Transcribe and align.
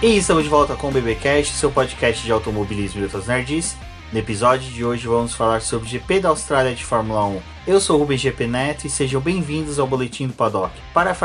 E 0.00 0.16
estamos 0.16 0.44
de 0.44 0.48
volta 0.48 0.76
com 0.76 0.90
o 0.90 0.92
BBcast, 0.92 1.54
seu 1.54 1.72
podcast 1.72 2.24
de 2.24 2.30
automobilismo 2.30 3.00
e 3.00 3.02
outras 3.02 3.26
nerds. 3.26 3.76
No 4.12 4.18
episódio 4.20 4.70
de 4.70 4.84
hoje 4.84 5.08
vamos 5.08 5.34
falar 5.34 5.60
sobre 5.60 5.88
o 5.88 5.90
GP 5.90 6.20
da 6.20 6.28
Austrália 6.28 6.72
de 6.72 6.84
Fórmula 6.84 7.24
1. 7.24 7.40
Eu 7.66 7.80
sou 7.80 7.96
o 7.96 7.98
Rubens 7.98 8.20
GP 8.20 8.46
Neto 8.46 8.86
e 8.86 8.90
sejam 8.90 9.20
bem-vindos 9.20 9.76
ao 9.76 9.88
Boletim 9.88 10.28
do 10.28 10.34
Paddock. 10.34 10.72
Para, 10.94 11.16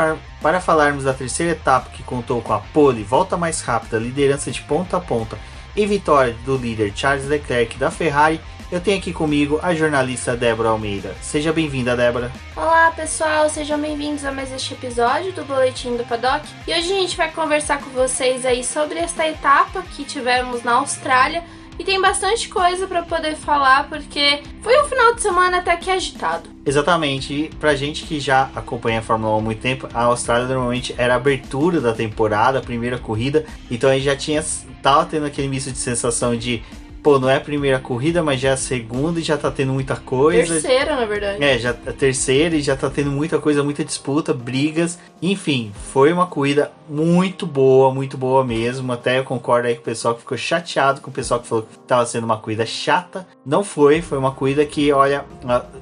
para 0.42 0.60
falarmos 0.60 1.04
da 1.04 1.14
terceira 1.14 1.52
etapa 1.52 1.90
que 1.90 2.02
contou 2.02 2.42
com 2.42 2.52
a 2.52 2.58
pole, 2.58 3.04
volta 3.04 3.36
mais 3.36 3.60
rápida, 3.60 3.96
liderança 3.96 4.50
de 4.50 4.60
ponta 4.62 4.96
a 4.96 5.00
ponta 5.00 5.38
e 5.76 5.86
vitória 5.86 6.34
do 6.44 6.56
líder 6.56 6.92
Charles 6.96 7.28
Leclerc 7.28 7.78
da 7.78 7.92
Ferrari, 7.92 8.40
eu 8.70 8.80
tenho 8.80 8.98
aqui 8.98 9.12
comigo 9.12 9.58
a 9.62 9.74
jornalista 9.74 10.36
Débora 10.36 10.70
Almeida. 10.70 11.14
Seja 11.20 11.52
bem-vinda, 11.52 11.96
Débora. 11.96 12.32
Olá, 12.56 12.90
pessoal, 12.90 13.48
sejam 13.48 13.80
bem-vindos 13.80 14.24
a 14.24 14.32
mais 14.32 14.52
este 14.52 14.74
episódio 14.74 15.32
do 15.32 15.44
Boletim 15.44 15.96
do 15.96 16.04
Paddock. 16.04 16.46
E 16.66 16.72
hoje 16.72 16.92
a 16.92 17.00
gente 17.00 17.16
vai 17.16 17.30
conversar 17.30 17.78
com 17.78 17.90
vocês 17.90 18.44
aí 18.44 18.64
sobre 18.64 18.98
esta 18.98 19.26
etapa 19.26 19.82
que 19.82 20.04
tivemos 20.04 20.62
na 20.62 20.74
Austrália. 20.74 21.44
E 21.76 21.82
tem 21.82 22.00
bastante 22.00 22.48
coisa 22.48 22.86
para 22.86 23.02
poder 23.02 23.34
falar, 23.34 23.88
porque 23.88 24.42
foi 24.62 24.80
um 24.80 24.84
final 24.84 25.14
de 25.14 25.22
semana 25.22 25.58
até 25.58 25.76
que 25.76 25.90
agitado. 25.90 26.48
Exatamente, 26.64 27.34
e 27.34 27.48
pra 27.56 27.74
gente 27.74 28.04
que 28.04 28.20
já 28.20 28.48
acompanha 28.54 29.00
a 29.00 29.02
Fórmula 29.02 29.34
1 29.34 29.38
há 29.38 29.40
muito 29.40 29.60
tempo, 29.60 29.88
a 29.92 30.04
Austrália 30.04 30.46
normalmente 30.46 30.94
era 30.96 31.14
a 31.14 31.16
abertura 31.16 31.80
da 31.80 31.92
temporada, 31.92 32.60
a 32.60 32.62
primeira 32.62 32.96
corrida, 32.96 33.44
então 33.68 33.90
aí 33.90 34.00
já 34.00 34.14
tinha 34.14 34.42
tava 34.80 35.06
tendo 35.06 35.26
aquele 35.26 35.48
misto 35.48 35.72
de 35.72 35.78
sensação 35.78 36.36
de 36.36 36.62
pô, 37.04 37.18
não 37.18 37.28
é 37.28 37.36
a 37.36 37.40
primeira 37.40 37.78
corrida, 37.78 38.22
mas 38.22 38.40
já 38.40 38.48
é 38.48 38.52
a 38.52 38.56
segunda 38.56 39.20
e 39.20 39.22
já 39.22 39.36
tá 39.36 39.50
tendo 39.50 39.74
muita 39.74 39.94
coisa. 39.94 40.54
Terceira, 40.54 40.96
na 40.96 41.04
verdade. 41.04 41.44
É, 41.44 41.58
já 41.58 41.70
a 41.70 41.92
terceira 41.92 42.56
e 42.56 42.62
já 42.62 42.74
tá 42.74 42.88
tendo 42.88 43.10
muita 43.10 43.38
coisa, 43.38 43.62
muita 43.62 43.84
disputa, 43.84 44.32
brigas. 44.32 44.98
Enfim, 45.20 45.70
foi 45.92 46.10
uma 46.14 46.26
corrida 46.26 46.72
muito 46.88 47.46
boa, 47.46 47.92
muito 47.92 48.16
boa 48.16 48.42
mesmo. 48.42 48.90
Até 48.90 49.18
eu 49.18 49.24
concordo 49.24 49.68
aí 49.68 49.74
com 49.74 49.82
o 49.82 49.84
pessoal 49.84 50.14
que 50.14 50.20
ficou 50.20 50.38
chateado 50.38 51.02
com 51.02 51.10
o 51.10 51.12
pessoal 51.12 51.40
que 51.40 51.46
falou 51.46 51.66
que 51.70 51.78
tava 51.80 52.06
sendo 52.06 52.24
uma 52.24 52.38
corrida 52.38 52.64
chata. 52.64 53.26
Não 53.44 53.62
foi, 53.62 54.00
foi 54.00 54.16
uma 54.16 54.32
corrida 54.32 54.64
que, 54.64 54.90
olha, 54.90 55.26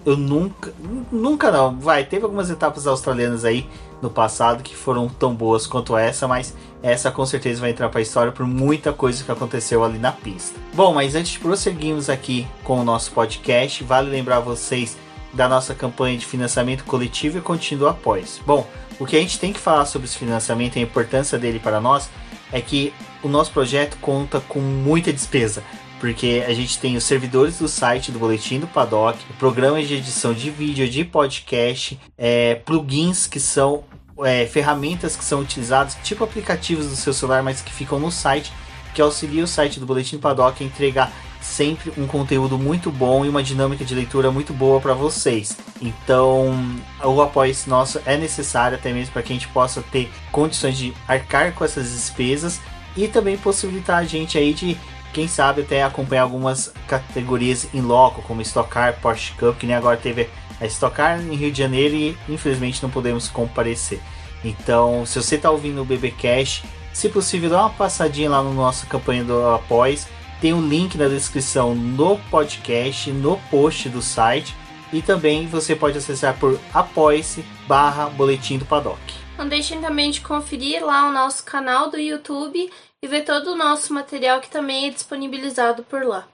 eu 0.05 0.17
nunca, 0.17 0.73
nunca 1.13 1.53
não, 1.53 1.79
vai, 1.79 2.05
teve 2.05 2.25
algumas 2.25 2.51
etapas 2.51 2.85
australianas 2.85 3.45
aí 3.45 3.69
no 4.03 4.11
passado 4.11 4.65
que 4.65 4.75
foram 4.75 5.09
tão 5.09 5.33
boas 5.33 5.65
quanto 5.69 5.97
essa, 5.97 6.27
mas 6.27 6.53
essa 6.83 7.11
com 7.11 7.25
certeza 7.25 7.61
vai 7.61 7.71
entrar 7.71 7.89
para 7.89 8.01
a 8.01 8.03
história 8.03 8.33
por 8.33 8.47
muita 8.47 8.93
coisa 8.93 9.23
que 9.23 9.31
aconteceu 9.31 9.85
ali 9.85 9.99
na 9.99 10.13
pista. 10.13 10.59
Bom, 10.75 10.93
mas 10.93 11.15
antes 11.15 11.33
de 11.33 11.39
prosseguirmos 11.39 12.11
aqui 12.11 12.47
com 12.65 12.81
o 12.81 12.85
nosso 12.85 13.13
podcast, 13.13 13.85
vale 13.85 14.11
lembrar 14.11 14.41
vocês 14.41 14.97
da 15.33 15.49
nossa 15.49 15.75
campanha 15.75 16.19
de 16.19 16.27
financiamento 16.27 16.85
coletivo 16.85 17.39
e 17.39 17.41
contínuo 17.41 17.89
após. 17.89 18.41
Bom, 18.45 18.67
o 18.99 19.07
que 19.07 19.17
a 19.17 19.21
gente 19.21 19.39
tem 19.39 19.53
que 19.53 19.61
falar 19.61 19.87
sobre 19.87 20.07
esse 20.07 20.19
financiamento 20.19 20.77
e 20.77 20.81
a 20.81 20.83
importância 20.83 21.39
dele 21.39 21.59
para 21.59 21.81
nós 21.81 22.11
é 22.53 22.61
que 22.61 22.93
o 23.23 23.29
nosso 23.29 23.53
projeto 23.53 23.97
conta 24.01 24.41
com 24.41 24.61
muita 24.61 25.13
despesa 25.13 25.63
porque 26.03 26.43
a 26.45 26.53
gente 26.53 26.81
tem 26.81 26.97
os 26.97 27.05
servidores 27.05 27.61
do 27.61 27.69
site 27.69 28.11
do 28.11 28.19
Boletim 28.19 28.59
do 28.59 28.67
Paddock, 28.67 29.17
programas 29.39 29.87
de 29.87 29.95
edição 29.95 30.35
de 30.35 30.51
vídeo, 30.51 30.89
de 30.89 31.05
podcast, 31.05 31.97
é, 32.19 32.57
plugins 32.57 33.29
que 33.29 33.39
são 33.39 33.85
é, 34.25 34.47
ferramentas 34.47 35.17
que 35.17 35.25
são 35.25 35.41
utilizadas, 35.41 35.97
tipo 36.03 36.25
aplicativos 36.25 36.89
do 36.89 36.97
seu 36.97 37.13
celular, 37.13 37.43
mas 37.43 37.61
que 37.61 37.73
ficam 37.73 37.99
no 37.99 38.11
site, 38.11 38.53
que 38.95 39.01
auxilia 39.01 39.45
o 39.45 39.47
site 39.47 39.81
do 39.81 39.87
Boletim 39.87 40.17
do 40.17 40.23
Paddock 40.23 40.63
a 40.63 40.67
entregar 40.67 41.13
sempre 41.41 41.93
um 41.99 42.07
conteúdo 42.07 42.57
muito 42.59 42.91
bom 42.91 43.25
e 43.25 43.29
uma 43.29 43.43
dinâmica 43.43 43.85
de 43.85 43.95
leitura 43.95 44.31
muito 44.31 44.53
boa 44.53 44.81
para 44.81 44.95
vocês. 44.95 45.57
Então, 45.81 46.55
o 47.03 47.21
apoio 47.21 47.55
nosso 47.67 48.01
é 48.07 48.17
necessário 48.17 48.79
até 48.79 48.93
mesmo 48.93 49.13
para 49.13 49.23
que 49.23 49.33
a 49.33 49.37
gente 49.37 49.49
possa 49.49 49.83
ter 49.83 50.11
condições 50.31 50.79
de 50.79 50.95
arcar 51.07 51.53
com 51.53 51.65
essas 51.65 51.91
despesas 51.91 52.61
e 52.97 53.09
também 53.09 53.37
possibilitar 53.37 53.99
a 53.99 54.05
gente 54.05 54.39
aí 54.39 54.55
de 54.55 54.79
quem 55.13 55.29
sabe 55.29 55.63
até 55.63 55.83
acompanhar 55.83 56.23
algumas 56.23 56.73
categorias 56.87 57.69
em 57.75 57.81
loco, 57.81 58.23
como 58.23 58.41
Stock 58.41 58.71
Car, 58.71 58.99
Porsche 59.01 59.33
Cup, 59.35 59.59
que 59.59 59.67
nem 59.67 59.77
agora 59.77 59.97
teve 59.97 60.29
a 60.61 60.67
Stock 60.67 60.97
Car 60.97 61.21
em 61.21 61.35
Rio 61.35 61.53
de 61.53 61.59
Janeiro 61.59 61.95
e 61.95 62.17
infelizmente 62.29 62.83
não 62.83 62.89
podemos 62.89 63.29
comparecer. 63.29 64.01
Então, 64.45 65.07
se 65.07 65.21
você 65.21 65.37
está 65.37 65.51
ouvindo 65.51 65.83
o 65.83 65.85
BB 65.85 66.13
Cash, 66.13 66.63
se 66.93 67.09
possível, 67.09 67.51
dá 67.51 67.61
uma 67.61 67.71
passadinha 67.71 68.31
lá 68.31 68.43
no 68.43 68.53
nossa 68.53 68.87
campanha 68.87 69.25
do 69.25 69.49
Após. 69.49 70.07
Tem 70.41 70.53
um 70.53 70.67
link 70.67 70.97
na 70.99 71.09
descrição 71.09 71.75
no 71.75 72.19
podcast, 72.31 73.11
no 73.11 73.39
post 73.51 73.89
do 73.89 74.03
site. 74.03 74.55
E 74.93 75.01
também 75.01 75.47
você 75.47 75.75
pode 75.75 75.97
acessar 75.97 76.39
por 76.39 76.61
apoia-se 76.75 77.43
barra 77.67 78.11
boletim 78.11 78.59
do 78.59 78.67
paddock. 78.67 79.01
Não 79.39 79.49
deixem 79.49 79.81
também 79.81 80.11
de 80.11 80.21
conferir 80.21 80.85
lá 80.85 81.09
o 81.09 81.13
nosso 81.13 81.45
canal 81.45 81.91
do 81.91 81.99
YouTube 81.99 82.71
e 83.03 83.09
ver 83.09 83.25
todo 83.25 83.53
o 83.53 83.57
nosso 83.57 83.95
material 83.95 84.41
que 84.41 84.51
também 84.51 84.87
é 84.87 84.91
disponibilizado 84.91 85.83
por 85.83 86.05
lá. 86.05 86.29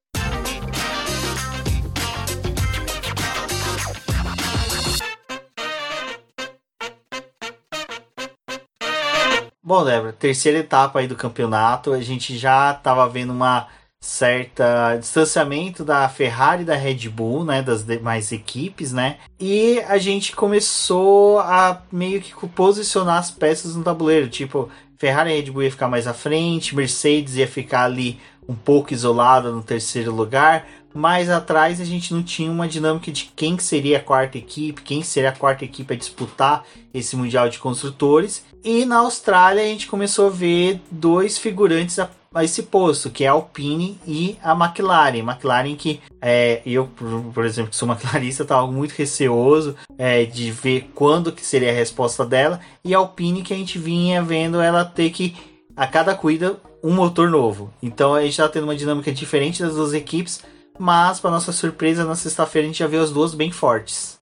Bom, 9.68 9.84
Débora, 9.84 10.14
terceira 10.14 10.60
etapa 10.60 10.98
aí 10.98 11.06
do 11.06 11.14
campeonato, 11.14 11.92
a 11.92 12.00
gente 12.00 12.38
já 12.38 12.72
estava 12.72 13.06
vendo 13.06 13.34
uma 13.34 13.68
certa 14.00 14.96
distanciamento 14.96 15.84
da 15.84 16.08
Ferrari 16.08 16.62
e 16.62 16.64
da 16.64 16.74
Red 16.74 17.06
Bull, 17.10 17.44
né, 17.44 17.60
das 17.60 17.84
demais 17.84 18.32
equipes, 18.32 18.94
né? 18.94 19.18
E 19.38 19.78
a 19.80 19.98
gente 19.98 20.34
começou 20.34 21.40
a 21.40 21.82
meio 21.92 22.22
que 22.22 22.32
posicionar 22.48 23.18
as 23.18 23.30
peças 23.30 23.76
no 23.76 23.84
tabuleiro, 23.84 24.30
tipo, 24.30 24.70
Ferrari 24.96 25.32
e 25.32 25.34
Red 25.42 25.50
Bull 25.50 25.64
ia 25.64 25.70
ficar 25.70 25.86
mais 25.88 26.06
à 26.06 26.14
frente, 26.14 26.74
Mercedes 26.74 27.36
ia 27.36 27.46
ficar 27.46 27.84
ali 27.84 28.18
um 28.48 28.54
pouco 28.54 28.94
isolada 28.94 29.52
no 29.52 29.62
terceiro 29.62 30.14
lugar, 30.14 30.66
mais 30.94 31.28
atrás 31.28 31.78
a 31.78 31.84
gente 31.84 32.14
não 32.14 32.22
tinha 32.22 32.50
uma 32.50 32.66
dinâmica 32.66 33.12
de 33.12 33.30
quem 33.36 33.58
seria 33.58 33.98
a 33.98 34.02
quarta 34.02 34.38
equipe, 34.38 34.80
quem 34.80 35.02
seria 35.02 35.28
a 35.28 35.36
quarta 35.36 35.62
equipe 35.62 35.92
a 35.92 35.96
disputar 35.96 36.64
esse 36.94 37.14
Mundial 37.14 37.50
de 37.50 37.58
Construtores. 37.58 38.47
E 38.64 38.84
na 38.84 38.98
Austrália 38.98 39.62
a 39.62 39.66
gente 39.66 39.86
começou 39.86 40.26
a 40.26 40.30
ver 40.30 40.80
dois 40.90 41.38
figurantes 41.38 41.98
a, 41.98 42.10
a 42.34 42.44
esse 42.44 42.64
posto, 42.64 43.10
que 43.10 43.24
é 43.24 43.28
a 43.28 43.32
Alpine 43.32 43.98
e 44.06 44.36
a 44.42 44.52
McLaren. 44.52 45.18
McLaren 45.18 45.76
que 45.76 46.00
é, 46.20 46.60
eu, 46.66 46.88
por, 47.32 47.44
exemplo, 47.44 47.70
que 47.70 47.76
sou 47.76 47.88
McLarista, 47.90 48.42
estava 48.42 48.66
muito 48.66 48.92
receoso 48.92 49.76
é, 49.96 50.24
de 50.24 50.50
ver 50.50 50.90
quando 50.94 51.32
que 51.32 51.44
seria 51.44 51.70
a 51.70 51.74
resposta 51.74 52.24
dela. 52.26 52.60
E 52.84 52.94
a 52.94 52.98
Alpine 52.98 53.42
que 53.42 53.54
a 53.54 53.56
gente 53.56 53.78
vinha 53.78 54.22
vendo 54.22 54.60
ela 54.60 54.84
ter 54.84 55.10
que, 55.10 55.36
a 55.76 55.86
cada 55.86 56.14
cuida, 56.14 56.56
um 56.82 56.92
motor 56.92 57.30
novo. 57.30 57.72
Então 57.82 58.14
a 58.14 58.22
gente 58.22 58.32
está 58.32 58.48
tendo 58.48 58.64
uma 58.64 58.76
dinâmica 58.76 59.12
diferente 59.12 59.62
das 59.62 59.74
duas 59.74 59.92
equipes 59.94 60.42
mas, 60.78 61.18
para 61.18 61.32
nossa 61.32 61.50
surpresa, 61.50 62.04
na 62.04 62.14
sexta-feira 62.14 62.66
a 62.66 62.68
gente 62.70 62.78
já 62.78 62.86
viu 62.86 63.02
as 63.02 63.10
duas 63.10 63.34
bem 63.34 63.50
fortes. 63.50 64.17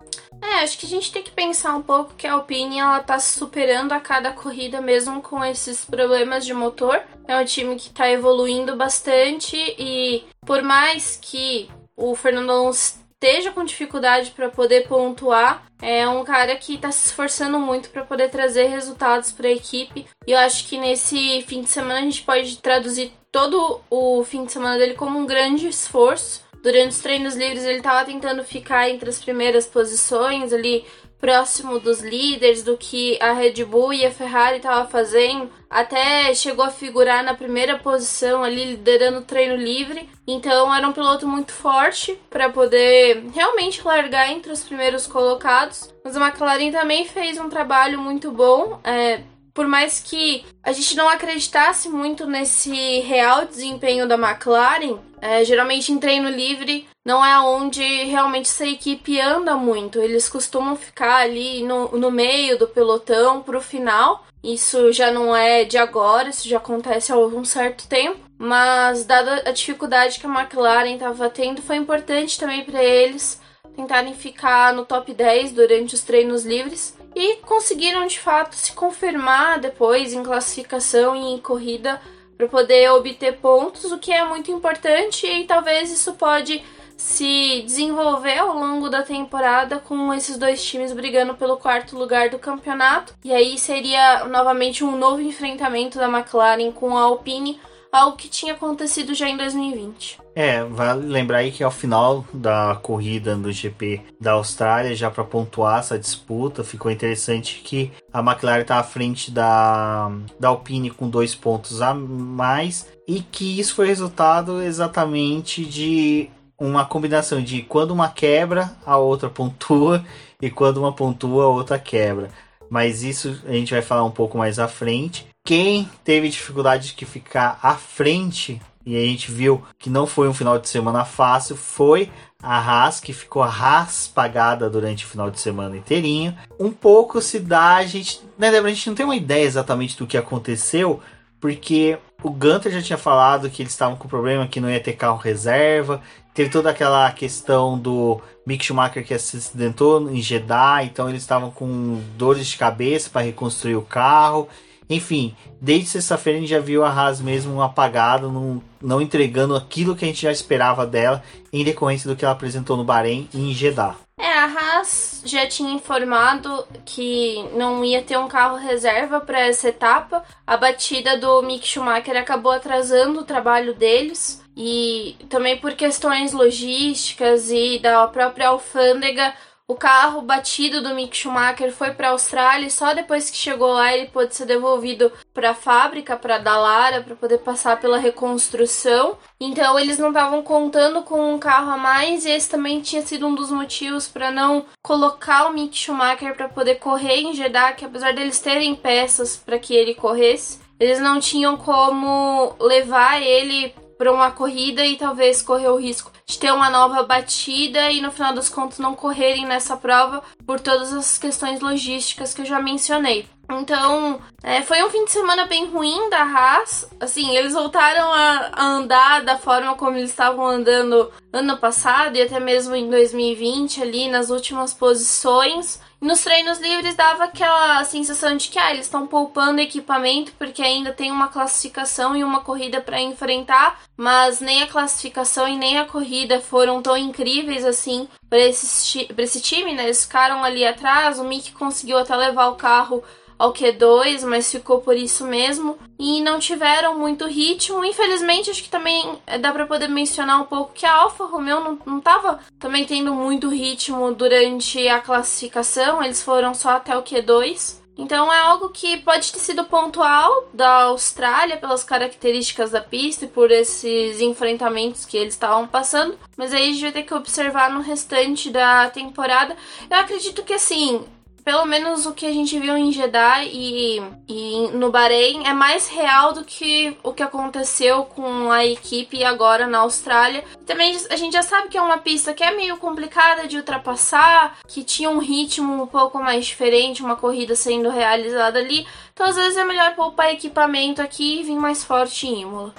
É, 0.47 0.61
acho 0.61 0.79
que 0.79 0.87
a 0.87 0.89
gente 0.89 1.11
tem 1.11 1.25
que 1.25 1.33
pensar 1.33 1.75
um 1.75 1.83
pouco 1.83 2.15
que 2.15 2.27
a 2.27 2.35
Alpine 2.35 2.79
ela 2.79 3.01
tá 3.01 3.19
se 3.19 3.37
superando 3.37 3.93
a 3.93 4.01
cada 4.01 4.31
corrida, 4.33 4.81
mesmo 4.81 5.21
com 5.21 5.45
esses 5.45 5.85
problemas 5.85 6.47
de 6.47 6.55
motor. 6.55 7.03
É 7.27 7.37
um 7.37 7.45
time 7.45 7.75
que 7.75 7.91
tá 7.91 8.09
evoluindo 8.09 8.77
bastante 8.77 9.57
e 9.77 10.25
por 10.47 10.63
mais 10.63 11.19
que 11.21 11.69
o 11.97 12.15
Fernando 12.15 12.51
Alonso 12.51 13.05
esteja 13.15 13.51
com 13.51 13.65
dificuldade 13.65 14.31
para 14.31 14.49
poder 14.49 14.87
pontuar, 14.87 15.67
é 15.83 16.07
um 16.07 16.23
cara 16.23 16.55
que 16.55 16.75
está 16.75 16.93
se 16.93 17.09
esforçando 17.09 17.59
muito 17.59 17.89
para 17.91 18.05
poder 18.05 18.31
trazer 18.31 18.67
resultados 18.67 19.33
para 19.33 19.49
a 19.49 19.53
equipe. 19.53 20.07
E 20.27 20.33
eu 20.33 20.39
acho 20.39 20.69
que 20.69 20.79
nesse 20.79 21.43
fim 21.43 21.63
de 21.63 21.69
semana 21.69 21.99
a 21.99 22.03
gente 22.03 22.23
pode 22.23 22.59
traduzir 22.59 23.13
todo 23.33 23.81
o 23.91 24.23
fim 24.23 24.45
de 24.45 24.53
semana 24.53 24.79
dele 24.79 24.95
como 24.95 25.19
um 25.19 25.27
grande 25.27 25.67
esforço 25.67 26.46
Durante 26.67 26.89
os 26.89 26.99
treinos 26.99 27.37
livres 27.37 27.63
ele 27.63 27.77
estava 27.77 28.05
tentando 28.05 28.43
ficar 28.43 28.91
entre 28.91 29.09
as 29.09 29.23
primeiras 29.23 29.67
posições, 29.67 30.53
ali 30.53 30.85
próximo 31.21 31.79
dos 31.79 32.01
líderes 32.01 32.65
do 32.65 32.77
que 32.77 33.17
a 33.23 33.33
Red 33.35 33.65
Bull 33.65 33.93
e 33.93 34.05
a 34.05 34.11
Ferrari 34.11 34.57
estavam 34.57 34.91
fazendo. 34.91 35.49
Até 35.71 36.35
chegou 36.35 36.65
a 36.65 36.71
figurar 36.71 37.23
na 37.23 37.35
primeira 37.35 37.79
posição 37.79 38.43
ali, 38.43 38.65
liderando 38.65 39.19
o 39.19 39.23
treino 39.23 39.55
livre. 39.55 40.09
Então 40.27 40.75
era 40.75 40.89
um 40.89 40.93
piloto 40.93 41.29
muito 41.29 41.53
forte 41.53 42.19
para 42.29 42.51
poder 42.51 43.27
realmente 43.33 43.87
largar 43.87 44.29
entre 44.33 44.51
os 44.51 44.65
primeiros 44.65 45.07
colocados. 45.07 45.95
Mas 46.03 46.17
a 46.17 46.27
McLaren 46.27 46.73
também 46.73 47.07
fez 47.07 47.39
um 47.39 47.49
trabalho 47.49 48.01
muito 48.01 48.33
bom. 48.33 48.81
É, 48.83 49.21
por 49.57 49.67
mais 49.67 50.01
que 50.01 50.45
a 50.63 50.71
gente 50.71 50.95
não 50.95 51.09
acreditasse 51.09 51.89
muito 51.89 52.27
nesse 52.27 53.01
real 53.01 53.47
desempenho 53.47 54.07
da 54.07 54.15
McLaren, 54.15 54.99
é, 55.19 55.43
geralmente 55.47 55.91
em 55.91 55.99
treino 55.99 56.29
livre 56.29 56.87
não 57.03 57.25
é 57.25 57.41
onde 57.41 57.83
realmente 58.05 58.51
essa 58.51 58.67
equipe 58.67 59.19
anda 59.19 59.57
muito. 59.57 59.99
Eles 59.99 60.29
costumam 60.29 60.77
ficar 60.77 61.23
ali 61.23 61.63
no, 61.63 61.97
no 61.97 62.11
meio 62.11 62.59
do 62.59 62.69
pelotão 62.69 63.41
pro 63.41 63.63
final. 63.63 64.27
Isso 64.45 64.93
já 64.93 65.11
não 65.11 65.35
é 65.35 65.65
de 65.65 65.79
agora, 65.79 66.29
isso 66.29 66.47
já 66.47 66.59
acontece 66.59 67.11
há 67.11 67.15
algum 67.15 67.43
certo 67.43 67.89
tempo. 67.89 68.21
Mas, 68.39 69.07
dada 69.07 69.43
a 69.47 69.53
dificuldade 69.53 70.21
que 70.21 70.27
a 70.27 70.29
McLaren 70.29 70.95
estava 70.95 71.31
tendo, 71.31 71.63
foi 71.63 71.77
importante 71.77 72.39
também 72.39 72.63
para 72.63 72.85
eles 72.85 73.41
tentarem 73.75 74.15
ficar 74.15 74.75
no 74.75 74.85
top 74.85 75.15
10 75.15 75.53
durante 75.53 75.95
os 75.95 76.03
treinos 76.03 76.45
livres 76.45 76.96
e 77.17 77.37
conseguiram 77.37 78.07
de 78.07 78.21
fato 78.21 78.55
se 78.55 78.75
confirmar 78.75 79.59
depois 79.59 80.13
em 80.13 80.23
classificação 80.23 81.17
e 81.17 81.33
em 81.33 81.39
corrida 81.39 81.99
para 82.37 82.47
poder 82.47 82.91
obter 82.91 83.39
pontos, 83.39 83.91
o 83.91 83.99
que 83.99 84.13
é 84.13 84.23
muito 84.23 84.51
importante 84.51 85.27
e 85.27 85.45
talvez 85.45 85.91
isso 85.91 86.13
pode 86.13 86.63
se 86.95 87.63
desenvolver 87.63 88.39
ao 88.39 88.55
longo 88.55 88.91
da 88.91 89.03
temporada 89.03 89.79
com 89.79 90.13
esses 90.13 90.37
dois 90.37 90.63
times 90.63 90.93
brigando 90.93 91.35
pelo 91.35 91.57
quarto 91.57 91.97
lugar 91.97 92.29
do 92.29 92.39
campeonato. 92.39 93.15
E 93.25 93.33
aí 93.33 93.59
seria 93.59 94.27
novamente 94.27 94.85
um 94.85 94.95
novo 94.97 95.23
enfrentamento 95.23 95.99
da 95.99 96.11
McLaren 96.11 96.71
com 96.71 96.99
a 96.99 97.03
Alpine, 97.03 97.59
algo 97.91 98.19
que 98.19 98.29
tinha 98.29 98.53
acontecido 98.53 99.15
já 99.15 99.27
em 99.27 99.39
2020. 99.39 100.26
É, 100.39 100.63
vale 100.63 101.07
lembrar 101.07 101.39
aí 101.39 101.51
que 101.51 101.65
ao 101.65 101.71
final 101.71 102.23
da 102.31 102.79
corrida 102.83 103.35
do 103.35 103.51
GP 103.51 104.03
da 104.21 104.33
Austrália, 104.33 104.95
já 104.95 105.11
para 105.11 105.25
pontuar 105.25 105.79
essa 105.79 105.99
disputa, 105.99 106.63
ficou 106.63 106.91
interessante 106.91 107.63
que 107.65 107.91
a 108.13 108.21
McLaren 108.21 108.61
está 108.61 108.79
à 108.79 108.83
frente 108.83 109.31
da, 109.31 110.13
da 110.39 110.49
Alpine 110.49 110.91
com 110.91 111.09
dois 111.09 111.35
pontos 111.35 111.81
a 111.81 111.95
mais 111.95 112.87
e 113.09 113.23
que 113.23 113.59
isso 113.59 113.75
foi 113.75 113.87
resultado 113.87 114.61
exatamente 114.61 115.65
de 115.65 116.29
uma 116.61 116.85
combinação 116.85 117.43
de 117.43 117.63
quando 117.63 117.93
uma 117.93 118.11
quebra, 118.11 118.77
a 118.85 118.99
outra 118.99 119.31
pontua, 119.31 120.05
e 120.41 120.51
quando 120.51 120.77
uma 120.77 120.93
pontua, 120.93 121.45
a 121.45 121.49
outra 121.49 121.79
quebra. 121.79 122.29
Mas 122.69 123.03
isso 123.03 123.41
a 123.47 123.53
gente 123.53 123.73
vai 123.73 123.81
falar 123.81 124.05
um 124.05 124.11
pouco 124.11 124.37
mais 124.37 124.59
à 124.59 124.69
frente. 124.69 125.27
Quem 125.47 125.89
teve 126.05 126.29
dificuldade 126.29 126.95
de 126.95 127.07
ficar 127.07 127.59
à 127.63 127.75
frente, 127.75 128.61
e 128.87 128.97
a 128.97 129.01
gente 129.01 129.33
viu 129.33 129.61
que 129.81 129.91
não 129.91 130.07
foi 130.07 130.29
um 130.29 130.33
final 130.33 130.61
de 130.61 130.69
semana 130.69 131.05
fácil, 131.05 131.57
foi 131.57 132.09
a 132.41 132.57
Haas, 132.57 133.01
que 133.01 133.13
ficou 133.13 133.43
raspagada 133.43 134.71
durante 134.71 135.05
o 135.05 135.09
final 135.09 135.29
de 135.29 135.41
semana 135.41 135.77
inteirinho. 135.77 136.37
Um 136.61 136.71
pouco 136.71 137.21
se 137.21 137.41
dá, 137.41 137.75
a 137.75 137.85
gente, 137.85 138.21
né, 138.39 138.53
Débora, 138.53 138.71
a 138.71 138.75
gente 138.75 138.89
não 138.89 138.95
tem 138.95 139.05
uma 139.05 139.17
ideia 139.17 139.45
exatamente 139.45 139.99
do 139.99 140.07
que 140.07 140.17
aconteceu, 140.17 141.01
porque 141.41 141.99
o 142.23 142.31
Gunter 142.31 142.71
já 142.71 142.81
tinha 142.81 142.97
falado 142.97 143.51
que 143.51 143.61
eles 143.61 143.73
estavam 143.73 143.97
com 143.97 144.07
problema 144.07 144.47
que 144.47 144.61
não 144.61 144.71
ia 144.71 144.81
ter 144.81 144.93
carro 144.93 145.17
reserva. 145.17 146.01
Teve 146.33 146.51
toda 146.51 146.71
aquela 146.71 147.11
questão 147.11 147.77
do 147.77 148.21
Mick 148.47 148.65
Schumacher 148.65 149.05
que 149.05 149.19
se 149.19 149.39
acidentou 149.39 150.09
em 150.11 150.23
Jeddah, 150.23 150.85
então 150.85 151.09
eles 151.09 151.23
estavam 151.23 151.51
com 151.51 152.01
dores 152.17 152.47
de 152.47 152.57
cabeça 152.57 153.11
para 153.11 153.23
reconstruir 153.23 153.75
o 153.75 153.83
carro. 153.83 154.49
Enfim, 154.89 155.35
desde 155.61 155.89
sexta-feira 155.89 156.39
a 156.39 156.41
gente 156.41 156.51
já 156.51 156.61
viu 156.61 156.85
a 156.85 156.91
Haas 156.91 157.21
mesmo 157.21 157.61
apagada, 157.61 158.29
não, 158.29 158.63
não 158.81 159.01
entregando 159.01 159.57
aquilo 159.57 159.97
que 159.97 160.05
a 160.05 160.09
gente 160.09 160.23
já 160.23 160.31
esperava 160.31 160.87
dela 160.87 161.23
em 161.53 161.65
decorrência 161.65 162.09
do 162.09 162.17
que 162.17 162.25
ela 162.25 162.35
apresentou 162.35 162.77
no 162.77 162.85
Bahrein 162.85 163.29
e 163.35 163.51
em 163.51 163.55
Jeddah. 163.55 163.97
É, 164.19 164.33
a 164.33 164.45
Haas 164.45 165.23
já 165.27 165.47
tinha 165.47 165.75
informado 165.75 166.67
que 166.85 167.45
não 167.55 167.85
ia 167.85 168.01
ter 168.01 168.17
um 168.17 168.29
carro 168.29 168.57
reserva 168.57 169.21
para 169.21 169.41
essa 169.41 169.69
etapa. 169.69 170.25
A 170.47 170.57
batida 170.57 171.19
do 171.19 171.43
Mick 171.43 171.67
Schumacher 171.67 172.17
acabou 172.17 172.53
atrasando 172.53 173.21
o 173.21 173.25
trabalho 173.25 173.75
deles 173.75 174.43
e 174.57 175.17
também 175.29 175.59
por 175.59 175.75
questões 175.75 176.33
logísticas 176.33 177.51
e 177.51 177.79
da 177.79 178.07
própria 178.07 178.49
alfândega 178.49 179.35
o 179.69 179.75
carro 179.75 180.23
batido 180.23 180.81
do 180.81 180.95
Mick 180.95 181.17
Schumacher 181.17 181.73
foi 181.73 181.91
para 181.91 182.09
a 182.09 182.11
Austrália 182.13 182.67
e 182.67 182.71
só 182.71 182.95
depois 182.95 183.29
que 183.29 183.37
chegou 183.37 183.73
lá 183.73 183.93
ele 183.93 184.07
pôde 184.07 184.33
ser 184.33 184.47
devolvido 184.47 185.11
para 185.35 185.51
a 185.51 185.55
fábrica, 185.55 186.17
para 186.17 186.39
Dallara, 186.39 187.03
para 187.03 187.17
poder 187.17 187.39
passar 187.39 187.81
pela 187.81 187.99
reconstrução. 187.99 189.19
Então 189.41 189.77
eles 189.77 189.99
não 189.99 190.09
estavam 190.09 190.41
contando 190.41 191.03
com 191.03 191.35
um 191.35 191.39
carro 191.39 191.73
a 191.73 191.77
mais 191.77 192.25
e 192.25 192.31
esse 192.31 192.49
também 192.49 192.81
tinha 192.81 193.03
sido 193.03 193.27
um 193.27 193.35
dos 193.35 193.51
motivos 193.51 194.07
para 194.07 194.31
não 194.31 194.65
colocar 194.85 195.47
o 195.47 195.53
Mick 195.53 195.77
Schumacher 195.77 196.37
para 196.37 196.49
poder 196.49 196.77
correr 196.77 197.23
em 197.23 197.35
Jeddah, 197.35 197.73
que 197.73 197.85
apesar 197.85 198.15
deles 198.15 198.39
terem 198.39 198.73
peças 198.77 199.37
para 199.37 199.59
que 199.59 199.75
ele 199.75 199.97
corresse, 199.97 200.61
eles 200.79 201.01
não 201.01 201.19
tinham 201.19 201.57
como 201.57 202.55
levar 202.61 203.21
ele 203.21 203.75
para 203.97 204.13
uma 204.13 204.31
corrida 204.31 204.85
e 204.85 204.97
talvez 204.97 205.43
correr 205.43 205.69
o 205.69 205.77
risco 205.77 206.13
de 206.27 206.39
ter 206.39 206.53
uma 206.53 206.69
nova 206.69 207.05
batida 207.05 207.91
e 207.91 208.01
no 208.01 208.11
final 208.11 208.35
das 208.35 208.49
contas 208.49 208.79
não 208.79 208.95
correrem 208.95 209.47
nessa 209.47 209.77
prova 209.77 210.23
por 210.45 210.59
todas 210.59 210.93
as 210.93 211.19
questões 211.19 211.61
logísticas 211.61 212.35
que 212.35 212.43
eu 212.43 212.47
já 212.47 212.61
mencionei. 212.61 213.29
Então, 213.49 214.21
é, 214.43 214.61
foi 214.63 214.83
um 214.83 214.91
fim 214.91 215.05
de 215.05 215.13
semana 215.13 215.47
bem 215.47 215.67
ruim 215.67 216.11
da 216.11 216.23
Haas. 216.23 216.91
Assim, 216.99 217.37
eles 217.37 217.55
voltaram 217.55 218.13
a, 218.13 218.51
a, 218.53 218.65
andar 218.65 219.25
da 219.25 219.39
forma 219.39 219.77
como 219.77 219.97
eles 219.97 220.11
estavam 220.11 220.45
andando 220.45 221.13
ano 221.33 221.57
passado 221.57 222.17
e 222.17 222.23
até 222.23 222.41
mesmo 222.41 222.75
em 222.75 222.91
2020, 222.91 223.83
ali 223.83 224.09
nas 224.09 224.31
últimas 224.31 224.75
posições. 224.75 225.81
Nos 226.07 226.23
treinos 226.23 226.61
livres 226.61 226.95
dava 226.95 227.25
aquela 227.25 227.83
sensação 227.83 228.37
de 228.37 228.49
que 228.49 228.61
ah, 228.61 228.71
eles 228.71 228.87
estão 228.87 229.09
poupando 229.09 229.61
equipamento 229.61 230.31
porque 230.39 230.63
ainda 230.63 230.93
tem 230.93 231.11
uma 231.11 231.27
classificação 231.27 232.15
e 232.15 232.23
uma 232.23 232.43
corrida 232.43 232.81
para 232.81 233.01
enfrentar, 233.01 233.83
mas 233.97 234.39
nem 234.39 234.63
a 234.63 234.69
classificação 234.69 235.49
e 235.49 235.57
nem 235.57 235.81
a 235.81 235.85
corrida 235.85 236.41
foram 236.41 236.81
tão 236.81 236.97
incríveis 236.97 237.65
assim 237.65 238.07
para 238.31 238.39
esse, 238.39 239.09
esse 239.19 239.41
time, 239.41 239.75
né? 239.75 239.83
Eles 239.83 240.05
ficaram 240.05 240.45
ali 240.45 240.65
atrás, 240.65 241.19
o 241.19 241.25
Mick 241.25 241.51
conseguiu 241.51 241.99
até 241.99 242.15
levar 242.15 242.51
o 242.51 242.55
carro 242.55 243.03
ao 243.39 243.53
Q2, 243.53 244.25
mas 244.25 244.51
ficou 244.51 244.81
por 244.81 244.97
isso 244.97 245.27
mesmo. 245.27 245.79
E 245.99 246.21
não 246.21 246.39
tiveram 246.39 246.99
muito 246.99 247.27
ritmo. 247.27 247.85
Infelizmente, 247.85 248.51
acho 248.51 248.63
que 248.63 248.71
também 248.71 249.19
dá 249.41 249.53
para 249.53 249.67
poder 249.67 249.89
mencionar 249.89 250.41
um 250.41 250.45
pouco 250.45 250.73
que 250.75 250.87
a 250.87 250.95
Alfa 250.95 251.25
Romeo 251.25 251.61
não, 251.61 251.79
não 251.87 252.01
tava 252.01 252.41
também 252.59 252.85
tendo 252.85 253.15
muito 253.15 253.49
ritmo 253.49 254.15
durante 254.15 254.87
a 254.89 255.01
classificação, 255.01 256.03
eles 256.03 256.23
foram 256.23 256.55
só 256.55 256.71
até 256.71 256.97
o 256.97 257.03
Q2. 257.03 257.87
Então 257.99 258.31
é 258.31 258.39
algo 258.41 258.69
que 258.69 258.99
pode 258.99 259.33
ter 259.33 259.39
sido 259.39 259.65
pontual 259.65 260.49
da 260.53 260.85
Austrália 260.85 261.57
pelas 261.57 261.83
características 261.83 262.71
da 262.71 262.81
pista 262.81 263.25
e 263.25 263.29
por 263.29 263.51
esses 263.51 264.21
enfrentamentos 264.21 265.07
que 265.07 265.17
eles 265.17 265.33
estavam 265.33 265.67
passando, 265.67 266.19
mas 266.37 266.53
aí 266.53 266.65
a 266.65 266.73
gente 266.73 266.83
vai 266.83 266.93
ter 266.93 267.03
que 267.05 267.15
observar 267.15 267.71
no 267.71 267.81
restante 267.81 268.51
da 268.51 268.91
temporada. 268.91 269.57
Eu 269.89 269.97
acredito 269.97 270.43
que 270.43 270.53
assim, 270.53 271.07
pelo 271.47 271.65
menos 271.65 272.07
o 272.07 272.13
que 272.13 272.27
a 272.27 272.33
gente 272.33 272.59
viu 272.59 272.77
em 272.77 272.91
Jeddah 272.91 273.45
e, 273.45 274.03
e, 274.27 274.69
no 274.73 274.91
Bahrein 274.91 275.47
é 275.47 275.53
mais 275.53 275.87
real 275.87 276.33
do 276.33 276.43
que 276.43 276.97
o 277.05 277.13
que 277.13 277.23
aconteceu 277.23 278.03
com 278.03 278.51
a 278.51 278.67
equipe 278.67 279.23
agora 279.23 279.65
na 279.65 279.79
Austrália. 279.79 280.43
Também 280.67 280.99
a 281.09 281.15
gente 281.15 281.35
já 281.35 281.45
sabe 281.45 281.69
que 281.69 281.79
é 281.79 281.81
uma 281.81 281.99
pista 281.99 282.35
que 282.35 282.43
é 282.43 282.51
meio 282.51 282.77
complicada 282.79 283.47
de 283.47 283.57
ultrapassar, 283.59 284.59
que 284.67 284.83
tinha 284.83 285.09
um 285.09 285.19
ritmo 285.19 285.85
um 285.85 285.87
pouco 285.87 286.19
mais 286.19 286.45
diferente, 286.45 287.01
uma 287.01 287.15
corrida 287.15 287.55
sendo 287.55 287.91
realizada 287.91 288.59
ali. 288.59 288.85
Então 289.13 289.25
às 289.25 289.37
vezes 289.37 289.57
é 289.57 289.65
melhor 289.65 289.95
poupar 289.95 290.33
equipamento 290.33 291.01
aqui 291.01 291.39
e 291.39 291.45
vir 291.45 291.57
mais 291.57 291.85
forte 291.85 292.27
em 292.27 292.43
Imola. 292.43 292.75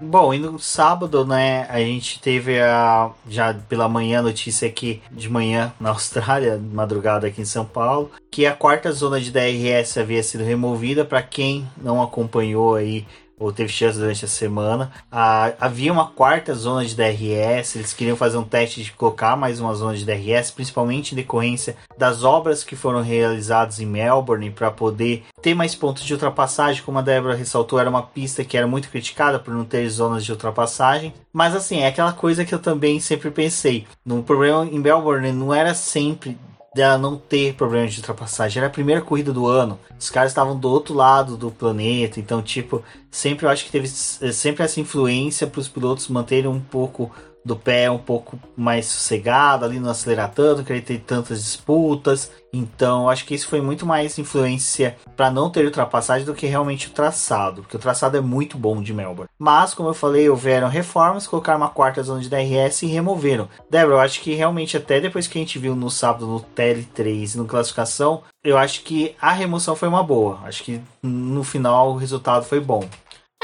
Bom, 0.00 0.34
e 0.34 0.38
no 0.38 0.58
sábado, 0.58 1.24
né, 1.24 1.66
a 1.70 1.78
gente 1.78 2.20
teve 2.20 2.60
a 2.60 3.12
já 3.28 3.54
pela 3.54 3.88
manhã 3.88 4.20
notícia 4.20 4.66
aqui 4.66 5.00
de 5.10 5.28
manhã 5.30 5.72
na 5.78 5.90
Austrália, 5.90 6.58
madrugada 6.58 7.28
aqui 7.28 7.42
em 7.42 7.44
São 7.44 7.64
Paulo, 7.64 8.10
que 8.30 8.44
a 8.44 8.52
quarta 8.52 8.90
zona 8.90 9.20
de 9.20 9.30
DRS 9.30 9.96
havia 9.96 10.22
sido 10.22 10.42
removida 10.42 11.04
para 11.04 11.22
quem 11.22 11.68
não 11.76 12.02
acompanhou 12.02 12.74
aí 12.74 13.06
ou 13.38 13.52
teve 13.52 13.72
chance 13.72 13.98
durante 13.98 14.24
a 14.24 14.28
semana. 14.28 14.92
Ah, 15.10 15.52
havia 15.60 15.92
uma 15.92 16.06
quarta 16.06 16.54
zona 16.54 16.84
de 16.84 16.94
DRS, 16.94 17.76
eles 17.76 17.92
queriam 17.92 18.16
fazer 18.16 18.36
um 18.36 18.44
teste 18.44 18.82
de 18.82 18.92
colocar 18.92 19.36
mais 19.36 19.60
uma 19.60 19.74
zona 19.74 19.96
de 19.96 20.04
DRS, 20.04 20.50
principalmente 20.50 21.12
em 21.12 21.16
decorrência 21.16 21.76
das 21.98 22.24
obras 22.24 22.64
que 22.64 22.76
foram 22.76 23.02
realizadas 23.02 23.80
em 23.80 23.86
Melbourne 23.86 24.50
para 24.50 24.70
poder 24.70 25.24
ter 25.42 25.54
mais 25.54 25.74
pontos 25.74 26.04
de 26.04 26.12
ultrapassagem. 26.12 26.82
Como 26.82 26.98
a 26.98 27.02
Débora 27.02 27.34
ressaltou, 27.34 27.78
era 27.78 27.90
uma 27.90 28.02
pista 28.02 28.44
que 28.44 28.56
era 28.56 28.66
muito 28.66 28.88
criticada 28.88 29.38
por 29.38 29.52
não 29.52 29.64
ter 29.64 29.88
zonas 29.88 30.24
de 30.24 30.32
ultrapassagem. 30.32 31.12
Mas 31.32 31.54
assim, 31.54 31.80
é 31.80 31.88
aquela 31.88 32.12
coisa 32.12 32.44
que 32.44 32.54
eu 32.54 32.58
também 32.58 33.00
sempre 33.00 33.30
pensei. 33.30 33.86
No 34.04 34.22
problema 34.22 34.64
em 34.64 34.78
Melbourne 34.78 35.32
não 35.32 35.52
era 35.52 35.74
sempre 35.74 36.38
dela 36.74 36.98
não 36.98 37.16
ter 37.16 37.54
problemas 37.54 37.92
de 37.92 38.00
ultrapassagem. 38.00 38.58
Era 38.58 38.66
a 38.66 38.72
primeira 38.72 39.00
corrida 39.00 39.32
do 39.32 39.46
ano. 39.46 39.78
Os 39.98 40.10
caras 40.10 40.32
estavam 40.32 40.58
do 40.58 40.68
outro 40.68 40.94
lado 40.94 41.36
do 41.36 41.50
planeta, 41.50 42.18
então 42.18 42.42
tipo, 42.42 42.82
sempre 43.10 43.46
eu 43.46 43.50
acho 43.50 43.64
que 43.64 43.70
teve 43.70 43.88
sempre 43.88 44.64
essa 44.64 44.80
influência 44.80 45.46
para 45.46 45.60
os 45.60 45.68
pilotos 45.68 46.08
manterem 46.08 46.50
um 46.50 46.60
pouco 46.60 47.10
do 47.44 47.56
pé 47.56 47.90
um 47.90 47.98
pouco 47.98 48.38
mais 48.56 48.86
sossegado, 48.86 49.64
ali 49.64 49.78
não 49.78 49.90
acelerar 49.90 50.30
tanto, 50.30 50.64
querer 50.64 50.80
ter 50.80 50.98
tantas 51.00 51.42
disputas. 51.42 52.30
Então, 52.52 53.08
acho 53.08 53.24
que 53.26 53.34
isso 53.34 53.48
foi 53.48 53.60
muito 53.60 53.84
mais 53.84 54.16
influência 54.18 54.96
para 55.16 55.30
não 55.30 55.50
ter 55.50 55.64
ultrapassagem 55.64 56.24
do 56.24 56.34
que 56.34 56.46
realmente 56.46 56.86
o 56.86 56.92
traçado, 56.92 57.62
porque 57.62 57.76
o 57.76 57.80
traçado 57.80 58.16
é 58.16 58.20
muito 58.20 58.56
bom 58.56 58.80
de 58.80 58.94
Melbourne. 58.94 59.28
Mas, 59.36 59.74
como 59.74 59.88
eu 59.88 59.94
falei, 59.94 60.28
houveram 60.28 60.68
reformas, 60.68 61.26
colocaram 61.26 61.58
uma 61.58 61.68
quarta 61.68 62.02
zona 62.02 62.20
de 62.20 62.30
DRS 62.30 62.82
e 62.82 62.86
removeram. 62.86 63.48
Débora, 63.68 63.96
eu 63.96 64.00
acho 64.00 64.20
que 64.20 64.34
realmente 64.34 64.76
até 64.76 65.00
depois 65.00 65.26
que 65.26 65.36
a 65.36 65.40
gente 65.40 65.58
viu 65.58 65.74
no 65.74 65.90
sábado 65.90 66.26
no 66.26 66.40
TL3 66.40 67.34
e 67.34 67.38
no 67.38 67.44
classificação, 67.44 68.22
eu 68.44 68.56
acho 68.56 68.82
que 68.82 69.16
a 69.20 69.32
remoção 69.32 69.74
foi 69.74 69.88
uma 69.88 70.02
boa. 70.02 70.38
Acho 70.44 70.62
que 70.62 70.80
no 71.02 71.42
final 71.42 71.90
o 71.90 71.96
resultado 71.96 72.44
foi 72.44 72.60
bom. 72.60 72.84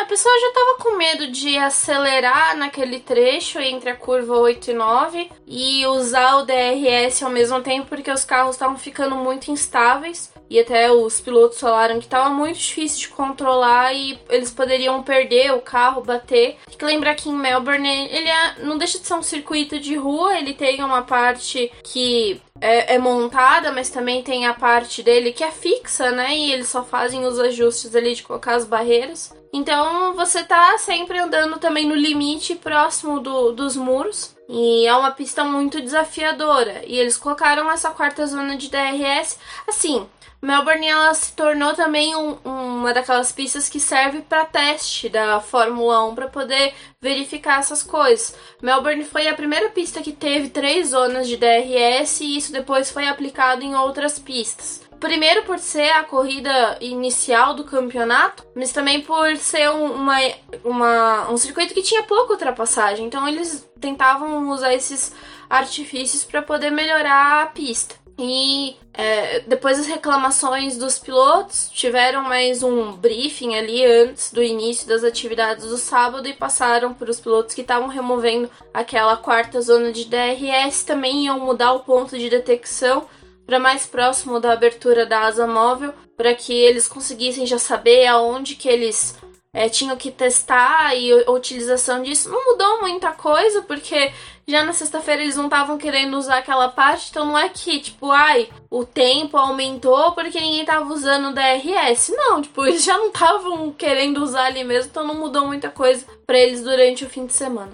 A 0.01 0.07
pessoa 0.07 0.35
já 0.41 0.49
estava 0.49 0.79
com 0.79 0.97
medo 0.97 1.27
de 1.27 1.59
acelerar 1.59 2.57
naquele 2.57 3.01
trecho 3.01 3.59
entre 3.59 3.91
a 3.91 3.95
curva 3.95 4.35
8 4.35 4.71
e 4.71 4.75
9 4.75 5.31
e 5.47 5.87
usar 5.87 6.37
o 6.37 6.47
DRS 6.47 7.23
ao 7.23 7.31
mesmo 7.31 7.61
tempo 7.61 7.87
porque 7.87 8.11
os 8.11 8.25
carros 8.25 8.57
estavam 8.57 8.79
ficando 8.79 9.15
muito 9.15 9.51
instáveis. 9.51 10.33
e 10.49 10.59
até 10.59 10.91
os 10.91 11.21
pilotos 11.21 11.61
falaram 11.61 11.99
que 11.99 12.07
estava 12.07 12.31
muito 12.31 12.59
difícil 12.59 13.01
de 13.01 13.09
controlar 13.09 13.93
e 13.93 14.19
eles 14.31 14.51
poderiam 14.51 15.03
perder 15.03 15.53
o 15.53 15.61
carro, 15.61 16.03
bater. 16.03 16.57
Tem 16.67 16.79
que 16.79 16.85
lembrar 16.85 17.15
que 17.15 17.29
em 17.29 17.37
Melbourne 17.37 18.09
ele 18.11 18.29
é, 18.29 18.55
não 18.63 18.79
deixa 18.79 18.99
de 18.99 19.07
ser 19.07 19.15
um 19.15 19.23
circuito 19.23 19.79
de 19.79 19.95
rua, 19.97 20.37
ele 20.39 20.55
tem 20.55 20.83
uma 20.83 21.03
parte 21.03 21.71
que 21.85 22.41
é, 22.59 22.95
é, 22.95 22.99
montada, 22.99 23.71
mas 23.71 23.91
também 23.91 24.23
tem 24.23 24.47
a 24.47 24.55
parte 24.55 25.03
dele 25.03 25.33
que 25.33 25.45
é 25.45 25.51
fixa, 25.51 26.11
né? 26.11 26.35
E 26.37 26.53
eles 26.53 26.69
só 26.69 26.83
fazem 26.83 27.25
os 27.27 27.39
ajustes 27.39 27.95
ali 27.95 28.15
de 28.15 28.23
colocar 28.23 28.55
as 28.55 28.65
barreiras. 28.65 29.39
Então 29.53 30.15
você 30.15 30.45
tá 30.45 30.79
sempre 30.79 31.19
andando 31.19 31.59
também 31.59 31.87
no 31.87 31.95
limite 31.95 32.55
próximo 32.55 33.21
do, 33.21 33.53
dos 33.53 33.77
muros. 33.77 34.35
E 34.49 34.87
é 34.87 34.95
uma 34.95 35.13
pista 35.13 35.45
muito 35.45 35.81
desafiadora. 35.81 36.83
E 36.87 36.99
eles 36.99 37.17
colocaram 37.17 37.71
essa 37.71 37.91
quarta 37.91 38.27
zona 38.27 38.57
de 38.57 38.69
DRS. 38.69 39.39
Assim, 39.67 40.09
Melbourne 40.43 40.87
ela 40.87 41.13
se 41.13 41.33
tornou 41.35 41.75
também 41.75 42.17
um, 42.17 42.39
uma 42.45 42.95
daquelas 42.95 43.31
pistas 43.31 43.69
que 43.69 43.79
serve 43.79 44.23
para 44.23 44.47
teste 44.47 45.09
da 45.09 45.39
Fórmula 45.39 46.03
1 46.09 46.15
para 46.15 46.29
poder 46.29 46.75
verificar 47.01 47.61
essas 47.61 47.83
coisas. 47.83 48.35
Melbourne 48.63 49.05
foi 49.05 49.29
a 49.29 49.35
primeira 49.35 49.69
pista 49.69 50.01
que 50.01 50.13
teve 50.13 50.49
três 50.49 50.89
zonas 50.89 51.29
de 51.29 51.37
DRS 51.37 52.23
e 52.23 52.39
isso 52.39 52.53
depois 52.53 52.91
foi 52.91 53.07
aplicado 53.07 53.63
em 53.63 53.77
outras 53.77 54.19
pistas. 54.19 54.80
Primeiro 55.01 55.45
por 55.45 55.59
ser 55.59 55.91
a 55.93 56.05
corrida 56.05 56.77
inicial 56.79 57.55
do 57.55 57.65
campeonato, 57.65 58.47
mas 58.55 58.71
também 58.71 59.01
por 59.01 59.35
ser 59.39 59.71
uma, 59.71 60.17
uma, 60.63 61.31
um 61.31 61.39
circuito 61.39 61.73
que 61.73 61.83
tinha 61.83 62.03
pouca 62.03 62.35
ultrapassagem. 62.35 63.07
Então 63.07 63.27
eles 63.27 63.67
tentavam 63.81 64.51
usar 64.51 64.75
esses 64.75 65.13
artifícios 65.49 66.23
para 66.23 66.43
poder 66.43 66.71
melhorar 66.71 67.43
a 67.43 67.47
pista. 67.47 67.95
E 68.19 68.77
é, 68.93 69.41
depois 69.41 69.79
das 69.79 69.87
reclamações 69.87 70.77
dos 70.77 70.99
pilotos, 70.99 71.71
tiveram 71.73 72.23
mais 72.23 72.63
um 72.63 72.93
briefing 72.93 73.55
ali 73.55 73.83
antes 73.83 74.31
do 74.31 74.43
início 74.43 74.87
das 74.87 75.03
atividades 75.03 75.65
do 75.65 75.79
sábado 75.79 76.29
e 76.29 76.35
passaram 76.35 76.93
para 76.93 77.11
os 77.11 77.19
pilotos 77.19 77.55
que 77.55 77.63
estavam 77.63 77.89
removendo 77.89 78.51
aquela 78.75 79.17
quarta 79.17 79.63
zona 79.63 79.91
de 79.91 80.05
DRS. 80.05 80.85
Também 80.85 81.25
iam 81.25 81.41
mudar 81.41 81.73
o 81.73 81.81
ponto 81.81 82.19
de 82.19 82.29
detecção 82.29 83.07
para 83.51 83.59
mais 83.59 83.85
próximo 83.85 84.39
da 84.39 84.53
abertura 84.53 85.05
da 85.05 85.23
asa 85.23 85.45
móvel, 85.45 85.93
para 86.17 86.33
que 86.37 86.53
eles 86.53 86.87
conseguissem 86.87 87.45
já 87.45 87.59
saber 87.59 88.07
aonde 88.07 88.55
que 88.55 88.69
eles 88.69 89.19
é, 89.53 89.69
tinham 89.69 89.97
que 89.97 90.13
testar 90.13 90.95
e 90.95 91.11
a 91.25 91.33
utilização 91.33 92.01
disso. 92.01 92.31
Não 92.31 92.53
mudou 92.53 92.81
muita 92.81 93.11
coisa, 93.11 93.63
porque 93.63 94.13
já 94.47 94.63
na 94.63 94.73
sexta-feira 94.73 95.23
eles 95.23 95.35
não 95.35 95.47
estavam 95.47 95.77
querendo 95.77 96.17
usar 96.17 96.39
aquela 96.39 96.69
parte, 96.69 97.09
então 97.11 97.25
não 97.25 97.37
é 97.37 97.49
que, 97.49 97.81
tipo, 97.81 98.13
ai, 98.13 98.49
o 98.71 98.85
tempo 98.85 99.37
aumentou 99.37 100.13
porque 100.13 100.41
ninguém 100.41 100.65
tava 100.65 100.85
usando 100.95 101.31
o 101.31 101.35
DRS. 101.35 102.11
Não, 102.11 102.41
tipo, 102.41 102.63
eles 102.65 102.85
já 102.85 102.97
não 102.97 103.09
estavam 103.09 103.73
querendo 103.73 104.23
usar 104.23 104.45
ali 104.45 104.63
mesmo, 104.63 104.91
então 104.93 105.05
não 105.05 105.17
mudou 105.17 105.45
muita 105.45 105.69
coisa 105.69 106.07
para 106.25 106.39
eles 106.39 106.63
durante 106.63 107.05
o 107.05 107.11
fim 107.11 107.27
de 107.27 107.33
semana 107.33 107.73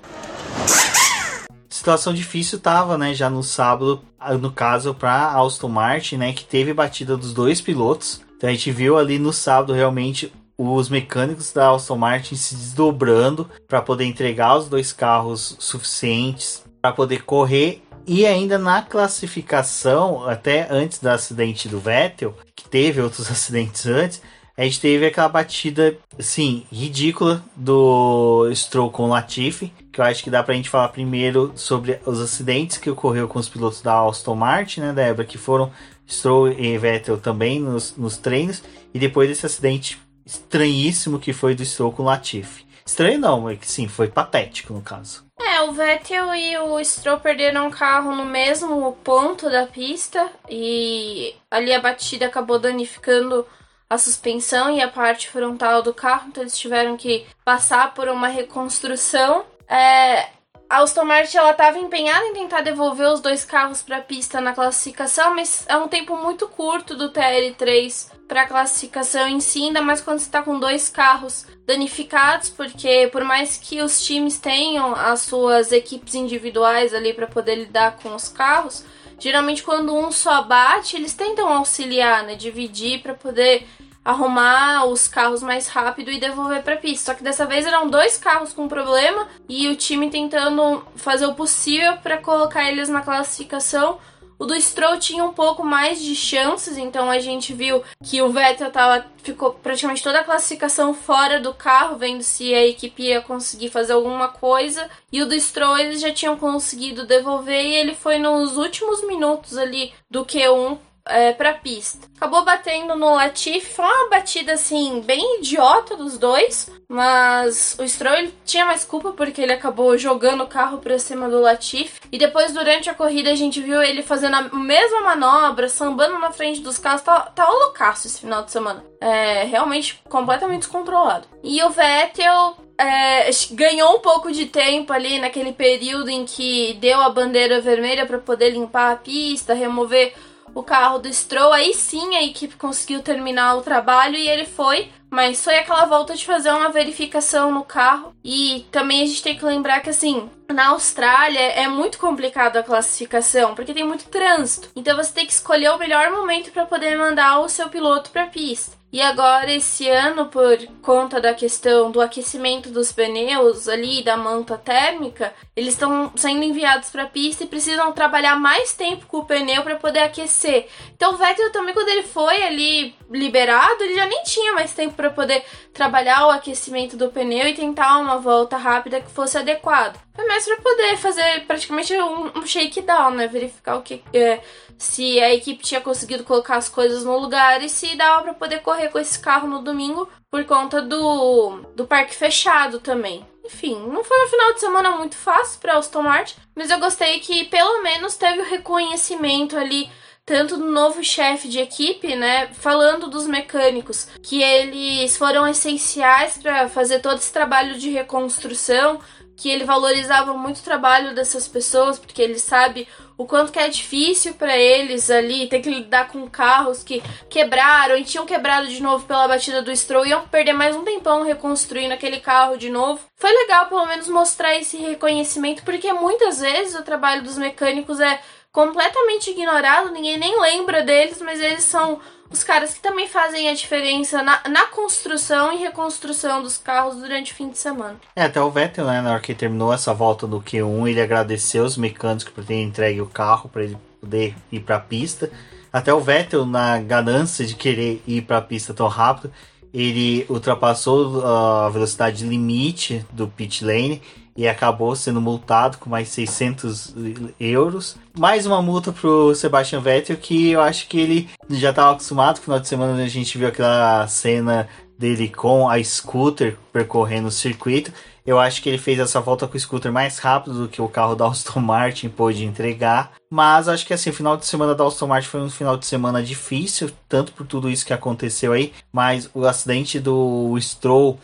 situação 1.76 2.12
difícil 2.12 2.58
tava, 2.58 2.96
né, 2.98 3.14
já 3.14 3.30
no 3.30 3.42
sábado, 3.42 4.02
no 4.40 4.50
caso 4.50 4.94
para 4.94 5.38
Aston 5.38 5.68
Martin, 5.68 6.16
né, 6.16 6.32
que 6.32 6.44
teve 6.44 6.72
batida 6.72 7.16
dos 7.16 7.32
dois 7.32 7.60
pilotos. 7.60 8.20
Então 8.36 8.48
a 8.48 8.52
gente 8.52 8.70
viu 8.70 8.98
ali 8.98 9.18
no 9.18 9.32
sábado 9.32 9.72
realmente 9.72 10.32
os 10.58 10.88
mecânicos 10.88 11.52
da 11.52 11.70
Aston 11.70 11.96
Martin 11.96 12.34
se 12.34 12.54
desdobrando 12.54 13.48
para 13.68 13.82
poder 13.82 14.04
entregar 14.04 14.56
os 14.56 14.68
dois 14.68 14.92
carros 14.92 15.56
suficientes 15.58 16.64
para 16.80 16.92
poder 16.92 17.24
correr 17.24 17.82
e 18.06 18.24
ainda 18.24 18.56
na 18.56 18.82
classificação, 18.82 20.28
até 20.28 20.68
antes 20.70 21.00
do 21.00 21.08
acidente 21.08 21.68
do 21.68 21.80
Vettel, 21.80 22.34
que 22.54 22.68
teve 22.68 23.00
outros 23.00 23.28
acidentes 23.30 23.84
antes, 23.86 24.22
a 24.56 24.64
gente 24.64 24.80
teve 24.80 25.06
aquela 25.06 25.28
batida, 25.28 25.96
assim, 26.18 26.66
ridícula 26.72 27.44
do 27.54 28.50
Stroll 28.54 28.90
com 28.90 29.04
o 29.04 29.08
Latifi, 29.08 29.72
que 29.92 30.00
eu 30.00 30.04
acho 30.04 30.24
que 30.24 30.30
dá 30.30 30.42
pra 30.42 30.54
gente 30.54 30.70
falar 30.70 30.88
primeiro 30.88 31.52
sobre 31.56 32.00
os 32.06 32.20
acidentes 32.20 32.78
que 32.78 32.88
ocorreu 32.88 33.28
com 33.28 33.38
os 33.38 33.48
pilotos 33.48 33.82
da 33.82 34.00
Aston 34.00 34.34
Martin, 34.34 34.80
né, 34.80 34.92
Débora, 34.92 35.26
que 35.26 35.36
foram 35.36 35.70
Stroll 36.08 36.52
e 36.52 36.78
Vettel 36.78 37.18
também 37.18 37.60
nos, 37.60 37.96
nos 37.96 38.16
treinos, 38.16 38.62
e 38.94 38.98
depois 38.98 39.28
desse 39.28 39.44
acidente 39.44 40.00
estranhíssimo 40.24 41.18
que 41.18 41.32
foi 41.32 41.54
do 41.54 41.64
Stroll 41.64 41.92
com 41.92 42.02
o 42.02 42.06
Latifi. 42.06 42.64
Estranho 42.84 43.18
não, 43.18 43.50
é 43.50 43.56
que 43.56 43.68
sim, 43.68 43.88
foi 43.88 44.08
patético 44.08 44.72
no 44.72 44.80
caso. 44.80 45.26
É, 45.38 45.60
o 45.62 45.72
Vettel 45.72 46.34
e 46.34 46.56
o 46.56 46.82
Stroll 46.82 47.20
perderam 47.20 47.68
o 47.68 47.70
carro 47.70 48.14
no 48.14 48.24
mesmo 48.24 48.92
ponto 49.04 49.50
da 49.50 49.66
pista 49.66 50.30
e 50.48 51.34
ali 51.50 51.74
a 51.74 51.80
batida 51.80 52.26
acabou 52.26 52.58
danificando 52.58 53.44
a 53.88 53.98
suspensão 53.98 54.70
e 54.70 54.80
a 54.80 54.88
parte 54.88 55.28
frontal 55.28 55.82
do 55.82 55.94
carro, 55.94 56.28
então 56.28 56.42
eles 56.42 56.58
tiveram 56.58 56.96
que 56.96 57.26
passar 57.44 57.94
por 57.94 58.08
uma 58.08 58.28
reconstrução. 58.28 59.44
É, 59.68 60.28
a 60.68 60.82
Aston 60.82 61.04
Martin 61.04 61.36
ela 61.36 61.52
estava 61.52 61.78
empenhada 61.78 62.26
em 62.26 62.32
tentar 62.32 62.62
devolver 62.62 63.06
os 63.08 63.20
dois 63.20 63.44
carros 63.44 63.82
para 63.82 63.98
a 63.98 64.02
pista 64.02 64.40
na 64.40 64.52
classificação, 64.52 65.34
mas 65.34 65.64
é 65.68 65.76
um 65.76 65.86
tempo 65.86 66.16
muito 66.16 66.48
curto 66.48 66.96
do 66.96 67.12
TL3 67.12 68.10
para 68.26 68.42
a 68.42 68.46
classificação 68.46 69.28
em 69.28 69.38
si, 69.38 69.62
ainda 69.66 69.80
mais 69.80 70.00
quando 70.00 70.18
você 70.18 70.26
está 70.26 70.42
com 70.42 70.58
dois 70.58 70.88
carros 70.88 71.46
danificados, 71.64 72.50
porque 72.50 73.08
por 73.12 73.22
mais 73.22 73.56
que 73.56 73.80
os 73.80 74.04
times 74.04 74.38
tenham 74.38 74.92
as 74.92 75.20
suas 75.20 75.70
equipes 75.70 76.16
individuais 76.16 76.92
ali 76.92 77.14
para 77.14 77.28
poder 77.28 77.54
lidar 77.54 77.98
com 78.02 78.12
os 78.12 78.28
carros, 78.28 78.84
geralmente 79.18 79.62
quando 79.62 79.94
um 79.94 80.10
só 80.10 80.42
bate, 80.42 80.96
eles 80.96 81.14
tentam 81.14 81.48
auxiliar, 81.48 82.24
né, 82.24 82.34
dividir 82.34 83.02
para 83.02 83.14
poder 83.14 83.66
arrumar 84.06 84.84
os 84.86 85.08
carros 85.08 85.42
mais 85.42 85.66
rápido 85.66 86.12
e 86.12 86.20
devolver 86.20 86.62
para 86.62 86.76
pista. 86.76 87.06
Só 87.06 87.14
que 87.18 87.24
dessa 87.24 87.44
vez 87.44 87.66
eram 87.66 87.88
dois 87.88 88.16
carros 88.16 88.52
com 88.52 88.68
problema 88.68 89.26
e 89.48 89.66
o 89.68 89.74
time 89.74 90.08
tentando 90.08 90.86
fazer 90.94 91.26
o 91.26 91.34
possível 91.34 91.96
para 91.96 92.16
colocar 92.18 92.70
eles 92.70 92.88
na 92.88 93.00
classificação. 93.00 93.98
O 94.38 94.44
do 94.44 94.60
Stroll 94.60 94.98
tinha 94.98 95.24
um 95.24 95.32
pouco 95.32 95.64
mais 95.64 96.00
de 96.00 96.14
chances, 96.14 96.76
então 96.76 97.10
a 97.10 97.18
gente 97.18 97.54
viu 97.54 97.82
que 98.04 98.20
o 98.20 98.30
Vettel 98.30 98.70
tava, 98.70 99.06
ficou 99.22 99.52
praticamente 99.52 100.02
toda 100.02 100.20
a 100.20 100.24
classificação 100.24 100.92
fora 100.92 101.40
do 101.40 101.54
carro, 101.54 101.96
vendo 101.96 102.22
se 102.22 102.54
a 102.54 102.66
equipe 102.66 103.04
ia 103.04 103.22
conseguir 103.22 103.70
fazer 103.70 103.94
alguma 103.94 104.28
coisa. 104.28 104.90
E 105.10 105.22
o 105.22 105.26
do 105.26 105.38
Stroll 105.40 105.78
eles 105.78 106.00
já 106.00 106.12
tinham 106.12 106.36
conseguido 106.36 107.06
devolver 107.06 107.64
e 107.64 107.74
ele 107.74 107.94
foi 107.94 108.18
nos 108.18 108.58
últimos 108.58 109.06
minutos 109.06 109.56
ali 109.56 109.92
do 110.10 110.24
Q1 110.24 110.78
é, 111.06 111.32
pra 111.32 111.54
pista. 111.54 112.06
Acabou 112.16 112.44
batendo 112.44 112.94
no 112.94 113.14
Latifi, 113.14 113.72
foi 113.72 113.84
uma 113.84 114.10
batida 114.10 114.52
assim, 114.52 115.00
bem 115.00 115.38
idiota 115.38 115.96
dos 115.96 116.18
dois, 116.18 116.70
mas 116.88 117.76
o 117.78 117.88
Stroll 117.88 118.28
tinha 118.44 118.64
mais 118.64 118.84
culpa 118.84 119.12
porque 119.12 119.40
ele 119.40 119.52
acabou 119.52 119.98
jogando 119.98 120.44
o 120.44 120.46
carro 120.46 120.78
pra 120.78 120.98
cima 120.98 121.28
do 121.28 121.40
Latifi. 121.40 122.00
E 122.12 122.18
depois, 122.18 122.52
durante 122.52 122.88
a 122.88 122.94
corrida, 122.94 123.30
a 123.30 123.34
gente 123.34 123.60
viu 123.60 123.82
ele 123.82 124.02
fazendo 124.02 124.34
a 124.34 124.42
mesma 124.42 125.00
manobra, 125.02 125.68
sambando 125.68 126.18
na 126.18 126.30
frente 126.30 126.60
dos 126.60 126.78
carros. 126.78 127.02
Tá, 127.02 127.20
tá 127.20 127.48
loucaço 127.48 128.06
esse 128.06 128.20
final 128.20 128.44
de 128.44 128.52
semana. 128.52 128.84
É 129.00 129.44
realmente 129.44 130.00
completamente 130.08 130.60
descontrolado. 130.60 131.26
E 131.42 131.62
o 131.62 131.70
Vettel 131.70 132.56
é, 132.78 133.30
ganhou 133.52 133.96
um 133.96 134.00
pouco 134.00 134.30
de 134.30 134.46
tempo 134.46 134.92
ali 134.92 135.18
naquele 135.18 135.52
período 135.52 136.10
em 136.10 136.24
que 136.24 136.74
deu 136.74 137.00
a 137.00 137.08
bandeira 137.08 137.60
vermelha 137.60 138.06
para 138.06 138.18
poder 138.18 138.50
limpar 138.50 138.92
a 138.92 138.96
pista, 138.96 139.54
remover 139.54 140.12
o 140.56 140.62
carro 140.62 140.98
do 140.98 141.12
Stroll, 141.12 141.52
aí 141.52 141.74
sim 141.74 142.16
a 142.16 142.24
equipe 142.24 142.56
conseguiu 142.56 143.02
terminar 143.02 143.56
o 143.56 143.60
trabalho 143.60 144.16
e 144.16 144.26
ele 144.26 144.46
foi, 144.46 144.90
mas 145.10 145.44
foi 145.44 145.58
aquela 145.58 145.84
volta 145.84 146.14
de 146.14 146.24
fazer 146.24 146.50
uma 146.50 146.70
verificação 146.70 147.52
no 147.52 147.62
carro. 147.62 148.14
E 148.24 148.66
também 148.72 149.02
a 149.02 149.06
gente 149.06 149.22
tem 149.22 149.36
que 149.36 149.44
lembrar 149.44 149.80
que 149.80 149.90
assim, 149.90 150.30
na 150.48 150.68
Austrália 150.68 151.38
é 151.38 151.68
muito 151.68 151.98
complicado 151.98 152.56
a 152.56 152.62
classificação, 152.62 153.54
porque 153.54 153.74
tem 153.74 153.84
muito 153.84 154.08
trânsito. 154.08 154.70
Então 154.74 154.96
você 154.96 155.12
tem 155.12 155.26
que 155.26 155.32
escolher 155.32 155.68
o 155.72 155.78
melhor 155.78 156.10
momento 156.10 156.50
para 156.50 156.64
poder 156.64 156.96
mandar 156.96 157.40
o 157.40 157.50
seu 157.50 157.68
piloto 157.68 158.10
para 158.10 158.26
pista. 158.26 158.75
E 158.92 159.02
agora, 159.02 159.52
esse 159.52 159.88
ano, 159.88 160.26
por 160.26 160.56
conta 160.80 161.20
da 161.20 161.34
questão 161.34 161.90
do 161.90 162.00
aquecimento 162.00 162.70
dos 162.70 162.92
pneus 162.92 163.68
ali, 163.68 164.02
da 164.02 164.16
manta 164.16 164.56
térmica, 164.56 165.34
eles 165.56 165.74
estão 165.74 166.12
sendo 166.14 166.44
enviados 166.44 166.88
para 166.90 167.02
a 167.02 167.08
pista 167.08 167.44
e 167.44 167.48
precisam 167.48 167.92
trabalhar 167.92 168.36
mais 168.36 168.74
tempo 168.74 169.06
com 169.06 169.18
o 169.18 169.24
pneu 169.24 169.62
para 169.64 169.74
poder 169.74 169.98
aquecer. 169.98 170.68
Então, 170.94 171.12
o 171.12 171.16
Vettel 171.16 171.50
também, 171.50 171.74
quando 171.74 171.88
ele 171.88 172.04
foi 172.04 172.42
ali 172.44 172.94
liberado, 173.10 173.82
ele 173.82 173.96
já 173.96 174.06
nem 174.06 174.22
tinha 174.22 174.52
mais 174.52 174.72
tempo 174.72 174.94
para 174.94 175.10
poder 175.10 175.44
trabalhar 175.74 176.26
o 176.26 176.30
aquecimento 176.30 176.96
do 176.96 177.10
pneu 177.10 177.48
e 177.48 177.54
tentar 177.54 177.98
uma 177.98 178.18
volta 178.18 178.56
rápida 178.56 179.00
que 179.00 179.10
fosse 179.10 179.36
adequada. 179.36 179.98
Foi 180.14 180.26
mais 180.26 180.46
para 180.46 180.56
poder 180.56 180.96
fazer 180.96 181.44
praticamente 181.46 181.92
um, 181.92 182.38
um 182.38 182.46
shakedown, 182.46 183.10
né? 183.10 183.26
Verificar 183.26 183.76
o 183.76 183.82
que. 183.82 184.02
É, 184.14 184.40
se 184.78 185.20
a 185.20 185.32
equipe 185.32 185.62
tinha 185.62 185.80
conseguido 185.80 186.24
colocar 186.24 186.56
as 186.56 186.68
coisas 186.68 187.04
no 187.04 187.18
lugar 187.18 187.62
e 187.62 187.68
se 187.68 187.96
dava 187.96 188.22
para 188.22 188.34
poder 188.34 188.60
correr 188.60 188.88
com 188.88 188.98
esse 188.98 189.18
carro 189.18 189.48
no 189.48 189.62
domingo 189.62 190.08
por 190.30 190.44
conta 190.44 190.82
do, 190.82 191.62
do 191.74 191.86
parque 191.86 192.14
fechado 192.14 192.78
também. 192.80 193.26
Enfim, 193.44 193.78
não 193.88 194.02
foi 194.02 194.24
um 194.24 194.28
final 194.28 194.52
de 194.54 194.60
semana 194.60 194.90
muito 194.92 195.16
fácil 195.16 195.60
para 195.60 195.78
Aston 195.78 196.02
Martin, 196.02 196.36
mas 196.54 196.70
eu 196.70 196.78
gostei 196.78 197.20
que 197.20 197.44
pelo 197.44 197.82
menos 197.82 198.16
teve 198.16 198.40
o 198.40 198.44
reconhecimento 198.44 199.56
ali 199.56 199.88
tanto 200.26 200.56
do 200.56 200.66
novo 200.66 201.04
chefe 201.04 201.46
de 201.46 201.60
equipe, 201.60 202.16
né, 202.16 202.48
falando 202.54 203.08
dos 203.08 203.28
mecânicos, 203.28 204.08
que 204.20 204.42
eles 204.42 205.16
foram 205.16 205.46
essenciais 205.46 206.36
para 206.36 206.68
fazer 206.68 206.98
todo 206.98 207.18
esse 207.18 207.32
trabalho 207.32 207.78
de 207.78 207.90
reconstrução, 207.90 209.00
que 209.36 209.48
ele 209.48 209.64
valorizava 209.64 210.34
muito 210.34 210.58
o 210.58 210.64
trabalho 210.64 211.14
dessas 211.14 211.46
pessoas, 211.46 211.96
porque 211.96 212.20
ele 212.20 212.40
sabe 212.40 212.88
o 213.18 213.24
quanto 213.24 213.52
que 213.52 213.58
é 213.58 213.68
difícil 213.68 214.34
para 214.34 214.56
eles 214.56 215.10
ali 215.10 215.48
ter 215.48 215.60
que 215.60 215.70
lidar 215.70 216.08
com 216.08 216.28
carros 216.28 216.82
que 216.82 217.02
quebraram 217.28 217.96
e 217.96 218.04
tinham 218.04 218.26
quebrado 218.26 218.68
de 218.68 218.82
novo 218.82 219.06
pela 219.06 219.26
batida 219.26 219.62
do 219.62 219.74
Stroll 219.74 220.06
e 220.06 220.10
iam 220.10 220.28
perder 220.28 220.52
mais 220.52 220.76
um 220.76 220.84
tempão 220.84 221.22
reconstruindo 221.22 221.94
aquele 221.94 222.20
carro 222.20 222.56
de 222.56 222.68
novo. 222.68 223.00
Foi 223.16 223.32
legal 223.32 223.66
pelo 223.66 223.86
menos 223.86 224.08
mostrar 224.08 224.54
esse 224.54 224.76
reconhecimento, 224.76 225.62
porque 225.62 225.92
muitas 225.92 226.40
vezes 226.40 226.78
o 226.78 226.82
trabalho 226.82 227.22
dos 227.22 227.38
mecânicos 227.38 228.00
é 228.00 228.20
completamente 228.52 229.30
ignorado, 229.30 229.92
ninguém 229.92 230.18
nem 230.18 230.40
lembra 230.40 230.82
deles, 230.82 231.20
mas 231.20 231.40
eles 231.40 231.64
são 231.64 232.00
os 232.30 232.42
caras 232.42 232.74
que 232.74 232.80
também 232.80 233.08
fazem 233.08 233.48
a 233.48 233.54
diferença 233.54 234.22
na, 234.22 234.40
na 234.48 234.66
construção 234.66 235.52
e 235.52 235.58
reconstrução 235.58 236.42
dos 236.42 236.58
carros 236.58 236.96
durante 236.96 237.32
o 237.32 237.34
fim 237.34 237.48
de 237.48 237.58
semana. 237.58 237.96
É, 238.14 238.24
até 238.24 238.40
o 238.40 238.50
Vettel, 238.50 238.86
né, 238.86 239.00
na 239.00 239.12
hora 239.12 239.20
que 239.20 239.34
terminou 239.34 239.72
essa 239.72 239.94
volta 239.94 240.26
do 240.26 240.40
Q1, 240.40 240.88
ele 240.88 241.00
agradeceu 241.00 241.64
os 241.64 241.76
mecânicos 241.76 242.32
por 242.32 242.44
terem 242.44 242.64
entregue 242.64 243.00
o 243.00 243.06
carro 243.06 243.48
para 243.48 243.64
ele 243.64 243.76
poder 244.00 244.34
ir 244.50 244.60
para 244.60 244.76
a 244.76 244.80
pista. 244.80 245.30
Até 245.72 245.92
o 245.92 246.00
Vettel, 246.00 246.46
na 246.46 246.78
ganância 246.78 247.44
de 247.44 247.54
querer 247.54 248.02
ir 248.06 248.22
para 248.22 248.38
a 248.38 248.42
pista 248.42 248.72
tão 248.72 248.88
rápido, 248.88 249.32
ele 249.72 250.24
ultrapassou 250.30 251.24
a 251.26 251.68
velocidade 251.68 252.26
limite 252.26 253.04
do 253.12 253.28
pit 253.28 253.64
lane 253.64 254.00
e 254.36 254.46
acabou 254.46 254.94
sendo 254.94 255.20
multado 255.20 255.78
com 255.78 255.88
mais 255.88 256.08
600 256.08 256.94
euros. 257.40 257.96
Mais 258.18 258.46
uma 258.46 258.60
multa 258.60 258.92
pro 258.92 259.34
Sebastian 259.34 259.80
Vettel 259.80 260.16
que 260.16 260.50
eu 260.50 260.60
acho 260.60 260.86
que 260.88 260.98
ele 260.98 261.30
já 261.50 261.70
estava 261.70 261.92
acostumado. 261.92 262.36
No 262.36 262.42
final 262.42 262.60
de 262.60 262.68
semana 262.68 263.02
a 263.02 263.08
gente 263.08 263.38
viu 263.38 263.48
aquela 263.48 264.06
cena 264.08 264.68
dele 264.98 265.28
com 265.28 265.68
a 265.68 265.82
scooter 265.82 266.56
percorrendo 266.72 267.28
o 267.28 267.30
circuito. 267.30 267.92
Eu 268.26 268.40
acho 268.40 268.60
que 268.60 268.68
ele 268.68 268.78
fez 268.78 268.98
essa 268.98 269.20
volta 269.20 269.46
com 269.46 269.56
o 269.56 269.60
scooter 269.60 269.92
mais 269.92 270.18
rápido 270.18 270.62
do 270.62 270.68
que 270.68 270.82
o 270.82 270.88
carro 270.88 271.14
da 271.14 271.28
Aston 271.28 271.60
Martin 271.60 272.08
pôde 272.08 272.44
entregar. 272.44 273.12
Mas 273.30 273.68
acho 273.68 273.86
que 273.86 273.94
assim, 273.94 274.10
o 274.10 274.12
final 274.12 274.36
de 274.36 274.44
semana 274.44 274.74
da 274.74 274.84
Aston 274.84 275.06
Martin 275.06 275.28
foi 275.28 275.40
um 275.40 275.50
final 275.50 275.76
de 275.76 275.86
semana 275.86 276.20
difícil, 276.20 276.90
tanto 277.08 277.32
por 277.32 277.46
tudo 277.46 277.70
isso 277.70 277.86
que 277.86 277.92
aconteceu 277.92 278.52
aí, 278.52 278.72
mas 278.92 279.30
o 279.32 279.46
acidente 279.46 280.00
do 280.00 280.58
Stroll 280.60 281.20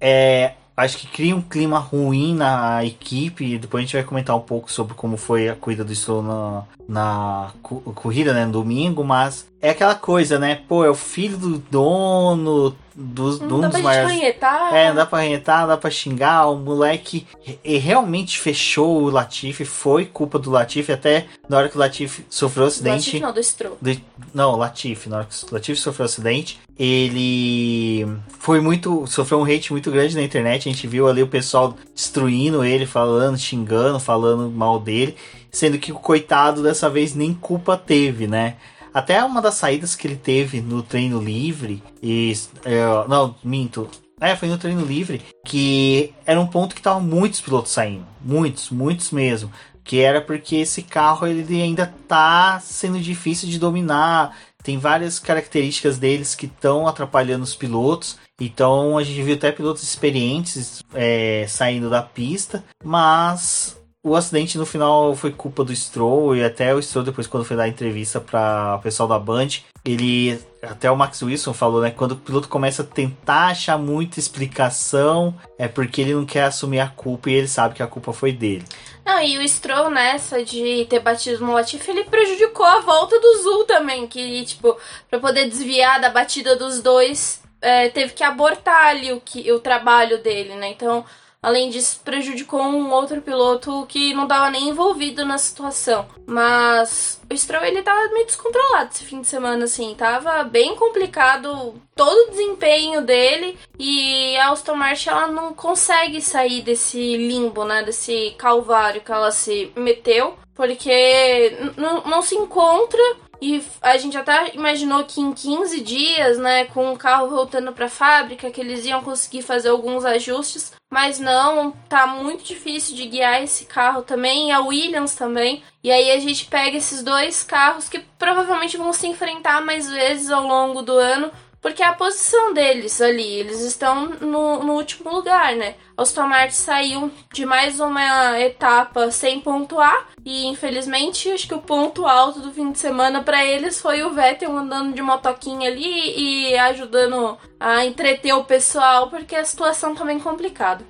é 0.00 0.54
acho 0.76 0.98
que 0.98 1.06
cria 1.06 1.36
um 1.36 1.42
clima 1.42 1.78
ruim 1.78 2.34
na 2.34 2.84
equipe. 2.84 3.58
Depois 3.58 3.82
a 3.82 3.84
gente 3.86 3.96
vai 3.96 4.04
comentar 4.04 4.36
um 4.36 4.40
pouco 4.40 4.70
sobre 4.70 4.94
como 4.94 5.16
foi 5.16 5.48
a 5.48 5.54
cuida 5.54 5.84
do 5.84 5.94
Stroll 5.94 6.66
na 6.88 7.50
corrida, 7.62 8.32
né, 8.32 8.44
no 8.44 8.52
domingo, 8.52 9.02
mas 9.02 9.46
é 9.60 9.70
aquela 9.70 9.94
coisa, 9.94 10.38
né? 10.38 10.60
Pô, 10.68 10.84
é 10.84 10.90
o 10.90 10.94
filho 10.94 11.38
do 11.38 11.58
dono 11.58 12.76
dos, 12.94 13.40
não 13.40 13.60
dá 13.60 13.68
dos 13.68 13.80
maiores. 13.80 14.12
Ranhetar. 14.12 14.74
É, 14.74 14.88
não 14.88 14.96
dá 14.96 15.06
pra 15.06 15.18
ranhetar, 15.18 15.60
não 15.62 15.68
dá 15.68 15.76
pra 15.76 15.90
xingar. 15.90 16.46
O 16.48 16.56
moleque 16.56 17.26
realmente 17.64 18.38
fechou 18.38 19.02
o 19.02 19.10
Latifi, 19.10 19.64
foi 19.64 20.04
culpa 20.04 20.38
do 20.38 20.50
Latifi, 20.50 20.92
até 20.92 21.26
na 21.48 21.56
hora 21.56 21.68
que 21.68 21.76
o 21.76 21.80
Latifi 21.80 22.24
sofreu 22.28 22.64
o 22.64 22.68
acidente. 22.68 22.96
Latifi 22.96 23.20
não, 23.20 23.32
do 23.32 23.42
Stroll. 23.42 23.78
Do, 23.80 24.00
não, 24.32 24.56
Latifi, 24.56 25.08
na 25.08 25.18
hora 25.18 25.26
que 25.26 25.34
o 25.44 25.54
Latifi 25.54 25.80
sofreu 25.80 26.04
o 26.04 26.08
acidente, 26.08 26.60
ele 26.78 28.06
foi 28.38 28.60
muito. 28.60 29.06
sofreu 29.06 29.40
um 29.40 29.44
hate 29.44 29.72
muito 29.72 29.90
grande 29.90 30.14
na 30.14 30.22
internet. 30.22 30.68
A 30.68 30.72
gente 30.72 30.86
viu 30.86 31.08
ali 31.08 31.22
o 31.22 31.28
pessoal 31.28 31.74
destruindo 31.94 32.62
ele, 32.64 32.86
falando, 32.86 33.38
xingando, 33.38 33.98
falando 33.98 34.50
mal 34.50 34.78
dele. 34.78 35.16
Sendo 35.54 35.78
que 35.78 35.92
o 35.92 36.00
coitado 36.00 36.64
dessa 36.64 36.90
vez 36.90 37.14
nem 37.14 37.32
culpa 37.32 37.76
teve, 37.76 38.26
né? 38.26 38.56
Até 38.92 39.22
uma 39.24 39.40
das 39.40 39.54
saídas 39.54 39.94
que 39.94 40.04
ele 40.06 40.16
teve 40.16 40.60
no 40.60 40.82
treino 40.82 41.20
livre, 41.20 41.80
e. 42.02 42.32
É, 42.64 43.08
não, 43.08 43.36
minto. 43.42 43.88
É, 44.20 44.34
foi 44.34 44.48
no 44.48 44.58
treino 44.58 44.84
livre, 44.84 45.22
que 45.44 46.12
era 46.26 46.40
um 46.40 46.46
ponto 46.46 46.74
que 46.74 46.82
tava 46.82 46.98
muitos 46.98 47.40
pilotos 47.40 47.70
saindo. 47.70 48.04
Muitos, 48.20 48.70
muitos 48.70 49.12
mesmo. 49.12 49.50
Que 49.84 50.00
era 50.00 50.20
porque 50.20 50.56
esse 50.56 50.82
carro 50.82 51.26
ele 51.26 51.62
ainda 51.62 51.92
tá 52.08 52.58
sendo 52.60 52.98
difícil 52.98 53.48
de 53.48 53.58
dominar. 53.58 54.36
Tem 54.62 54.76
várias 54.76 55.20
características 55.20 55.98
deles 55.98 56.34
que 56.34 56.46
estão 56.46 56.88
atrapalhando 56.88 57.44
os 57.44 57.54
pilotos. 57.54 58.18
Então 58.40 58.98
a 58.98 59.04
gente 59.04 59.22
viu 59.22 59.36
até 59.36 59.52
pilotos 59.52 59.84
experientes 59.84 60.82
é, 60.94 61.46
saindo 61.48 61.88
da 61.88 62.02
pista, 62.02 62.64
mas 62.82 63.76
o 64.04 64.14
acidente 64.14 64.58
no 64.58 64.66
final 64.66 65.16
foi 65.16 65.32
culpa 65.32 65.64
do 65.64 65.74
Stroll 65.74 66.36
e 66.36 66.44
até 66.44 66.74
o 66.74 66.82
Stroll 66.82 67.06
depois 67.06 67.26
quando 67.26 67.46
foi 67.46 67.56
dar 67.56 67.66
entrevista 67.66 68.20
para 68.20 68.76
o 68.78 68.82
pessoal 68.82 69.08
da 69.08 69.18
Band, 69.18 69.48
ele 69.82 70.38
até 70.62 70.90
o 70.90 70.96
Max 70.96 71.22
Wilson 71.22 71.54
falou, 71.54 71.80
né, 71.80 71.90
quando 71.90 72.12
o 72.12 72.16
piloto 72.16 72.46
começa 72.46 72.82
a 72.82 72.86
tentar 72.86 73.46
achar 73.46 73.78
muita 73.78 74.18
explicação, 74.18 75.34
é 75.58 75.66
porque 75.66 76.02
ele 76.02 76.14
não 76.14 76.26
quer 76.26 76.44
assumir 76.44 76.80
a 76.80 76.88
culpa 76.88 77.30
e 77.30 77.34
ele 77.34 77.48
sabe 77.48 77.74
que 77.74 77.82
a 77.82 77.86
culpa 77.86 78.12
foi 78.12 78.30
dele. 78.30 78.64
Não, 79.06 79.22
e 79.22 79.38
o 79.38 79.48
Stroll 79.48 79.88
nessa 79.88 80.44
de 80.44 80.86
ter 80.88 81.00
batido 81.00 81.42
no 81.42 81.54
Latifi, 81.54 81.90
ele 81.90 82.04
prejudicou 82.04 82.66
a 82.66 82.80
volta 82.80 83.18
do 83.18 83.42
Zul 83.42 83.64
também, 83.64 84.06
que 84.06 84.44
tipo, 84.44 84.76
para 85.08 85.18
poder 85.18 85.48
desviar 85.48 85.98
da 85.98 86.10
batida 86.10 86.56
dos 86.56 86.82
dois, 86.82 87.42
é, 87.62 87.88
teve 87.88 88.12
que 88.12 88.22
abortar 88.22 88.88
ali 88.88 89.12
o 89.14 89.20
que 89.20 89.50
o 89.50 89.60
trabalho 89.60 90.22
dele, 90.22 90.54
né? 90.56 90.68
Então, 90.68 91.04
Além 91.44 91.68
disso, 91.68 92.00
prejudicou 92.02 92.62
um 92.62 92.90
outro 92.90 93.20
piloto 93.20 93.84
que 93.86 94.14
não 94.14 94.22
estava 94.22 94.48
nem 94.48 94.70
envolvido 94.70 95.26
na 95.26 95.36
situação. 95.36 96.06
Mas 96.24 97.20
o 97.30 97.36
Stroll 97.36 97.66
ele 97.66 97.82
tava 97.82 98.08
meio 98.14 98.24
descontrolado 98.24 98.88
esse 98.90 99.04
fim 99.04 99.20
de 99.20 99.26
semana, 99.26 99.66
assim. 99.66 99.94
Tava 99.94 100.42
bem 100.44 100.74
complicado 100.74 101.74
todo 101.94 102.16
o 102.16 102.30
desempenho 102.30 103.02
dele. 103.02 103.58
E 103.78 104.34
a 104.38 104.52
Aston 104.52 104.74
Martin 104.74 105.10
ela 105.10 105.26
não 105.26 105.52
consegue 105.52 106.22
sair 106.22 106.62
desse 106.62 107.18
limbo, 107.18 107.62
né? 107.62 107.82
Desse 107.82 108.34
calvário 108.38 109.02
que 109.02 109.12
ela 109.12 109.30
se 109.30 109.70
meteu. 109.76 110.38
Porque 110.54 111.58
não 111.76 112.22
se 112.22 112.36
encontra 112.36 113.02
e 113.40 113.62
a 113.82 113.96
gente 113.96 114.16
até 114.16 114.54
imaginou 114.54 115.04
que 115.04 115.20
em 115.20 115.32
15 115.32 115.80
dias, 115.80 116.38
né, 116.38 116.64
com 116.66 116.92
o 116.92 116.96
carro 116.96 117.28
voltando 117.28 117.72
para 117.72 117.86
a 117.86 117.90
fábrica, 117.90 118.50
que 118.50 118.60
eles 118.60 118.84
iam 118.84 119.02
conseguir 119.02 119.42
fazer 119.42 119.68
alguns 119.68 120.04
ajustes, 120.04 120.72
mas 120.90 121.18
não, 121.18 121.72
tá 121.88 122.06
muito 122.06 122.44
difícil 122.44 122.94
de 122.94 123.06
guiar 123.06 123.42
esse 123.42 123.64
carro 123.64 124.02
também, 124.02 124.48
e 124.48 124.52
a 124.52 124.60
Williams 124.60 125.14
também. 125.14 125.62
E 125.82 125.90
aí 125.90 126.12
a 126.12 126.20
gente 126.20 126.46
pega 126.46 126.76
esses 126.76 127.02
dois 127.02 127.42
carros 127.42 127.88
que 127.88 127.98
provavelmente 128.18 128.76
vão 128.76 128.92
se 128.92 129.06
enfrentar 129.06 129.60
mais 129.60 129.90
vezes 129.90 130.30
ao 130.30 130.46
longo 130.46 130.82
do 130.82 130.92
ano, 130.92 131.30
porque 131.64 131.82
é 131.82 131.86
a 131.86 131.94
posição 131.94 132.52
deles 132.52 133.00
ali, 133.00 133.26
eles 133.40 133.62
estão 133.62 134.10
no, 134.20 134.62
no 134.62 134.74
último 134.74 135.10
lugar, 135.10 135.56
né? 135.56 135.76
Aston 135.96 136.26
Martin 136.26 136.54
saiu 136.54 137.10
de 137.32 137.46
mais 137.46 137.80
uma 137.80 138.38
etapa 138.38 139.10
sem 139.10 139.40
pontuar 139.40 140.08
e 140.22 140.44
infelizmente 140.44 141.30
acho 141.30 141.48
que 141.48 141.54
o 141.54 141.62
ponto 141.62 142.04
alto 142.04 142.40
do 142.40 142.52
fim 142.52 142.70
de 142.70 142.78
semana 142.78 143.22
para 143.22 143.42
eles 143.42 143.80
foi 143.80 144.02
o 144.02 144.12
Vettel 144.12 144.54
andando 144.54 144.94
de 144.94 145.00
motoquinha 145.00 145.70
ali 145.70 146.50
e 146.50 146.54
ajudando 146.54 147.38
a 147.58 147.82
entreter 147.86 148.34
o 148.34 148.44
pessoal 148.44 149.08
porque 149.08 149.34
a 149.34 149.42
situação 149.42 149.94
tá 149.94 150.04
bem 150.04 150.20
complicada. 150.20 150.84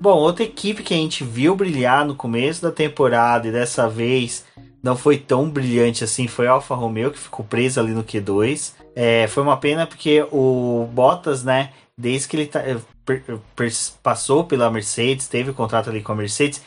Bom, 0.00 0.18
outra 0.18 0.44
equipe 0.44 0.84
que 0.84 0.94
a 0.94 0.96
gente 0.96 1.24
viu 1.24 1.56
brilhar 1.56 2.06
no 2.06 2.14
começo 2.14 2.62
da 2.62 2.70
temporada 2.70 3.48
e 3.48 3.50
dessa 3.50 3.88
vez 3.88 4.44
não 4.80 4.96
foi 4.96 5.18
tão 5.18 5.50
brilhante 5.50 6.04
assim 6.04 6.28
foi 6.28 6.46
a 6.46 6.52
Alfa 6.52 6.76
Romeo 6.76 7.10
que 7.10 7.18
ficou 7.18 7.44
presa 7.44 7.80
ali 7.80 7.90
no 7.90 8.04
Q2. 8.04 8.78
É, 8.94 9.26
foi 9.28 9.42
uma 9.42 9.56
pena 9.56 9.86
porque 9.86 10.26
o 10.32 10.88
Bottas, 10.92 11.44
né, 11.44 11.70
desde 11.96 12.28
que 12.28 12.36
ele 12.36 12.46
tá, 12.46 12.60
eh, 12.60 12.78
per, 13.04 13.22
per, 13.54 13.72
passou 14.02 14.44
pela 14.44 14.70
Mercedes, 14.70 15.28
teve 15.28 15.52
contrato 15.52 15.90
ali 15.90 16.02
com 16.02 16.12
a 16.12 16.16
Mercedes, 16.16 16.62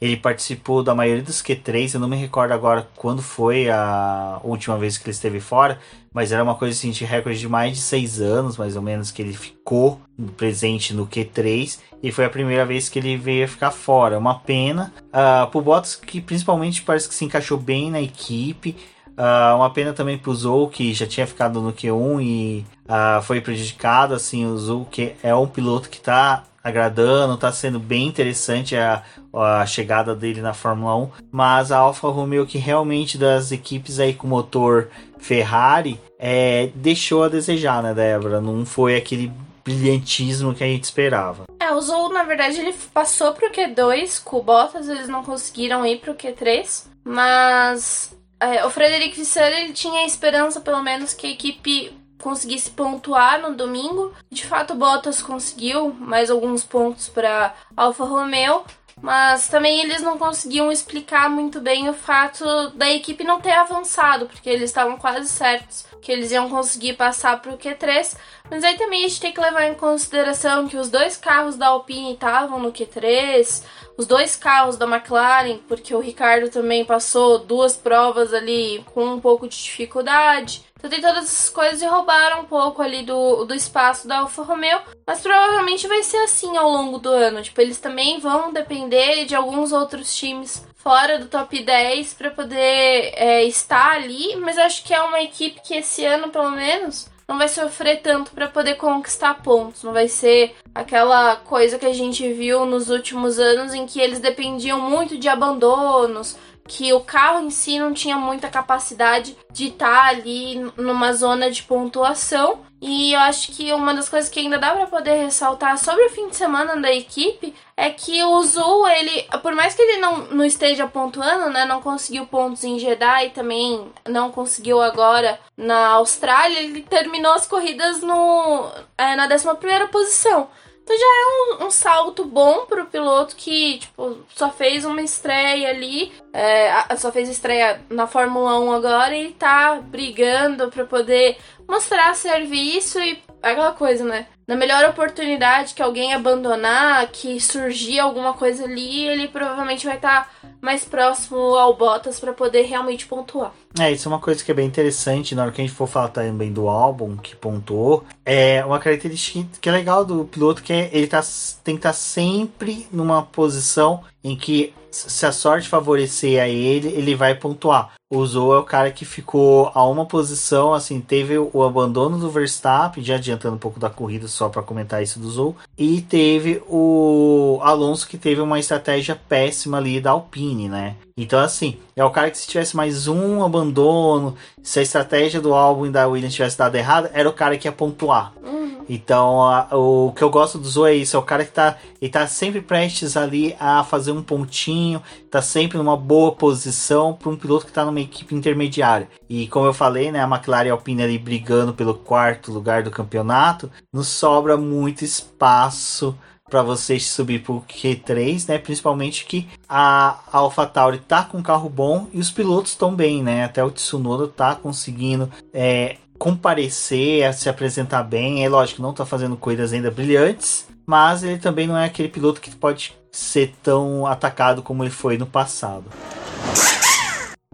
ele 0.00 0.16
participou 0.16 0.82
da 0.82 0.94
maioria 0.94 1.22
dos 1.22 1.42
Q3. 1.42 1.94
Eu 1.94 2.00
não 2.00 2.08
me 2.08 2.16
recordo 2.16 2.52
agora 2.52 2.88
quando 2.96 3.22
foi 3.22 3.68
a 3.70 4.40
última 4.42 4.76
vez 4.76 4.96
que 4.96 5.04
ele 5.04 5.12
esteve 5.12 5.40
fora, 5.40 5.78
mas 6.12 6.32
era 6.32 6.42
uma 6.42 6.54
coisa 6.54 6.76
assim 6.76 6.90
de 6.90 7.04
recorde 7.04 7.38
de 7.38 7.48
mais 7.48 7.76
de 7.76 7.82
seis 7.82 8.20
anos, 8.20 8.56
mais 8.56 8.76
ou 8.76 8.82
menos, 8.82 9.10
que 9.10 9.22
ele 9.22 9.32
ficou 9.32 10.00
presente 10.36 10.94
no 10.94 11.06
Q3 11.06 11.78
e 12.02 12.12
foi 12.12 12.24
a 12.24 12.30
primeira 12.30 12.64
vez 12.64 12.88
que 12.88 12.98
ele 12.98 13.16
veio 13.16 13.48
ficar 13.48 13.70
fora. 13.70 14.18
Uma 14.18 14.38
pena. 14.38 14.92
Uh, 15.08 15.50
pro 15.50 15.60
Bottas, 15.60 15.96
que 15.96 16.20
principalmente 16.20 16.82
parece 16.82 17.08
que 17.08 17.14
se 17.14 17.24
encaixou 17.24 17.58
bem 17.58 17.90
na 17.90 18.00
equipe. 18.00 18.76
Uh, 19.18 19.56
uma 19.56 19.68
pena 19.70 19.92
também 19.92 20.16
pro 20.16 20.32
Zou, 20.32 20.68
que 20.68 20.94
já 20.94 21.04
tinha 21.04 21.26
ficado 21.26 21.60
no 21.60 21.72
Q1 21.72 22.22
e 22.22 22.64
uh, 22.84 23.20
foi 23.22 23.40
prejudicado. 23.40 24.14
Assim, 24.14 24.46
o 24.46 24.56
Zou, 24.56 24.84
que 24.84 25.16
é 25.24 25.34
um 25.34 25.48
piloto 25.48 25.90
que 25.90 25.96
está 25.96 26.44
agradando, 26.62 27.34
está 27.34 27.50
sendo 27.50 27.80
bem 27.80 28.06
interessante 28.06 28.76
a, 28.76 29.02
a 29.34 29.66
chegada 29.66 30.14
dele 30.14 30.40
na 30.40 30.54
Fórmula 30.54 30.94
1. 30.96 31.10
Mas 31.32 31.72
a 31.72 31.78
Alfa 31.78 32.08
Romeo, 32.08 32.46
que 32.46 32.58
realmente 32.58 33.18
das 33.18 33.50
equipes 33.50 33.98
aí 33.98 34.14
com 34.14 34.28
motor 34.28 34.88
Ferrari, 35.18 36.00
é, 36.16 36.70
deixou 36.76 37.24
a 37.24 37.28
desejar, 37.28 37.82
né, 37.82 37.92
Débora? 37.92 38.40
Não 38.40 38.64
foi 38.64 38.96
aquele 38.96 39.32
brilhantismo 39.64 40.54
que 40.54 40.62
a 40.62 40.66
gente 40.66 40.84
esperava. 40.84 41.44
É, 41.60 41.72
o 41.72 41.80
Zou, 41.80 42.12
na 42.12 42.22
verdade, 42.22 42.60
ele 42.60 42.74
passou 42.94 43.32
pro 43.32 43.50
Q2 43.50 44.22
com 44.22 44.38
o 44.38 44.42
Bottas, 44.42 44.88
eles 44.88 45.08
não 45.08 45.24
conseguiram 45.24 45.84
ir 45.84 45.98
pro 45.98 46.14
Q3, 46.14 46.86
mas 47.04 48.16
é, 48.40 48.64
o 48.64 48.70
Frederic 48.70 49.16
Visser 49.16 49.52
ele 49.52 49.72
tinha 49.72 50.06
esperança, 50.06 50.60
pelo 50.60 50.82
menos, 50.82 51.12
que 51.12 51.26
a 51.26 51.30
equipe 51.30 51.96
conseguisse 52.20 52.70
pontuar 52.70 53.40
no 53.40 53.54
domingo. 53.54 54.12
De 54.30 54.46
fato, 54.46 54.74
Bottas 54.74 55.22
conseguiu 55.22 55.92
mais 55.94 56.30
alguns 56.30 56.62
pontos 56.64 57.08
para 57.08 57.54
Alfa 57.76 58.04
Romeo, 58.04 58.64
mas 59.00 59.48
também 59.48 59.80
eles 59.80 60.02
não 60.02 60.18
conseguiam 60.18 60.70
explicar 60.70 61.30
muito 61.30 61.60
bem 61.60 61.88
o 61.88 61.94
fato 61.94 62.70
da 62.70 62.90
equipe 62.90 63.24
não 63.24 63.40
ter 63.40 63.52
avançado, 63.52 64.26
porque 64.26 64.50
eles 64.50 64.70
estavam 64.70 64.96
quase 64.96 65.28
certos 65.28 65.86
que 66.00 66.10
eles 66.12 66.30
iam 66.30 66.48
conseguir 66.48 66.94
passar 66.94 67.40
para 67.40 67.52
o 67.52 67.58
Q3. 67.58 68.16
Mas 68.50 68.64
aí 68.64 68.76
também 68.76 69.04
a 69.04 69.08
gente 69.08 69.20
tem 69.20 69.32
que 69.32 69.40
levar 69.40 69.66
em 69.66 69.74
consideração 69.74 70.68
que 70.68 70.76
os 70.76 70.90
dois 70.90 71.16
carros 71.16 71.56
da 71.56 71.68
Alpine 71.68 72.14
estavam 72.14 72.58
no 72.58 72.72
Q3, 72.72 73.62
os 73.96 74.06
dois 74.06 74.36
carros 74.36 74.76
da 74.76 74.86
McLaren, 74.86 75.58
porque 75.68 75.94
o 75.94 76.00
Ricardo 76.00 76.48
também 76.48 76.84
passou 76.84 77.38
duas 77.38 77.76
provas 77.76 78.32
ali 78.32 78.84
com 78.94 79.04
um 79.04 79.20
pouco 79.20 79.48
de 79.48 79.56
dificuldade. 79.56 80.64
Então 80.78 80.88
tem 80.88 81.00
todas 81.00 81.24
essas 81.24 81.50
coisas 81.50 81.82
e 81.82 81.86
roubaram 81.86 82.42
um 82.42 82.44
pouco 82.44 82.80
ali 82.80 83.02
do, 83.02 83.44
do 83.44 83.52
espaço 83.52 84.06
da 84.06 84.18
Alfa 84.20 84.42
Romeo, 84.44 84.80
mas 85.04 85.20
provavelmente 85.20 85.88
vai 85.88 86.04
ser 86.04 86.18
assim 86.18 86.56
ao 86.56 86.70
longo 86.70 86.98
do 86.98 87.08
ano. 87.08 87.42
Tipo, 87.42 87.60
eles 87.60 87.80
também 87.80 88.20
vão 88.20 88.52
depender 88.52 89.24
de 89.24 89.34
alguns 89.34 89.72
outros 89.72 90.14
times 90.14 90.64
fora 90.88 91.18
do 91.18 91.26
top 91.26 91.62
10 91.62 92.14
para 92.14 92.30
poder 92.30 93.12
é, 93.14 93.44
estar 93.44 93.96
ali, 93.96 94.34
mas 94.36 94.56
acho 94.56 94.82
que 94.82 94.94
é 94.94 95.02
uma 95.02 95.20
equipe 95.20 95.60
que 95.62 95.74
esse 95.74 96.02
ano, 96.02 96.30
pelo 96.30 96.50
menos, 96.50 97.10
não 97.28 97.36
vai 97.36 97.46
sofrer 97.46 98.00
tanto 98.00 98.30
para 98.30 98.48
poder 98.48 98.76
conquistar 98.76 99.42
pontos. 99.42 99.82
Não 99.82 99.92
vai 99.92 100.08
ser 100.08 100.56
aquela 100.74 101.36
coisa 101.36 101.78
que 101.78 101.84
a 101.84 101.92
gente 101.92 102.32
viu 102.32 102.64
nos 102.64 102.88
últimos 102.88 103.38
anos 103.38 103.74
em 103.74 103.84
que 103.84 104.00
eles 104.00 104.18
dependiam 104.18 104.80
muito 104.80 105.18
de 105.18 105.28
abandonos, 105.28 106.38
que 106.68 106.92
o 106.92 107.00
carro 107.00 107.40
em 107.40 107.50
si 107.50 107.78
não 107.78 107.94
tinha 107.94 108.18
muita 108.18 108.48
capacidade 108.48 109.34
de 109.50 109.68
estar 109.68 110.02
tá 110.02 110.08
ali 110.08 110.70
numa 110.76 111.12
zona 111.14 111.50
de 111.50 111.62
pontuação. 111.62 112.60
E 112.80 113.12
eu 113.12 113.18
acho 113.20 113.50
que 113.52 113.72
uma 113.72 113.92
das 113.92 114.08
coisas 114.08 114.30
que 114.30 114.38
ainda 114.38 114.56
dá 114.56 114.72
para 114.72 114.86
poder 114.86 115.14
ressaltar 115.24 115.76
sobre 115.78 116.04
o 116.04 116.10
fim 116.10 116.28
de 116.28 116.36
semana 116.36 116.76
da 116.76 116.92
equipe 116.92 117.52
é 117.76 117.90
que 117.90 118.22
o 118.22 118.40
Zul, 118.42 118.86
ele, 118.86 119.26
por 119.42 119.52
mais 119.52 119.74
que 119.74 119.82
ele 119.82 119.96
não, 119.96 120.18
não 120.26 120.44
esteja 120.44 120.86
pontuando, 120.86 121.50
né, 121.50 121.64
não 121.64 121.82
conseguiu 121.82 122.26
pontos 122.26 122.62
em 122.62 122.78
e 122.78 123.30
também 123.30 123.90
não 124.08 124.30
conseguiu 124.30 124.80
agora 124.80 125.40
na 125.56 125.88
Austrália, 125.88 126.60
ele 126.60 126.82
terminou 126.82 127.32
as 127.32 127.48
corridas 127.48 128.00
no, 128.00 128.70
é, 128.96 129.16
na 129.16 129.24
11 129.24 129.56
primeira 129.56 129.88
posição. 129.88 130.48
Então 130.88 130.98
já 130.98 131.04
é 131.04 131.64
um, 131.64 131.66
um, 131.66 131.70
salto 131.70 132.24
bom 132.24 132.64
pro 132.64 132.86
piloto 132.86 133.36
que, 133.36 133.78
tipo, 133.78 134.24
só 134.34 134.50
fez 134.50 134.86
uma 134.86 135.02
estreia 135.02 135.68
ali, 135.68 136.10
é, 136.32 136.96
só 136.96 137.12
fez 137.12 137.28
estreia 137.28 137.78
na 137.90 138.06
Fórmula 138.06 138.58
1 138.58 138.72
agora 138.72 139.14
e 139.14 139.32
tá 139.32 139.82
brigando 139.82 140.70
para 140.70 140.86
poder 140.86 141.36
mostrar 141.68 142.14
serviço 142.14 142.98
e 143.00 143.22
aquela 143.42 143.72
coisa, 143.72 144.02
né? 144.02 144.28
Na 144.46 144.56
melhor 144.56 144.82
oportunidade 144.88 145.74
que 145.74 145.82
alguém 145.82 146.14
abandonar, 146.14 147.06
que 147.08 147.38
surgir 147.38 148.00
alguma 148.00 148.32
coisa 148.32 148.64
ali, 148.64 149.06
ele 149.06 149.28
provavelmente 149.28 149.84
vai 149.84 149.96
estar 149.96 150.24
tá 150.24 150.48
mais 150.58 150.86
próximo 150.86 151.38
ao 151.54 151.76
Bottas 151.76 152.18
para 152.18 152.32
poder 152.32 152.62
realmente 152.62 153.06
pontuar. 153.06 153.52
É, 153.78 153.92
isso 153.92 154.08
é 154.08 154.12
uma 154.12 154.18
coisa 154.18 154.42
que 154.42 154.50
é 154.50 154.54
bem 154.54 154.66
interessante 154.66 155.34
na 155.34 155.42
hora 155.42 155.52
que 155.52 155.60
a 155.60 155.64
gente 155.64 155.76
for 155.76 155.86
falar 155.86 156.08
também 156.08 156.52
do 156.52 156.68
álbum 156.68 157.16
que 157.16 157.36
pontuou. 157.36 158.04
É 158.24 158.64
uma 158.64 158.78
característica 158.78 159.46
que 159.60 159.68
é 159.68 159.72
legal 159.72 160.04
do 160.04 160.24
piloto 160.24 160.62
que 160.62 160.72
é 160.72 160.90
ele 160.92 161.06
tá, 161.06 161.20
tem 161.62 161.74
que 161.74 161.80
estar 161.80 161.90
tá 161.90 161.92
sempre 161.92 162.86
numa 162.90 163.22
posição 163.22 164.02
em 164.24 164.36
que 164.36 164.72
se 164.90 165.26
a 165.26 165.32
sorte 165.32 165.68
favorecer 165.68 166.42
a 166.42 166.48
ele, 166.48 166.88
ele 166.88 167.14
vai 167.14 167.34
pontuar. 167.34 167.92
O 168.10 168.24
Zou 168.24 168.54
é 168.54 168.58
o 168.58 168.64
cara 168.64 168.90
que 168.90 169.04
ficou 169.04 169.70
a 169.74 169.86
uma 169.86 170.06
posição, 170.06 170.72
assim, 170.72 170.98
teve 170.98 171.36
o 171.38 171.62
abandono 171.62 172.18
do 172.18 172.30
Verstappen, 172.30 173.04
já 173.04 173.16
adiantando 173.16 173.56
um 173.56 173.58
pouco 173.58 173.78
da 173.78 173.90
corrida 173.90 174.26
só 174.26 174.48
para 174.48 174.62
comentar 174.62 175.02
isso 175.02 175.18
do 175.18 175.30
Zou, 175.30 175.54
e 175.76 176.00
teve 176.00 176.62
o 176.66 177.60
Alonso 177.62 178.08
que 178.08 178.16
teve 178.16 178.40
uma 178.40 178.58
estratégia 178.58 179.14
péssima 179.14 179.76
ali 179.76 180.00
da 180.00 180.12
Alpine, 180.12 180.70
né? 180.70 180.96
Então, 181.20 181.40
assim, 181.40 181.76
é 181.96 182.04
o 182.04 182.10
cara 182.10 182.30
que 182.30 182.38
se 182.38 182.46
tivesse 182.46 182.76
mais 182.76 183.08
um 183.08 183.42
abandono, 183.42 184.36
se 184.62 184.78
a 184.78 184.82
estratégia 184.82 185.40
do 185.40 185.52
álbum 185.52 185.90
da 185.90 186.06
Williams 186.06 186.32
tivesse 186.32 186.56
dado 186.56 186.76
errado, 186.76 187.10
era 187.12 187.28
o 187.28 187.32
cara 187.32 187.58
que 187.58 187.66
ia 187.66 187.72
pontuar. 187.72 188.32
Uhum. 188.40 188.84
Então, 188.88 189.42
a, 189.42 189.66
o 189.76 190.12
que 190.12 190.22
eu 190.22 190.30
gosto 190.30 190.58
do 190.58 190.68
Zoe 190.68 190.92
é 190.92 190.94
isso, 190.94 191.16
é 191.16 191.18
o 191.18 191.22
cara 191.24 191.44
que 191.44 191.50
tá, 191.50 191.76
ele 192.00 192.12
tá 192.12 192.24
sempre 192.28 192.60
prestes 192.60 193.16
ali 193.16 193.56
a 193.58 193.82
fazer 193.82 194.12
um 194.12 194.22
pontinho, 194.22 195.02
tá 195.28 195.42
sempre 195.42 195.76
numa 195.76 195.96
boa 195.96 196.30
posição 196.30 197.12
para 197.12 197.30
um 197.30 197.36
piloto 197.36 197.66
que 197.66 197.72
tá 197.72 197.84
numa 197.84 198.00
equipe 198.00 198.32
intermediária. 198.32 199.08
E 199.28 199.48
como 199.48 199.66
eu 199.66 199.74
falei, 199.74 200.12
né, 200.12 200.22
a 200.22 200.28
McLaren 200.28 200.68
e 200.68 200.70
a 200.70 200.72
Alpine 200.72 201.02
ali 201.02 201.18
brigando 201.18 201.74
pelo 201.74 201.94
quarto 201.94 202.52
lugar 202.52 202.84
do 202.84 202.92
campeonato, 202.92 203.68
nos 203.92 204.06
sobra 204.06 204.56
muito 204.56 205.04
espaço 205.04 206.16
para 206.48 206.62
vocês 206.62 207.06
subir 207.06 207.42
pro 207.42 207.62
Q3, 207.68 208.48
né? 208.48 208.58
Principalmente 208.58 209.24
que 209.24 209.48
a 209.68 210.20
AlphaTauri 210.32 210.98
tá 210.98 211.24
com 211.24 211.38
um 211.38 211.42
carro 211.42 211.68
bom 211.68 212.08
e 212.12 212.18
os 212.18 212.30
pilotos 212.30 212.72
estão 212.72 212.94
bem, 212.94 213.22
né? 213.22 213.44
Até 213.44 213.62
o 213.62 213.70
Tsunoda 213.70 214.28
tá 214.28 214.54
conseguindo 214.54 215.30
é, 215.52 215.96
comparecer, 216.18 217.32
se 217.34 217.48
apresentar 217.48 218.02
bem. 218.02 218.44
É 218.44 218.48
lógico, 218.48 218.82
não 218.82 218.92
tá 218.92 219.06
fazendo 219.06 219.36
coisas 219.36 219.72
ainda 219.72 219.90
brilhantes, 219.90 220.66
mas 220.86 221.22
ele 221.22 221.38
também 221.38 221.66
não 221.66 221.76
é 221.76 221.84
aquele 221.84 222.08
piloto 222.08 222.40
que 222.40 222.54
pode 222.54 222.96
ser 223.10 223.54
tão 223.62 224.06
atacado 224.06 224.62
como 224.62 224.82
ele 224.82 224.90
foi 224.90 225.16
no 225.16 225.26
passado. 225.26 225.84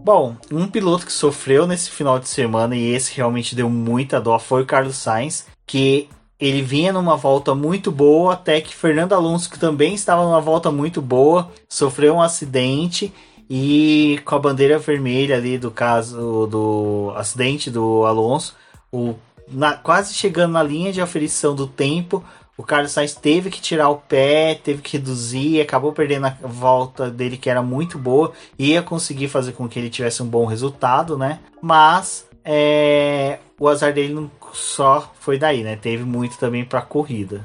Bom, 0.01 0.35
um 0.51 0.67
piloto 0.67 1.05
que 1.05 1.11
sofreu 1.11 1.65
nesse 1.65 1.89
final 1.89 2.19
de 2.19 2.29
semana 2.29 2.75
e 2.75 2.93
esse 2.93 3.15
realmente 3.15 3.55
deu 3.55 3.67
muita 3.69 4.21
dó 4.21 4.37
foi 4.37 4.61
o 4.61 4.65
Carlos 4.65 4.97
Sainz, 4.97 5.47
que 5.65 6.07
ele 6.39 6.61
vinha 6.61 6.91
numa 6.91 7.15
volta 7.15 7.55
muito 7.55 7.91
boa, 7.91 8.33
até 8.33 8.59
que 8.59 8.75
Fernando 8.75 9.13
Alonso, 9.13 9.49
que 9.49 9.59
também 9.59 9.93
estava 9.93 10.23
numa 10.23 10.41
volta 10.41 10.71
muito 10.71 11.01
boa, 11.01 11.49
sofreu 11.69 12.15
um 12.15 12.21
acidente 12.21 13.13
e 13.49 14.19
com 14.25 14.35
a 14.35 14.39
bandeira 14.39 14.77
vermelha 14.77 15.37
ali 15.37 15.57
do 15.57 15.71
caso 15.71 16.47
do 16.47 17.13
acidente 17.15 17.69
do 17.69 18.05
Alonso, 18.05 18.55
o, 18.91 19.15
na, 19.47 19.73
quase 19.73 20.13
chegando 20.13 20.53
na 20.53 20.63
linha 20.63 20.91
de 20.91 20.99
aferição 20.99 21.55
do 21.55 21.67
tempo, 21.67 22.23
o 22.57 22.63
Carlos 22.63 22.91
Sainz 22.91 23.13
teve 23.13 23.49
que 23.49 23.61
tirar 23.61 23.89
o 23.89 23.97
pé, 23.97 24.55
teve 24.55 24.81
que 24.81 24.97
reduzir, 24.97 25.61
acabou 25.61 25.91
perdendo 25.91 26.27
a 26.27 26.37
volta 26.43 27.09
dele 27.09 27.37
que 27.37 27.49
era 27.49 27.61
muito 27.61 27.97
boa, 27.97 28.31
ia 28.57 28.81
conseguir 28.81 29.27
fazer 29.27 29.51
com 29.51 29.67
que 29.67 29.77
ele 29.77 29.89
tivesse 29.89 30.23
um 30.23 30.27
bom 30.27 30.45
resultado, 30.45 31.17
né? 31.17 31.39
Mas 31.61 32.25
é, 32.45 33.39
o 33.59 33.67
azar 33.67 33.91
dele 33.91 34.13
não 34.13 34.31
só 34.53 35.11
foi 35.19 35.37
daí, 35.37 35.63
né? 35.63 35.75
Teve 35.75 36.03
muito 36.03 36.37
também 36.37 36.63
pra 36.63 36.81
corrida. 36.81 37.43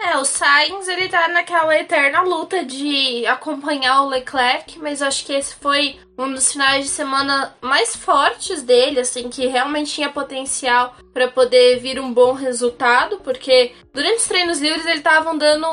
É, 0.00 0.16
o 0.16 0.24
Sainz, 0.24 0.86
ele 0.86 1.08
tá 1.08 1.26
naquela 1.28 1.76
eterna 1.76 2.22
luta 2.22 2.64
de 2.64 3.26
acompanhar 3.26 4.02
o 4.02 4.08
Leclerc, 4.08 4.78
mas 4.78 5.02
acho 5.02 5.26
que 5.26 5.32
esse 5.32 5.56
foi 5.56 5.98
um 6.16 6.32
dos 6.32 6.52
finais 6.52 6.84
de 6.84 6.90
semana 6.90 7.54
mais 7.60 7.96
fortes 7.96 8.62
dele, 8.62 9.00
assim, 9.00 9.28
que 9.28 9.46
realmente 9.46 9.92
tinha 9.92 10.08
potencial 10.08 10.94
para 11.12 11.28
poder 11.28 11.80
vir 11.80 11.98
um 11.98 12.12
bom 12.12 12.32
resultado, 12.32 13.18
porque 13.18 13.72
durante 13.92 14.18
os 14.18 14.26
treinos 14.26 14.60
livres 14.60 14.86
ele 14.86 15.00
tava 15.00 15.30
andando 15.30 15.66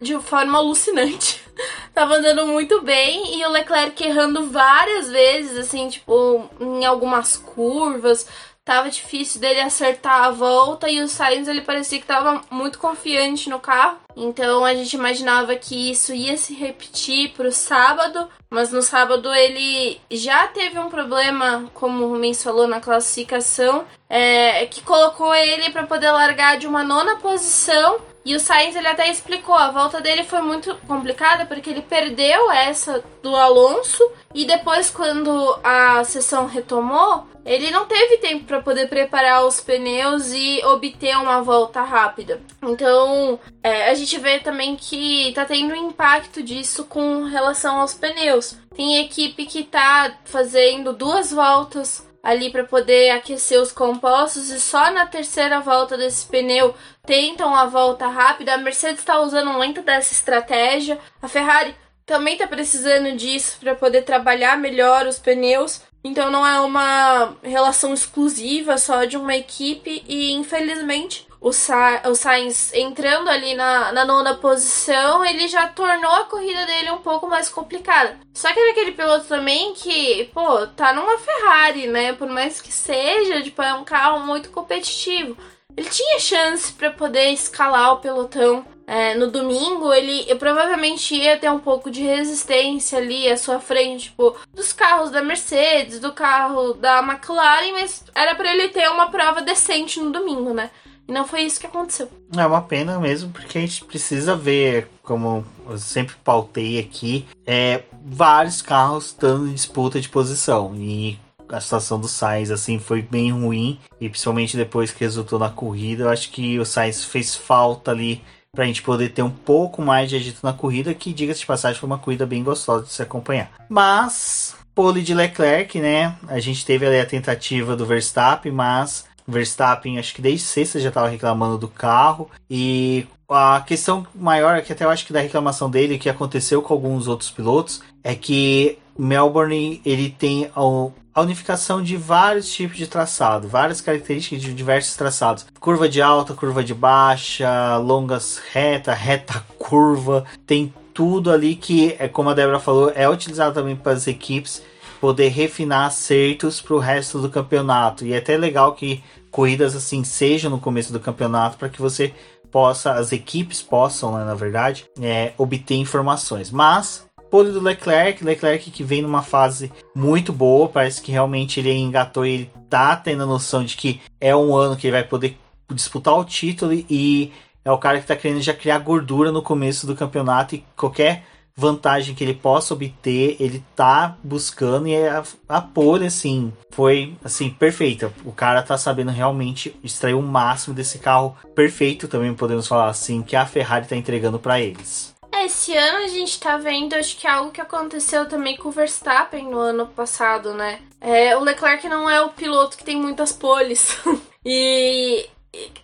de 0.00 0.18
forma 0.20 0.58
alucinante. 0.58 1.45
tava 1.94 2.16
andando 2.16 2.46
muito 2.46 2.82
bem 2.82 3.38
e 3.38 3.44
o 3.44 3.50
Leclerc 3.50 4.02
errando 4.02 4.50
várias 4.50 5.08
vezes, 5.08 5.58
assim, 5.58 5.88
tipo, 5.88 6.48
em 6.60 6.84
algumas 6.84 7.36
curvas. 7.36 8.26
Tava 8.64 8.90
difícil 8.90 9.40
dele 9.40 9.60
acertar 9.60 10.24
a 10.24 10.30
volta 10.32 10.90
e 10.90 11.00
o 11.00 11.06
Sainz 11.06 11.46
ele 11.46 11.60
parecia 11.60 12.00
que 12.00 12.06
tava 12.06 12.42
muito 12.50 12.80
confiante 12.80 13.48
no 13.48 13.60
carro. 13.60 13.98
Então 14.16 14.64
a 14.64 14.74
gente 14.74 14.94
imaginava 14.94 15.54
que 15.54 15.92
isso 15.92 16.12
ia 16.12 16.36
se 16.36 16.52
repetir 16.52 17.30
pro 17.30 17.52
sábado, 17.52 18.28
mas 18.50 18.72
no 18.72 18.82
sábado 18.82 19.32
ele 19.32 20.00
já 20.10 20.48
teve 20.48 20.80
um 20.80 20.88
problema, 20.88 21.70
como 21.74 22.06
o 22.06 22.18
Mens 22.18 22.42
falou 22.42 22.66
na 22.66 22.80
classificação, 22.80 23.84
é, 24.10 24.66
que 24.66 24.82
colocou 24.82 25.32
ele 25.32 25.70
para 25.70 25.86
poder 25.86 26.10
largar 26.10 26.58
de 26.58 26.66
uma 26.66 26.82
nona 26.82 27.16
posição 27.16 28.00
e 28.26 28.34
o 28.34 28.40
Sainz 28.40 28.74
ele 28.74 28.88
até 28.88 29.08
explicou, 29.08 29.54
a 29.54 29.70
volta 29.70 30.00
dele 30.00 30.24
foi 30.24 30.40
muito 30.40 30.74
complicada 30.88 31.46
porque 31.46 31.70
ele 31.70 31.80
perdeu 31.80 32.50
essa 32.50 33.04
do 33.22 33.36
Alonso 33.36 34.02
e 34.34 34.44
depois 34.44 34.90
quando 34.90 35.56
a 35.62 36.02
sessão 36.02 36.46
retomou, 36.46 37.24
ele 37.44 37.70
não 37.70 37.86
teve 37.86 38.16
tempo 38.16 38.44
para 38.44 38.60
poder 38.60 38.88
preparar 38.88 39.46
os 39.46 39.60
pneus 39.60 40.32
e 40.32 40.60
obter 40.64 41.16
uma 41.16 41.40
volta 41.40 41.82
rápida. 41.82 42.42
Então, 42.60 43.38
é, 43.62 43.88
a 43.90 43.94
gente 43.94 44.18
vê 44.18 44.40
também 44.40 44.74
que 44.74 45.32
tá 45.32 45.44
tendo 45.44 45.72
um 45.72 45.88
impacto 45.88 46.42
disso 46.42 46.84
com 46.84 47.22
relação 47.22 47.80
aos 47.80 47.94
pneus. 47.94 48.58
Tem 48.74 49.04
equipe 49.04 49.46
que 49.46 49.62
tá 49.62 50.18
fazendo 50.24 50.92
duas 50.92 51.30
voltas 51.32 52.05
ali 52.26 52.50
para 52.50 52.64
poder 52.64 53.10
aquecer 53.10 53.60
os 53.60 53.70
compostos 53.70 54.50
e 54.50 54.60
só 54.60 54.90
na 54.90 55.06
terceira 55.06 55.60
volta 55.60 55.96
desse 55.96 56.26
pneu 56.26 56.74
tentam 57.06 57.54
a 57.54 57.66
volta 57.66 58.08
rápida. 58.08 58.54
A 58.54 58.58
Mercedes 58.58 58.98
está 58.98 59.20
usando 59.20 59.52
muito 59.52 59.80
dessa 59.80 60.12
estratégia. 60.12 60.98
A 61.22 61.28
Ferrari 61.28 61.72
também 62.04 62.34
está 62.34 62.44
precisando 62.48 63.16
disso 63.16 63.58
para 63.60 63.76
poder 63.76 64.02
trabalhar 64.02 64.58
melhor 64.58 65.06
os 65.06 65.20
pneus. 65.20 65.82
Então 66.02 66.28
não 66.28 66.44
é 66.44 66.60
uma 66.60 67.36
relação 67.44 67.94
exclusiva 67.94 68.76
só 68.76 69.04
de 69.04 69.16
uma 69.16 69.36
equipe 69.36 70.02
e 70.08 70.32
infelizmente 70.32 71.25
o, 71.40 71.52
Sa 71.52 72.02
o 72.06 72.14
Sainz 72.14 72.72
entrando 72.74 73.28
ali 73.28 73.54
na, 73.54 73.92
na 73.92 74.04
nona 74.04 74.34
posição, 74.34 75.24
ele 75.24 75.48
já 75.48 75.68
tornou 75.68 76.10
a 76.10 76.24
corrida 76.24 76.66
dele 76.66 76.90
um 76.90 76.98
pouco 76.98 77.26
mais 77.26 77.48
complicada. 77.48 78.18
Só 78.34 78.52
que 78.52 78.58
é 78.58 78.70
aquele 78.70 78.92
piloto 78.92 79.26
também 79.26 79.74
que, 79.74 80.30
pô, 80.32 80.66
tá 80.68 80.92
numa 80.92 81.18
Ferrari, 81.18 81.86
né? 81.86 82.12
Por 82.12 82.28
mais 82.28 82.60
que 82.60 82.72
seja, 82.72 83.42
tipo, 83.42 83.62
é 83.62 83.74
um 83.74 83.84
carro 83.84 84.20
muito 84.20 84.50
competitivo. 84.50 85.36
Ele 85.76 85.88
tinha 85.90 86.18
chance 86.18 86.72
para 86.72 86.90
poder 86.90 87.30
escalar 87.30 87.92
o 87.92 87.98
pelotão. 87.98 88.64
É, 88.88 89.14
no 89.14 89.30
domingo, 89.30 89.92
ele 89.92 90.32
provavelmente 90.36 91.14
ia 91.14 91.36
ter 91.36 91.50
um 91.50 91.58
pouco 91.58 91.90
de 91.90 92.02
resistência 92.02 92.98
ali 92.98 93.28
à 93.28 93.36
sua 93.36 93.58
frente, 93.58 94.04
tipo, 94.04 94.36
dos 94.54 94.72
carros 94.72 95.10
da 95.10 95.20
Mercedes, 95.22 95.98
do 95.98 96.12
carro 96.12 96.72
da 96.72 97.00
McLaren, 97.00 97.72
mas 97.72 98.04
era 98.14 98.34
para 98.36 98.52
ele 98.54 98.68
ter 98.68 98.88
uma 98.88 99.10
prova 99.10 99.42
decente 99.42 100.00
no 100.00 100.12
domingo, 100.12 100.54
né? 100.54 100.70
E 101.08 101.12
não 101.12 101.26
foi 101.26 101.42
isso 101.42 101.60
que 101.60 101.66
aconteceu. 101.66 102.08
É 102.36 102.46
uma 102.46 102.62
pena 102.62 102.98
mesmo, 102.98 103.30
porque 103.30 103.58
a 103.58 103.60
gente 103.60 103.84
precisa 103.84 104.34
ver, 104.34 104.88
como 105.02 105.44
eu 105.68 105.78
sempre 105.78 106.16
pautei 106.24 106.78
aqui, 106.78 107.26
é, 107.46 107.82
vários 108.04 108.60
carros 108.60 109.06
estando 109.06 109.46
em 109.46 109.54
disputa 109.54 110.00
de 110.00 110.08
posição. 110.08 110.74
E 110.74 111.18
a 111.48 111.60
situação 111.60 112.00
do 112.00 112.08
Sainz 112.08 112.50
assim 112.50 112.78
foi 112.78 113.02
bem 113.02 113.30
ruim 113.30 113.78
e 114.00 114.08
principalmente 114.08 114.56
depois 114.56 114.90
que 114.90 115.04
resultou 115.04 115.38
na 115.38 115.48
corrida, 115.48 116.04
eu 116.04 116.08
acho 116.08 116.30
que 116.30 116.58
o 116.58 116.64
Sainz 116.64 117.04
fez 117.04 117.36
falta 117.36 117.92
ali 117.92 118.22
para 118.52 118.64
a 118.64 118.66
gente 118.66 118.82
poder 118.82 119.10
ter 119.10 119.22
um 119.22 119.30
pouco 119.30 119.82
mais 119.82 120.08
de 120.08 120.16
agito 120.16 120.40
na 120.42 120.52
corrida, 120.52 120.94
que 120.94 121.12
diga-se 121.12 121.40
de 121.40 121.46
passagem 121.46 121.78
foi 121.78 121.86
uma 121.86 121.98
corrida 121.98 122.24
bem 122.24 122.42
gostosa 122.42 122.84
de 122.84 122.92
se 122.92 123.02
acompanhar. 123.02 123.50
Mas 123.68 124.56
pole 124.74 125.02
de 125.02 125.14
Leclerc, 125.14 125.78
né? 125.80 126.16
A 126.26 126.40
gente 126.40 126.64
teve 126.64 126.86
ali 126.86 126.98
a 126.98 127.06
tentativa 127.06 127.76
do 127.76 127.86
Verstappen, 127.86 128.52
mas 128.52 129.06
Verstappen, 129.26 129.98
acho 129.98 130.14
que 130.14 130.22
desde 130.22 130.46
sexta 130.46 130.80
já 130.80 130.88
estava 130.88 131.08
reclamando 131.08 131.58
do 131.58 131.68
carro. 131.68 132.30
E 132.48 133.06
a 133.28 133.62
questão 133.66 134.06
maior, 134.14 134.62
que 134.62 134.72
até 134.72 134.84
eu 134.84 134.90
acho 134.90 135.06
que 135.06 135.12
da 135.12 135.20
reclamação 135.20 135.68
dele, 135.68 135.98
que 135.98 136.08
aconteceu 136.08 136.62
com 136.62 136.72
alguns 136.72 137.08
outros 137.08 137.30
pilotos, 137.30 137.82
é 138.02 138.14
que 138.14 138.78
Melbourne 138.98 139.80
ele 139.84 140.10
tem 140.10 140.50
a 140.54 141.20
unificação 141.20 141.82
de 141.82 141.96
vários 141.96 142.52
tipos 142.52 142.76
de 142.76 142.86
traçado, 142.86 143.48
várias 143.48 143.80
características 143.80 144.40
de 144.40 144.54
diversos 144.54 144.94
traçados. 144.96 145.46
Curva 145.58 145.88
de 145.88 146.00
alta, 146.00 146.34
curva 146.34 146.62
de 146.62 146.74
baixa, 146.74 147.76
longas 147.78 148.40
reta, 148.52 148.92
reta 148.92 149.44
curva, 149.58 150.24
tem 150.46 150.72
tudo 150.94 151.30
ali 151.30 151.54
que, 151.54 151.94
é 151.98 152.08
como 152.08 152.30
a 152.30 152.34
Débora 152.34 152.58
falou, 152.58 152.90
é 152.94 153.08
utilizado 153.08 153.54
também 153.54 153.76
para 153.76 153.92
as 153.92 154.06
equipes 154.06 154.62
poder 155.00 155.28
refinar 155.28 155.86
acertos 155.86 156.60
para 156.60 156.74
o 156.74 156.78
resto 156.78 157.20
do 157.20 157.28
campeonato. 157.28 158.04
E 158.04 158.14
é 158.14 158.18
até 158.18 158.36
legal 158.36 158.74
que 158.74 159.02
corridas 159.36 159.76
assim 159.76 160.02
sejam 160.02 160.50
no 160.50 160.58
começo 160.58 160.90
do 160.90 160.98
campeonato 160.98 161.58
para 161.58 161.68
que 161.68 161.82
você 161.82 162.14
possa, 162.50 162.92
as 162.92 163.12
equipes 163.12 163.60
possam, 163.60 164.16
né, 164.16 164.24
na 164.24 164.34
verdade, 164.34 164.86
é, 164.98 165.34
obter 165.36 165.74
informações. 165.74 166.50
Mas 166.50 167.04
pole 167.30 167.52
do 167.52 167.60
Leclerc, 167.60 168.24
Leclerc 168.24 168.70
que 168.70 168.82
vem 168.82 169.02
numa 169.02 169.20
fase 169.20 169.70
muito 169.94 170.32
boa, 170.32 170.70
parece 170.70 171.02
que 171.02 171.12
realmente 171.12 171.60
ele 171.60 171.70
engatou 171.70 172.24
e 172.24 172.30
ele 172.30 172.50
tá 172.70 172.96
tendo 172.96 173.24
a 173.24 173.26
noção 173.26 173.62
de 173.62 173.76
que 173.76 174.00
é 174.18 174.34
um 174.34 174.56
ano 174.56 174.74
que 174.74 174.86
ele 174.86 174.96
vai 174.96 175.04
poder 175.04 175.36
disputar 175.70 176.14
o 176.14 176.24
título 176.24 176.72
e 176.72 177.30
é 177.62 177.70
o 177.70 177.76
cara 177.76 178.00
que 178.00 178.06
tá 178.06 178.16
querendo 178.16 178.40
já 178.40 178.54
criar 178.54 178.78
gordura 178.78 179.30
no 179.30 179.42
começo 179.42 179.86
do 179.86 179.94
campeonato 179.94 180.54
e 180.54 180.64
qualquer 180.74 181.24
vantagem 181.56 182.14
que 182.14 182.22
ele 182.22 182.34
possa 182.34 182.74
obter, 182.74 183.36
ele 183.40 183.64
tá 183.74 184.16
buscando 184.22 184.86
e 184.86 184.96
a, 184.96 185.24
a 185.48 185.60
pole, 185.60 186.06
assim, 186.06 186.52
foi, 186.70 187.16
assim, 187.24 187.48
perfeita. 187.48 188.12
O 188.24 188.32
cara 188.32 188.62
tá 188.62 188.76
sabendo 188.76 189.10
realmente 189.10 189.74
extrair 189.82 190.14
o 190.14 190.22
máximo 190.22 190.74
desse 190.74 190.98
carro 190.98 191.36
perfeito, 191.54 192.08
também 192.08 192.34
podemos 192.34 192.68
falar 192.68 192.88
assim, 192.88 193.22
que 193.22 193.34
a 193.34 193.46
Ferrari 193.46 193.86
tá 193.86 193.96
entregando 193.96 194.38
para 194.38 194.60
eles. 194.60 195.14
Esse 195.32 195.76
ano 195.76 196.04
a 196.04 196.08
gente 196.08 196.40
tá 196.40 196.56
vendo, 196.56 196.94
acho 196.94 197.16
que 197.16 197.26
é 197.26 197.30
algo 197.30 197.50
que 197.50 197.60
aconteceu 197.60 198.28
também 198.28 198.56
com 198.56 198.68
o 198.68 198.72
Verstappen 198.72 199.48
no 199.48 199.58
ano 199.58 199.86
passado, 199.86 200.52
né? 200.54 200.80
É, 201.00 201.36
o 201.36 201.40
Leclerc 201.40 201.88
não 201.88 202.08
é 202.08 202.20
o 202.20 202.30
piloto 202.30 202.76
que 202.76 202.84
tem 202.84 202.96
muitas 202.96 203.32
poles. 203.32 203.96
e 204.44 205.26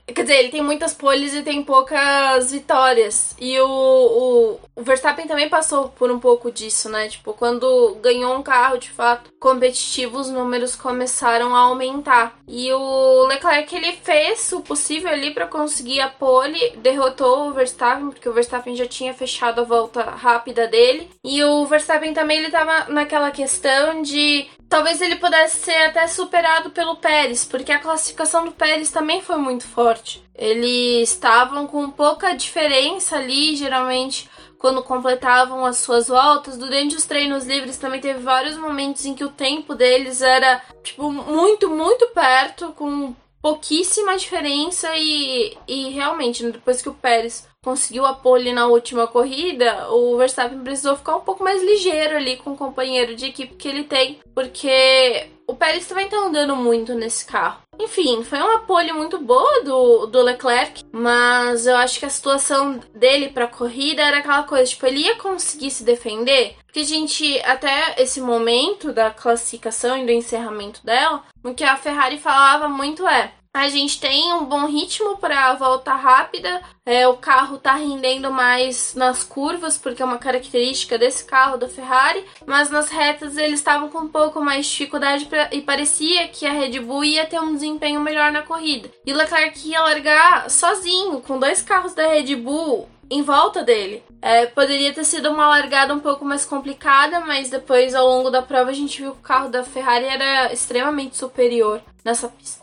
Quer 0.07 0.23
dizer, 0.23 0.37
ele 0.37 0.51
tem 0.51 0.63
muitas 0.63 0.93
poles 0.93 1.33
e 1.35 1.43
tem 1.43 1.63
poucas 1.63 2.53
vitórias. 2.53 3.35
E 3.41 3.59
o, 3.61 3.67
o, 3.67 4.61
o, 4.77 4.83
Verstappen 4.83 5.27
também 5.27 5.49
passou 5.49 5.89
por 5.89 6.11
um 6.11 6.19
pouco 6.19 6.51
disso, 6.51 6.89
né? 6.89 7.09
Tipo, 7.09 7.33
quando 7.33 7.97
ganhou 8.03 8.37
um 8.37 8.43
carro 8.43 8.79
de 8.79 8.91
fato 8.91 9.31
competitivo, 9.41 10.19
os 10.19 10.29
números 10.29 10.77
começaram 10.77 11.55
a 11.55 11.61
aumentar. 11.61 12.37
E 12.47 12.71
o 12.73 13.27
Leclerc 13.27 13.75
ele 13.75 13.93
fez 14.03 14.53
o 14.53 14.61
possível 14.61 15.11
ali 15.11 15.33
para 15.33 15.47
conseguir 15.47 16.01
a 16.01 16.09
pole, 16.09 16.77
derrotou 16.77 17.49
o 17.49 17.53
Verstappen, 17.53 18.11
porque 18.11 18.29
o 18.29 18.35
Verstappen 18.35 18.77
já 18.77 18.87
tinha 18.87 19.15
fechado 19.15 19.61
a 19.61 19.65
volta 19.65 20.03
rápida 20.03 20.69
dele. 20.69 21.09
E 21.25 21.43
o 21.43 21.65
Verstappen 21.65 22.13
também 22.13 22.39
ele 22.39 22.51
tava 22.51 22.93
naquela 22.93 23.31
questão 23.31 24.03
de 24.03 24.47
talvez 24.73 25.03
ele 25.03 25.17
pudesse 25.17 25.61
ser 25.61 25.85
até 25.85 26.07
superado 26.07 26.71
pelo 26.71 26.97
Pérez, 26.97 27.45
porque 27.45 27.71
a 27.71 27.79
classificação 27.79 28.47
do 28.47 28.53
Pérez 28.53 28.91
também 28.91 29.21
foi 29.21 29.37
muito 29.37 29.69
forte. 29.69 30.25
Eles 30.35 31.11
estavam 31.11 31.67
com 31.67 31.91
pouca 31.91 32.35
diferença 32.35 33.17
ali, 33.17 33.55
geralmente 33.55 34.31
quando 34.57 34.83
completavam 34.83 35.67
as 35.67 35.77
suas 35.77 36.09
voltas. 36.09 36.57
Durante 36.57 36.97
os 36.97 37.05
treinos 37.05 37.45
livres 37.45 37.77
também 37.77 38.01
teve 38.01 38.21
vários 38.21 38.57
momentos 38.57 39.05
em 39.05 39.13
que 39.13 39.25
o 39.25 39.29
tempo 39.29 39.75
deles 39.75 40.23
era 40.23 40.63
tipo 40.83 41.13
muito, 41.13 41.69
muito 41.69 42.07
perto, 42.09 42.73
com 42.73 43.15
pouquíssima 43.43 44.17
diferença 44.17 44.89
e, 44.97 45.59
e 45.67 45.91
realmente 45.91 46.49
depois 46.49 46.81
que 46.81 46.89
o 46.89 46.95
Pérez 46.95 47.47
conseguiu 47.63 48.07
a 48.07 48.15
pole 48.15 48.53
na 48.53 48.67
última 48.67 49.07
corrida, 49.07 49.89
o 49.91 50.17
Verstappen 50.17 50.61
precisou 50.61 50.97
ficar 50.97 51.17
um 51.17 51.21
pouco 51.21 51.43
mais 51.43 51.63
ligeiro 51.63 52.17
ali 52.17 52.37
com 52.37 52.53
o 52.53 52.57
companheiro 52.57 53.15
de 53.17 53.27
equipe 53.27 53.55
que 53.55 53.69
ele 53.69 53.85
tem, 53.85 54.21
porque 54.35 55.29
o 55.47 55.55
Pérez 55.55 55.87
também 55.87 56.09
tá 56.09 56.17
andando 56.17 56.57
muito 56.57 56.95
nesse 56.95 57.27
carro. 57.27 57.62
Enfim, 57.81 58.23
foi 58.23 58.39
uma 58.39 58.61
pole 58.61 58.93
muito 58.93 59.19
boa 59.19 59.65
do, 59.65 60.07
do 60.07 60.23
Leclerc, 60.23 60.85
mas 60.93 61.67
eu 61.67 61.77
acho 61.77 61.99
que 61.99 62.07
a 62.07 62.11
situação 62.11 62.79
dele 62.95 63.31
pra 63.31 63.47
corrida 63.47 64.03
era 64.03 64.19
aquela 64.19 64.43
coisa, 64.45 64.71
tipo, 64.71 64.87
ele 64.87 65.01
ia 65.01 65.17
conseguir 65.17 65.71
se 65.71 65.83
defender, 65.83 66.57
porque 66.65 66.81
a 66.81 66.85
gente, 66.85 67.41
até 67.41 67.95
esse 67.99 68.21
momento 68.21 68.93
da 68.93 69.11
classificação 69.11 69.99
e 69.99 70.07
do 70.07 70.13
encerramento 70.13 70.85
dela, 70.85 71.25
o 71.43 71.55
que 71.55 71.65
a 71.65 71.77
Ferrari 71.77 72.19
falava 72.19 72.69
muito 72.69 73.07
é: 73.07 73.33
a 73.55 73.69
gente 73.69 74.01
tem 74.01 74.33
um 74.33 74.47
bom 74.47 74.67
ritmo 74.67 75.19
para 75.19 75.51
a 75.51 75.55
volta 75.55 75.93
rápida. 75.93 76.63
É, 76.87 77.07
o 77.07 77.17
carro 77.19 77.57
está 77.57 77.75
rendendo 77.75 78.31
mais 78.31 78.95
nas 78.95 79.23
curvas, 79.23 79.77
porque 79.77 80.03
é 80.03 80.05
uma 80.05 80.19
característica 80.19 80.97
desse 80.97 81.25
carro 81.25 81.59
da 81.59 81.69
Ferrari. 81.69 82.25
Mas 82.47 82.71
nas 82.71 82.89
retas 82.89 83.37
eles 83.37 83.61
estavam 83.61 83.91
com 83.91 83.99
um 83.99 84.09
pouco 84.09 84.41
mais 84.41 84.65
de 84.65 84.73
dificuldade 84.73 85.27
pra, 85.27 85.51
e 85.53 85.61
parecia 85.61 86.29
que 86.29 86.47
a 86.47 86.53
Red 86.53 86.81
Bull 86.81 87.05
ia 87.05 87.27
ter 87.27 87.41
um 87.41 87.55
desempenho 87.55 88.01
melhor 88.01 88.33
na 88.33 88.43
corrida. 88.43 88.91
E 89.05 89.13
Leclerc 89.13 89.69
ia 89.69 89.83
largar 89.83 90.51
sozinho, 90.51 91.21
com 91.21 91.39
dois 91.39 91.61
carros 91.61 91.95
da 91.95 92.07
Red 92.07 92.35
Bull 92.37 92.89
em 93.11 93.23
volta 93.23 93.63
dele. 93.63 94.03
É, 94.23 94.47
poderia 94.47 94.95
ter 94.95 95.05
sido 95.05 95.31
uma 95.31 95.47
largada 95.47 95.93
um 95.93 96.01
pouco 96.01 96.25
mais 96.25 96.47
complicada, 96.47 97.21
mas 97.21 97.51
depois, 97.51 97.95
ao 97.95 98.07
longo 98.07 98.31
da 98.31 98.41
prova, 98.41 98.71
a 98.71 98.75
gente 98.75 99.03
viu 99.03 99.13
que 99.13 99.19
o 99.19 99.23
carro 99.23 99.51
da 99.51 99.63
Ferrari 99.63 100.07
era 100.07 100.51
extremamente 100.51 101.19
superior 101.19 101.83
nessa 102.03 102.29
pista. 102.29 102.62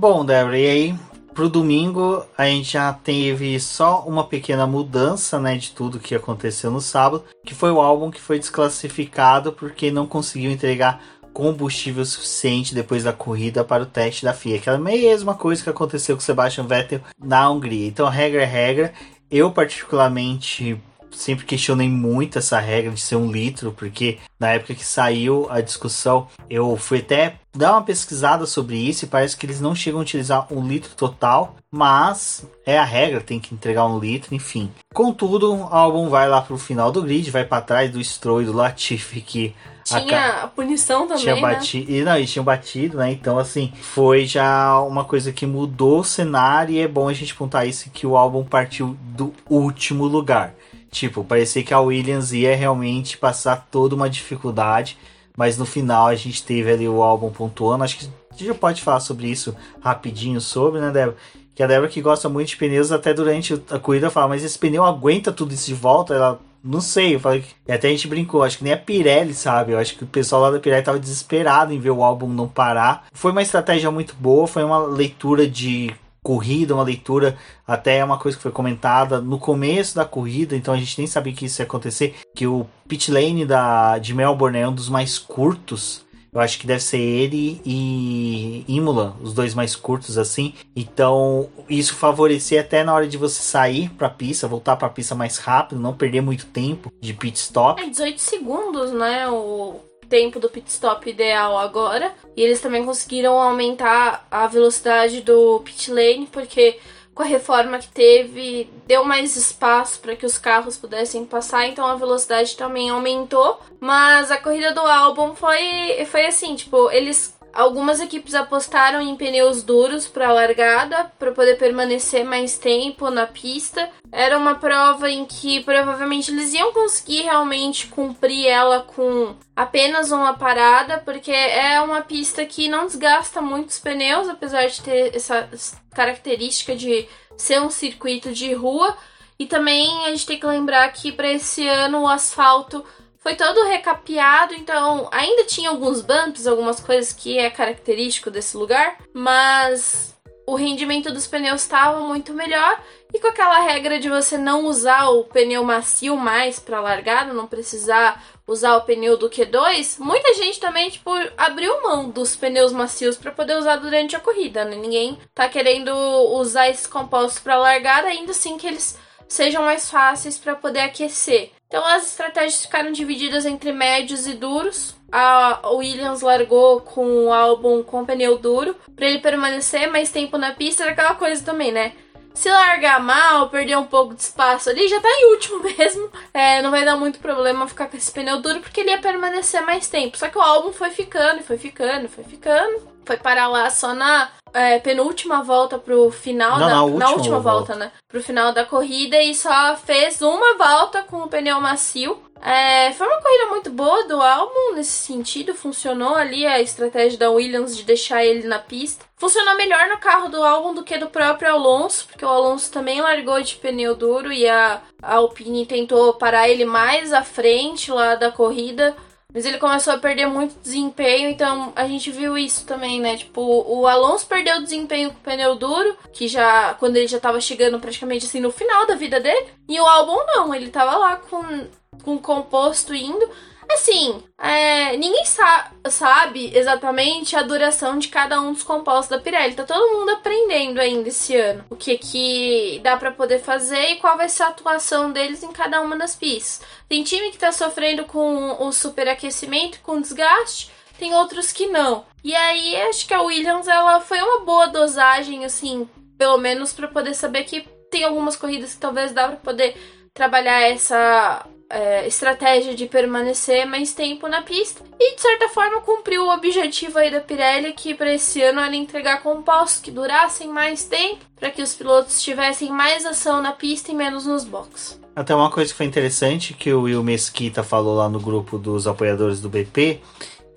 Bom, 0.00 0.24
Débora, 0.24 0.56
e 0.56 0.64
aí 0.64 0.94
pro 1.34 1.48
domingo 1.48 2.24
a 2.36 2.44
gente 2.44 2.74
já 2.74 2.92
teve 2.92 3.58
só 3.58 4.04
uma 4.06 4.22
pequena 4.22 4.64
mudança, 4.64 5.40
né, 5.40 5.56
de 5.56 5.72
tudo 5.72 5.98
que 5.98 6.14
aconteceu 6.14 6.70
no 6.70 6.80
sábado, 6.80 7.24
que 7.44 7.52
foi 7.52 7.72
o 7.72 7.80
álbum 7.80 8.08
que 8.08 8.20
foi 8.20 8.38
desclassificado 8.38 9.52
porque 9.52 9.90
não 9.90 10.06
conseguiu 10.06 10.52
entregar 10.52 11.02
combustível 11.32 12.04
suficiente 12.04 12.76
depois 12.76 13.02
da 13.02 13.12
corrida 13.12 13.64
para 13.64 13.82
o 13.82 13.86
teste 13.86 14.24
da 14.24 14.32
FIA. 14.32 14.58
Aquela 14.58 14.78
mesma 14.78 15.34
coisa 15.34 15.64
que 15.64 15.70
aconteceu 15.70 16.14
com 16.14 16.22
Sebastian 16.22 16.68
Vettel 16.68 17.00
na 17.20 17.50
Hungria. 17.50 17.88
Então, 17.88 18.08
regra 18.08 18.42
é 18.42 18.46
regra. 18.46 18.92
Eu, 19.28 19.50
particularmente, 19.50 20.80
sempre 21.10 21.44
questionei 21.44 21.88
muito 21.88 22.38
essa 22.38 22.58
regra 22.58 22.90
de 22.90 23.00
ser 23.00 23.16
um 23.16 23.30
litro, 23.30 23.72
porque 23.72 24.18
na 24.38 24.50
época 24.50 24.74
que 24.74 24.84
saiu 24.84 25.46
a 25.50 25.60
discussão, 25.60 26.28
eu 26.48 26.76
fui 26.76 26.98
até 26.98 27.36
dar 27.54 27.72
uma 27.72 27.82
pesquisada 27.82 28.46
sobre 28.46 28.76
isso 28.76 29.04
e 29.04 29.08
parece 29.08 29.36
que 29.36 29.44
eles 29.44 29.60
não 29.60 29.74
chegam 29.74 30.00
a 30.00 30.02
utilizar 30.02 30.46
um 30.52 30.66
litro 30.66 30.94
total, 30.94 31.56
mas 31.70 32.46
é 32.64 32.78
a 32.78 32.84
regra, 32.84 33.20
tem 33.20 33.40
que 33.40 33.54
entregar 33.54 33.86
um 33.86 33.98
litro, 33.98 34.34
enfim. 34.34 34.70
Contudo, 34.94 35.54
o 35.54 35.62
álbum 35.64 36.08
vai 36.08 36.28
lá 36.28 36.40
pro 36.40 36.56
final 36.56 36.92
do 36.92 37.02
grid, 37.02 37.30
vai 37.30 37.44
para 37.44 37.62
trás 37.62 37.90
do 37.90 38.02
Stroll 38.02 38.42
e 38.42 38.44
do 38.44 38.52
Latifi 38.52 39.20
que 39.22 39.54
tinha 39.84 40.42
a, 40.42 40.46
punição 40.48 41.06
também, 41.06 41.22
tinha 41.22 41.34
né? 41.34 41.40
batido, 41.40 41.90
e 41.90 42.02
não, 42.02 42.16
eles 42.16 42.30
tinham 42.30 42.44
batido, 42.44 42.98
né? 42.98 43.10
Então 43.10 43.38
assim, 43.38 43.72
foi 43.80 44.26
já 44.26 44.78
uma 44.80 45.04
coisa 45.04 45.32
que 45.32 45.46
mudou 45.46 46.00
o 46.00 46.04
cenário 46.04 46.74
e 46.74 46.78
é 46.78 46.86
bom 46.86 47.08
a 47.08 47.14
gente 47.14 47.34
pontar 47.34 47.64
isso 47.64 47.90
que 47.90 48.06
o 48.06 48.16
álbum 48.16 48.44
partiu 48.44 48.96
do 49.00 49.32
último 49.48 50.04
lugar. 50.04 50.54
Tipo, 50.90 51.22
parecia 51.22 51.62
que 51.62 51.74
a 51.74 51.80
Williams 51.80 52.32
ia 52.32 52.56
realmente 52.56 53.18
passar 53.18 53.68
toda 53.70 53.94
uma 53.94 54.08
dificuldade 54.08 54.96
mas 55.38 55.56
no 55.56 55.64
final 55.64 56.08
a 56.08 56.16
gente 56.16 56.42
teve 56.42 56.68
ali 56.68 56.88
o 56.88 57.00
álbum 57.00 57.30
pontuando. 57.30 57.84
Acho 57.84 57.96
que 57.96 58.06
a 58.06 58.32
gente 58.34 58.46
já 58.48 58.54
pode 58.54 58.82
falar 58.82 58.98
sobre 58.98 59.28
isso 59.28 59.54
rapidinho 59.80 60.40
sobre, 60.40 60.80
né, 60.80 60.90
Débora? 60.90 61.16
Que 61.54 61.62
a 61.62 61.66
Débora 61.68 61.88
que 61.88 62.02
gosta 62.02 62.28
muito 62.28 62.48
de 62.48 62.56
pneus, 62.56 62.90
até 62.90 63.14
durante 63.14 63.54
a 63.70 63.78
corrida 63.78 64.10
fala, 64.10 64.26
mas 64.26 64.42
esse 64.42 64.58
pneu 64.58 64.84
aguenta 64.84 65.30
tudo 65.30 65.54
isso 65.54 65.68
de 65.68 65.74
volta? 65.74 66.12
Ela 66.12 66.40
não 66.62 66.80
sei, 66.80 67.14
eu 67.14 67.20
falei, 67.20 67.44
e 67.68 67.70
até 67.70 67.86
a 67.86 67.90
gente 67.92 68.08
brincou, 68.08 68.42
acho 68.42 68.58
que 68.58 68.64
nem 68.64 68.72
a 68.72 68.76
Pirelli, 68.76 69.32
sabe? 69.32 69.70
Eu 69.70 69.78
acho 69.78 69.96
que 69.96 70.02
o 70.02 70.08
pessoal 70.08 70.42
lá 70.42 70.50
da 70.50 70.58
Pirelli 70.58 70.82
tava 70.82 70.98
desesperado 70.98 71.72
em 71.72 71.78
ver 71.78 71.90
o 71.90 72.02
álbum 72.02 72.26
não 72.26 72.48
parar. 72.48 73.06
Foi 73.12 73.30
uma 73.30 73.42
estratégia 73.42 73.92
muito 73.92 74.16
boa, 74.18 74.48
foi 74.48 74.64
uma 74.64 74.78
leitura 74.78 75.46
de 75.46 75.94
corrida, 76.28 76.74
uma 76.74 76.82
leitura, 76.82 77.38
até 77.66 78.04
uma 78.04 78.18
coisa 78.18 78.36
que 78.36 78.42
foi 78.42 78.52
comentada 78.52 79.18
no 79.18 79.38
começo 79.38 79.96
da 79.96 80.04
corrida, 80.04 80.54
então 80.54 80.74
a 80.74 80.76
gente 80.76 80.98
nem 80.98 81.06
sabia 81.06 81.32
que 81.32 81.46
isso 81.46 81.62
ia 81.62 81.64
acontecer, 81.64 82.16
que 82.34 82.46
o 82.46 82.66
pit 82.86 83.10
lane 83.10 83.46
da, 83.46 83.96
de 83.96 84.12
Melbourne 84.12 84.58
é 84.58 84.68
um 84.68 84.74
dos 84.74 84.90
mais 84.90 85.18
curtos 85.18 86.06
eu 86.30 86.40
acho 86.40 86.58
que 86.58 86.66
deve 86.66 86.82
ser 86.82 87.00
ele 87.00 87.60
e 87.64 88.62
Imola, 88.68 89.16
os 89.22 89.32
dois 89.32 89.54
mais 89.54 89.74
curtos 89.74 90.18
assim. 90.18 90.54
Então, 90.76 91.48
isso 91.68 91.94
favorecer 91.94 92.60
até 92.60 92.84
na 92.84 92.94
hora 92.94 93.08
de 93.08 93.16
você 93.16 93.42
sair 93.42 93.88
para 93.88 94.08
a 94.08 94.10
pista, 94.10 94.46
voltar 94.46 94.76
para 94.76 94.88
a 94.88 94.90
pista 94.90 95.14
mais 95.14 95.38
rápido, 95.38 95.80
não 95.80 95.94
perder 95.94 96.20
muito 96.20 96.44
tempo 96.44 96.92
de 97.00 97.14
pit 97.14 97.38
stop. 97.38 97.82
É 97.82 97.88
18 97.88 98.20
segundos, 98.20 98.92
né? 98.92 99.26
O 99.30 99.80
tempo 100.08 100.40
do 100.40 100.48
pit 100.48 100.68
stop 100.70 101.08
ideal 101.08 101.58
agora. 101.58 102.12
E 102.36 102.42
eles 102.42 102.60
também 102.60 102.84
conseguiram 102.84 103.40
aumentar 103.40 104.26
a 104.30 104.46
velocidade 104.46 105.20
do 105.20 105.60
pit 105.60 105.90
lane, 105.90 106.28
porque 106.30 106.78
com 107.18 107.24
a 107.24 107.26
reforma 107.26 107.80
que 107.80 107.88
teve, 107.88 108.70
deu 108.86 109.04
mais 109.04 109.34
espaço 109.34 109.98
para 109.98 110.14
que 110.14 110.24
os 110.24 110.38
carros 110.38 110.78
pudessem 110.78 111.24
passar, 111.24 111.66
então 111.66 111.84
a 111.84 111.96
velocidade 111.96 112.56
também 112.56 112.90
aumentou. 112.90 113.60
Mas 113.80 114.30
a 114.30 114.36
corrida 114.36 114.72
do 114.72 114.80
álbum 114.80 115.34
foi, 115.34 116.06
foi 116.06 116.26
assim, 116.26 116.54
tipo, 116.54 116.88
eles 116.92 117.36
Algumas 117.52 118.00
equipes 118.00 118.34
apostaram 118.34 119.00
em 119.00 119.16
pneus 119.16 119.62
duros 119.62 120.06
para 120.06 120.28
a 120.28 120.32
largada, 120.32 121.10
para 121.18 121.32
poder 121.32 121.56
permanecer 121.56 122.24
mais 122.24 122.56
tempo 122.56 123.10
na 123.10 123.26
pista. 123.26 123.90
Era 124.12 124.38
uma 124.38 124.54
prova 124.54 125.10
em 125.10 125.24
que 125.24 125.62
provavelmente 125.64 126.30
eles 126.30 126.54
iam 126.54 126.72
conseguir 126.72 127.22
realmente 127.22 127.88
cumprir 127.88 128.46
ela 128.46 128.80
com 128.80 129.34
apenas 129.56 130.12
uma 130.12 130.34
parada, 130.34 130.98
porque 130.98 131.32
é 131.32 131.80
uma 131.80 132.00
pista 132.02 132.44
que 132.44 132.68
não 132.68 132.86
desgasta 132.86 133.40
muitos 133.40 133.78
pneus, 133.78 134.28
apesar 134.28 134.66
de 134.66 134.80
ter 134.80 135.16
essa 135.16 135.48
característica 135.92 136.76
de 136.76 137.08
ser 137.36 137.60
um 137.60 137.70
circuito 137.70 138.32
de 138.32 138.52
rua. 138.52 138.96
E 139.38 139.46
também 139.46 140.06
a 140.06 140.10
gente 140.10 140.26
tem 140.26 140.38
que 140.38 140.46
lembrar 140.46 140.88
que 140.92 141.12
para 141.12 141.30
esse 141.30 141.66
ano 141.66 142.02
o 142.02 142.08
asfalto 142.08 142.84
foi 143.28 143.36
todo 143.36 143.62
recapeado, 143.64 144.54
então 144.54 145.06
ainda 145.12 145.44
tinha 145.44 145.68
alguns 145.68 146.00
bumps, 146.00 146.46
algumas 146.46 146.80
coisas 146.80 147.12
que 147.12 147.38
é 147.38 147.50
característico 147.50 148.30
desse 148.30 148.56
lugar, 148.56 148.96
mas 149.12 150.16
o 150.46 150.54
rendimento 150.54 151.12
dos 151.12 151.26
pneus 151.26 151.60
estava 151.60 152.00
muito 152.00 152.32
melhor 152.32 152.82
e 153.12 153.18
com 153.20 153.26
aquela 153.26 153.60
regra 153.60 153.98
de 153.98 154.08
você 154.08 154.38
não 154.38 154.64
usar 154.64 155.10
o 155.10 155.24
pneu 155.24 155.62
macio 155.62 156.16
mais 156.16 156.58
para 156.58 156.80
largada, 156.80 157.34
não 157.34 157.46
precisar 157.46 158.24
usar 158.46 158.76
o 158.76 158.84
pneu 158.84 159.18
do 159.18 159.28
Q2, 159.28 159.98
muita 159.98 160.32
gente 160.32 160.58
também 160.58 160.88
tipo 160.88 161.10
abriu 161.36 161.82
mão 161.82 162.08
dos 162.08 162.34
pneus 162.34 162.72
macios 162.72 163.18
para 163.18 163.30
poder 163.30 163.58
usar 163.58 163.76
durante 163.76 164.16
a 164.16 164.20
corrida, 164.20 164.64
né? 164.64 164.74
Ninguém 164.74 165.18
tá 165.34 165.46
querendo 165.50 165.94
usar 166.32 166.70
esses 166.70 166.86
compostos 166.86 167.40
para 167.40 167.58
largada, 167.58 168.08
ainda 168.08 168.30
assim 168.30 168.56
que 168.56 168.66
eles 168.66 168.98
sejam 169.28 169.64
mais 169.64 169.90
fáceis 169.90 170.38
para 170.38 170.56
poder 170.56 170.80
aquecer. 170.80 171.52
Então 171.68 171.84
as 171.86 172.06
estratégias 172.06 172.62
ficaram 172.62 172.90
divididas 172.90 173.44
entre 173.44 173.72
médios 173.72 174.26
e 174.26 174.32
duros. 174.32 174.96
A 175.12 175.60
Williams 175.70 176.22
largou 176.22 176.80
com 176.80 177.26
o 177.26 177.32
álbum 177.32 177.82
com 177.82 178.04
pneu 178.04 178.38
duro 178.38 178.74
para 178.96 179.06
ele 179.06 179.20
permanecer 179.20 179.90
mais 179.90 180.10
tempo 180.10 180.36
na 180.36 180.52
pista, 180.52 180.82
era 180.82 180.92
aquela 180.92 181.14
coisa 181.14 181.44
também, 181.44 181.70
né? 181.70 181.92
Se 182.34 182.48
largar 182.48 183.00
mal, 183.00 183.50
perder 183.50 183.76
um 183.76 183.84
pouco 183.84 184.14
de 184.14 184.22
espaço 184.22 184.70
ali, 184.70 184.86
já 184.86 185.00
tá 185.00 185.08
em 185.08 185.32
último 185.32 185.60
mesmo. 185.76 186.10
É, 186.32 186.62
não 186.62 186.70
vai 186.70 186.84
dar 186.84 186.96
muito 186.96 187.18
problema 187.18 187.66
ficar 187.66 187.88
com 187.88 187.96
esse 187.96 188.12
pneu 188.12 188.40
duro, 188.40 188.60
porque 188.60 188.80
ele 188.80 188.90
ia 188.90 188.98
permanecer 188.98 189.60
mais 189.62 189.88
tempo. 189.88 190.16
Só 190.16 190.28
que 190.28 190.38
o 190.38 190.42
álbum 190.42 190.72
foi 190.72 190.90
ficando, 190.90 191.42
foi 191.42 191.58
ficando, 191.58 192.08
foi 192.08 192.24
ficando. 192.24 192.97
Foi 193.08 193.16
parar 193.16 193.48
lá 193.48 193.70
só 193.70 193.94
na 193.94 194.28
é, 194.52 194.78
penúltima 194.80 195.42
volta 195.42 195.78
pro 195.78 196.10
final 196.10 196.58
Não, 196.58 196.66
da. 196.68 196.74
na 196.74 196.82
última 196.82 196.98
na 196.98 197.10
última 197.12 197.38
volta, 197.40 197.72
volta. 197.72 197.76
né? 197.76 197.92
Pro 198.06 198.22
final 198.22 198.52
da 198.52 198.66
corrida 198.66 199.18
e 199.22 199.34
só 199.34 199.74
fez 199.78 200.20
uma 200.20 200.58
volta 200.58 201.02
com 201.04 201.22
o 201.22 201.26
pneu 201.26 201.58
macio. 201.58 202.22
É, 202.42 202.92
foi 202.92 203.06
uma 203.06 203.22
corrida 203.22 203.46
muito 203.46 203.70
boa 203.70 204.06
do 204.06 204.20
álbum 204.20 204.74
nesse 204.74 204.90
sentido. 204.90 205.54
Funcionou 205.54 206.16
ali 206.16 206.46
a 206.46 206.60
estratégia 206.60 207.18
da 207.18 207.30
Williams 207.30 207.74
de 207.74 207.82
deixar 207.82 208.22
ele 208.22 208.46
na 208.46 208.58
pista. 208.58 209.06
Funcionou 209.16 209.56
melhor 209.56 209.88
no 209.88 209.96
carro 209.96 210.28
do 210.28 210.44
álbum 210.44 210.74
do 210.74 210.84
que 210.84 210.98
do 210.98 211.08
próprio 211.08 211.50
Alonso, 211.50 212.06
porque 212.08 212.26
o 212.26 212.28
Alonso 212.28 212.70
também 212.70 213.00
largou 213.00 213.40
de 213.40 213.56
pneu 213.56 213.94
duro 213.94 214.30
e 214.30 214.46
a, 214.46 214.82
a 215.00 215.14
Alpine 215.14 215.64
tentou 215.64 216.12
parar 216.12 216.46
ele 216.46 216.66
mais 216.66 217.10
à 217.14 217.24
frente 217.24 217.90
lá 217.90 218.16
da 218.16 218.30
corrida. 218.30 218.94
Mas 219.34 219.44
ele 219.44 219.58
começou 219.58 219.92
a 219.92 219.98
perder 219.98 220.26
muito 220.26 220.58
desempenho, 220.58 221.28
então 221.28 221.70
a 221.76 221.86
gente 221.86 222.10
viu 222.10 222.38
isso 222.38 222.64
também, 222.64 222.98
né? 222.98 223.18
Tipo, 223.18 223.42
o 223.42 223.86
Alonso 223.86 224.26
perdeu 224.26 224.62
desempenho 224.62 225.10
com 225.10 225.18
o 225.18 225.20
pneu 225.20 225.54
duro, 225.54 225.96
que 226.14 226.26
já 226.26 226.72
quando 226.74 226.96
ele 226.96 227.06
já 227.06 227.20
tava 227.20 227.38
chegando 227.38 227.78
praticamente 227.78 228.24
assim 228.24 228.40
no 228.40 228.50
final 228.50 228.86
da 228.86 228.94
vida 228.94 229.20
dele, 229.20 229.48
e 229.68 229.78
o 229.78 229.86
Albon 229.86 230.24
não, 230.28 230.54
ele 230.54 230.70
tava 230.70 230.96
lá 230.96 231.16
com 231.16 231.68
com 232.02 232.18
composto 232.18 232.94
indo. 232.94 233.28
Assim, 233.70 234.22
é, 234.38 234.96
ninguém 234.96 235.24
sa 235.26 235.70
sabe 235.90 236.56
exatamente 236.56 237.36
a 237.36 237.42
duração 237.42 237.98
de 237.98 238.08
cada 238.08 238.40
um 238.40 238.52
dos 238.52 238.62
compostos 238.62 239.08
da 239.08 239.22
Pirelli. 239.22 239.54
Tá 239.54 239.64
todo 239.64 239.98
mundo 239.98 240.10
aprendendo 240.10 240.80
ainda 240.80 241.08
esse 241.08 241.36
ano 241.36 241.64
o 241.68 241.76
que 241.76 241.98
que 241.98 242.80
dá 242.82 242.96
para 242.96 243.12
poder 243.12 243.40
fazer 243.40 243.90
e 243.90 243.96
qual 243.96 244.16
vai 244.16 244.28
ser 244.28 244.44
a 244.44 244.48
atuação 244.48 245.12
deles 245.12 245.42
em 245.42 245.52
cada 245.52 245.82
uma 245.82 245.96
das 245.96 246.16
pistas. 246.16 246.66
Tem 246.88 247.02
time 247.02 247.30
que 247.30 247.38
tá 247.38 247.52
sofrendo 247.52 248.06
com 248.06 248.62
o 248.62 248.72
superaquecimento, 248.72 249.80
com 249.82 250.00
desgaste, 250.00 250.70
tem 250.98 251.14
outros 251.14 251.52
que 251.52 251.66
não. 251.66 252.06
E 252.24 252.34
aí 252.34 252.76
acho 252.88 253.06
que 253.06 253.14
a 253.14 253.22
Williams 253.22 253.68
ela 253.68 254.00
foi 254.00 254.20
uma 254.20 254.40
boa 254.40 254.66
dosagem 254.66 255.44
assim, 255.44 255.88
pelo 256.16 256.38
menos 256.38 256.72
para 256.72 256.88
poder 256.88 257.14
saber 257.14 257.44
que 257.44 257.68
tem 257.90 258.04
algumas 258.04 258.34
corridas 258.34 258.74
que 258.74 258.80
talvez 258.80 259.12
dá 259.12 259.28
para 259.28 259.36
poder 259.36 259.76
trabalhar 260.14 260.60
essa 260.62 261.46
é, 261.70 262.06
estratégia 262.06 262.74
de 262.74 262.86
permanecer 262.86 263.66
mais 263.66 263.92
tempo 263.92 264.26
na 264.26 264.42
pista 264.42 264.82
e 264.98 265.14
de 265.14 265.20
certa 265.20 265.48
forma 265.48 265.80
cumpriu 265.82 266.24
o 266.24 266.32
objetivo 266.32 266.98
aí 266.98 267.10
da 267.10 267.20
Pirelli 267.20 267.72
que 267.72 267.94
para 267.94 268.12
esse 268.12 268.42
ano 268.42 268.60
era 268.60 268.74
entregar 268.74 269.22
compostos 269.22 269.80
que 269.80 269.90
durassem 269.90 270.48
mais 270.48 270.84
tempo 270.84 271.24
para 271.36 271.50
que 271.50 271.62
os 271.62 271.74
pilotos 271.74 272.22
tivessem 272.22 272.70
mais 272.70 273.04
ação 273.04 273.42
na 273.42 273.52
pista 273.52 273.92
e 273.92 273.94
menos 273.94 274.26
nos 274.26 274.44
boxes. 274.44 274.98
Até 275.14 275.34
uma 275.34 275.50
coisa 275.50 275.72
que 275.72 275.76
foi 275.76 275.86
interessante 275.86 276.54
que 276.54 276.72
o 276.72 276.82
Will 276.82 277.02
Mesquita 277.02 277.62
falou 277.62 277.96
lá 277.96 278.08
no 278.08 278.20
grupo 278.20 278.56
dos 278.56 278.86
apoiadores 278.86 279.40
do 279.40 279.48
BP, 279.48 280.00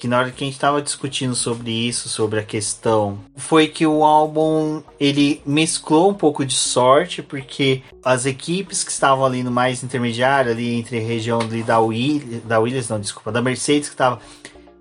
que 0.02 0.08
na 0.08 0.18
hora 0.18 0.32
que 0.32 0.43
a 0.43 0.47
gente 0.47 0.56
estava 0.56 0.82
discutindo 0.82 1.36
sobre 1.36 1.70
isso, 1.70 2.10
sobre 2.10 2.39
a 2.39 2.43
questão, 2.43 3.20
foi 3.36 3.68
que 3.68 3.86
o 3.86 4.04
álbum 4.04 4.82
ele 4.99 5.39
mesclou 5.45 6.10
um 6.10 6.14
pouco 6.16 6.43
de 6.43 6.56
sorte, 6.56 7.22
porque 7.22 7.84
as 8.04 8.26
equipes 8.26 8.84
que 8.84 8.89
estavam 8.89 9.24
ali 9.24 9.43
no 9.43 9.52
mais 9.52 9.84
intermediário, 9.84 10.54
ali 10.54 10.74
entre 10.74 10.97
a 10.97 11.02
região 11.02 11.39
ali 11.39 11.62
da, 11.62 11.80
Will, 11.80 12.41
da 12.43 12.60
Williams, 12.60 12.89
não, 12.89 12.99
desculpa, 12.99 13.32
da 13.32 13.43
Mercedes 13.43 13.89
que 13.89 13.93
estava 13.93 14.20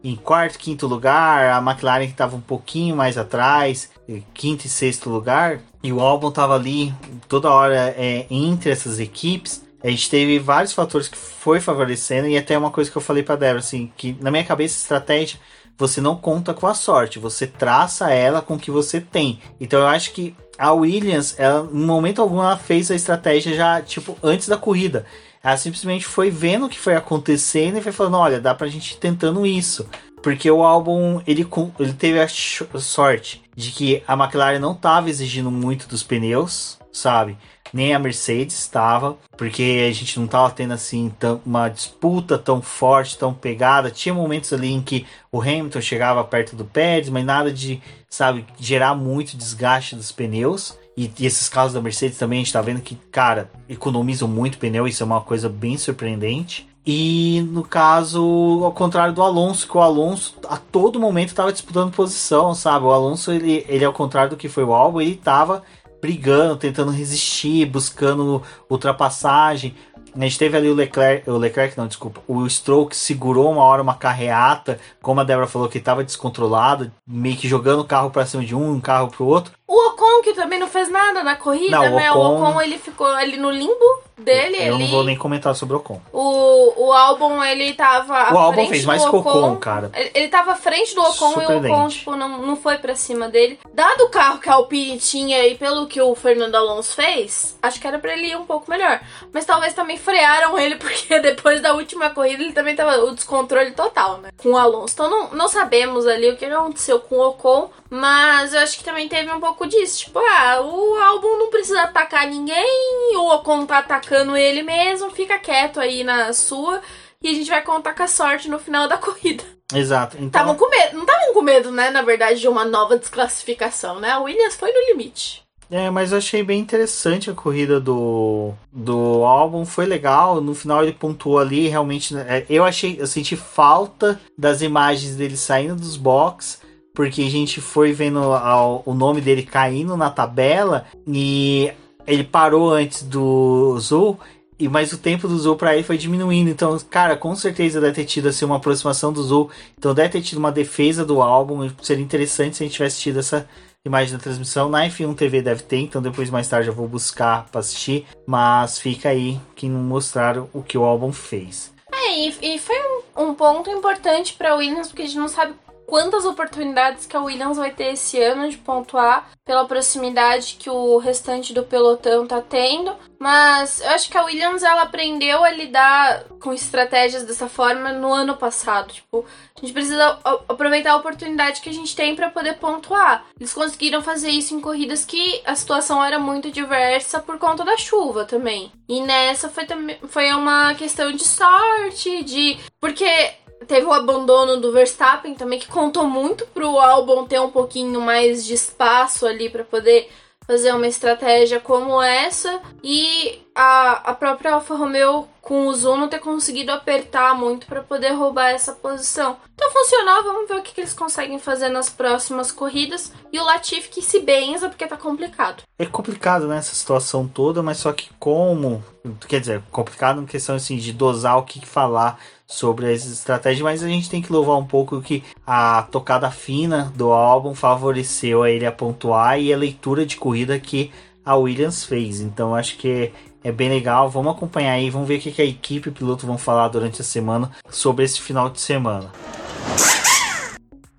em 0.03 0.17
quarto, 0.17 0.59
quinto 0.59 0.87
lugar, 0.87 1.51
a 1.51 1.59
McLaren 1.59 2.07
que 2.07 2.13
estava 2.13 2.35
um 2.35 2.41
pouquinho 2.41 2.97
mais 2.97 3.19
atrás, 3.19 3.91
quinto 4.33 4.67
e 4.67 4.71
sexto 4.71 5.11
lugar, 5.11 5.61
e 5.83 5.93
o 5.93 6.01
álbum 6.01 6.31
estava 6.31 6.55
ali 6.55 6.95
toda 7.29 7.51
hora 7.51 7.95
é, 7.95 8.27
entre 8.31 8.71
essas 8.71 8.99
equipes. 8.99 9.69
A 9.83 9.89
gente 9.89 10.11
teve 10.11 10.39
vários 10.39 10.73
fatores 10.73 11.09
que 11.09 11.17
foi 11.17 11.61
favorecendo 11.61 12.29
e 12.29 12.37
até 12.37 12.57
uma 12.57 12.71
coisa 12.71 12.91
que 12.91 12.97
eu 12.97 13.03
falei 13.03 13.23
para 13.23 13.37
Débora 13.37 13.61
assim, 13.61 13.91
que 13.97 14.17
na 14.21 14.31
minha 14.31 14.45
cabeça 14.45 14.77
estratégia 14.77 15.41
você 15.79 16.01
não 16.01 16.15
conta 16.15 16.53
com 16.53 16.67
a 16.67 16.75
sorte, 16.75 17.19
você 17.19 17.47
traça 17.47 18.11
ela 18.11 18.43
com 18.43 18.55
o 18.55 18.59
que 18.59 18.71
você 18.71 19.01
tem. 19.01 19.41
Então 19.59 19.81
eu 19.81 19.87
acho 19.87 20.13
que 20.13 20.37
a 20.59 20.73
Williams, 20.73 21.35
ela, 21.39 21.67
em 21.73 21.87
momento 21.87 22.21
algum 22.21 22.39
ela 22.39 22.59
fez 22.59 22.91
a 22.91 22.95
estratégia 22.95 23.55
já 23.55 23.81
tipo 23.81 24.19
antes 24.23 24.47
da 24.47 24.59
corrida. 24.59 25.07
Ela 25.43 25.57
simplesmente 25.57 26.05
foi 26.05 26.31
vendo 26.31 26.67
o 26.67 26.69
que 26.69 26.79
foi 26.79 26.95
acontecendo 26.95 27.79
e 27.79 27.81
foi 27.81 27.93
falando, 27.93 28.19
olha, 28.19 28.39
dá 28.39 28.55
pra 28.55 28.69
gente 28.69 28.93
ir 28.93 28.99
tentando 28.99 29.47
isso. 29.47 29.89
Porque 30.23 30.51
o 30.51 30.63
álbum, 30.63 31.23
ele, 31.27 31.49
ele 31.79 31.93
teve 31.95 32.21
a 32.21 32.29
sorte 32.29 33.43
de 33.57 33.71
que 33.71 34.03
a 34.07 34.13
McLaren 34.13 34.59
não 34.59 34.73
estava 34.73 35.09
exigindo 35.09 35.51
muito 35.51 35.89
dos 35.89 36.03
pneus, 36.03 36.79
sabe? 36.93 37.39
Nem 37.73 37.95
a 37.95 37.99
Mercedes 37.99 38.59
estava, 38.59 39.17
porque 39.37 39.87
a 39.89 39.93
gente 39.93 40.19
não 40.19 40.27
estava 40.27 40.51
tendo 40.51 40.73
assim 40.73 41.13
tão, 41.19 41.41
uma 41.45 41.69
disputa 41.69 42.39
tão 42.39 42.61
forte, 42.61 43.19
tão 43.19 43.33
pegada. 43.33 43.91
Tinha 43.91 44.15
momentos 44.15 44.53
ali 44.53 44.73
em 44.73 44.81
que 44.81 45.07
o 45.31 45.41
Hamilton 45.41 45.81
chegava 45.81 46.25
perto 46.25 46.57
do 46.57 46.65
Pérez, 46.65 47.09
mas 47.09 47.25
nada 47.25 47.53
de, 47.53 47.81
sabe, 48.09 48.45
gerar 48.59 48.95
muito 48.95 49.37
desgaste 49.37 49.97
dos 49.97 50.13
pneus. 50.13 50.79
E, 50.97 51.11
e 51.19 51.27
esses 51.27 51.49
carros 51.49 51.73
da 51.73 51.81
Mercedes 51.81 52.19
também 52.19 52.39
a 52.39 52.41
gente 52.41 52.49
está 52.49 52.61
vendo 52.61 52.81
que, 52.81 52.97
cara, 53.11 53.51
economizam 53.69 54.29
muito 54.29 54.59
pneu, 54.59 54.87
isso 54.87 55.03
é 55.03 55.07
uma 55.07 55.21
coisa 55.21 55.49
bem 55.49 55.79
surpreendente. 55.79 56.69
E 56.85 57.47
no 57.51 57.63
caso, 57.63 58.63
ao 58.65 58.73
contrário 58.73 59.15
do 59.15 59.23
Alonso, 59.23 59.69
que 59.69 59.77
o 59.77 59.81
Alonso 59.81 60.35
a 60.49 60.57
todo 60.57 60.99
momento 60.99 61.29
estava 61.29 61.53
disputando 61.53 61.93
posição, 61.93 62.55
sabe? 62.55 62.87
O 62.87 62.91
Alonso, 62.91 63.31
ele, 63.31 63.65
ele 63.69 63.85
ao 63.85 63.93
contrário 63.93 64.31
do 64.31 64.37
que 64.37 64.49
foi 64.49 64.65
o 64.65 64.73
Albon, 64.73 65.01
ele 65.01 65.13
estava 65.13 65.63
brigando, 66.01 66.57
tentando 66.57 66.91
resistir, 66.91 67.67
buscando 67.67 68.43
ultrapassagem. 68.69 69.75
A 70.15 70.21
gente 70.21 70.39
teve 70.39 70.57
ali 70.57 70.69
o 70.69 70.75
Leclerc, 70.75 71.31
o 71.31 71.37
Leclerc 71.37 71.79
não, 71.79 71.87
desculpa, 71.87 72.21
o 72.27 72.49
Stroll 72.49 72.87
que 72.87 72.97
segurou 72.97 73.51
uma 73.51 73.63
hora 73.63 73.83
uma 73.83 73.95
carreata, 73.95 74.81
como 75.01 75.21
a 75.21 75.25
Débora 75.25 75.47
falou 75.47 75.69
que 75.69 75.79
estava 75.79 76.03
descontrolado, 76.03 76.91
meio 77.07 77.37
que 77.37 77.47
jogando 77.47 77.81
o 77.81 77.85
carro 77.85 78.11
para 78.11 78.27
cima 78.27 78.45
de 78.45 78.55
um, 78.55 78.73
um 78.73 78.81
carro 78.81 79.09
para 79.09 79.23
o 79.23 79.27
outro. 79.27 79.53
O 79.69 79.91
Ocon 79.91 80.23
que 80.23 80.35
também 80.35 80.59
não 80.59 80.67
fez 80.67 80.91
nada 80.91 81.23
na 81.23 81.37
corrida, 81.37 81.77
não, 81.77 81.97
né? 81.97 82.11
O 82.11 82.17
Ocon, 82.17 82.29
o 82.29 82.51
Ocon 82.51 82.61
ele 82.61 82.79
ficou 82.79 83.07
ali 83.07 83.37
no 83.37 83.51
limbo 83.51 84.03
dele. 84.21 84.57
Eu 84.57 84.75
ele... 84.75 84.85
não 84.85 84.87
vou 84.89 85.05
nem 85.05 85.17
comentar 85.17 85.55
sobre 85.55 85.75
o 85.75 85.79
Ocon. 85.79 86.01
O, 86.13 86.87
o 86.87 86.93
álbum, 86.93 87.43
ele 87.43 87.73
tava. 87.75 88.33
O 88.35 88.39
álbum 88.39 88.67
fez 88.69 88.85
mais 88.85 89.05
que 89.05 89.15
o 89.15 89.19
Ocon, 89.19 89.57
cara. 89.57 89.91
Ele, 89.95 90.11
ele 90.15 90.29
tava 90.29 90.53
à 90.53 90.57
frente 90.57 90.95
do 90.95 91.03
Ocon 91.03 91.41
e 91.41 91.45
o 91.45 91.59
Ocon, 91.59 91.89
tipo, 91.89 92.17
não, 92.17 92.39
não 92.39 92.57
foi 92.57 92.79
pra 92.79 92.95
cima 92.95 93.29
dele. 93.29 93.59
Dado 93.73 94.05
o 94.05 94.09
carro 94.09 94.39
que 94.39 94.49
a 94.49 94.55
Alpine 94.55 94.99
tinha 94.99 95.47
e 95.47 95.55
pelo 95.57 95.87
que 95.87 96.01
o 96.01 96.15
Fernando 96.15 96.55
Alonso 96.55 96.95
fez, 96.95 97.59
acho 97.63 97.81
que 97.81 97.87
era 97.87 97.99
pra 97.99 98.13
ele 98.13 98.29
ir 98.29 98.37
um 98.37 98.47
pouco 98.47 98.71
melhor. 98.71 99.01
Mas 99.33 99.45
talvez 99.45 99.73
também 99.75 99.97
frearam 99.97 100.59
ele, 100.59 100.77
porque 100.81 101.19
depois 101.21 101.61
da 101.61 101.75
última 101.75 102.11
corrida 102.11 102.43
ele 102.43 102.53
também 102.53 102.77
tava 102.77 103.05
o 103.05 103.15
descontrole 103.15 103.73
total, 103.73 104.19
né? 104.19 104.31
Com 104.37 104.51
o 104.51 104.57
Alonso. 104.57 104.95
Então 104.95 105.11
não, 105.11 105.31
não 105.31 105.49
sabemos 105.49 106.07
ali 106.07 106.31
o 106.31 106.37
que 106.37 106.45
aconteceu 106.45 107.01
com 107.01 107.17
o 107.17 107.29
Ocon. 107.29 107.71
Mas 107.93 108.55
eu 108.55 108.61
acho 108.61 108.79
que 108.79 108.85
também 108.85 109.09
teve 109.09 109.33
um 109.33 109.41
pouco 109.41 109.67
disso. 109.67 110.05
Tipo, 110.05 110.21
ah, 110.21 110.61
o 110.61 110.97
álbum 110.97 111.37
não 111.39 111.51
precisa 111.51 111.83
atacar 111.83 112.25
ninguém, 112.29 113.17
o 113.17 113.35
Ocon 113.35 113.67
tá 113.67 113.79
atacando 113.79 114.10
ele 114.37 114.63
mesmo, 114.63 115.11
fica 115.11 115.39
quieto 115.39 115.81
aí 115.81 116.05
na 116.05 116.33
sua. 116.33 116.81
E 117.23 117.29
a 117.29 117.35
gente 117.35 117.51
vai 117.51 117.63
contar 117.63 117.95
com 117.95 118.03
a 118.03 118.09
sorte 118.09 118.49
no 118.49 118.59
final 118.59 118.89
da 118.89 118.97
corrida. 118.99 119.45
Exato. 119.75 120.17
Então... 120.19 120.55
com 120.55 120.69
medo. 120.69 120.95
Não 120.95 121.03
estavam 121.03 121.35
com 121.35 121.43
medo, 121.43 121.71
né, 121.71 121.91
na 121.91 122.03
verdade, 122.03 122.41
de 122.41 122.49
uma 122.49 122.65
nova 122.65 122.97
desclassificação, 122.99 124.01
né? 124.01 124.11
A 124.11 124.21
Williams 124.21 124.57
foi 124.57 124.73
no 124.73 124.87
limite. 124.93 125.43
É, 125.71 125.89
mas 125.89 126.11
eu 126.11 126.19
achei 126.19 126.43
bem 126.43 126.59
interessante 126.59 127.31
a 127.31 127.35
corrida 127.35 127.79
do, 127.79 128.53
do 128.73 129.25
álbum, 129.25 129.65
foi 129.65 129.87
legal. 129.87 130.41
No 130.41 130.53
final 130.53 130.83
ele 130.83 130.93
pontuou 130.93 131.39
ali, 131.39 131.69
realmente. 131.69 132.17
É, 132.17 132.45
eu 132.51 132.65
achei, 132.65 132.97
eu 132.99 133.07
senti 133.07 133.37
falta 133.37 134.21
das 134.37 134.63
imagens 134.63 135.15
dele 135.15 135.37
saindo 135.37 135.77
dos 135.77 135.97
box 135.97 136.59
porque 136.95 137.23
a 137.23 137.31
gente 137.31 137.61
foi 137.61 137.93
vendo 137.93 138.19
ao, 138.19 138.83
o 138.85 138.93
nome 138.93 139.21
dele 139.21 139.43
caindo 139.43 139.97
na 139.97 140.11
tabela 140.11 140.87
e 141.07 141.73
ele 142.11 142.25
parou 142.25 142.73
antes 142.73 143.03
do 143.03 143.79
Zul. 143.79 144.19
E, 144.59 144.69
mas 144.69 144.93
o 144.93 144.99
tempo 144.99 145.27
do 145.27 145.39
Zul 145.39 145.57
para 145.57 145.75
ele 145.75 145.85
foi 145.85 145.97
diminuindo. 145.97 146.51
Então, 146.51 146.79
cara, 146.91 147.17
com 147.17 147.35
certeza 147.35 147.81
deve 147.81 147.95
ter 147.95 148.05
tido 148.05 148.29
assim, 148.29 148.45
uma 148.45 148.57
aproximação 148.57 149.13
do 149.13 149.23
Zul. 149.23 149.51
Então 149.79 149.95
deve 149.95 150.11
ter 150.11 150.21
tido 150.21 150.39
uma 150.39 150.53
defesa 150.53 151.05
do 151.05 151.23
álbum. 151.23 151.71
Seria 151.81 152.05
interessante 152.05 152.57
se 152.57 152.63
a 152.63 152.67
gente 152.67 152.75
tivesse 152.75 153.01
tido 153.01 153.21
essa 153.21 153.49
imagem 153.85 154.13
da 154.13 154.23
transmissão. 154.23 154.69
Na 154.69 154.87
F1 154.87 155.17
TV 155.17 155.41
deve 155.41 155.63
ter, 155.63 155.79
então 155.79 156.03
depois 156.03 156.29
mais 156.29 156.47
tarde 156.47 156.69
eu 156.69 156.75
vou 156.75 156.87
buscar 156.87 157.47
para 157.51 157.61
assistir. 157.61 158.07
Mas 158.27 158.79
fica 158.79 159.09
aí 159.09 159.41
que 159.55 159.69
não 159.69 159.81
mostraram 159.81 160.49
o 160.53 160.63
que 160.63 160.77
o 160.77 160.85
álbum 160.85 161.13
fez. 161.13 161.73
É, 161.93 162.19
e, 162.19 162.55
e 162.55 162.59
foi 162.59 162.77
um, 163.17 163.31
um 163.31 163.35
ponto 163.35 163.69
importante 163.71 164.35
para 164.35 164.55
Williams, 164.55 164.89
porque 164.89 165.03
a 165.03 165.07
gente 165.07 165.19
não 165.19 165.29
sabe 165.29 165.55
quantas 165.91 166.25
oportunidades 166.25 167.05
que 167.05 167.17
a 167.17 167.21
Williams 167.21 167.57
vai 167.57 167.73
ter 167.73 167.95
esse 167.95 168.23
ano 168.23 168.49
de 168.49 168.57
pontuar 168.57 169.29
pela 169.45 169.65
proximidade 169.65 170.55
que 170.57 170.71
o 170.71 170.99
restante 170.99 171.53
do 171.53 171.65
pelotão 171.65 172.29
tá 172.29 172.41
tendo. 172.41 172.95
Mas 173.19 173.81
eu 173.81 173.91
acho 173.91 174.09
que 174.09 174.17
a 174.17 174.25
Williams 174.25 174.63
ela 174.63 174.83
aprendeu 174.83 175.43
a 175.43 175.51
lidar 175.51 176.23
com 176.41 176.55
estratégias 176.55 177.25
dessa 177.25 177.49
forma 177.49 177.93
no 177.93 178.13
ano 178.13 178.37
passado. 178.37 178.93
Tipo, 178.93 179.27
a 179.57 179.61
gente 179.61 179.73
precisa 179.73 180.21
aproveitar 180.49 180.93
a 180.93 180.97
oportunidade 180.97 181.61
que 181.61 181.69
a 181.69 181.75
gente 181.75 181.97
tem 181.97 182.15
para 182.15 182.31
poder 182.31 182.55
pontuar. 182.59 183.27
Eles 183.39 183.53
conseguiram 183.53 184.01
fazer 184.01 184.31
isso 184.31 184.55
em 184.55 184.61
corridas 184.61 185.05
que 185.05 185.43
a 185.45 185.57
situação 185.57 186.03
era 186.03 186.21
muito 186.21 186.53
diversa 186.53 187.19
por 187.19 187.37
conta 187.37 187.65
da 187.65 187.77
chuva 187.77 188.25
também. 188.25 188.71
E 188.89 189.01
nessa 189.01 189.49
foi, 189.49 189.67
foi 190.09 190.33
uma 190.33 190.73
questão 190.75 191.11
de 191.11 191.27
sorte, 191.27 192.23
de. 192.23 192.61
Porque 192.81 193.35
Teve 193.67 193.87
o 193.87 193.93
abandono 193.93 194.61
do 194.61 194.73
Verstappen 194.73 195.35
também, 195.35 195.59
que 195.59 195.69
contou 195.69 196.05
muito 196.05 196.47
pro 196.47 196.79
álbum 196.79 197.27
ter 197.27 197.41
um 197.41 197.51
pouquinho 197.51 198.01
mais 198.01 198.45
de 198.45 198.55
espaço 198.55 199.27
ali 199.27 199.51
para 199.51 199.65
poder 199.65 200.09
fazer 200.51 200.75
uma 200.75 200.89
estratégia 200.89 201.61
como 201.61 202.03
essa. 202.03 202.61
E 202.83 203.41
a, 203.55 204.11
a 204.11 204.15
própria 204.15 204.55
Alfa 204.55 204.75
Romeo 204.75 205.29
com 205.41 205.69
o 205.69 205.75
Zuno 205.75 206.09
ter 206.09 206.19
conseguido 206.19 206.73
apertar 206.73 207.37
muito 207.37 207.67
para 207.67 207.83
poder 207.83 208.11
roubar 208.13 208.51
essa 208.51 208.73
posição. 208.73 209.37
Então 209.55 209.71
funcionou, 209.71 210.25
vamos 210.25 210.49
ver 210.49 210.57
o 210.57 210.63
que, 210.63 210.75
que, 210.75 210.81
eles 210.81 210.93
conseguem 210.93 211.39
fazer 211.39 211.69
nas 211.69 211.89
próximas 211.89 212.51
corridas. 212.51 213.13
E 213.33 213.39
o 213.39 213.45
Latifi 213.45 213.89
que 213.89 214.03
se 214.03 214.21
benza 214.21 214.69
porque 214.69 214.87
tá 214.87 214.97
complicado. 214.97 215.63
É 215.79 215.87
complicado 215.87 216.49
né, 216.49 216.61
situação 216.63 217.29
toda, 217.29 217.63
mas 217.63 217.79
só 217.79 217.93
que 217.93 218.11
como. 218.19 218.83
Quer 219.29 219.41
dizer, 219.41 219.63
complicado 219.71 220.21
em 220.21 220.27
questão 220.27 220.57
assim, 220.57 220.77
de 220.77 220.93
dosar 220.93 221.39
o 221.39 221.45
que 221.45 221.65
falar 221.65 222.19
sobre 222.51 222.93
as 222.93 223.07
estratégias, 223.07 223.63
mas 223.63 223.83
a 223.83 223.87
gente 223.87 224.11
tem 224.11 224.21
que 224.21 224.33
louvar 224.33 224.59
um 224.59 224.67
pouco 224.67 225.01
que 225.01 225.23
a 225.47 225.85
tocada 225.85 226.33
fina 226.33 226.93
do 226.97 227.13
álbum 227.13 227.55
favoreceu 227.55 228.43
a 228.43 228.51
ele 228.51 228.67
a 228.67 228.73
pontuar 228.73 229.41
e 229.41 229.55
a 229.55 229.57
leitura 229.57 230.05
de 230.05 230.17
corrida 230.17 230.59
que 230.59 230.91
a 231.25 231.37
Williams 231.37 231.85
fez. 231.85 232.21
Então 232.21 232.53
acho 232.53 232.77
que 232.77 233.13
é 233.45 233.53
bem 233.53 233.69
legal. 233.69 234.11
Vamos 234.11 234.33
acompanhar 234.35 234.73
aí, 234.73 234.91
vamos 234.91 235.07
ver 235.07 235.19
o 235.19 235.21
que 235.21 235.41
a 235.41 235.45
equipe 235.45 235.89
e 235.89 235.93
o 235.93 235.95
piloto 235.95 236.27
vão 236.27 236.37
falar 236.37 236.67
durante 236.67 237.01
a 237.01 237.05
semana 237.05 237.53
sobre 237.71 238.05
esse 238.05 238.21
final 238.21 238.51
de 238.51 238.61
semana. 238.61 239.13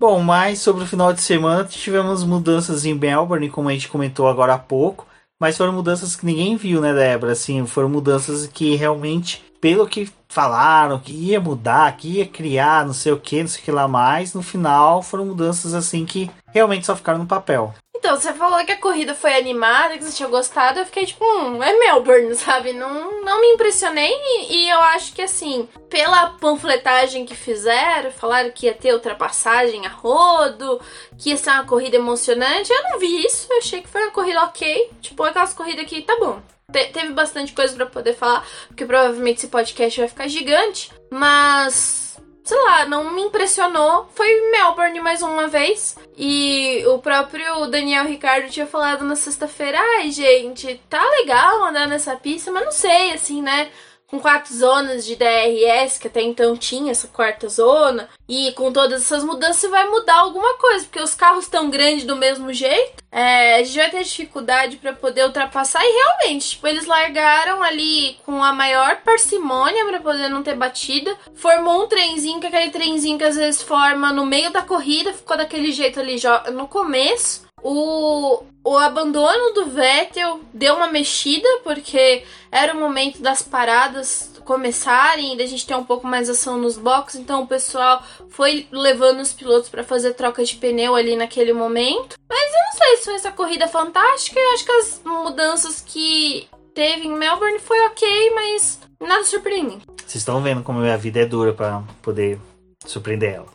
Bom, 0.00 0.20
mais 0.20 0.58
sobre 0.58 0.84
o 0.84 0.86
final 0.86 1.12
de 1.12 1.20
semana, 1.20 1.64
tivemos 1.64 2.24
mudanças 2.24 2.86
em 2.86 2.94
Melbourne, 2.94 3.50
como 3.50 3.68
a 3.68 3.72
gente 3.72 3.88
comentou 3.88 4.26
agora 4.26 4.54
há 4.54 4.58
pouco, 4.58 5.06
mas 5.38 5.56
foram 5.56 5.74
mudanças 5.74 6.16
que 6.16 6.24
ninguém 6.24 6.56
viu, 6.56 6.80
né, 6.80 6.94
Débora? 6.94 7.32
Assim, 7.32 7.64
foram 7.66 7.90
mudanças 7.90 8.46
que 8.46 8.74
realmente 8.74 9.44
pelo 9.60 9.86
que 9.86 10.10
falaram, 10.32 10.98
que 10.98 11.12
ia 11.12 11.40
mudar, 11.40 11.96
que 11.96 12.18
ia 12.18 12.26
criar, 12.26 12.86
não 12.86 12.94
sei 12.94 13.12
o 13.12 13.20
que, 13.20 13.42
não 13.42 13.48
sei 13.48 13.60
o 13.60 13.64
que 13.64 13.70
lá 13.70 13.86
mais, 13.86 14.34
no 14.34 14.42
final 14.42 15.02
foram 15.02 15.26
mudanças 15.26 15.74
assim 15.74 16.06
que 16.06 16.30
realmente 16.52 16.86
só 16.86 16.96
ficaram 16.96 17.18
no 17.18 17.26
papel. 17.26 17.74
Então, 17.94 18.18
você 18.18 18.32
falou 18.32 18.64
que 18.64 18.72
a 18.72 18.80
corrida 18.80 19.14
foi 19.14 19.32
animada, 19.36 19.96
que 19.96 20.02
você 20.02 20.16
tinha 20.16 20.28
gostado, 20.28 20.80
eu 20.80 20.86
fiquei 20.86 21.06
tipo, 21.06 21.24
hum, 21.24 21.62
é 21.62 21.78
Melbourne, 21.78 22.34
sabe? 22.34 22.72
Não, 22.72 23.22
não 23.22 23.40
me 23.40 23.52
impressionei 23.52 24.10
e, 24.10 24.56
e 24.56 24.70
eu 24.70 24.80
acho 24.80 25.12
que 25.12 25.22
assim, 25.22 25.68
pela 25.88 26.30
panfletagem 26.30 27.24
que 27.24 27.36
fizeram, 27.36 28.10
falaram 28.10 28.50
que 28.50 28.66
ia 28.66 28.74
ter 28.74 28.92
ultrapassagem 28.92 29.86
a 29.86 29.90
rodo, 29.90 30.80
que 31.16 31.30
ia 31.30 31.36
ser 31.36 31.50
uma 31.50 31.64
corrida 31.64 31.96
emocionante, 31.96 32.72
eu 32.72 32.82
não 32.90 32.98
vi 32.98 33.24
isso, 33.24 33.46
eu 33.48 33.58
achei 33.58 33.80
que 33.80 33.88
foi 33.88 34.02
uma 34.02 34.10
corrida 34.10 34.42
ok, 34.42 34.90
tipo 35.00 35.22
aquelas 35.22 35.54
corridas 35.54 35.86
que 35.86 36.02
tá 36.02 36.16
bom, 36.18 36.40
te 36.72 36.86
teve 36.86 37.12
bastante 37.12 37.52
coisa 37.52 37.74
para 37.74 37.86
poder 37.86 38.14
falar, 38.14 38.46
porque 38.68 38.86
provavelmente 38.86 39.38
esse 39.38 39.48
podcast 39.48 40.00
vai 40.00 40.08
ficar 40.08 40.28
gigante, 40.28 40.90
mas 41.10 42.02
sei 42.44 42.60
lá, 42.64 42.86
não 42.86 43.12
me 43.12 43.22
impressionou. 43.22 44.08
Foi 44.14 44.50
Melbourne 44.50 45.00
mais 45.00 45.22
uma 45.22 45.46
vez. 45.46 45.96
E 46.16 46.84
o 46.86 46.98
próprio 46.98 47.66
Daniel 47.66 48.04
Ricardo 48.04 48.50
tinha 48.50 48.66
falado 48.66 49.04
na 49.04 49.16
sexta-feira: 49.16 49.78
ai, 49.78 50.10
gente, 50.10 50.80
tá 50.88 51.02
legal 51.18 51.64
andar 51.64 51.86
nessa 51.88 52.16
pista, 52.16 52.50
mas 52.50 52.64
não 52.64 52.72
sei, 52.72 53.12
assim, 53.12 53.42
né? 53.42 53.70
Com 54.12 54.20
quatro 54.20 54.54
zonas 54.54 55.06
de 55.06 55.16
DRS, 55.16 55.96
que 55.96 56.06
até 56.06 56.20
então 56.20 56.54
tinha 56.54 56.90
essa 56.90 57.08
quarta 57.08 57.48
zona, 57.48 58.10
e 58.28 58.52
com 58.52 58.70
todas 58.70 59.00
essas 59.00 59.24
mudanças 59.24 59.70
vai 59.70 59.88
mudar 59.88 60.16
alguma 60.16 60.52
coisa, 60.58 60.84
porque 60.84 61.00
os 61.00 61.14
carros 61.14 61.44
estão 61.44 61.70
grandes 61.70 62.04
do 62.04 62.14
mesmo 62.14 62.52
jeito, 62.52 63.02
é, 63.10 63.54
a 63.56 63.64
gente 63.64 63.78
vai 63.78 63.90
ter 63.90 64.04
dificuldade 64.04 64.76
para 64.76 64.92
poder 64.92 65.24
ultrapassar, 65.24 65.82
e 65.82 65.90
realmente, 65.90 66.50
tipo, 66.50 66.68
eles 66.68 66.84
largaram 66.84 67.62
ali 67.62 68.18
com 68.26 68.44
a 68.44 68.52
maior 68.52 68.96
parcimônia 68.98 69.86
para 69.86 70.00
poder 70.00 70.28
não 70.28 70.42
ter 70.42 70.56
batida, 70.56 71.16
formou 71.34 71.84
um 71.84 71.88
trenzinho, 71.88 72.38
que 72.38 72.44
é 72.44 72.48
aquele 72.50 72.70
trenzinho 72.70 73.16
que 73.16 73.24
às 73.24 73.36
vezes 73.36 73.62
forma 73.62 74.12
no 74.12 74.26
meio 74.26 74.52
da 74.52 74.60
corrida, 74.60 75.14
ficou 75.14 75.38
daquele 75.38 75.72
jeito 75.72 75.98
ali 75.98 76.18
já 76.18 76.50
no 76.50 76.68
começo, 76.68 77.50
o, 77.62 78.42
o 78.64 78.76
abandono 78.76 79.54
do 79.54 79.66
Vettel 79.66 80.40
deu 80.52 80.74
uma 80.74 80.88
mexida, 80.88 81.48
porque 81.62 82.24
era 82.50 82.74
o 82.74 82.80
momento 82.80 83.22
das 83.22 83.42
paradas 83.42 84.32
começarem 84.44 85.34
e 85.34 85.38
da 85.38 85.46
gente 85.46 85.66
ter 85.66 85.76
um 85.76 85.84
pouco 85.84 86.06
mais 86.06 86.28
ação 86.28 86.58
nos 86.58 86.76
boxes, 86.76 87.20
então 87.20 87.42
o 87.42 87.46
pessoal 87.46 88.02
foi 88.28 88.66
levando 88.72 89.20
os 89.20 89.32
pilotos 89.32 89.68
para 89.68 89.84
fazer 89.84 90.14
troca 90.14 90.44
de 90.44 90.56
pneu 90.56 90.96
ali 90.96 91.16
naquele 91.16 91.52
momento. 91.52 92.16
Mas 92.28 92.52
eu 92.52 92.60
não 92.60 92.72
sei 92.72 92.96
se 92.96 93.04
foi 93.04 93.14
essa 93.14 93.30
corrida 93.30 93.68
fantástica, 93.68 94.38
eu 94.38 94.52
acho 94.52 94.64
que 94.64 94.72
as 94.72 95.00
mudanças 95.04 95.80
que 95.80 96.48
teve 96.74 97.06
em 97.06 97.14
Melbourne 97.14 97.60
foi 97.60 97.78
ok, 97.86 98.32
mas 98.34 98.80
nada 99.00 99.24
surpreendente. 99.24 99.86
Vocês 99.98 100.16
estão 100.16 100.42
vendo 100.42 100.62
como 100.62 100.80
a 100.80 100.96
vida 100.96 101.20
é 101.20 101.26
dura 101.26 101.52
para 101.52 101.82
poder 102.02 102.40
surpreender 102.84 103.34
ela. 103.34 103.48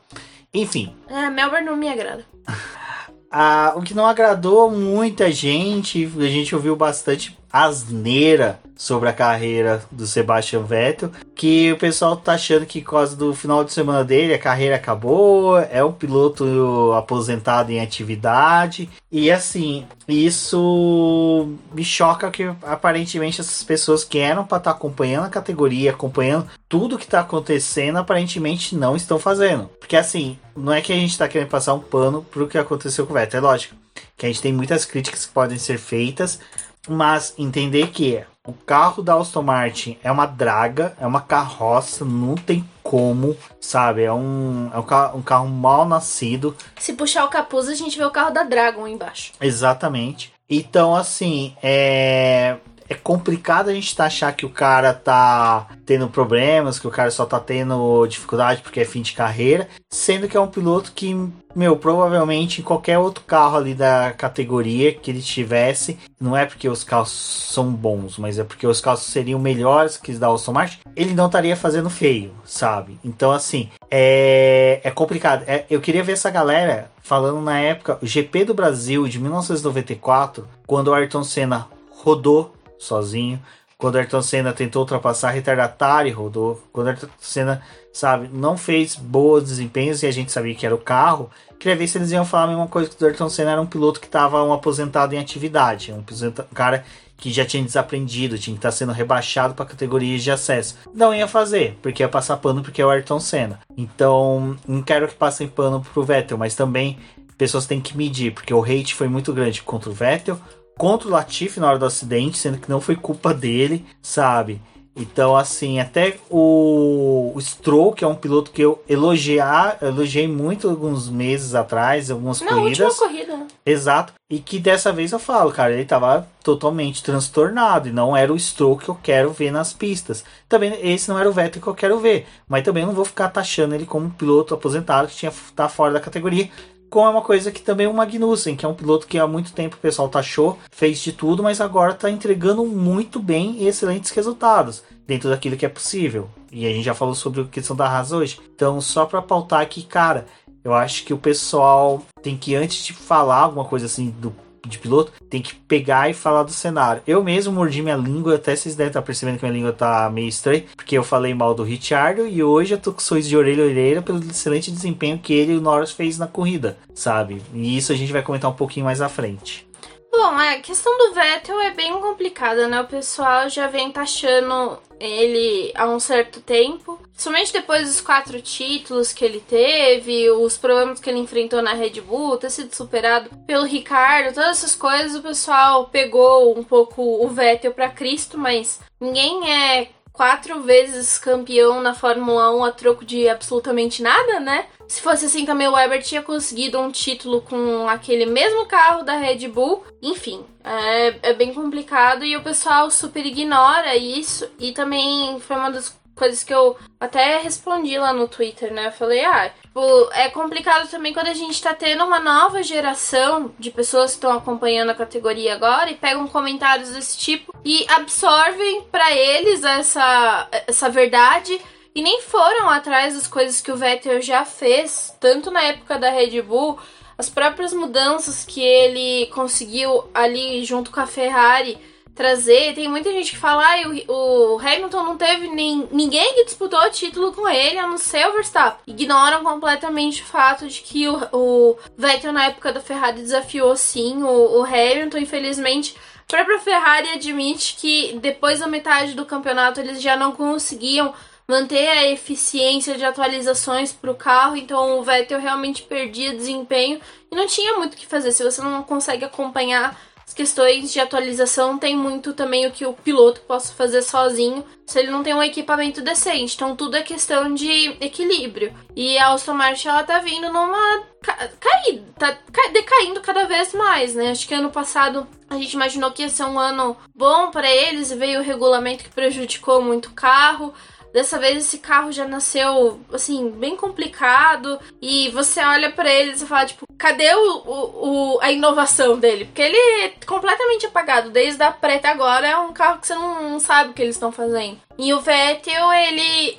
Enfim. 0.54 0.96
É, 1.10 1.30
Melbourne 1.30 1.66
não 1.66 1.76
me 1.76 1.90
agrada. 1.90 2.26
Ah, 3.30 3.74
o 3.76 3.82
que 3.82 3.94
não 3.94 4.06
agradou 4.06 4.72
muita 4.72 5.32
gente, 5.32 6.10
a 6.18 6.30
gente 6.30 6.56
ouviu 6.56 6.76
bastante 6.76 7.38
asneira 7.52 8.60
sobre 8.78 9.10
a 9.10 9.14
carreira 9.14 9.84
do 9.92 10.06
Sebastian 10.06 10.64
Vettel, 10.64 11.12
que 11.36 11.72
o 11.72 11.78
pessoal 11.78 12.16
tá 12.16 12.34
achando 12.34 12.66
que 12.66 12.82
por 12.82 12.92
causa 12.92 13.16
do 13.16 13.34
final 13.34 13.64
de 13.64 13.74
semana 13.74 14.04
dele 14.04 14.34
a 14.34 14.40
carreira 14.40 14.76
acabou, 14.76 15.58
é 15.60 15.84
um 15.84 15.92
piloto 15.92 16.94
aposentado 16.94 17.72
em 17.72 17.82
atividade, 17.82 18.90
e 19.12 19.32
assim, 19.32 19.86
isso 20.08 21.50
me 21.74 21.84
choca 21.84 22.30
que 22.30 22.44
aparentemente 22.62 23.42
essas 23.42 23.64
pessoas 23.64 24.04
que 24.04 24.20
eram 24.20 24.46
para 24.46 24.58
estar 24.58 24.72
tá 24.72 24.78
acompanhando 24.78 25.26
a 25.26 25.30
categoria, 25.30 25.92
acompanhando 25.92 26.48
tudo 26.70 26.98
que 26.98 27.06
está 27.06 27.22
acontecendo, 27.22 27.98
aparentemente 27.98 28.76
não 28.76 28.96
estão 28.96 29.18
fazendo. 29.18 29.70
Porque 29.80 29.96
assim, 29.96 30.38
não 30.56 30.74
é 30.74 30.82
que 30.82 30.92
a 30.92 30.96
gente 30.96 31.12
está 31.12 31.28
querendo 31.28 31.50
passar 31.50 31.74
um 31.74 31.80
pano 31.80 32.22
pro 32.24 32.48
que 32.48 32.58
aconteceu 32.58 33.06
com 33.06 33.14
o 33.14 33.16
Vettel, 33.16 33.40
é 33.40 33.42
lógico 33.42 33.76
que 34.18 34.26
a 34.26 34.30
gente 34.30 34.42
tem 34.42 34.52
muitas 34.52 34.84
críticas 34.84 35.26
que 35.26 35.32
podem 35.32 35.58
ser 35.58 35.78
feitas, 35.78 36.40
mas 36.88 37.34
entender 37.38 37.88
que 37.88 38.24
o 38.46 38.54
carro 38.54 39.04
da 39.04 39.16
Aston 39.16 39.42
Martin 39.42 39.98
é 40.02 40.10
uma 40.12 40.26
draga, 40.26 40.96
é 41.00 41.06
uma 41.06 41.20
carroça, 41.20 42.06
não 42.06 42.36
tem 42.36 42.68
como, 42.82 43.36
sabe? 43.60 44.04
É 44.04 44.14
um, 44.14 44.72
é 44.74 44.80
um, 44.80 44.84
carro, 44.84 45.20
um 45.20 45.22
carro 45.22 45.48
mal 45.50 45.86
nascido. 45.86 46.56
Se 46.80 46.94
puxar 46.94 47.26
o 47.26 47.30
capuz, 47.30 47.68
a 47.68 47.76
gente 47.76 47.98
vê 47.98 48.06
o 48.06 48.12
carro 48.12 48.32
da 48.32 48.44
Dragon 48.44 48.88
embaixo. 48.88 49.34
Exatamente. 49.42 50.32
Então, 50.50 50.96
assim, 50.96 51.54
é 51.62 52.56
é 52.90 52.94
complicado 52.96 53.70
a 53.70 53.74
gente 53.74 53.96
tá 53.96 54.06
achar 54.06 54.32
que 54.32 54.46
o 54.46 54.50
cara 54.50 54.94
tá 54.94 55.68
tendo 55.86 56.08
problemas, 56.08 56.80
que 56.80 56.88
o 56.88 56.92
cara 56.92 57.12
só 57.12 57.26
tá 57.26 57.40
tendo 57.40 58.06
dificuldade 58.08 58.62
porque 58.62 58.80
é 58.80 58.86
fim 58.86 59.02
de 59.02 59.14
carreira, 59.14 59.68
sendo 59.90 60.28
que 60.28 60.38
é 60.38 60.40
um 60.40 60.48
piloto 60.48 60.92
que, 60.94 61.16
meu, 61.56 61.76
provavelmente 61.76 62.62
em 62.62 62.64
qualquer 62.64 62.98
outro 62.98 63.24
carro 63.26 63.58
ali 63.58 63.74
da 63.74 64.14
categoria 64.14 64.94
que 64.94 65.12
ele 65.12 65.22
tivesse, 65.22 65.98
não 66.20 66.36
é 66.36 66.46
porque 66.46 66.70
os 66.70 66.84
carros 66.84 67.12
são 67.12 67.72
bons, 67.72 68.18
mas 68.18 68.40
é 68.40 68.44
porque 68.44 68.66
os 68.66 68.82
carros 68.82 69.04
seriam 69.04 69.40
melhores 69.40 69.98
que 69.98 70.12
os 70.12 70.20
da 70.20 70.32
Aston 70.32 70.54
Martin, 70.54 70.80
ele 70.96 71.14
não 71.14 71.28
estaria 71.28 71.56
fazendo 71.56 71.90
feio, 71.90 72.32
sabe? 72.46 72.98
Então, 73.04 73.32
assim, 73.32 73.70
é, 73.92 74.80
é 74.84 74.92
complicado. 74.92 75.44
É, 75.48 75.66
eu 75.70 75.82
queria 75.82 76.04
ver 76.04 76.14
essa 76.14 76.30
galera 76.30 76.90
falando 77.02 77.42
na 77.42 77.60
época, 77.60 77.98
o 78.02 78.06
GP 78.06 78.46
do 78.46 78.54
Brasil 78.54 79.08
de 79.08 79.20
1994, 79.20 80.48
quando 80.66 80.90
o 80.90 80.94
Ayrton 80.94 81.24
Senna 81.24 81.68
rodou 81.90 82.54
sozinho. 82.78 83.42
Quando 83.78 83.98
Ayrton 83.98 84.24
Senna 84.24 84.54
tentou 84.54 84.82
ultrapassar 84.82 85.30
retardatário 85.30 86.16
rodou. 86.16 86.62
Quando 86.74 86.88
Ayrton 86.88 87.08
Senna, 87.20 87.62
sabe, 87.94 88.28
não 88.34 88.58
fez 88.58 88.96
bons 88.96 89.44
desempenhos 89.44 90.02
e 90.02 90.08
a 90.08 90.12
gente 90.12 90.32
sabia 90.32 90.56
que 90.56 90.66
era 90.66 90.74
o 90.74 90.80
carro. 90.80 91.30
Queria 91.60 91.76
ver 91.76 91.88
se 91.88 91.98
eles 91.98 92.12
iam 92.12 92.26
falar 92.26 92.46
a 92.46 92.48
mesma 92.48 92.68
coisa 92.68 92.90
que 92.90 93.04
o 93.04 93.08
Ayrton 93.08 93.30
Senna 93.30 93.52
era 93.52 93.62
um 93.62 93.68
piloto 93.68 94.00
que 94.00 94.08
estava 94.08 94.44
um 94.44 94.52
aposentado 94.52 95.14
em 95.14 95.20
atividade. 95.20 95.92
Um, 95.92 96.00
um 96.00 96.56
cara 96.56 96.84
que 97.18 97.32
já 97.32 97.46
tinha 97.46 97.64
desaprendido, 97.64 98.38
tinha 98.38 98.54
que 98.56 98.60
estar 98.60 98.70
tá 98.70 98.76
sendo 98.76 98.92
rebaixado 98.92 99.54
para 99.54 99.66
categorias 99.66 100.24
de 100.24 100.32
acesso. 100.32 100.76
Não 100.94 101.14
ia 101.14 101.28
fazer, 101.28 101.78
porque 101.82 102.04
ia 102.04 102.10
passar 102.10 102.38
pano 102.38 102.62
porque 102.62 102.82
é 102.82 102.86
o 102.86 102.90
Ayrton 102.90 103.20
Senna. 103.20 103.60
Então, 103.76 104.56
não 104.68 104.84
quero 104.84 105.08
que 105.08 105.16
passem 105.16 105.48
pano 105.48 105.86
pro 105.94 106.04
Vettel, 106.04 106.38
mas 106.38 106.56
também 106.56 106.98
pessoas 107.38 107.66
têm 107.66 107.82
que 107.82 107.98
medir, 107.98 108.34
porque 108.34 108.54
o 108.54 108.64
hate 108.64 108.96
foi 108.96 109.08
muito 109.08 109.34
grande 109.34 109.62
contra 109.62 109.90
o 109.90 109.94
Vettel, 109.94 110.40
contra 110.78 111.08
o 111.08 111.12
Latifi 111.12 111.60
na 111.60 111.68
hora 111.68 111.80
do 111.80 111.86
acidente, 111.86 112.38
sendo 112.38 112.58
que 112.58 112.70
não 112.70 112.80
foi 112.80 112.96
culpa 112.96 113.34
dele, 113.34 113.86
sabe? 114.02 114.62
Então, 115.00 115.38
assim, 115.38 115.80
até 115.80 116.18
o, 116.28 117.32
o 117.36 117.40
Stroll, 117.40 117.94
que 117.94 118.04
é 118.04 118.08
um 118.08 118.16
piloto 118.16 118.50
que 118.50 118.64
eu 118.64 118.84
elogiar, 118.90 119.78
elogiei 119.80 120.28
muito 120.28 120.68
alguns 120.68 121.08
meses 121.08 121.54
atrás, 121.54 122.10
algumas 122.10 122.42
Na 122.42 122.48
corridas. 122.48 123.00
Última 123.00 123.08
corrida. 123.08 123.48
Exato. 123.64 124.14
E 124.28 124.40
que 124.40 124.58
dessa 124.58 124.92
vez 124.92 125.12
eu 125.12 125.20
falo, 125.20 125.52
cara, 125.52 125.72
ele 125.74 125.86
tava 125.86 126.28
totalmente 126.44 127.04
transtornado 127.04 127.88
e 127.88 127.92
não 127.92 128.18
era 128.18 128.34
o 128.34 128.40
Stroll 128.40 128.78
que 128.78 128.90
eu 128.90 128.98
quero 129.02 129.32
ver 129.32 129.52
nas 129.52 129.72
pistas. 129.72 130.24
Também 130.50 130.74
esse 130.82 131.08
não 131.10 131.20
era 131.20 131.30
o 131.30 131.34
Vettel 131.34 131.62
que 131.62 131.68
eu 131.68 131.76
quero 131.76 132.00
ver, 132.00 132.26
mas 132.48 132.64
também 132.64 132.86
não 132.86 132.94
vou 132.94 133.06
ficar 133.06 133.30
taxando 133.30 133.76
ele 133.76 133.86
como 133.86 134.08
um 134.08 134.10
piloto 134.10 134.56
aposentado 134.56 135.08
que 135.08 135.16
tinha 135.16 135.32
tá 135.56 135.70
fora 135.70 135.94
da 135.94 136.00
categoria, 136.00 136.50
como 136.90 137.08
é 137.08 137.10
uma 137.10 137.22
coisa 137.22 137.52
que 137.52 137.62
também 137.62 137.88
o 137.88 137.94
Magnussen, 137.94 138.56
que 138.56 138.66
é 138.66 138.70
um 138.70 138.74
piloto 138.74 139.08
que 139.08 139.20
há 139.20 139.28
muito 139.28 139.54
tempo 139.54 139.76
o 139.76 139.80
pessoal 139.80 140.10
taxou, 140.10 140.58
fez 140.72 141.00
de 141.00 141.12
tudo, 141.12 141.44
mas 141.44 141.60
agora 141.60 141.94
está 141.94 142.10
entregando 142.10 142.66
muito 142.66 143.20
bem 143.20 143.58
e 143.60 143.68
excelentes 143.68 144.12
resultados 144.12 144.84
dentro 145.06 145.30
daquilo 145.30 145.58
que 145.58 145.66
é 145.66 145.70
possível. 145.70 146.30
E 146.52 146.66
a 146.66 146.70
gente 146.70 146.86
já 146.86 146.94
falou 146.94 147.16
sobre 147.16 147.42
a 147.42 147.46
questão 147.46 147.76
da 147.76 147.88
Haas 147.88 148.12
hoje. 148.12 148.40
Então, 148.56 148.80
só 148.80 149.06
para 149.06 149.22
pautar 149.22 149.62
aqui, 149.62 149.84
cara, 149.84 150.26
eu 150.64 150.74
acho 150.74 151.04
que 151.04 151.14
o 151.14 151.18
pessoal 151.18 152.02
tem 152.22 152.38
que, 152.38 152.56
antes 152.56 152.84
de 152.86 152.94
falar 152.94 153.38
alguma 153.38 153.66
coisa 153.66 153.86
assim 153.86 154.10
do 154.10 154.34
de 154.68 154.80
piloto, 154.80 155.12
tem 155.30 155.42
que 155.42 155.56
pegar 155.56 156.10
e 156.10 156.14
falar 156.14 156.44
do 156.44 156.52
cenário. 156.52 157.02
Eu 157.08 157.24
mesmo 157.24 157.54
mordi 157.54 157.82
minha 157.82 157.96
língua, 157.96 158.36
até 158.36 158.56
vocês 158.56 158.76
devem 158.76 158.90
estar 158.90 159.02
percebendo 159.02 159.38
que 159.38 159.46
minha 159.46 159.58
língua 159.58 159.74
tá 159.74 160.10
meio 160.10 160.28
estranha, 160.28 160.64
porque 160.76 160.98
eu 160.98 161.04
falei 161.04 161.34
mal 161.34 161.54
do 161.54 161.64
Richard 161.64 162.22
e 162.22 162.44
hoje 162.44 162.74
eu 162.74 162.78
tô 162.78 162.94
com 162.94 163.00
sorriso 163.00 163.30
de 163.30 163.38
orelha 163.38 163.64
a 163.64 163.68
orelha 163.68 164.02
pelo 164.02 164.20
excelente 164.20 164.72
desempenho 164.72 165.20
que 165.20 165.34
ele 165.34 165.54
e 165.54 165.58
o 165.58 165.62
Norris 165.62 165.92
fez 165.92 166.18
na 166.18 166.28
corrida, 166.28 166.78
sabe? 166.94 167.42
E 167.54 167.78
isso 167.78 167.92
a 167.92 167.96
gente 167.96 168.12
vai 168.12 168.22
comentar 168.22 168.50
um 168.50 168.56
pouquinho 168.56 168.86
mais 168.86 169.02
à 169.02 169.10
frente. 169.10 169.67
Bom, 170.12 170.36
a 170.36 170.60
questão 170.60 170.98
do 170.98 171.14
Vettel 171.14 171.60
é 171.62 171.72
bem 171.72 171.94
complicada, 172.00 172.68
né? 172.68 172.82
O 172.82 172.88
pessoal 172.88 173.50
já 173.50 173.68
vem 173.68 173.92
taxando 173.92 174.80
ele 175.00 175.72
há 175.76 175.88
um 175.88 176.00
certo 176.00 176.42
tempo. 176.42 177.00
Somente 177.16 177.54
depois 177.54 177.88
dos 177.88 178.02
quatro 178.02 178.42
títulos 178.42 179.12
que 179.12 179.26
ele 179.26 179.40
teve, 179.40 180.30
os 180.32 180.58
problemas 180.58 181.00
que 181.00 181.10
ele 181.10 181.20
enfrentou 181.20 181.62
na 181.62 181.74
Red 181.74 182.02
Bull, 182.02 182.38
ter 182.38 182.50
sido 182.50 182.74
superado 182.74 183.30
pelo 183.46 183.66
Ricardo, 183.66 184.34
todas 184.34 184.58
essas 184.58 184.76
coisas, 184.76 185.16
o 185.16 185.22
pessoal 185.22 185.88
pegou 185.88 186.58
um 186.58 186.64
pouco 186.64 187.02
o 187.02 187.28
Vettel 187.28 187.74
para 187.74 187.90
Cristo, 187.90 188.38
mas 188.38 188.80
ninguém 189.00 189.52
é 189.52 189.90
quatro 190.18 190.62
vezes 190.64 191.20
campeão 191.20 191.80
na 191.80 191.94
Fórmula 191.94 192.52
1 192.56 192.64
a 192.64 192.72
troco 192.72 193.06
de 193.06 193.30
absolutamente 193.30 194.02
nada, 194.02 194.40
né? 194.40 194.66
Se 194.88 195.02
fosse 195.02 195.26
assim 195.26 195.46
também, 195.46 195.68
o 195.68 195.74
Weber 195.74 196.02
tinha 196.02 196.22
conseguido 196.22 196.80
um 196.80 196.90
título 196.90 197.42
com 197.42 197.88
aquele 197.90 198.26
mesmo 198.26 198.66
carro 198.66 199.04
da 199.04 199.16
Red 199.16 199.48
Bull. 199.50 199.84
Enfim, 200.02 200.46
é, 200.64 201.30
é 201.30 201.34
bem 201.34 201.54
complicado 201.54 202.24
e 202.24 202.38
o 202.38 202.44
pessoal 202.44 202.90
super 202.90 203.26
ignora 203.26 203.96
isso. 203.96 204.50
E 204.58 204.72
também 204.72 205.40
foi 205.42 205.58
uma 205.58 205.70
das 205.70 205.98
coisas 206.16 206.44
que 206.44 206.54
eu 206.54 206.76
até 207.00 207.38
respondi 207.38 207.98
lá 207.98 208.12
no 208.12 208.28
Twitter, 208.28 208.74
né? 208.74 208.88
Eu 208.88 208.92
falei, 208.92 209.24
ah, 209.24 209.52
tipo, 209.62 210.10
é 210.14 210.30
complicado 210.30 210.90
também 210.90 211.14
quando 211.14 211.28
a 211.28 211.34
gente 211.34 211.62
tá 211.62 211.74
tendo 211.74 212.04
uma 212.04 212.20
nova 212.20 212.64
geração 212.64 213.54
de 213.60 213.70
pessoas 213.70 214.12
que 214.12 214.18
estão 214.18 214.36
acompanhando 214.36 214.90
a 214.90 214.96
categoria 214.96 215.54
agora 215.54 215.92
e 215.92 215.96
pegam 215.96 216.28
comentários 216.28 216.90
desse 216.90 217.18
tipo 217.18 217.54
e 217.64 217.86
absorvem 217.90 218.82
para 218.92 219.16
eles 219.16 219.64
essa, 219.64 220.48
essa 220.66 220.90
verdade 220.90 221.62
e 221.98 222.02
nem 222.04 222.22
foram 222.22 222.70
atrás 222.70 223.16
das 223.16 223.26
coisas 223.26 223.60
que 223.60 223.72
o 223.72 223.76
Vettel 223.76 224.22
já 224.22 224.46
fez, 224.46 225.12
tanto 225.20 225.50
na 225.50 225.64
época 225.64 225.98
da 225.98 226.12
Red 226.12 226.44
Bull, 226.44 226.78
as 227.18 227.28
próprias 227.28 227.74
mudanças 227.74 228.46
que 228.46 228.62
ele 228.62 229.26
conseguiu 229.34 230.04
ali 230.14 230.64
junto 230.64 230.92
com 230.92 231.00
a 231.00 231.08
Ferrari 231.08 231.76
trazer. 232.14 232.76
Tem 232.76 232.88
muita 232.88 233.12
gente 233.12 233.32
que 233.32 233.38
fala, 233.38 233.64
ah, 233.66 233.90
o, 234.08 234.54
o 234.54 234.60
Hamilton 234.60 235.04
não 235.06 235.18
teve 235.18 235.48
nem, 235.48 235.88
ninguém 235.92 236.36
que 236.36 236.46
disputou 236.46 236.80
o 236.80 236.92
título 236.92 237.34
com 237.34 237.50
ele, 237.50 237.80
a 237.80 237.88
não 237.88 237.98
ser 237.98 238.28
o 238.28 238.34
Verstappen. 238.34 238.80
Ignoram 238.86 239.44
completamente 239.44 240.22
o 240.22 240.26
fato 240.26 240.68
de 240.68 240.82
que 240.82 241.10
o, 241.10 241.18
o 241.34 241.78
Vettel, 241.98 242.32
na 242.32 242.46
época 242.46 242.72
da 242.72 242.80
Ferrari, 242.80 243.24
desafiou 243.24 243.76
sim 243.76 244.22
o, 244.22 244.60
o 244.60 244.64
Hamilton. 244.64 245.18
Infelizmente, 245.18 245.96
a 245.98 246.28
própria 246.28 246.60
Ferrari 246.60 247.10
admite 247.10 247.76
que 247.76 248.20
depois 248.22 248.60
da 248.60 248.68
metade 248.68 249.16
do 249.16 249.26
campeonato 249.26 249.80
eles 249.80 250.00
já 250.00 250.16
não 250.16 250.32
conseguiam 250.34 251.12
manter 251.50 251.88
a 251.88 252.08
eficiência 252.08 252.98
de 252.98 253.06
atualizações 253.06 253.94
para 253.94 254.12
o 254.12 254.16
carro, 254.16 254.58
então 254.58 255.00
o 255.00 255.04
Vettel 255.04 255.40
realmente 255.40 255.84
perdia 255.84 256.36
desempenho 256.36 257.00
e 257.32 257.36
não 257.36 257.48
tinha 257.48 257.74
muito 257.74 257.94
o 257.94 257.98
que 257.98 258.06
fazer. 258.06 258.32
Se 258.32 258.44
você 258.44 258.62
não 258.62 258.84
consegue 258.84 259.24
acompanhar 259.24 259.98
as 260.28 260.34
questões 260.34 260.92
de 260.92 261.00
atualização, 261.00 261.78
tem 261.78 261.96
muito 261.96 262.34
também 262.34 262.68
o 262.68 262.72
que 262.72 262.86
o 262.86 262.92
piloto 262.92 263.40
possa 263.42 263.74
fazer 263.74 264.02
sozinho 264.02 264.66
se 264.86 265.00
ele 265.00 265.10
não 265.10 265.24
tem 265.24 265.34
um 265.34 265.42
equipamento 265.42 266.02
decente. 266.02 266.56
Então 266.56 266.76
tudo 266.76 266.98
é 266.98 267.02
questão 267.02 267.54
de 267.54 267.96
equilíbrio. 268.02 268.74
E 268.94 269.18
a 269.18 269.32
Aston 269.32 269.54
Martin 269.54 269.88
ela 269.88 270.04
tá 270.04 270.20
vindo 270.20 270.52
numa 270.52 271.04
caída, 271.22 272.04
tá 272.18 272.38
decaindo 272.74 273.22
cada 273.22 273.46
vez 273.46 273.74
mais, 273.74 274.16
né? 274.16 274.32
Acho 274.32 274.46
que 274.46 274.54
ano 274.54 274.70
passado 274.70 275.26
a 275.50 275.56
gente 275.56 275.74
imaginou 275.74 276.12
que 276.12 276.24
ia 276.24 276.30
ser 276.30 276.44
um 276.44 276.60
ano 276.60 276.98
bom 277.16 277.50
para 277.50 277.72
eles, 277.72 278.12
veio 278.12 278.42
o 278.42 278.44
regulamento 278.44 279.06
que 279.06 279.10
prejudicou 279.10 279.82
muito 279.82 280.08
o 280.08 280.14
carro. 280.14 280.74
Dessa 281.18 281.40
vez 281.40 281.58
esse 281.58 281.80
carro 281.80 282.12
já 282.12 282.28
nasceu, 282.28 283.02
assim, 283.12 283.50
bem 283.50 283.76
complicado. 283.76 284.80
E 285.02 285.30
você 285.30 285.60
olha 285.62 285.92
para 285.92 286.14
ele 286.14 286.34
e 286.34 286.38
fala, 286.38 286.68
tipo, 286.68 286.86
cadê 286.96 287.34
o, 287.34 287.64
o, 287.66 288.40
a 288.40 288.52
inovação 288.52 289.18
dele? 289.18 289.46
Porque 289.46 289.64
ele 289.64 289.76
é 290.04 290.10
completamente 290.28 290.86
apagado. 290.86 291.32
Desde 291.32 291.64
a 291.64 291.72
pré 291.72 291.96
até 291.96 292.10
agora 292.10 292.48
é 292.48 292.56
um 292.56 292.72
carro 292.72 293.00
que 293.00 293.08
você 293.08 293.16
não, 293.16 293.50
não 293.50 293.60
sabe 293.60 293.90
o 293.90 293.94
que 293.94 294.04
eles 294.04 294.14
estão 294.14 294.32
fazendo. 294.32 294.80
E 294.96 295.12
o 295.12 295.20
Vettel, 295.20 295.92
ele. 295.92 296.56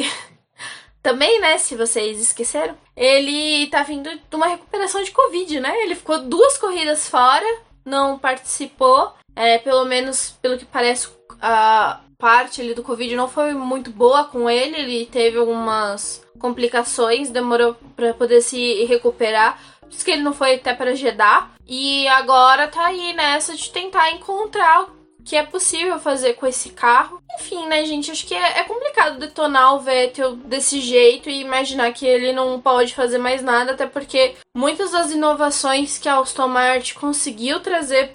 Também, 1.01 1.41
né, 1.41 1.57
se 1.57 1.77
vocês 1.77 2.21
esqueceram, 2.21 2.77
ele 2.97 3.69
tá 3.69 3.85
vindo 3.85 4.11
de 4.11 4.37
uma 4.37 4.49
recuperação 4.49 5.05
de 5.05 5.13
Covid, 5.13 5.61
né? 5.61 5.73
Ele 5.85 5.95
ficou 5.95 6.19
duas 6.19 6.59
corridas 6.59 7.09
fora, 7.09 7.47
não 7.85 8.19
participou. 8.19 9.15
É, 9.37 9.57
pelo 9.59 9.85
menos, 9.85 10.31
pelo 10.43 10.59
que 10.59 10.65
parece, 10.65 11.09
a 11.41 12.01
parte 12.19 12.61
ali 12.61 12.75
do 12.75 12.83
Covid 12.83 13.15
não 13.15 13.29
foi 13.29 13.55
muito 13.55 13.91
boa 13.93 14.25
com 14.25 14.51
ele, 14.51 14.77
ele 14.77 15.07
teve 15.07 15.39
algumas 15.39 16.21
complicações, 16.39 17.31
demorou 17.31 17.77
para 17.95 18.13
poder 18.13 18.41
se 18.41 18.85
recuperar. 18.85 19.59
Por 19.81 19.91
isso 19.91 20.05
que 20.05 20.11
ele 20.11 20.23
não 20.23 20.35
foi 20.35 20.57
até 20.57 20.75
para 20.75 20.95
Jeddah. 20.95 21.49
E 21.67 22.07
agora 22.09 22.69
tá 22.69 22.87
aí 22.87 23.13
nessa 23.15 23.57
de 23.57 23.71
tentar 23.71 24.11
encontrar 24.11 24.83
o 24.83 24.99
que 25.25 25.37
é 25.37 25.43
possível 25.43 25.99
fazer 25.99 26.35
com 26.35 26.47
esse 26.47 26.71
carro. 26.71 27.23
Enfim, 27.39 27.67
né, 27.67 27.85
gente? 27.85 28.11
Acho 28.11 28.27
que 28.27 28.35
é, 28.35 28.61
é 28.61 28.65
complicado 28.65 29.19
detonar 29.19 29.75
o 29.75 29.81
Vettel 29.81 30.37
desse 30.37 30.81
jeito 30.81 31.31
e 31.31 31.41
imaginar 31.41 31.93
que 31.93 32.07
ele 32.07 32.33
não 32.33 32.61
pode 32.61 32.95
fazer 32.95 33.19
mais 33.19 33.43
nada, 33.43 33.73
até 33.73 33.87
porque 33.87 34.35
muitas 34.57 34.91
das 34.91 35.13
inovações 35.13 35.99
que 35.99 36.09
a 36.09 36.19
Aston 36.19 36.49
Martin 36.49 36.95
conseguiu 36.95 37.61
trazer 37.61 38.13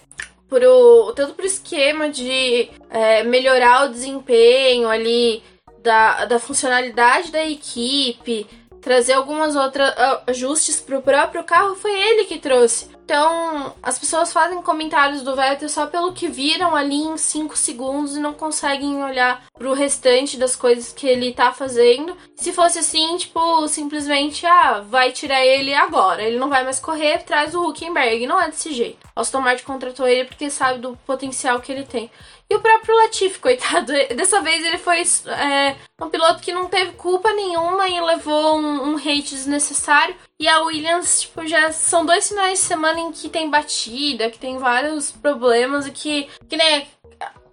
pro, 0.54 1.14
tanto 1.16 1.34
pro 1.34 1.45
esquema 1.45 2.10
de 2.10 2.70
é, 2.91 3.24
melhorar 3.24 3.86
o 3.86 3.91
desempenho 3.91 4.88
ali 4.88 5.41
da, 5.82 6.26
da 6.26 6.39
funcionalidade 6.39 7.32
da 7.32 7.43
equipe, 7.43 8.45
trazer 8.80 9.14
algumas 9.14 9.56
outras 9.56 9.93
ajustes 10.28 10.80
para 10.80 10.99
o 10.99 11.01
próprio 11.01 11.43
carro, 11.43 11.76
foi 11.76 11.91
ele 11.91 12.26
que 12.26 12.38
trouxe. 12.38 12.93
Então, 13.04 13.76
as 13.84 13.99
pessoas 13.99 14.32
fazem 14.32 14.62
comentários 14.62 15.22
do 15.22 15.36
Vettel 15.36 15.68
só 15.68 15.88
pelo 15.88 16.14
que 16.14 16.30
viram 16.30 16.74
ali 16.74 17.01
em 17.04 17.18
5 17.18 17.58
segundos 17.58 18.16
e 18.16 18.20
não 18.20 18.34
conseguem 18.34 19.04
olhar 19.04 19.43
pro 19.54 19.74
restante 19.74 20.38
das 20.38 20.56
coisas 20.56 20.93
que 20.93 21.06
ele 21.06 21.34
tá 21.34 21.51
fazendo. 21.51 22.16
Se 22.36 22.54
fosse 22.54 22.80
assim, 22.80 23.18
tipo, 23.18 23.68
simplesmente, 23.68 24.45
ah, 24.45 24.80
vai 24.88 25.12
tirar 25.12 25.45
ele 25.45 25.74
agora. 25.74 26.24
Ele 26.24 26.39
não 26.39 26.49
vai 26.49 26.64
mais 26.64 26.80
correr, 26.80 27.24
traz 27.24 27.54
o 27.54 27.68
Huckenberg. 27.68 28.26
Não 28.26 28.39
é 28.39 28.49
desse 28.49 28.72
jeito. 28.72 29.06
Aston 29.14 29.41
Martin 29.41 29.66
contratou 29.66 30.08
ele 30.08 30.26
porque 30.26 30.49
sabe 30.49 30.80
do 30.80 30.97
potencial 31.06 31.60
que 31.60 31.72
ele 31.72 31.84
tem. 31.84 32.10
E 32.50 32.56
o 32.56 32.60
próprio 32.60 32.96
Latifi, 32.96 33.39
coitado, 33.39 33.91
dessa 34.16 34.41
vez 34.41 34.64
ele 34.64 34.78
foi 34.78 35.02
é, 35.02 35.76
um 36.02 36.10
piloto 36.10 36.41
que 36.41 36.54
não 36.54 36.68
teve 36.68 36.91
culpa 36.94 37.32
nenhuma 37.34 37.88
e 37.88 38.00
levou 38.02 38.58
um, 38.58 38.91
um, 38.91 38.98
hate 38.98 39.36
desnecessário. 39.36 40.16
E 40.39 40.48
a 40.48 40.62
Williams, 40.62 41.22
tipo, 41.22 41.46
já 41.48 41.72
são 41.72 42.06
dois 42.06 42.28
finais 42.28 42.60
de 42.60 42.66
semana 42.66 43.00
em 43.00 43.12
que 43.12 43.30
tem 43.30 43.50
batida, 43.50 44.30
que 44.30 44.39
tem 44.39 44.58
vários 44.58 45.12
problemas 45.12 45.88
e 45.88 45.91
que, 45.91 46.28
que 46.50 46.58
nem 46.58 46.88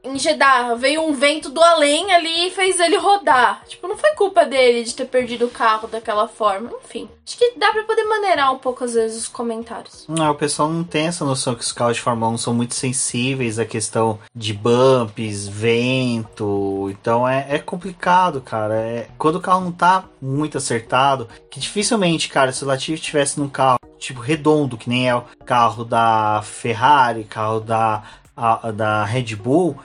em 0.03 0.18
Jeddah 0.18 0.74
veio 0.74 1.03
um 1.03 1.12
vento 1.12 1.51
do 1.51 1.62
além 1.62 2.12
ali 2.12 2.48
e 2.48 2.51
fez 2.51 2.80
ele 2.80 2.96
rodar. 2.96 3.62
Tipo, 3.68 3.88
não 3.88 3.96
foi 3.96 4.11
culpa 4.14 4.44
dele 4.44 4.84
de 4.84 4.94
ter 4.94 5.05
perdido 5.07 5.46
o 5.46 5.51
carro 5.51 5.88
daquela 5.88 6.26
forma. 6.26 6.70
Enfim, 6.84 7.09
acho 7.26 7.36
que 7.36 7.59
dá 7.59 7.70
para 7.72 7.84
poder 7.84 8.05
maneirar 8.05 8.53
um 8.53 8.59
pouco 8.59 8.84
às 8.84 8.94
vezes 8.94 9.22
os 9.22 9.28
comentários. 9.28 10.07
Não, 10.09 10.30
o 10.30 10.34
pessoal 10.34 10.68
não 10.68 10.84
tem 10.84 11.07
essa 11.07 11.24
noção 11.24 11.55
que 11.55 11.62
os 11.62 11.72
carros 11.72 11.96
de 11.96 12.03
Fórmula 12.03 12.32
1 12.32 12.38
são 12.38 12.55
muito 12.55 12.74
sensíveis 12.74 13.59
à 13.59 13.64
questão 13.64 14.18
de 14.34 14.53
bumps, 14.53 15.46
vento. 15.48 16.88
Então 16.90 17.28
é, 17.28 17.46
é 17.48 17.59
complicado, 17.59 18.40
cara. 18.40 18.74
É, 18.74 19.09
quando 19.18 19.36
o 19.36 19.40
carro 19.40 19.61
não 19.64 19.72
tá 19.72 20.05
muito 20.20 20.59
acertado, 20.59 21.28
que 21.51 21.61
dificilmente, 21.61 22.28
cara, 22.28 22.53
se 22.53 22.64
o 22.64 22.66
Latifi 22.66 22.94
estivesse 22.94 23.38
num 23.38 23.48
carro 23.48 23.78
tipo 23.98 24.20
redondo, 24.20 24.78
que 24.78 24.88
nem 24.88 25.09
é 25.11 25.14
o 25.14 25.24
carro 25.44 25.84
da 25.84 26.40
Ferrari, 26.42 27.24
carro 27.24 27.61
da, 27.61 28.03
a, 28.41 28.70
da 28.70 29.05
Red 29.05 29.36
Bull, 29.36 29.76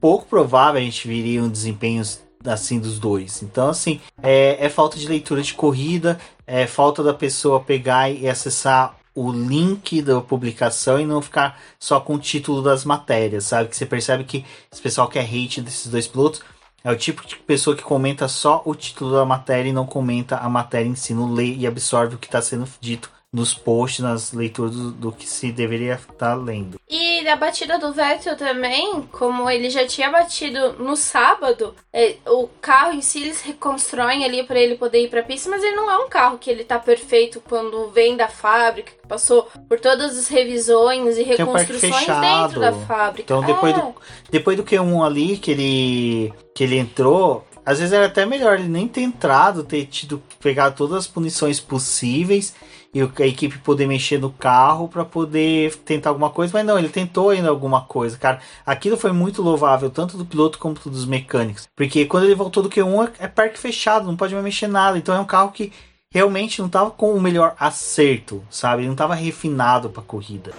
pouco 0.00 0.26
provável 0.26 0.80
a 0.80 0.84
gente 0.84 1.08
viria 1.08 1.42
um 1.42 1.50
desempenho 1.50 2.02
assim 2.44 2.78
dos 2.78 2.98
dois. 2.98 3.42
Então, 3.42 3.68
assim, 3.68 4.00
é, 4.22 4.64
é, 4.64 4.68
falta 4.68 4.96
de 4.96 5.08
leitura 5.08 5.42
de 5.42 5.54
corrida, 5.54 6.18
é 6.46 6.66
falta 6.66 7.02
da 7.02 7.12
pessoa 7.12 7.60
pegar 7.60 8.10
e 8.10 8.28
acessar 8.28 8.96
o 9.14 9.30
link 9.30 10.00
da 10.00 10.20
publicação 10.20 10.98
e 10.98 11.04
não 11.04 11.20
ficar 11.20 11.60
só 11.78 12.00
com 12.00 12.14
o 12.14 12.18
título 12.18 12.62
das 12.62 12.84
matérias, 12.84 13.44
sabe? 13.44 13.68
Que 13.68 13.76
você 13.76 13.84
percebe 13.84 14.24
que 14.24 14.44
esse 14.72 14.80
pessoal 14.80 15.08
que 15.08 15.18
é 15.18 15.22
hate 15.22 15.60
desses 15.60 15.88
dois 15.88 16.06
pilotos 16.06 16.40
é 16.84 16.90
o 16.90 16.96
tipo 16.96 17.26
de 17.26 17.36
pessoa 17.36 17.76
que 17.76 17.82
comenta 17.82 18.26
só 18.26 18.62
o 18.64 18.74
título 18.74 19.12
da 19.12 19.24
matéria 19.24 19.68
e 19.68 19.72
não 19.72 19.86
comenta 19.86 20.36
a 20.36 20.48
matéria 20.48 20.88
em 20.88 20.94
si, 20.94 21.14
não 21.14 21.32
lê 21.32 21.54
e 21.54 21.66
absorve 21.66 22.14
o 22.14 22.18
que 22.18 22.26
está 22.26 22.40
sendo 22.40 22.66
dito 22.80 23.10
nos 23.32 23.54
posts, 23.54 24.00
nas 24.00 24.32
leituras 24.32 24.76
do, 24.76 24.90
do 24.90 25.12
que 25.12 25.26
se 25.26 25.50
deveria 25.50 25.94
estar 25.94 26.12
tá 26.14 26.34
lendo. 26.34 26.78
E 26.88 27.26
a 27.26 27.34
batida 27.34 27.78
do 27.78 27.92
Vettel 27.92 28.36
também, 28.36 29.02
como 29.10 29.48
ele 29.48 29.70
já 29.70 29.86
tinha 29.86 30.10
batido 30.10 30.74
no 30.74 30.94
sábado, 30.96 31.74
é, 31.90 32.16
o 32.26 32.46
carro 32.60 32.92
em 32.92 33.00
si 33.00 33.22
eles 33.22 33.40
reconstroem 33.40 34.22
ali 34.24 34.42
para 34.42 34.60
ele 34.60 34.74
poder 34.74 35.02
ir 35.02 35.08
para 35.08 35.22
pista, 35.22 35.48
mas 35.48 35.62
ele 35.62 35.76
não 35.76 35.90
é 35.90 35.96
um 35.96 36.10
carro 36.10 36.36
que 36.36 36.50
ele 36.50 36.62
tá 36.62 36.78
perfeito 36.78 37.40
quando 37.40 37.88
vem 37.88 38.16
da 38.16 38.28
fábrica, 38.28 38.92
que 39.00 39.08
passou 39.08 39.48
por 39.66 39.80
todas 39.80 40.18
as 40.18 40.28
revisões 40.28 41.16
e 41.16 41.22
reconstruções 41.22 42.08
um 42.08 42.20
dentro 42.20 42.60
da 42.60 42.72
fábrica. 42.72 43.32
Então 43.32 43.42
depois, 43.42 43.74
é. 43.74 43.80
do, 43.80 43.94
depois 44.30 44.56
do 44.58 44.64
Q1 44.64 45.06
ali 45.06 45.38
que 45.38 45.50
ele 45.50 46.34
que 46.54 46.64
ele 46.64 46.76
entrou, 46.76 47.46
às 47.64 47.78
vezes 47.78 47.94
era 47.94 48.06
até 48.06 48.26
melhor 48.26 48.58
ele 48.58 48.68
nem 48.68 48.86
ter 48.86 49.00
entrado, 49.00 49.64
ter 49.64 49.86
tido 49.86 50.22
pegar 50.38 50.72
todas 50.72 50.98
as 50.98 51.06
punições 51.06 51.58
possíveis 51.60 52.54
e 52.94 53.00
a 53.00 53.26
equipe 53.26 53.58
poder 53.58 53.86
mexer 53.86 54.18
no 54.18 54.30
carro 54.30 54.86
para 54.86 55.04
poder 55.04 55.74
tentar 55.76 56.10
alguma 56.10 56.28
coisa, 56.28 56.52
mas 56.52 56.66
não, 56.66 56.78
ele 56.78 56.90
tentou 56.90 57.30
ainda 57.30 57.48
alguma 57.48 57.82
coisa, 57.82 58.18
cara. 58.18 58.40
Aquilo 58.66 58.98
foi 58.98 59.12
muito 59.12 59.40
louvável, 59.40 59.88
tanto 59.88 60.18
do 60.18 60.26
piloto 60.26 60.58
como 60.58 60.74
dos 60.74 61.06
mecânicos, 61.06 61.66
porque 61.74 62.04
quando 62.04 62.24
ele 62.24 62.34
voltou 62.34 62.62
do 62.62 62.68
Q1 62.68 63.12
é, 63.18 63.24
é 63.24 63.28
parque 63.28 63.58
fechado, 63.58 64.06
não 64.06 64.16
pode 64.16 64.34
mais 64.34 64.44
mexer 64.44 64.66
nada, 64.66 64.98
então 64.98 65.14
é 65.14 65.20
um 65.20 65.24
carro 65.24 65.52
que 65.52 65.72
realmente 66.12 66.60
não 66.60 66.66
estava 66.66 66.90
com 66.90 67.14
o 67.14 67.20
melhor 67.20 67.54
acerto, 67.58 68.44
sabe? 68.50 68.82
Ele 68.82 68.88
não 68.88 68.94
estava 68.94 69.14
refinado 69.14 69.88
para 69.88 70.02
corrida. 70.02 70.52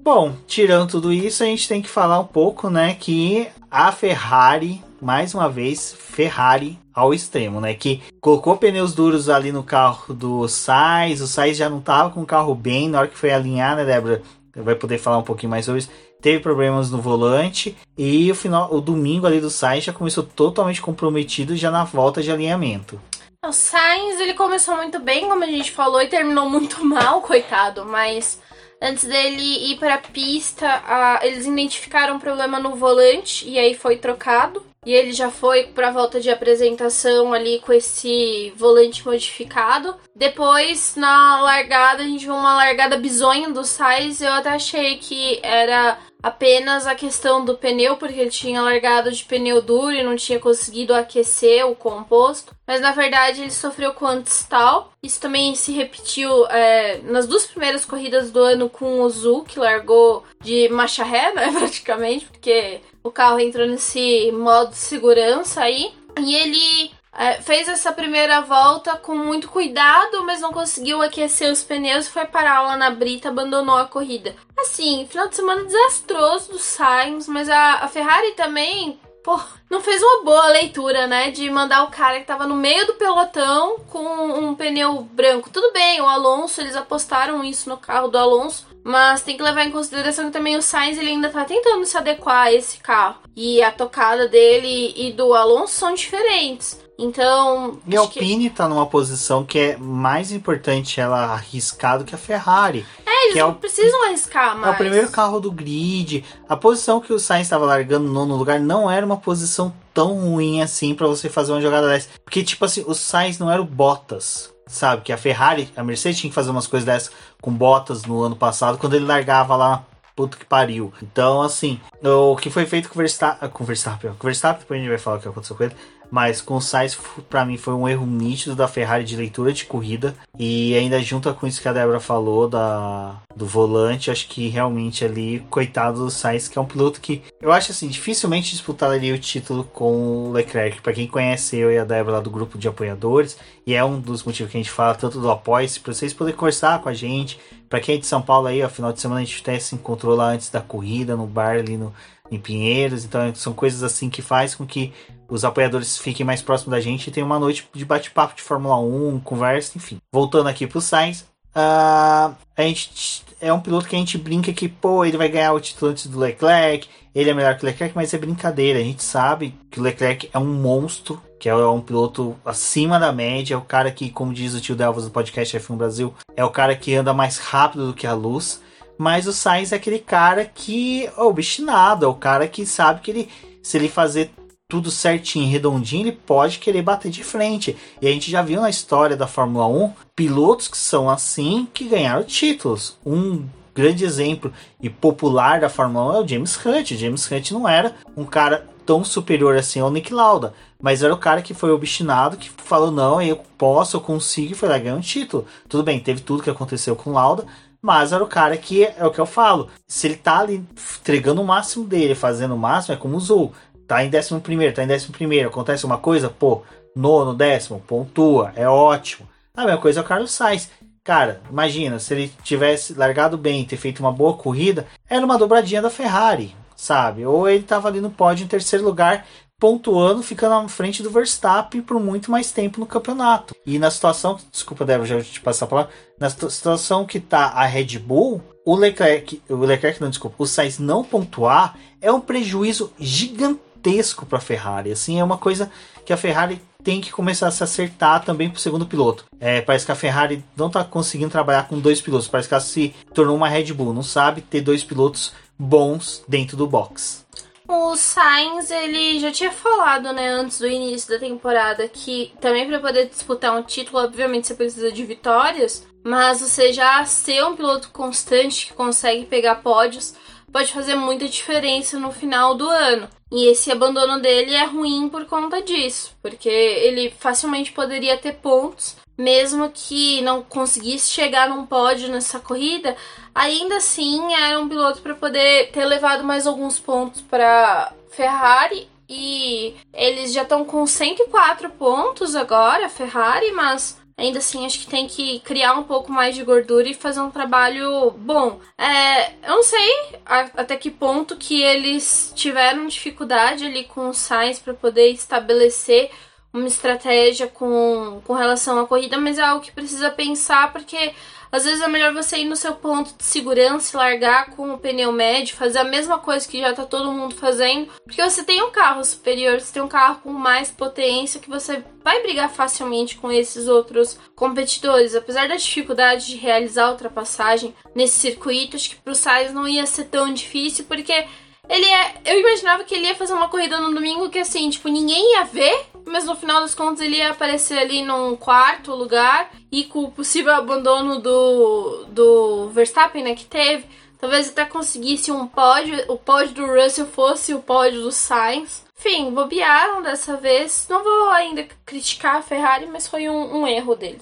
Bom, 0.00 0.36
tirando 0.46 0.88
tudo 0.88 1.12
isso, 1.12 1.42
a 1.42 1.46
gente 1.46 1.68
tem 1.68 1.82
que 1.82 1.88
falar 1.88 2.20
um 2.20 2.26
pouco, 2.26 2.70
né, 2.70 2.94
que 2.94 3.48
a 3.70 3.90
Ferrari, 3.90 4.82
mais 5.00 5.34
uma 5.34 5.48
vez, 5.48 5.92
Ferrari 5.92 6.78
ao 6.94 7.14
extremo, 7.14 7.60
né? 7.60 7.74
Que 7.74 8.02
colocou 8.20 8.56
pneus 8.56 8.92
duros 8.92 9.28
ali 9.28 9.52
no 9.52 9.62
carro 9.62 10.12
do 10.12 10.48
Sainz, 10.48 11.20
o 11.20 11.28
Sainz 11.28 11.56
já 11.56 11.68
não 11.68 11.80
tava 11.80 12.10
com 12.10 12.22
o 12.22 12.26
carro 12.26 12.54
bem, 12.54 12.88
na 12.88 12.98
hora 12.98 13.08
que 13.08 13.16
foi 13.16 13.30
alinhar, 13.30 13.76
né, 13.76 13.84
Débora? 13.84 14.22
Vai 14.56 14.74
poder 14.74 14.98
falar 14.98 15.18
um 15.18 15.22
pouquinho 15.22 15.50
mais 15.50 15.64
sobre 15.64 15.80
isso. 15.80 15.90
Teve 16.20 16.40
problemas 16.40 16.90
no 16.90 17.00
volante 17.00 17.76
e 17.96 18.28
o 18.30 18.34
final, 18.34 18.74
o 18.74 18.80
domingo 18.80 19.26
ali 19.26 19.40
do 19.40 19.50
Sainz 19.50 19.84
já 19.84 19.92
começou 19.92 20.24
totalmente 20.24 20.82
comprometido 20.82 21.56
já 21.56 21.70
na 21.70 21.84
volta 21.84 22.20
de 22.20 22.32
alinhamento. 22.32 23.00
O 23.46 23.52
Sainz 23.52 24.18
ele 24.18 24.34
começou 24.34 24.76
muito 24.76 24.98
bem, 24.98 25.28
como 25.28 25.44
a 25.44 25.46
gente 25.46 25.70
falou, 25.70 26.02
e 26.02 26.08
terminou 26.08 26.50
muito 26.50 26.82
mal, 26.84 27.20
coitado, 27.20 27.84
mas 27.86 28.40
antes 28.82 29.04
dele 29.04 29.72
ir 29.72 29.78
para 29.78 29.94
a 29.94 29.98
pista, 29.98 30.82
eles 31.22 31.46
identificaram 31.46 32.16
um 32.16 32.18
problema 32.18 32.58
no 32.58 32.74
volante 32.74 33.48
e 33.48 33.56
aí 33.56 33.74
foi 33.74 33.96
trocado. 33.96 34.67
E 34.86 34.92
ele 34.92 35.12
já 35.12 35.30
foi 35.30 35.64
para 35.64 35.88
a 35.88 35.92
volta 35.92 36.20
de 36.20 36.30
apresentação 36.30 37.32
ali 37.32 37.60
com 37.60 37.72
esse 37.72 38.52
volante 38.56 39.04
modificado. 39.04 39.94
Depois, 40.14 40.94
na 40.96 41.40
largada, 41.42 42.02
a 42.02 42.06
gente 42.06 42.24
viu 42.24 42.34
uma 42.34 42.54
largada 42.54 42.96
bizonha 42.96 43.50
do 43.50 43.64
Sainz. 43.64 44.20
Eu 44.20 44.32
até 44.32 44.50
achei 44.50 44.96
que 44.98 45.40
era 45.42 45.98
apenas 46.22 46.86
a 46.86 46.94
questão 46.94 47.44
do 47.44 47.56
pneu, 47.56 47.96
porque 47.96 48.18
ele 48.20 48.30
tinha 48.30 48.62
largado 48.62 49.10
de 49.10 49.24
pneu 49.24 49.62
duro 49.62 49.92
e 49.92 50.02
não 50.02 50.16
tinha 50.16 50.38
conseguido 50.38 50.94
aquecer 50.94 51.66
o 51.66 51.74
composto. 51.74 52.54
Mas 52.66 52.80
na 52.80 52.92
verdade 52.92 53.42
ele 53.42 53.50
sofreu 53.50 53.94
com 53.94 54.06
anti-stall. 54.06 54.92
Isso 55.02 55.20
também 55.20 55.54
se 55.54 55.72
repetiu 55.72 56.46
é, 56.46 56.98
nas 57.04 57.26
duas 57.26 57.46
primeiras 57.46 57.84
corridas 57.84 58.30
do 58.30 58.40
ano 58.40 58.68
com 58.68 59.00
o 59.00 59.10
Zul, 59.10 59.44
que 59.44 59.58
largou 59.58 60.24
de 60.40 60.68
marcha 60.68 61.04
ré, 61.04 61.32
né, 61.32 61.50
praticamente, 61.56 62.26
porque 62.26 62.80
o 63.08 63.12
carro 63.12 63.40
entrou 63.40 63.66
nesse 63.66 64.30
modo 64.32 64.70
de 64.70 64.76
segurança 64.76 65.62
aí. 65.62 65.92
E 66.18 66.34
ele 66.34 66.90
é, 67.12 67.40
fez 67.40 67.68
essa 67.68 67.92
primeira 67.92 68.40
volta 68.40 68.96
com 68.96 69.16
muito 69.16 69.48
cuidado, 69.48 70.24
mas 70.24 70.40
não 70.40 70.52
conseguiu 70.52 71.02
aquecer 71.02 71.50
os 71.50 71.62
pneus 71.62 72.06
e 72.06 72.10
foi 72.10 72.26
parar 72.26 72.62
lá 72.62 72.76
na 72.76 72.90
brita, 72.90 73.28
abandonou 73.28 73.76
a 73.76 73.86
corrida. 73.86 74.34
Assim, 74.56 75.06
final 75.10 75.28
de 75.28 75.36
semana 75.36 75.64
desastroso 75.64 76.52
do 76.52 76.58
Sainz, 76.58 77.26
mas 77.26 77.48
a, 77.48 77.84
a 77.84 77.88
Ferrari 77.88 78.32
também 78.32 79.00
pô, 79.24 79.38
não 79.68 79.80
fez 79.80 80.02
uma 80.02 80.22
boa 80.22 80.46
leitura, 80.48 81.06
né? 81.06 81.30
De 81.30 81.50
mandar 81.50 81.84
o 81.84 81.90
cara 81.90 82.20
que 82.20 82.26
tava 82.26 82.46
no 82.46 82.54
meio 82.54 82.86
do 82.86 82.94
pelotão 82.94 83.78
com 83.90 83.98
um 84.00 84.54
pneu 84.54 85.02
branco. 85.02 85.50
Tudo 85.50 85.72
bem, 85.72 86.00
o 86.00 86.06
Alonso, 86.06 86.60
eles 86.60 86.76
apostaram 86.76 87.42
isso 87.44 87.68
no 87.68 87.76
carro 87.76 88.08
do 88.08 88.16
Alonso, 88.16 88.66
mas 88.88 89.20
tem 89.20 89.36
que 89.36 89.42
levar 89.42 89.64
em 89.64 89.70
consideração 89.70 90.26
que 90.26 90.32
também 90.32 90.56
o 90.56 90.62
Sainz 90.62 90.96
ele 90.96 91.10
ainda 91.10 91.28
tá 91.28 91.44
tentando 91.44 91.84
se 91.84 91.94
adequar 91.96 92.46
a 92.46 92.52
esse 92.54 92.78
carro. 92.78 93.16
E 93.36 93.62
a 93.62 93.70
tocada 93.70 94.26
dele 94.26 94.94
e 94.96 95.12
do 95.12 95.34
Alonso 95.34 95.74
são 95.74 95.92
diferentes. 95.92 96.80
Então. 96.98 97.78
E 97.86 97.94
a 97.94 98.00
Alpine 98.00 98.48
que... 98.48 98.56
tá 98.56 98.66
numa 98.66 98.86
posição 98.86 99.44
que 99.44 99.58
é 99.58 99.76
mais 99.76 100.32
importante 100.32 101.00
ela 101.00 101.34
arriscar 101.34 101.98
do 101.98 102.04
que 102.04 102.14
a 102.14 102.18
Ferrari. 102.18 102.84
É, 103.06 103.26
eles 103.26 103.36
não 103.36 103.48
é 103.48 103.50
o... 103.50 103.54
precisam 103.54 104.06
arriscar 104.06 104.56
mais. 104.56 104.68
É 104.68 104.70
o 104.70 104.78
primeiro 104.78 105.10
carro 105.10 105.38
do 105.38 105.52
grid. 105.52 106.24
A 106.48 106.56
posição 106.56 106.98
que 106.98 107.12
o 107.12 107.18
Sainz 107.18 107.46
estava 107.46 107.66
largando 107.66 108.06
no 108.06 108.14
nono 108.14 108.36
lugar 108.36 108.58
não 108.58 108.90
era 108.90 109.04
uma 109.04 109.18
posição 109.18 109.72
tão 109.92 110.14
ruim 110.14 110.62
assim 110.62 110.94
para 110.94 111.06
você 111.06 111.28
fazer 111.28 111.52
uma 111.52 111.60
jogada 111.60 111.88
dessa. 111.88 112.08
Porque, 112.24 112.42
tipo 112.42 112.64
assim, 112.64 112.82
o 112.86 112.94
Sainz 112.94 113.38
não 113.38 113.50
era 113.50 113.60
o 113.60 113.66
Bottas. 113.66 114.52
Sabe? 114.68 115.02
Que 115.02 115.12
a 115.12 115.16
Ferrari, 115.16 115.72
a 115.74 115.82
Mercedes 115.82 116.20
tinha 116.20 116.30
que 116.30 116.34
fazer 116.34 116.50
umas 116.50 116.66
coisas 116.66 116.84
dessas 116.86 117.10
com 117.40 117.50
Bottas 117.50 118.04
no 118.04 118.22
ano 118.22 118.36
passado, 118.36 118.78
quando 118.78 118.94
ele 118.94 119.06
largava 119.06 119.56
lá 119.56 119.84
puto 120.14 120.36
que 120.36 120.44
pariu. 120.44 120.92
Então, 121.02 121.42
assim, 121.42 121.80
o 122.02 122.36
que 122.36 122.50
foi 122.50 122.66
feito 122.66 122.88
com 122.88 122.96
o 122.96 122.98
Verstappen, 122.98 123.48
com 123.48 123.62
o 123.62 123.66
Verstappen, 123.66 124.10
depois 124.10 124.78
a 124.78 124.80
gente 124.80 124.88
vai 124.88 124.98
falar 124.98 125.16
o 125.16 125.20
que 125.20 125.28
aconteceu 125.28 125.56
com 125.56 125.62
ele, 125.62 125.76
mas 126.10 126.40
com 126.40 126.56
o 126.56 126.60
Sainz, 126.60 126.98
para 127.28 127.44
mim, 127.44 127.56
foi 127.56 127.74
um 127.74 127.88
erro 127.88 128.06
nítido 128.06 128.56
da 128.56 128.68
Ferrari 128.68 129.04
de 129.04 129.16
leitura 129.16 129.52
de 129.52 129.64
corrida. 129.64 130.14
E 130.38 130.74
ainda 130.74 131.00
junto 131.00 131.32
com 131.34 131.46
isso 131.46 131.60
que 131.60 131.68
a 131.68 131.72
Débora 131.72 132.00
falou 132.00 132.48
da, 132.48 133.16
do 133.36 133.46
volante, 133.46 134.10
acho 134.10 134.28
que 134.28 134.48
realmente 134.48 135.04
ali, 135.04 135.44
coitado 135.50 136.04
do 136.04 136.10
Sainz, 136.10 136.48
que 136.48 136.58
é 136.58 136.60
um 136.60 136.66
piloto 136.66 137.00
que 137.00 137.22
eu 137.40 137.52
acho 137.52 137.72
assim, 137.72 137.88
dificilmente 137.88 138.52
disputaria 138.52 139.14
o 139.14 139.18
título 139.18 139.64
com 139.64 140.28
o 140.28 140.32
Leclerc. 140.32 140.80
Para 140.80 140.92
quem 140.92 141.06
conhece 141.06 141.56
eu 141.56 141.70
e 141.70 141.78
a 141.78 141.84
Débora 141.84 142.16
lá 142.16 142.20
do 142.20 142.30
grupo 142.30 142.58
de 142.58 142.68
apoiadores, 142.68 143.36
e 143.66 143.74
é 143.74 143.84
um 143.84 144.00
dos 144.00 144.24
motivos 144.24 144.50
que 144.50 144.58
a 144.58 144.62
gente 144.62 144.70
fala 144.70 144.94
tanto 144.94 145.20
do 145.20 145.30
apoio, 145.30 145.68
para 145.82 145.92
vocês 145.92 146.14
poderem 146.14 146.38
conversar 146.38 146.80
com 146.80 146.88
a 146.88 146.94
gente. 146.94 147.38
Para 147.68 147.80
quem 147.80 147.96
é 147.96 147.98
de 147.98 148.06
São 148.06 148.22
Paulo 148.22 148.46
aí, 148.46 148.62
ao 148.62 148.70
final 148.70 148.92
de 148.92 149.00
semana 149.00 149.20
a 149.20 149.24
gente 149.24 149.42
até 149.42 149.58
se 149.58 149.74
encontrou 149.74 150.16
lá 150.16 150.30
antes 150.30 150.48
da 150.48 150.60
corrida, 150.60 151.16
no 151.16 151.26
bar 151.26 151.56
ali 151.58 151.76
no, 151.76 151.92
em 152.30 152.38
Pinheiros. 152.38 153.04
Então 153.04 153.34
são 153.34 153.52
coisas 153.52 153.82
assim 153.82 154.10
que 154.10 154.22
faz 154.22 154.54
com 154.54 154.66
que 154.66 154.92
os 155.28 155.44
apoiadores 155.44 155.98
fiquem 155.98 156.24
mais 156.24 156.42
próximos 156.42 156.72
da 156.72 156.80
gente 156.80 157.06
e 157.06 157.10
tenham 157.10 157.26
uma 157.26 157.38
noite 157.38 157.68
de 157.74 157.84
bate-papo 157.84 158.36
de 158.36 158.42
Fórmula 158.42 158.78
1, 158.78 159.20
conversa, 159.20 159.72
enfim. 159.76 159.98
Voltando 160.12 160.48
aqui 160.48 160.66
pro 160.66 160.80
Sainz, 160.80 161.22
uh, 161.54 162.34
a 162.56 162.62
gente 162.62 163.22
é 163.40 163.52
um 163.52 163.60
piloto 163.60 163.86
que 163.86 163.94
a 163.94 163.98
gente 163.98 164.18
brinca 164.18 164.52
que, 164.52 164.68
pô, 164.68 165.04
ele 165.04 165.16
vai 165.16 165.28
ganhar 165.28 165.52
o 165.52 165.60
título 165.60 165.90
antes 165.90 166.06
do 166.06 166.18
Leclerc, 166.18 166.88
ele 167.14 167.30
é 167.30 167.34
melhor 167.34 167.56
que 167.56 167.64
o 167.64 167.66
Leclerc, 167.66 167.94
mas 167.94 168.12
é 168.12 168.18
brincadeira. 168.18 168.78
A 168.78 168.82
gente 168.82 169.02
sabe 169.02 169.54
que 169.70 169.80
o 169.80 169.82
Leclerc 169.82 170.28
é 170.32 170.38
um 170.38 170.52
monstro, 170.52 171.20
que 171.38 171.48
é 171.48 171.54
um 171.54 171.80
piloto 171.80 172.36
acima 172.44 172.98
da 172.98 173.12
média, 173.12 173.54
é 173.54 173.56
o 173.56 173.62
cara 173.62 173.90
que, 173.90 174.10
como 174.10 174.34
diz 174.34 174.54
o 174.54 174.60
tio 174.60 174.76
Delvas 174.76 175.04
do 175.04 175.10
podcast 175.10 175.56
F1 175.56 175.76
Brasil, 175.76 176.14
é 176.36 176.44
o 176.44 176.50
cara 176.50 176.74
que 176.74 176.94
anda 176.94 177.12
mais 177.12 177.38
rápido 177.38 177.88
do 177.88 177.94
que 177.94 178.06
a 178.06 178.14
luz. 178.14 178.60
Mas 178.98 179.26
o 179.26 179.32
Sainz 179.32 179.72
é 179.72 179.76
aquele 179.76 180.00
cara 180.00 180.44
que 180.44 181.06
é 181.06 181.20
obstinado, 181.20 182.04
é 182.04 182.08
o 182.08 182.14
cara 182.14 182.48
que 182.48 182.66
sabe 182.66 183.00
que 183.00 183.10
ele, 183.10 183.28
se 183.62 183.76
ele 183.78 183.88
fazer 183.88 184.30
tudo 184.68 184.90
certinho, 184.90 185.50
redondinho, 185.50 186.02
ele 186.02 186.12
pode 186.12 186.58
querer 186.58 186.82
bater 186.82 187.10
de 187.10 187.24
frente. 187.24 187.74
E 188.02 188.06
a 188.06 188.10
gente 188.10 188.30
já 188.30 188.42
viu 188.42 188.60
na 188.60 188.68
história 188.68 189.16
da 189.16 189.26
Fórmula 189.26 189.66
1 189.66 189.92
pilotos 190.14 190.68
que 190.68 190.76
são 190.76 191.08
assim 191.08 191.66
que 191.72 191.88
ganharam 191.88 192.22
títulos. 192.22 192.98
Um 193.06 193.46
grande 193.74 194.04
exemplo 194.04 194.52
e 194.82 194.90
popular 194.90 195.60
da 195.60 195.70
Fórmula 195.70 196.12
1 196.12 196.16
é 196.16 196.20
o 196.20 196.28
James 196.28 196.66
Hunt. 196.66 196.90
O 196.90 196.96
James 196.98 197.30
Hunt 197.30 197.52
não 197.52 197.66
era 197.66 197.94
um 198.14 198.24
cara 198.24 198.66
tão 198.84 199.04
superior 199.04 199.56
assim 199.56 199.80
ao 199.80 199.90
Nick 199.90 200.12
Lauda, 200.12 200.52
mas 200.80 201.02
era 201.02 201.14
o 201.14 201.18
cara 201.18 201.42
que 201.42 201.54
foi 201.54 201.70
obstinado, 201.70 202.36
que 202.36 202.50
falou: 202.50 202.90
não, 202.90 203.22
eu 203.22 203.36
posso, 203.56 203.96
eu 203.96 204.00
consigo, 204.00 204.52
e 204.52 204.54
foi 204.54 204.68
lá 204.68 204.78
ganhar 204.78 204.96
um 204.96 205.00
título. 205.00 205.46
Tudo 205.68 205.82
bem, 205.82 206.00
teve 206.00 206.20
tudo 206.20 206.42
que 206.42 206.50
aconteceu 206.50 206.96
com 206.96 207.12
Lauda, 207.12 207.46
mas 207.80 208.12
era 208.12 208.22
o 208.22 208.28
cara 208.28 208.56
que 208.56 208.84
é 208.84 209.04
o 209.04 209.10
que 209.10 209.20
eu 209.20 209.26
falo. 209.26 209.68
Se 209.86 210.06
ele 210.06 210.16
tá 210.16 210.40
ali 210.40 210.64
entregando 211.00 211.40
o 211.40 211.46
máximo 211.46 211.84
dele, 211.84 212.14
fazendo 212.14 212.54
o 212.54 212.58
máximo, 212.58 212.94
é 212.94 212.98
como 212.98 213.16
o 213.16 213.20
Zou 213.20 213.52
tá 213.86 214.04
em 214.04 214.10
décimo 214.10 214.40
primeiro, 214.40 214.74
tá 214.74 214.84
em 214.84 214.86
décimo 214.86 215.14
primeiro, 215.14 215.48
acontece 215.48 215.86
uma 215.86 215.96
coisa, 215.96 216.28
pô, 216.28 216.62
nono, 216.94 217.34
décimo, 217.34 217.80
pontua, 217.80 218.52
é 218.54 218.68
ótimo. 218.68 219.26
A 219.56 219.64
mesma 219.64 219.80
coisa 219.80 220.00
é 220.00 220.02
o 220.02 220.06
Carlos 220.06 220.30
Sainz. 220.30 220.70
Cara, 221.02 221.40
imagina, 221.50 221.98
se 221.98 222.12
ele 222.12 222.32
tivesse 222.42 222.92
largado 222.92 223.38
bem, 223.38 223.64
ter 223.64 223.78
feito 223.78 224.00
uma 224.00 224.12
boa 224.12 224.34
corrida, 224.34 224.86
era 225.08 225.24
uma 225.24 225.38
dobradinha 225.38 225.80
da 225.80 225.88
Ferrari, 225.88 226.54
sabe? 226.76 227.24
Ou 227.24 227.48
ele 227.48 227.62
tava 227.62 227.88
ali 227.88 227.98
no 227.98 228.10
pódio 228.10 228.44
em 228.44 228.48
terceiro 228.48 228.84
lugar, 228.84 229.24
pontuando, 229.58 230.22
ficando 230.22 230.54
à 230.54 230.68
frente 230.68 231.02
do 231.02 231.10
Verstappen 231.10 231.82
por 231.82 231.98
muito 231.98 232.30
mais 232.30 232.52
tempo 232.52 232.78
no 232.78 232.86
campeonato. 232.86 233.54
E 233.66 233.78
na 233.78 233.90
situação, 233.90 234.38
desculpa, 234.52 234.84
Débora, 234.84 235.08
já 235.08 235.20
te 235.20 235.40
passar 235.40 235.64
a 235.64 235.68
palavra, 235.68 235.92
na 236.18 236.30
situação 236.30 237.04
que 237.04 237.18
tá 237.18 237.46
a 237.46 237.64
Red 237.66 237.98
Bull, 237.98 238.40
o 238.64 238.76
Leclerc, 238.76 239.42
o 239.48 239.56
Leclerc 239.56 240.00
não, 240.00 240.10
desculpa, 240.10 240.36
o 240.38 240.46
Sainz 240.46 240.78
não 240.78 241.02
pontuar 241.02 241.76
é 242.00 242.12
um 242.12 242.20
prejuízo 242.20 242.92
gigantesco 242.98 244.26
para 244.26 244.38
a 244.38 244.42
Ferrari. 244.42 244.92
Assim, 244.92 245.18
é 245.18 245.24
uma 245.24 245.38
coisa 245.38 245.70
que 246.04 246.12
a 246.12 246.16
Ferrari 246.16 246.60
tem 246.84 247.00
que 247.00 247.10
começar 247.10 247.48
a 247.48 247.50
se 247.50 247.64
acertar 247.64 248.24
também 248.24 248.48
para 248.48 248.58
o 248.58 248.60
segundo 248.60 248.86
piloto. 248.86 249.24
É, 249.40 249.60
parece 249.60 249.84
que 249.84 249.92
a 249.92 249.96
Ferrari 249.96 250.44
não 250.56 250.68
está 250.68 250.84
conseguindo 250.84 251.30
trabalhar 251.30 251.66
com 251.66 251.80
dois 251.80 252.00
pilotos. 252.00 252.28
Parece 252.28 252.48
que 252.48 252.54
ela 252.54 252.60
se 252.60 252.94
tornou 253.12 253.36
uma 253.36 253.48
Red 253.48 253.72
Bull. 253.72 253.92
Não 253.92 254.02
sabe 254.02 254.40
ter 254.40 254.60
dois 254.60 254.84
pilotos 254.84 255.32
bons 255.58 256.22
dentro 256.28 256.56
do 256.56 256.66
box. 256.66 257.26
O 257.68 257.94
Sainz, 257.96 258.70
ele 258.70 259.20
já 259.20 259.30
tinha 259.30 259.52
falado, 259.52 260.10
né, 260.10 260.26
antes 260.26 260.58
do 260.58 260.66
início 260.66 261.10
da 261.10 261.18
temporada, 261.18 261.86
que 261.86 262.32
também 262.40 262.66
para 262.66 262.80
poder 262.80 263.10
disputar 263.10 263.54
um 263.54 263.62
título, 263.62 264.02
obviamente 264.02 264.46
você 264.46 264.54
precisa 264.54 264.90
de 264.90 265.04
vitórias, 265.04 265.86
mas 266.02 266.40
você 266.40 266.72
já 266.72 267.04
ser 267.04 267.44
um 267.44 267.54
piloto 267.54 267.90
constante 267.90 268.68
que 268.68 268.72
consegue 268.72 269.26
pegar 269.26 269.56
pódios 269.56 270.14
pode 270.50 270.72
fazer 270.72 270.94
muita 270.94 271.28
diferença 271.28 271.98
no 271.98 272.10
final 272.10 272.54
do 272.54 272.68
ano. 272.68 273.06
E 273.30 273.50
esse 273.50 273.70
abandono 273.70 274.18
dele 274.18 274.54
é 274.54 274.64
ruim 274.64 275.10
por 275.10 275.26
conta 275.26 275.60
disso, 275.60 276.16
porque 276.22 276.48
ele 276.48 277.10
facilmente 277.10 277.72
poderia 277.72 278.16
ter 278.16 278.36
pontos, 278.36 278.96
mesmo 279.18 279.70
que 279.74 280.22
não 280.22 280.42
conseguisse 280.42 281.10
chegar 281.10 281.48
num 281.48 281.66
pódio 281.66 282.08
nessa 282.08 282.38
corrida, 282.38 282.96
ainda 283.34 283.78
assim 283.78 284.32
era 284.32 284.60
um 284.60 284.68
piloto 284.68 285.02
para 285.02 285.16
poder 285.16 285.72
ter 285.72 285.84
levado 285.84 286.22
mais 286.22 286.46
alguns 286.46 286.78
pontos 286.78 287.20
para 287.20 287.92
Ferrari 288.10 288.88
e 289.08 289.74
eles 289.92 290.32
já 290.32 290.42
estão 290.42 290.64
com 290.64 290.86
104 290.86 291.70
pontos 291.70 292.36
agora, 292.36 292.88
Ferrari, 292.88 293.50
mas 293.52 293.98
ainda 294.16 294.38
assim 294.38 294.66
acho 294.66 294.80
que 294.80 294.86
tem 294.86 295.06
que 295.06 295.40
criar 295.40 295.74
um 295.74 295.84
pouco 295.84 296.12
mais 296.12 296.34
de 296.34 296.44
gordura 296.44 296.88
e 296.88 296.94
fazer 296.94 297.20
um 297.20 297.30
trabalho 297.30 298.10
bom. 298.10 298.60
É, 298.76 299.30
eu 299.44 299.56
não 299.56 299.62
sei 299.62 300.20
até 300.26 300.76
que 300.76 300.90
ponto 300.90 301.36
que 301.36 301.62
eles 301.62 302.32
tiveram 302.36 302.86
dificuldade 302.86 303.64
ali 303.64 303.84
com 303.84 304.10
o 304.10 304.14
Sainz 304.14 304.58
para 304.58 304.74
poder 304.74 305.10
estabelecer 305.10 306.10
uma 306.58 306.68
estratégia 306.68 307.46
com, 307.46 308.20
com 308.26 308.34
relação 308.34 308.78
à 308.78 308.86
corrida, 308.86 309.18
mas 309.18 309.38
é 309.38 309.42
algo 309.42 309.64
que 309.64 309.72
precisa 309.72 310.10
pensar 310.10 310.72
porque 310.72 311.14
às 311.50 311.64
vezes 311.64 311.80
é 311.80 311.88
melhor 311.88 312.12
você 312.12 312.38
ir 312.38 312.44
no 312.44 312.56
seu 312.56 312.74
ponto 312.74 313.16
de 313.16 313.24
segurança, 313.24 313.96
largar 313.96 314.50
com 314.50 314.72
o 314.72 314.78
pneu 314.78 315.10
médio, 315.10 315.56
fazer 315.56 315.78
a 315.78 315.84
mesma 315.84 316.18
coisa 316.18 316.46
que 316.46 316.60
já 316.60 316.74
tá 316.74 316.84
todo 316.84 317.10
mundo 317.10 317.34
fazendo, 317.34 317.88
porque 318.04 318.22
você 318.22 318.44
tem 318.44 318.62
um 318.62 318.70
carro 318.70 319.02
superior, 319.02 319.58
você 319.58 319.72
tem 319.72 319.82
um 319.82 319.88
carro 319.88 320.20
com 320.22 320.30
mais 320.30 320.70
potência 320.70 321.40
que 321.40 321.48
você 321.48 321.82
vai 322.04 322.22
brigar 322.22 322.50
facilmente 322.50 323.16
com 323.16 323.32
esses 323.32 323.66
outros 323.66 324.18
competidores. 324.36 325.14
Apesar 325.14 325.48
da 325.48 325.56
dificuldade 325.56 326.26
de 326.26 326.36
realizar 326.36 326.86
a 326.86 326.90
ultrapassagem 326.90 327.74
nesse 327.94 328.18
circuito, 328.18 328.76
acho 328.76 328.90
que 328.90 328.96
pro 328.96 329.14
Sainz 329.14 329.52
não 329.52 329.66
ia 329.66 329.86
ser 329.86 330.04
tão 330.04 330.32
difícil, 330.32 330.84
porque 330.84 331.24
ele 331.68 331.84
é. 331.84 332.14
Eu 332.24 332.40
imaginava 332.40 332.84
que 332.84 332.94
ele 332.94 333.06
ia 333.06 333.14
fazer 333.14 333.34
uma 333.34 333.48
corrida 333.48 333.78
no 333.78 333.94
domingo 333.94 334.30
que 334.30 334.38
assim, 334.38 334.68
tipo, 334.70 334.88
ninguém 334.88 335.34
ia 335.34 335.44
ver, 335.44 335.86
mas 336.08 336.24
no 336.24 336.34
final 336.34 336.60
das 336.60 336.74
contas 336.74 337.00
ele 337.00 337.16
ia 337.16 337.30
aparecer 337.30 337.78
ali 337.78 338.02
num 338.02 338.36
quarto 338.36 338.94
lugar 338.94 339.50
e 339.70 339.84
com 339.84 340.04
o 340.04 340.10
possível 340.10 340.54
abandono 340.54 341.20
do, 341.20 342.06
do 342.08 342.70
Verstappen, 342.70 343.22
né, 343.22 343.34
que 343.34 343.44
teve. 343.44 343.84
Talvez 344.18 344.48
até 344.48 344.64
conseguisse 344.64 345.30
um 345.30 345.46
pódio, 345.46 346.04
o 346.08 346.16
pódio 346.16 346.54
do 346.54 346.66
Russell 346.66 347.06
fosse 347.06 347.54
o 347.54 347.60
pódio 347.60 348.02
do 348.02 348.10
Sainz. 348.10 348.84
Enfim, 348.98 349.30
bobearam 349.32 350.02
dessa 350.02 350.36
vez. 350.36 350.86
Não 350.90 351.04
vou 351.04 351.30
ainda 351.30 351.64
criticar 351.86 352.36
a 352.36 352.42
Ferrari, 352.42 352.86
mas 352.86 353.06
foi 353.06 353.28
um, 353.28 353.60
um 353.60 353.66
erro 353.66 353.94
dele. 353.94 354.18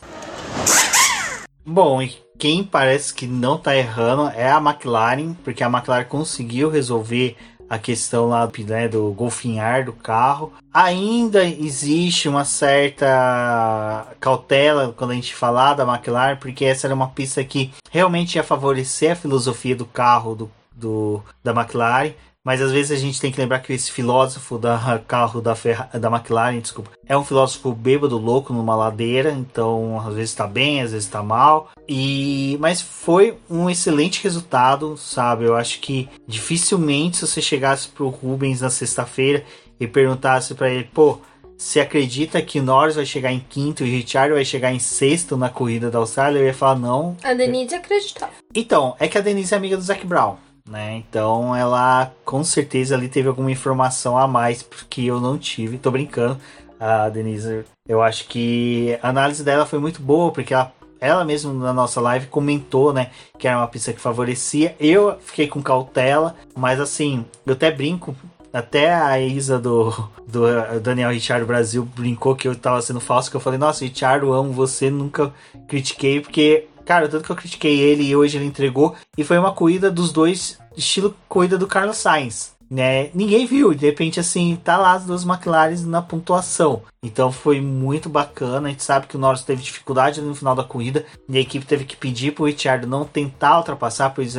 Bom, 1.65 2.03
e 2.03 2.15
quem 2.39 2.63
parece 2.63 3.15
que 3.15 3.27
não 3.27 3.57
tá 3.57 3.75
errando 3.75 4.29
é 4.37 4.51
a 4.51 4.59
McLaren, 4.59 5.33
porque 5.43 5.65
a 5.65 5.69
McLaren 5.69 6.05
conseguiu 6.05 6.69
resolver 6.69 7.37
a 7.69 7.79
questão 7.79 8.27
lá 8.27 8.51
né, 8.67 8.89
do 8.89 9.11
golfinhar 9.13 9.85
do 9.85 9.93
carro. 9.93 10.53
Ainda 10.73 11.45
existe 11.45 12.29
uma 12.29 12.45
certa 12.45 14.07
cautela 14.21 14.95
quando 14.97 15.13
a 15.13 15.15
gente 15.15 15.35
falar 15.35 15.75
da 15.75 15.85
McLaren, 15.85 16.37
porque 16.37 16.65
essa 16.65 16.87
era 16.87 16.95
uma 16.95 17.09
pista 17.09 17.43
que 17.43 17.73
realmente 17.91 18.37
ia 18.37 18.43
favorecer 18.43 19.13
a 19.13 19.17
filosofia 19.17 19.75
do 19.75 19.87
carro 19.87 20.35
do, 20.35 20.51
do 20.75 21.23
da 21.43 21.53
McLaren. 21.53 22.13
Mas 22.47 22.63
às 22.63 22.71
vezes 22.71 22.93
a 22.93 23.01
gente 23.01 23.21
tem 23.21 23.33
que 23.33 23.41
lembrar 23.41 23.59
que 23.59 23.73
esse 23.73 23.91
filósofo 23.91 24.57
da 24.57 25.01
carro 25.05 25.41
da, 25.41 25.57
Ferra, 25.57 25.91
da 25.93 26.09
McLaren, 26.09 26.61
desculpa, 26.61 26.93
é 27.05 27.19
um 27.19 27.25
filósofo 27.25 27.73
bêbado 27.73 28.17
louco 28.17 28.53
numa 28.53 28.77
ladeira, 28.77 29.33
então 29.33 29.99
às 29.99 30.15
vezes 30.15 30.31
está 30.31 30.47
bem, 30.47 30.81
às 30.81 30.93
vezes 30.93 31.07
está 31.07 31.25
mal. 31.25 31.71
E 31.89 32.57
mas 32.61 32.81
foi 32.81 33.37
um 33.51 33.69
excelente 33.69 34.23
resultado, 34.23 34.97
sabe? 34.97 35.45
Eu 35.45 35.57
acho 35.57 35.81
que 35.81 36.09
dificilmente 36.25 37.17
se 37.17 37.27
você 37.27 37.43
chegasse 37.43 37.89
pro 37.89 38.11
Rubens 38.11 38.61
na 38.61 38.71
sexta-feira 38.71 39.45
e 39.81 39.89
perguntasse 39.89 40.55
para 40.55 40.71
ele, 40.71 40.85
pô, 40.85 41.19
você 41.59 41.81
acredita 41.81 42.41
que 42.41 42.61
Norris 42.61 42.95
vai 42.95 43.07
chegar 43.07 43.33
em 43.33 43.41
quinto 43.41 43.83
e 43.83 43.91
Richard 43.91 44.33
vai 44.33 44.45
chegar 44.45 44.73
em 44.73 44.79
sexto 44.79 45.37
na 45.37 45.49
corrida 45.49 45.91
da 45.91 45.99
Austrália? 45.99 46.39
Eu 46.39 46.47
ia 46.47 46.55
falar 46.55 46.79
não. 46.79 47.17
A 47.25 47.35
Denise 47.35 47.75
acreditava. 47.75 48.31
Então, 48.55 48.95
é 49.01 49.09
que 49.09 49.19
a 49.19 49.21
Denise 49.21 49.53
é 49.53 49.57
amiga 49.57 49.77
do 49.77 49.83
Zac 49.83 50.07
Brown 50.07 50.46
né? 50.67 50.97
Então 50.97 51.55
ela 51.55 52.13
com 52.25 52.43
certeza 52.43 52.95
ali 52.95 53.09
teve 53.09 53.29
alguma 53.29 53.51
informação 53.51 54.17
a 54.19 54.27
mais 54.27 54.63
porque 54.63 55.03
eu 55.03 55.21
não 55.21 55.39
tive. 55.39 55.79
Tô 55.79 55.91
brincando. 55.91 56.39
A 56.79 57.09
Denise, 57.09 57.65
eu 57.89 58.03
acho 58.03 58.29
que 58.29 58.99
a 59.03 59.09
análise 59.09 59.43
dela 59.43 59.65
foi 59.65 59.79
muito 59.79 60.03
boa 60.03 60.31
porque 60.31 60.53
ela 60.53 60.73
ela 60.99 61.25
mesma 61.25 61.53
na 61.53 61.73
nossa 61.75 62.01
live 62.01 62.27
comentou, 62.27 62.91
né, 62.93 63.11
que 63.39 63.47
era 63.47 63.59
uma 63.59 63.69
pista 63.69 63.93
que 63.93 64.01
favorecia. 64.01 64.75
Eu 64.81 65.19
fiquei 65.21 65.47
com 65.47 65.63
cautela, 65.63 66.35
mas 66.57 66.81
assim, 66.81 67.25
eu 67.47 67.53
até 67.53 67.71
brinco 67.71 68.17
até 68.57 68.95
a 68.95 69.21
Isa 69.21 69.59
do, 69.59 69.91
do 70.27 70.81
Daniel 70.81 71.11
Richard 71.11 71.45
Brasil 71.45 71.85
brincou 71.85 72.35
que 72.35 72.49
eu 72.49 72.57
tava 72.57 72.81
sendo 72.81 73.01
falso, 73.01 73.31
que 73.31 73.37
eu 73.37 73.41
falei, 73.41 73.59
nossa, 73.59 73.85
Richard, 73.85 74.25
eu 74.25 74.33
amo 74.33 74.51
você, 74.53 74.89
nunca 74.89 75.33
critiquei, 75.69 76.21
porque, 76.23 76.67
cara, 76.87 77.09
tanto 77.09 77.25
que 77.25 77.33
eu 77.33 77.37
critiquei 77.37 77.79
ele 77.81 78.05
e 78.05 78.17
hoje 78.17 78.39
ele 78.39 78.47
entregou, 78.47 78.95
e 79.19 79.25
foi 79.25 79.37
uma 79.37 79.53
corrida 79.53 79.91
dos 79.91 80.13
dois, 80.13 80.59
estilo 80.77 81.15
corrida 81.29 81.59
do 81.59 81.67
Carlos 81.67 81.99
Sainz 81.99 82.57
né? 82.71 83.11
Ninguém 83.15 83.47
viu, 83.47 83.73
de 83.73 83.87
repente 83.87 84.19
assim, 84.19 84.59
tá 84.63 84.77
lá 84.77 84.93
as 84.93 85.05
duas 85.05 85.25
McLaren 85.25 85.77
na 85.87 86.03
pontuação. 86.03 86.83
Então 87.03 87.31
foi 87.31 87.61
muito 87.61 88.09
bacana. 88.09 88.69
A 88.69 88.71
gente 88.71 88.83
sabe 88.83 89.07
que 89.07 89.17
o 89.17 89.19
Norris 89.19 89.43
teve 89.43 89.63
dificuldade 89.63 90.21
no 90.21 90.35
final 90.35 90.55
da 90.55 90.65
corrida 90.65 91.05
e 91.29 91.37
a 91.37 91.41
equipe 91.41 91.65
teve 91.65 91.85
que 91.85 91.97
pedir 91.97 92.33
pro 92.33 92.45
Richard 92.45 92.87
não 92.87 93.05
tentar 93.05 93.59
ultrapassar, 93.59 94.11
pois 94.11 94.35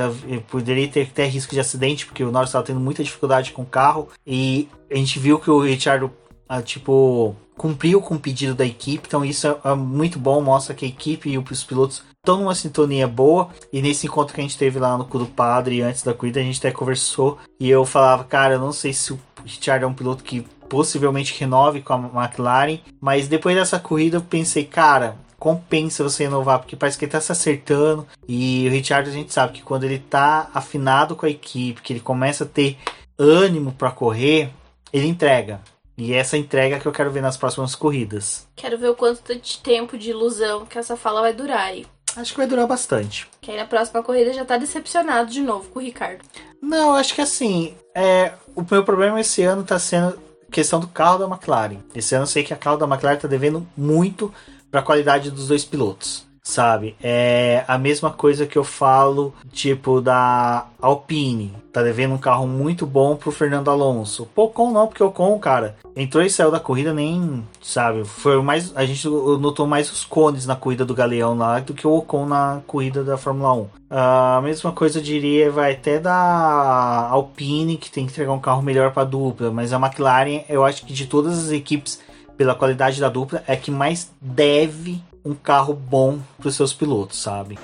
poderia 0.49 0.87
ter 0.87 1.03
até 1.03 1.25
risco 1.25 1.53
de 1.53 1.59
acidente, 1.59 2.05
porque 2.05 2.23
o 2.23 2.31
Norris 2.31 2.49
estava 2.49 2.65
tendo 2.65 2.79
muita 2.79 3.03
dificuldade 3.03 3.51
com 3.53 3.61
o 3.61 3.65
carro. 3.65 4.09
E 4.25 4.67
a 4.91 4.95
gente 4.95 5.19
viu 5.19 5.39
que 5.39 5.49
o 5.49 5.59
Richard, 5.59 6.11
ah, 6.49 6.61
tipo, 6.61 7.35
cumpriu 7.55 8.01
com 8.01 8.15
o 8.15 8.19
pedido 8.19 8.53
da 8.53 8.65
equipe, 8.65 9.07
então 9.07 9.25
isso 9.25 9.47
é, 9.47 9.57
é 9.63 9.73
muito 9.73 10.19
bom, 10.19 10.41
mostra 10.41 10.75
que 10.75 10.85
a 10.85 10.87
equipe 10.87 11.29
e 11.29 11.37
os 11.37 11.63
pilotos 11.63 12.03
estão 12.27 12.37
numa 12.37 12.53
sintonia 12.53 13.07
boa. 13.07 13.49
E 13.71 13.81
nesse 13.81 14.05
encontro 14.05 14.35
que 14.35 14.41
a 14.41 14.43
gente 14.43 14.57
teve 14.57 14.77
lá 14.77 14.97
no 14.97 15.05
Cu 15.05 15.19
do 15.19 15.25
Padre, 15.25 15.81
antes 15.81 16.03
da 16.03 16.13
corrida, 16.13 16.41
a 16.41 16.43
gente 16.43 16.59
até 16.59 16.71
conversou 16.71 17.37
e 17.57 17.69
eu 17.69 17.85
falava, 17.85 18.25
cara, 18.25 18.55
eu 18.55 18.59
não 18.59 18.73
sei 18.73 18.91
se 18.91 19.13
o 19.13 19.19
Richard 19.45 19.83
é 19.83 19.87
um 19.87 19.93
piloto 19.93 20.23
que 20.23 20.41
possivelmente 20.67 21.39
renove 21.39 21.81
com 21.81 21.93
a 21.93 22.25
McLaren, 22.25 22.79
mas 22.99 23.29
depois 23.29 23.55
dessa 23.55 23.79
corrida 23.79 24.17
eu 24.17 24.21
pensei, 24.21 24.65
cara, 24.65 25.15
compensa 25.39 26.03
você 26.03 26.25
renovar, 26.25 26.59
porque 26.59 26.75
parece 26.75 26.97
que 26.97 27.05
ele 27.05 27.11
tá 27.13 27.21
se 27.21 27.31
acertando. 27.31 28.05
E 28.27 28.67
o 28.67 28.71
Richard 28.71 29.09
a 29.09 29.13
gente 29.13 29.31
sabe 29.31 29.53
que 29.53 29.61
quando 29.61 29.85
ele 29.85 29.99
tá 29.99 30.49
afinado 30.53 31.15
com 31.15 31.25
a 31.25 31.29
equipe, 31.29 31.81
que 31.81 31.93
ele 31.93 32.01
começa 32.01 32.43
a 32.43 32.47
ter 32.47 32.77
ânimo 33.17 33.71
para 33.71 33.91
correr, 33.91 34.49
ele 34.91 35.07
entrega. 35.07 35.61
E 35.97 36.13
essa 36.13 36.37
entrega 36.37 36.79
que 36.79 36.85
eu 36.85 36.91
quero 36.91 37.09
ver 37.09 37.21
nas 37.21 37.37
próximas 37.37 37.73
corridas. 37.73 38.47
Quero 38.55 38.77
ver 38.77 38.89
o 38.89 38.95
quanto 38.95 39.33
de 39.33 39.57
tempo 39.59 39.97
de 39.97 40.09
ilusão 40.09 40.65
que 40.65 40.77
essa 40.77 40.97
fala 40.97 41.21
vai 41.21 41.33
durar 41.33 41.61
aí. 41.61 41.87
Acho 42.17 42.31
que 42.31 42.37
vai 42.37 42.47
durar 42.47 42.67
bastante. 42.67 43.27
Que 43.39 43.51
aí 43.51 43.57
na 43.57 43.65
próxima 43.65 44.03
corrida 44.03 44.33
já 44.33 44.43
tá 44.43 44.57
decepcionado 44.57 45.31
de 45.31 45.41
novo 45.41 45.69
com 45.69 45.79
o 45.79 45.81
Ricardo. 45.81 46.25
Não, 46.61 46.95
acho 46.95 47.13
que 47.13 47.21
assim, 47.21 47.75
é, 47.95 48.33
o 48.55 48.65
meu 48.69 48.83
problema 48.83 49.21
esse 49.21 49.43
ano 49.43 49.63
tá 49.63 49.77
sendo 49.77 50.17
questão 50.51 50.79
do 50.79 50.87
carro 50.87 51.19
da 51.19 51.27
McLaren. 51.27 51.77
Esse 51.93 52.15
ano 52.15 52.23
eu 52.23 52.27
sei 52.27 52.43
que 52.43 52.53
a 52.53 52.57
carro 52.57 52.77
da 52.77 52.87
McLaren 52.87 53.17
tá 53.17 53.27
devendo 53.27 53.67
muito 53.77 54.33
para 54.71 54.79
a 54.79 54.83
qualidade 54.83 55.31
dos 55.31 55.47
dois 55.47 55.63
pilotos 55.63 56.26
sabe? 56.47 56.95
É 57.03 57.65
a 57.67 57.77
mesma 57.77 58.09
coisa 58.09 58.47
que 58.47 58.57
eu 58.57 58.63
falo, 58.63 59.33
tipo, 59.51 59.99
da 59.99 60.65
Alpine. 60.81 61.53
Tá 61.73 61.83
devendo 61.83 62.13
um 62.13 62.17
carro 62.17 62.47
muito 62.47 62.85
bom 62.85 63.17
pro 63.17 63.31
Fernando 63.31 63.69
Alonso. 63.69 64.29
O 64.33 64.43
Ocon 64.43 64.71
não, 64.71 64.87
porque 64.87 65.03
o 65.03 65.07
Ocon, 65.07 65.37
cara, 65.39 65.75
entrou 65.93 66.23
e 66.23 66.29
saiu 66.29 66.49
da 66.49 66.59
corrida 66.59 66.93
nem, 66.93 67.43
sabe? 67.61 68.05
Foi 68.05 68.41
mais. 68.41 68.71
A 68.77 68.85
gente 68.85 69.07
notou 69.07 69.67
mais 69.67 69.91
os 69.91 70.05
cones 70.05 70.45
na 70.45 70.55
corrida 70.55 70.85
do 70.85 70.95
Galeão 70.95 71.37
lá 71.37 71.59
do 71.59 71.73
que 71.73 71.85
o 71.85 71.93
Ocon 71.97 72.25
na 72.25 72.61
corrida 72.65 73.03
da 73.03 73.17
Fórmula 73.17 73.53
1. 73.53 73.67
A 73.89 74.41
mesma 74.41 74.71
coisa 74.71 74.99
eu 74.99 75.03
diria 75.03 75.51
vai 75.51 75.73
até 75.73 75.99
da 75.99 77.09
Alpine, 77.11 77.77
que 77.77 77.91
tem 77.91 78.05
que 78.05 78.13
entregar 78.13 78.31
um 78.31 78.39
carro 78.39 78.61
melhor 78.61 78.93
para 78.93 79.03
dupla. 79.03 79.51
Mas 79.51 79.73
a 79.73 79.77
McLaren, 79.77 80.43
eu 80.47 80.63
acho 80.63 80.85
que 80.85 80.93
de 80.93 81.05
todas 81.07 81.37
as 81.37 81.51
equipes, 81.51 81.99
pela 82.37 82.55
qualidade 82.55 83.01
da 83.01 83.09
dupla, 83.09 83.43
é 83.45 83.57
que 83.57 83.69
mais 83.69 84.11
deve 84.21 85.01
um 85.27 85.35
carro 85.35 85.73
bom 85.73 86.19
para 86.37 86.47
os 86.47 86.55
seus 86.55 86.73
pilotos, 86.73 87.21
sabe? 87.21 87.59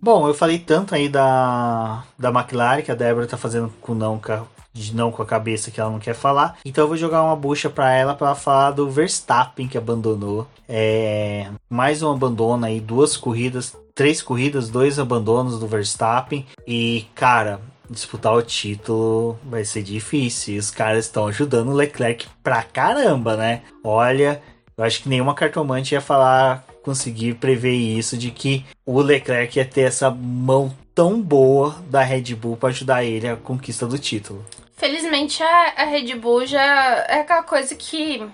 Bom, 0.00 0.28
eu 0.28 0.34
falei 0.34 0.58
tanto 0.58 0.94
aí 0.94 1.08
da, 1.08 2.04
da 2.18 2.30
McLaren 2.30 2.82
que 2.82 2.90
a 2.90 2.94
Débora 2.94 3.26
tá 3.26 3.36
fazendo 3.36 3.72
com 3.80 3.94
não, 3.94 4.20
de 4.72 4.94
não 4.94 5.10
com 5.10 5.22
a 5.22 5.26
cabeça 5.26 5.70
que 5.70 5.80
ela 5.80 5.90
não 5.90 5.98
quer 5.98 6.14
falar. 6.14 6.56
Então 6.64 6.84
eu 6.84 6.88
vou 6.88 6.96
jogar 6.96 7.22
uma 7.22 7.34
bucha 7.34 7.68
para 7.68 7.92
ela 7.92 8.14
para 8.14 8.34
falar 8.34 8.70
do 8.70 8.88
Verstappen 8.88 9.66
que 9.66 9.76
abandonou. 9.76 10.46
É, 10.68 11.48
mais 11.68 12.02
um 12.02 12.12
abandono 12.12 12.64
aí, 12.64 12.80
duas 12.80 13.16
corridas, 13.16 13.76
três 13.94 14.22
corridas, 14.22 14.68
dois 14.68 14.98
abandonos 14.98 15.58
do 15.58 15.66
Verstappen. 15.66 16.46
E 16.66 17.06
cara, 17.14 17.60
disputar 17.90 18.34
o 18.34 18.42
título 18.42 19.36
vai 19.44 19.64
ser 19.64 19.82
difícil. 19.82 20.58
Os 20.58 20.70
caras 20.70 21.06
estão 21.06 21.26
ajudando 21.26 21.70
o 21.70 21.74
Leclerc 21.74 22.28
pra 22.42 22.62
caramba, 22.62 23.36
né? 23.36 23.62
Olha, 23.82 24.40
eu 24.78 24.84
acho 24.84 25.02
que 25.02 25.08
nenhuma 25.08 25.34
cartomante 25.34 25.92
ia 25.92 26.00
falar, 26.00 26.64
conseguir 26.84 27.34
prever 27.34 27.74
isso, 27.74 28.16
de 28.16 28.30
que 28.30 28.64
o 28.86 29.00
Leclerc 29.00 29.58
ia 29.58 29.64
ter 29.64 29.82
essa 29.82 30.08
mão 30.08 30.72
tão 30.94 31.20
boa 31.20 31.76
da 31.90 32.00
Red 32.00 32.34
Bull 32.36 32.56
para 32.56 32.68
ajudar 32.68 33.04
ele 33.04 33.28
à 33.28 33.36
conquista 33.36 33.86
do 33.86 33.98
título. 33.98 34.46
Felizmente 34.76 35.42
a, 35.42 35.74
a 35.76 35.84
Red 35.84 36.14
Bull 36.14 36.46
já 36.46 37.04
é 37.08 37.20
aquela 37.20 37.42
coisa 37.42 37.74
que 37.74 38.24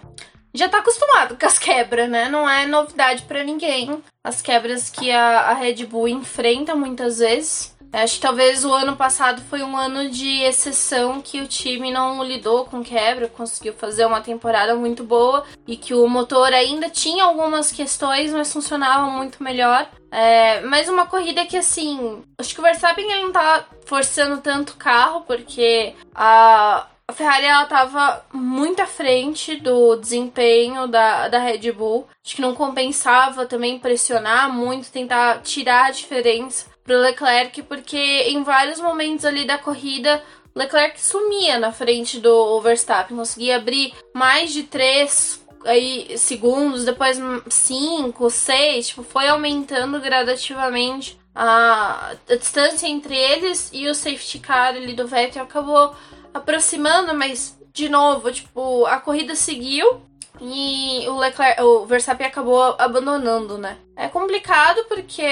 já 0.52 0.68
tá 0.68 0.78
acostumado 0.78 1.36
com 1.36 1.46
as 1.46 1.58
quebras, 1.58 2.08
né? 2.08 2.28
Não 2.28 2.48
é 2.48 2.66
novidade 2.66 3.22
para 3.22 3.42
ninguém. 3.42 4.02
As 4.22 4.42
quebras 4.42 4.90
que 4.90 5.10
a, 5.10 5.40
a 5.40 5.54
Red 5.54 5.86
Bull 5.86 6.08
enfrenta 6.08 6.74
muitas 6.74 7.18
vezes. 7.18 7.73
Acho 7.94 8.16
que 8.16 8.22
talvez 8.22 8.64
o 8.64 8.74
ano 8.74 8.96
passado 8.96 9.40
foi 9.42 9.62
um 9.62 9.76
ano 9.76 10.10
de 10.10 10.42
exceção 10.42 11.22
que 11.22 11.40
o 11.40 11.46
time 11.46 11.92
não 11.92 12.24
lidou 12.24 12.64
com 12.64 12.82
quebra, 12.82 13.28
conseguiu 13.28 13.72
fazer 13.72 14.04
uma 14.04 14.20
temporada 14.20 14.74
muito 14.74 15.04
boa 15.04 15.44
e 15.64 15.76
que 15.76 15.94
o 15.94 16.08
motor 16.08 16.52
ainda 16.52 16.90
tinha 16.90 17.22
algumas 17.22 17.70
questões, 17.70 18.32
mas 18.32 18.52
funcionava 18.52 19.06
muito 19.06 19.40
melhor. 19.40 19.88
É, 20.10 20.60
mas 20.62 20.88
uma 20.88 21.06
corrida 21.06 21.46
que, 21.46 21.56
assim, 21.56 22.24
acho 22.36 22.52
que 22.52 22.60
o 22.60 22.64
Verstappen 22.64 23.08
ele 23.08 23.22
não 23.22 23.32
tá 23.32 23.64
forçando 23.86 24.38
tanto 24.38 24.70
o 24.70 24.76
carro, 24.76 25.20
porque 25.20 25.94
a, 26.12 26.88
a 27.06 27.12
Ferrari 27.12 27.44
ela 27.44 27.64
tava 27.66 28.24
muito 28.32 28.82
à 28.82 28.86
frente 28.86 29.54
do 29.54 29.94
desempenho 29.94 30.88
da, 30.88 31.28
da 31.28 31.38
Red 31.38 31.70
Bull. 31.70 32.08
Acho 32.24 32.34
que 32.34 32.42
não 32.42 32.56
compensava 32.56 33.46
também 33.46 33.78
pressionar 33.78 34.52
muito, 34.52 34.90
tentar 34.90 35.42
tirar 35.42 35.86
a 35.86 35.90
diferença 35.92 36.73
pro 36.84 37.00
Leclerc, 37.00 37.62
porque 37.62 37.96
em 37.96 38.42
vários 38.42 38.78
momentos 38.78 39.24
ali 39.24 39.46
da 39.46 39.58
corrida, 39.58 40.22
Leclerc 40.54 41.00
sumia 41.00 41.58
na 41.58 41.72
frente 41.72 42.20
do 42.20 42.60
Verstappen, 42.60 43.16
conseguia 43.16 43.56
abrir 43.56 43.92
mais 44.12 44.52
de 44.52 44.62
três 44.64 45.42
aí, 45.64 46.16
segundos, 46.16 46.84
depois 46.84 47.18
cinco, 47.48 48.30
seis, 48.30 48.88
tipo, 48.88 49.02
foi 49.02 49.26
aumentando 49.26 49.98
gradativamente 50.00 51.18
a, 51.34 52.12
a 52.28 52.36
distância 52.36 52.86
entre 52.86 53.16
eles 53.16 53.70
e 53.72 53.88
o 53.88 53.94
safety 53.94 54.38
car 54.38 54.74
ali 54.74 54.92
do 54.92 55.06
Vettel 55.06 55.42
acabou 55.42 55.94
aproximando, 56.32 57.14
mas 57.14 57.58
de 57.72 57.88
novo, 57.88 58.30
tipo, 58.30 58.86
a 58.86 59.00
corrida 59.00 59.34
seguiu 59.34 60.02
e 60.40 61.04
o 61.08 61.18
Leclerc, 61.18 61.60
o 61.62 61.86
Verstappen 61.86 62.26
acabou 62.26 62.76
abandonando, 62.78 63.58
né? 63.58 63.78
É 63.96 64.08
complicado 64.08 64.84
porque, 64.88 65.24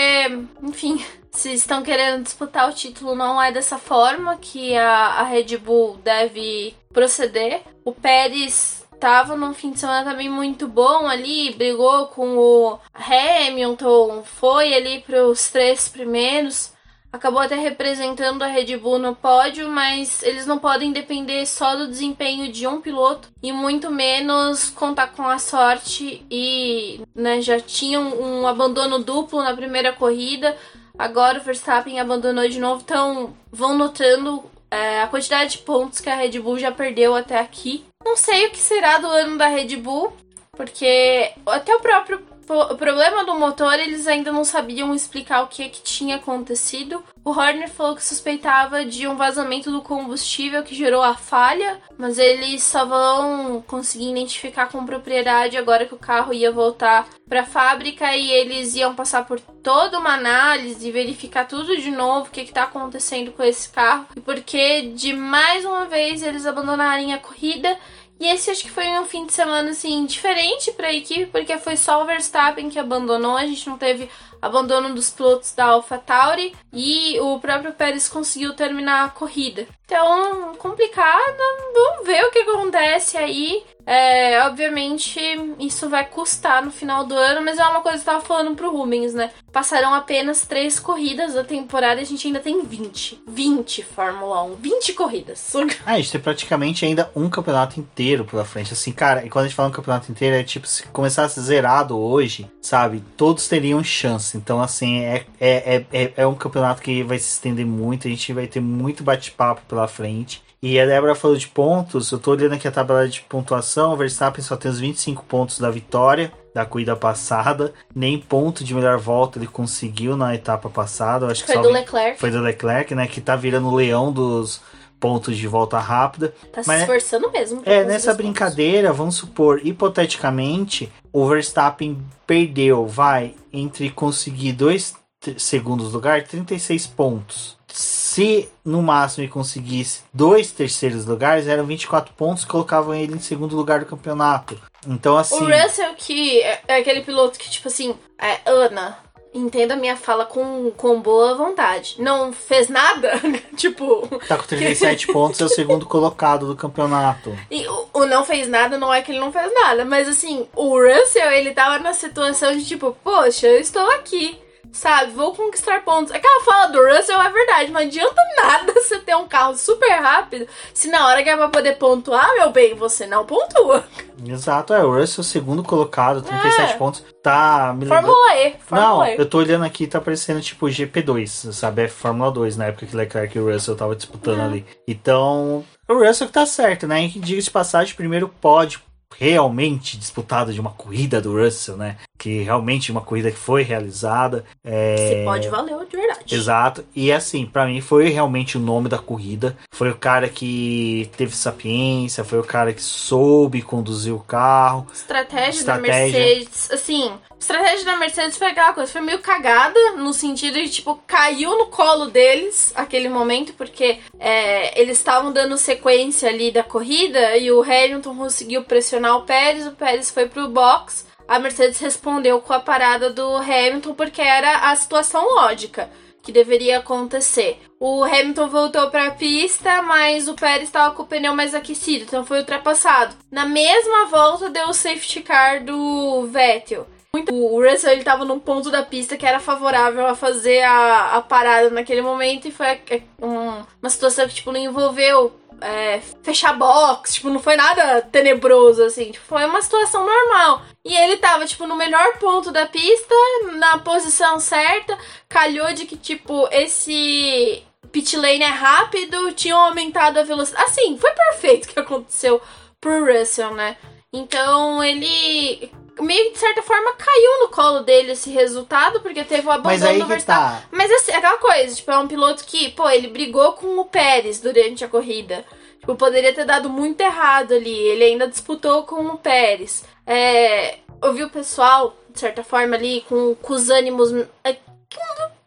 enfim, 0.62 1.04
se 1.32 1.52
estão 1.52 1.82
querendo 1.82 2.22
disputar 2.22 2.68
o 2.68 2.74
título, 2.74 3.16
não 3.16 3.42
é 3.42 3.50
dessa 3.50 3.78
forma 3.78 4.36
que 4.36 4.76
a, 4.76 4.88
a 4.88 5.22
Red 5.24 5.56
Bull 5.56 5.96
deve 6.04 6.74
proceder. 6.92 7.62
O 7.84 7.92
Pérez 7.92 8.86
estava 8.92 9.34
num 9.34 9.52
fim 9.52 9.72
de 9.72 9.80
semana 9.80 10.08
também 10.08 10.28
muito 10.28 10.68
bom 10.68 11.08
ali, 11.08 11.52
brigou 11.54 12.06
com 12.06 12.36
o 12.38 12.78
Hamilton, 12.94 14.22
foi 14.22 14.74
ali 14.74 15.00
para 15.00 15.26
os 15.26 15.48
três 15.48 15.88
primeiros 15.88 16.72
acabou 17.12 17.40
até 17.40 17.56
representando 17.56 18.42
a 18.42 18.46
Red 18.46 18.76
Bull 18.78 18.98
no 18.98 19.14
pódio, 19.14 19.68
mas 19.68 20.22
eles 20.22 20.46
não 20.46 20.58
podem 20.58 20.92
depender 20.92 21.44
só 21.44 21.76
do 21.76 21.86
desempenho 21.86 22.50
de 22.50 22.66
um 22.66 22.80
piloto 22.80 23.28
e 23.42 23.52
muito 23.52 23.90
menos 23.90 24.70
contar 24.70 25.08
com 25.08 25.22
a 25.22 25.38
sorte 25.38 26.24
e 26.30 27.02
né, 27.14 27.42
já 27.42 27.60
tinham 27.60 28.18
um 28.18 28.46
abandono 28.46 28.98
duplo 28.98 29.42
na 29.42 29.54
primeira 29.54 29.92
corrida. 29.92 30.56
Agora 30.98 31.38
o 31.38 31.42
Verstappen 31.42 31.98
abandonou 31.98 32.48
de 32.48 32.60
novo, 32.60 32.82
então 32.84 33.34
vão 33.50 33.76
notando 33.76 34.44
é, 34.70 35.02
a 35.02 35.06
quantidade 35.06 35.52
de 35.52 35.58
pontos 35.58 36.00
que 36.00 36.08
a 36.08 36.16
Red 36.16 36.38
Bull 36.40 36.58
já 36.58 36.70
perdeu 36.70 37.14
até 37.14 37.38
aqui. 37.38 37.84
Não 38.04 38.16
sei 38.16 38.46
o 38.46 38.50
que 38.50 38.58
será 38.58 38.98
do 38.98 39.06
ano 39.06 39.38
da 39.38 39.46
Red 39.46 39.76
Bull, 39.76 40.12
porque 40.52 41.32
até 41.46 41.74
o 41.74 41.80
próprio 41.80 42.31
o 42.48 42.76
problema 42.76 43.24
do 43.24 43.34
motor, 43.34 43.74
eles 43.74 44.06
ainda 44.06 44.32
não 44.32 44.44
sabiam 44.44 44.94
explicar 44.94 45.42
o 45.42 45.48
que, 45.48 45.68
que 45.68 45.82
tinha 45.82 46.16
acontecido. 46.16 47.02
O 47.24 47.30
Horner 47.30 47.70
falou 47.70 47.94
que 47.94 48.04
suspeitava 48.04 48.84
de 48.84 49.06
um 49.06 49.16
vazamento 49.16 49.70
do 49.70 49.80
combustível 49.80 50.62
que 50.62 50.74
gerou 50.74 51.02
a 51.02 51.14
falha, 51.14 51.80
mas 51.96 52.18
eles 52.18 52.62
só 52.62 52.84
vão 52.84 53.62
conseguir 53.66 54.10
identificar 54.10 54.66
com 54.66 54.84
propriedade 54.84 55.56
agora 55.56 55.86
que 55.86 55.94
o 55.94 55.98
carro 55.98 56.32
ia 56.32 56.50
voltar 56.50 57.06
para 57.28 57.42
a 57.42 57.46
fábrica 57.46 58.14
e 58.16 58.30
eles 58.30 58.74
iam 58.74 58.94
passar 58.94 59.24
por 59.24 59.38
toda 59.40 59.98
uma 59.98 60.14
análise, 60.14 60.90
verificar 60.90 61.46
tudo 61.46 61.76
de 61.76 61.90
novo, 61.90 62.26
o 62.26 62.30
que 62.30 62.40
está 62.40 62.64
acontecendo 62.64 63.30
com 63.30 63.42
esse 63.42 63.68
carro 63.68 64.06
e 64.16 64.20
porque 64.20 64.82
de 64.94 65.12
mais 65.12 65.64
uma 65.64 65.86
vez 65.86 66.22
eles 66.22 66.44
abandonarem 66.44 67.14
a 67.14 67.18
corrida 67.18 67.78
E 68.22 68.26
esse 68.28 68.52
acho 68.52 68.62
que 68.62 68.70
foi 68.70 68.86
um 69.00 69.04
fim 69.04 69.26
de 69.26 69.32
semana 69.32 69.70
assim 69.70 70.06
diferente 70.06 70.70
para 70.70 70.86
a 70.86 70.94
equipe, 70.94 71.26
porque 71.26 71.58
foi 71.58 71.76
só 71.76 72.00
o 72.00 72.06
Verstappen 72.06 72.70
que 72.70 72.78
abandonou, 72.78 73.36
a 73.36 73.44
gente 73.44 73.68
não 73.68 73.76
teve 73.76 74.08
abandono 74.40 74.94
dos 74.94 75.10
pilotos 75.10 75.52
da 75.54 75.64
AlphaTauri 75.64 76.54
e 76.72 77.18
o 77.18 77.40
próprio 77.40 77.72
Pérez 77.72 78.08
conseguiu 78.08 78.54
terminar 78.54 79.06
a 79.06 79.08
corrida. 79.08 79.66
Então, 79.84 80.54
complicado, 80.56 81.36
vamos 81.74 82.06
ver 82.06 82.24
o 82.24 82.30
que 82.30 82.38
acontece 82.38 83.16
aí. 83.16 83.64
É, 83.86 84.40
obviamente, 84.46 85.20
isso 85.58 85.88
vai 85.88 86.04
custar 86.04 86.64
no 86.64 86.70
final 86.70 87.04
do 87.04 87.14
ano, 87.14 87.42
mas 87.44 87.58
é 87.58 87.64
uma 87.64 87.80
coisa 87.80 87.98
que 88.02 88.08
eu 88.08 88.12
tava 88.14 88.24
falando 88.24 88.54
pro 88.54 88.70
Rubens, 88.70 89.14
né? 89.14 89.30
Passarão 89.52 89.94
apenas 89.94 90.46
três 90.46 90.78
corridas 90.78 91.34
da 91.34 91.44
temporada 91.44 92.00
e 92.00 92.04
a 92.04 92.06
gente 92.06 92.26
ainda 92.26 92.40
tem 92.40 92.64
20. 92.64 93.22
20 93.26 93.82
Fórmula 93.82 94.42
1. 94.44 94.54
20 94.56 94.92
corridas. 94.94 95.52
Ah, 95.84 95.94
a 95.94 95.96
gente 95.96 96.12
tem 96.12 96.20
praticamente 96.20 96.84
ainda 96.84 97.10
um 97.14 97.28
campeonato 97.28 97.80
inteiro 97.80 98.24
pela 98.24 98.44
frente. 98.44 98.72
Assim, 98.72 98.92
cara, 98.92 99.24
e 99.24 99.30
quando 99.30 99.46
a 99.46 99.48
gente 99.48 99.56
fala 99.56 99.68
um 99.68 99.72
campeonato 99.72 100.12
inteiro, 100.12 100.36
é 100.36 100.42
tipo, 100.42 100.66
se 100.66 100.84
começasse 100.84 101.40
zerado 101.40 101.98
hoje, 101.98 102.48
sabe? 102.60 103.02
Todos 103.16 103.48
teriam 103.48 103.82
chance. 103.82 104.36
Então, 104.36 104.60
assim, 104.60 105.00
é, 105.00 105.26
é, 105.40 105.84
é, 105.92 106.12
é 106.16 106.26
um 106.26 106.34
campeonato 106.34 106.82
que 106.82 107.02
vai 107.02 107.18
se 107.18 107.32
estender 107.32 107.66
muito. 107.66 108.06
A 108.06 108.10
gente 108.10 108.32
vai 108.32 108.46
ter 108.46 108.60
muito 108.60 109.02
bate-papo 109.02 109.62
pela 109.66 109.88
frente. 109.88 110.42
E 110.62 110.78
a 110.78 110.86
Débora 110.86 111.16
falou 111.16 111.36
de 111.36 111.48
pontos, 111.48 112.12
eu 112.12 112.20
tô 112.20 112.30
olhando 112.30 112.54
aqui 112.54 112.68
a 112.68 112.70
tabela 112.70 113.08
de 113.08 113.20
pontuação, 113.22 113.92
o 113.92 113.96
Verstappen 113.96 114.44
só 114.44 114.56
tem 114.56 114.70
os 114.70 114.78
25 114.78 115.24
pontos 115.24 115.58
da 115.58 115.68
vitória 115.68 116.32
da 116.54 116.64
corrida 116.64 116.94
passada, 116.94 117.72
nem 117.92 118.16
ponto 118.16 118.62
de 118.62 118.72
melhor 118.72 118.96
volta 118.96 119.40
ele 119.40 119.48
conseguiu 119.48 120.16
na 120.16 120.36
etapa 120.36 120.70
passada, 120.70 121.26
eu 121.26 121.30
acho 121.30 121.44
foi 121.44 121.56
que 121.56 121.62
do 121.62 121.68
Leclerc. 121.68 122.20
Foi 122.20 122.30
do 122.30 122.40
Leclerc, 122.40 122.94
né, 122.94 123.08
que 123.08 123.20
tá 123.20 123.34
virando 123.34 123.66
o 123.66 123.74
leão 123.74 124.12
dos 124.12 124.60
pontos 125.00 125.36
de 125.36 125.48
volta 125.48 125.80
rápida. 125.80 126.32
Tá 126.52 126.62
se 126.62 126.72
esforçando 126.72 127.28
mesmo. 127.32 127.60
É, 127.64 127.82
nessa 127.82 128.14
brincadeira, 128.14 128.88
pontos. 128.88 128.98
vamos 128.98 129.14
supor, 129.16 129.60
hipoteticamente, 129.66 130.92
o 131.12 131.26
Verstappen 131.26 131.98
perdeu, 132.24 132.86
vai, 132.86 133.34
entre 133.52 133.90
conseguir 133.90 134.52
dois 134.52 134.94
segundos 135.36 135.92
lugar, 135.92 136.22
36 136.22 136.86
pontos 136.86 137.60
se 137.72 138.48
no 138.64 138.82
máximo 138.82 139.24
ele 139.24 139.32
conseguisse 139.32 140.02
dois 140.12 140.52
terceiros 140.52 141.06
lugares, 141.06 141.46
eram 141.46 141.64
24 141.64 142.12
pontos, 142.14 142.44
colocavam 142.44 142.94
ele 142.94 143.14
em 143.14 143.20
segundo 143.20 143.56
lugar 143.56 143.80
do 143.80 143.86
campeonato. 143.86 144.60
Então, 144.86 145.16
assim. 145.16 145.36
O 145.36 145.44
Russell, 145.44 145.94
que 145.96 146.40
é, 146.40 146.60
é 146.68 146.76
aquele 146.76 147.00
piloto 147.00 147.38
que, 147.38 147.48
tipo 147.48 147.68
assim, 147.68 147.94
é, 148.18 148.40
Ana, 148.44 148.98
entenda 149.32 149.74
a 149.74 149.76
minha 149.76 149.96
fala 149.96 150.26
com, 150.26 150.70
com 150.72 151.00
boa 151.00 151.34
vontade. 151.34 151.96
Não 151.98 152.32
fez 152.32 152.68
nada? 152.68 153.12
tipo. 153.56 154.06
Tá 154.28 154.36
com 154.36 154.44
37 154.44 155.06
pontos, 155.12 155.40
é 155.40 155.44
o 155.44 155.48
segundo 155.48 155.86
colocado 155.86 156.46
do 156.46 156.56
campeonato. 156.56 157.36
E 157.50 157.66
o, 157.66 157.88
o, 157.94 158.06
não 158.06 158.24
fez 158.24 158.48
nada 158.48 158.76
não 158.76 158.92
é 158.92 159.00
que 159.00 159.12
ele 159.12 159.20
não 159.20 159.32
fez 159.32 159.52
nada, 159.54 159.84
mas 159.84 160.08
assim, 160.08 160.46
o 160.54 160.78
Russell, 160.78 161.30
ele 161.30 161.52
tava 161.52 161.78
na 161.78 161.94
situação 161.94 162.54
de 162.54 162.64
tipo, 162.64 162.96
poxa, 163.02 163.46
eu 163.46 163.58
estou 163.58 163.88
aqui 163.92 164.41
sabe? 164.72 165.12
Vou 165.12 165.34
conquistar 165.34 165.84
pontos. 165.84 166.12
Aquela 166.12 166.44
fala 166.44 166.66
do 166.68 166.80
Russell 166.82 167.20
é 167.20 167.30
verdade, 167.30 167.70
não 167.70 167.80
adianta 167.80 168.20
nada 168.42 168.72
você 168.80 168.98
ter 168.98 169.14
um 169.14 169.28
carro 169.28 169.56
super 169.56 169.90
rápido 169.90 170.46
se 170.74 170.88
na 170.88 171.06
hora 171.06 171.22
que 171.22 171.28
é 171.28 171.36
pra 171.36 171.48
poder 171.48 171.76
pontuar, 171.76 172.34
meu 172.34 172.50
bem, 172.50 172.74
você 172.74 173.06
não 173.06 173.24
pontua. 173.24 173.84
Exato, 174.24 174.72
é. 174.72 174.84
O 174.84 174.98
Russell, 174.98 175.24
segundo 175.24 175.62
colocado, 175.62 176.22
37 176.22 176.72
é. 176.72 176.76
pontos. 176.76 177.04
Tá. 177.22 177.74
Me 177.76 177.86
Fórmula 177.86 178.36
E. 178.36 178.54
Fórmula 178.66 179.06
não, 179.06 179.06
e. 179.06 179.18
eu 179.18 179.28
tô 179.28 179.38
olhando 179.38 179.64
aqui, 179.64 179.86
tá 179.86 180.00
parecendo 180.00 180.40
tipo 180.40 180.66
GP2, 180.66 181.52
sabe? 181.52 181.82
É 181.82 181.88
Fórmula 181.88 182.30
2, 182.30 182.56
na 182.56 182.66
época 182.66 182.86
que 182.86 182.96
Leclerc 182.96 183.36
e 183.36 183.40
o 183.40 183.52
Russell 183.52 183.76
tava 183.76 183.94
disputando 183.94 184.40
é. 184.40 184.44
ali. 184.44 184.66
Então, 184.86 185.64
o 185.88 185.94
Russell 185.94 186.26
que 186.26 186.32
tá 186.32 186.46
certo, 186.46 186.86
né? 186.86 187.10
Diga 187.14 187.40
de 187.40 187.50
passagem, 187.50 187.94
primeiro 187.94 188.28
pódio 188.28 188.80
realmente 189.18 189.96
disputado 189.96 190.52
de 190.52 190.60
uma 190.60 190.70
corrida 190.70 191.20
do 191.20 191.36
Russell, 191.36 191.76
né? 191.76 191.96
Que 192.18 192.42
realmente 192.42 192.92
uma 192.92 193.00
corrida 193.00 193.30
que 193.30 193.38
foi 193.38 193.62
realizada. 193.62 194.44
É... 194.64 194.96
Se 194.96 195.24
pode 195.24 195.48
valer 195.48 195.86
de 195.86 195.96
verdade. 195.96 196.34
Exato. 196.34 196.84
E 196.94 197.12
assim, 197.12 197.46
para 197.46 197.66
mim 197.66 197.80
foi 197.80 198.08
realmente 198.08 198.56
o 198.56 198.60
nome 198.60 198.88
da 198.88 198.98
corrida. 198.98 199.56
Foi 199.72 199.90
o 199.90 199.96
cara 199.96 200.28
que 200.28 201.10
teve 201.16 201.34
sapiência, 201.34 202.24
foi 202.24 202.38
o 202.38 202.44
cara 202.44 202.72
que 202.72 202.82
soube 202.82 203.62
conduzir 203.62 204.14
o 204.14 204.20
carro. 204.20 204.86
Estratégia, 204.92 205.60
Estratégia. 205.60 206.12
da 206.12 206.18
Mercedes. 206.18 206.70
Assim, 206.70 207.12
estratégia 207.42 207.84
da 207.84 207.96
Mercedes 207.96 208.38
foi 208.38 208.48
aquela 208.48 208.72
coisa, 208.72 208.90
foi 208.90 209.00
meio 209.00 209.18
cagada, 209.18 209.78
no 209.96 210.12
sentido 210.12 210.54
de, 210.54 210.68
tipo, 210.70 211.02
caiu 211.06 211.58
no 211.58 211.66
colo 211.66 212.06
deles 212.06 212.72
aquele 212.74 213.08
momento, 213.08 213.52
porque 213.54 213.98
é, 214.18 214.80
eles 214.80 214.98
estavam 214.98 215.32
dando 215.32 215.58
sequência 215.58 216.28
ali 216.28 216.52
da 216.52 216.62
corrida 216.62 217.36
e 217.36 217.50
o 217.50 217.62
Hamilton 217.62 218.16
conseguiu 218.16 218.62
pressionar 218.62 219.16
o 219.16 219.22
Pérez, 219.22 219.66
o 219.66 219.72
Pérez 219.72 220.10
foi 220.10 220.28
pro 220.28 220.48
box. 220.48 221.06
A 221.26 221.38
Mercedes 221.38 221.78
respondeu 221.78 222.40
com 222.40 222.52
a 222.52 222.60
parada 222.60 223.10
do 223.10 223.36
Hamilton 223.36 223.94
porque 223.94 224.20
era 224.20 224.70
a 224.70 224.76
situação 224.76 225.24
lógica 225.34 225.90
que 226.22 226.30
deveria 226.30 226.78
acontecer. 226.78 227.60
O 227.80 228.04
Hamilton 228.04 228.48
voltou 228.48 228.90
para 228.90 229.08
a 229.08 229.10
pista, 229.10 229.82
mas 229.82 230.28
o 230.28 230.34
Pérez 230.34 230.64
estava 230.64 230.94
com 230.94 231.02
o 231.02 231.06
pneu 231.06 231.34
mais 231.34 231.54
aquecido, 231.54 232.04
então 232.04 232.24
foi 232.24 232.38
ultrapassado. 232.38 233.16
Na 233.30 233.44
mesma 233.44 234.06
volta 234.06 234.48
deu 234.48 234.68
o 234.68 234.74
safety 234.74 235.22
car 235.22 235.64
do 235.64 236.28
Vettel 236.28 236.86
muito. 237.14 237.34
O 237.34 237.62
Russell 237.62 237.92
ele 237.92 238.04
tava 238.04 238.24
num 238.24 238.40
ponto 238.40 238.70
da 238.70 238.82
pista 238.82 239.16
que 239.16 239.26
era 239.26 239.38
favorável 239.38 240.06
a 240.06 240.14
fazer 240.14 240.62
a, 240.62 241.16
a 241.16 241.20
parada 241.20 241.68
naquele 241.70 242.00
momento 242.00 242.48
e 242.48 242.50
foi 242.50 242.66
é, 242.66 243.02
um, 243.20 243.62
uma 243.80 243.90
situação 243.90 244.26
que 244.26 244.34
tipo 244.34 244.50
não 244.50 244.58
envolveu 244.58 245.32
é, 245.60 246.00
fechar 246.22 246.54
box, 246.54 247.14
tipo, 247.14 247.30
não 247.30 247.38
foi 247.38 247.54
nada 247.54 248.02
tenebroso, 248.02 248.82
assim, 248.82 249.12
tipo, 249.12 249.24
foi 249.24 249.44
uma 249.44 249.62
situação 249.62 250.04
normal. 250.04 250.62
E 250.84 250.92
ele 250.92 251.18
tava, 251.18 251.46
tipo, 251.46 251.68
no 251.68 251.76
melhor 251.76 252.18
ponto 252.18 252.50
da 252.50 252.66
pista, 252.66 253.14
na 253.58 253.78
posição 253.78 254.40
certa, 254.40 254.98
calhou 255.28 255.72
de 255.72 255.86
que, 255.86 255.96
tipo, 255.96 256.48
esse 256.50 257.62
pit 257.92 258.16
lane 258.16 258.42
é 258.42 258.46
rápido, 258.46 259.30
tinham 259.34 259.60
aumentado 259.60 260.18
a 260.18 260.24
velocidade. 260.24 260.64
Assim, 260.64 260.98
foi 260.98 261.12
perfeito 261.12 261.66
o 261.66 261.68
que 261.68 261.78
aconteceu 261.78 262.42
pro 262.80 263.04
Russell, 263.04 263.54
né? 263.54 263.76
Então 264.12 264.82
ele 264.82 265.70
meio 266.02 266.32
de 266.32 266.38
certa 266.38 266.62
forma 266.62 266.92
caiu 266.94 267.40
no 267.40 267.48
colo 267.48 267.80
dele 267.80 268.12
esse 268.12 268.30
resultado, 268.30 269.00
porque 269.00 269.24
teve 269.24 269.46
o 269.46 269.50
abandono 269.50 269.98
do 270.00 270.06
Verstappen. 270.06 270.60
Tá. 270.60 270.62
Mas 270.70 270.90
assim, 270.90 271.12
aquela 271.12 271.38
coisa, 271.38 271.74
tipo, 271.74 271.90
é 271.90 271.98
um 271.98 272.08
piloto 272.08 272.44
que, 272.44 272.70
pô, 272.70 272.88
ele 272.88 273.08
brigou 273.08 273.52
com 273.52 273.78
o 273.78 273.84
Pérez 273.84 274.40
durante 274.40 274.84
a 274.84 274.88
corrida. 274.88 275.44
Tipo, 275.80 275.96
poderia 275.96 276.32
ter 276.32 276.44
dado 276.44 276.68
muito 276.68 277.00
errado 277.00 277.54
ali. 277.54 277.76
Ele 277.76 278.04
ainda 278.04 278.28
disputou 278.28 278.84
com 278.84 279.04
o 279.06 279.18
Pérez. 279.18 279.84
É, 280.06 280.78
ouviu 281.00 281.26
o 281.26 281.30
pessoal, 281.30 281.96
de 282.08 282.20
certa 282.20 282.44
forma, 282.44 282.76
ali, 282.76 283.04
com, 283.08 283.34
com 283.34 283.52
os 283.52 283.68
ânimos. 283.68 284.12
É, 284.44 284.56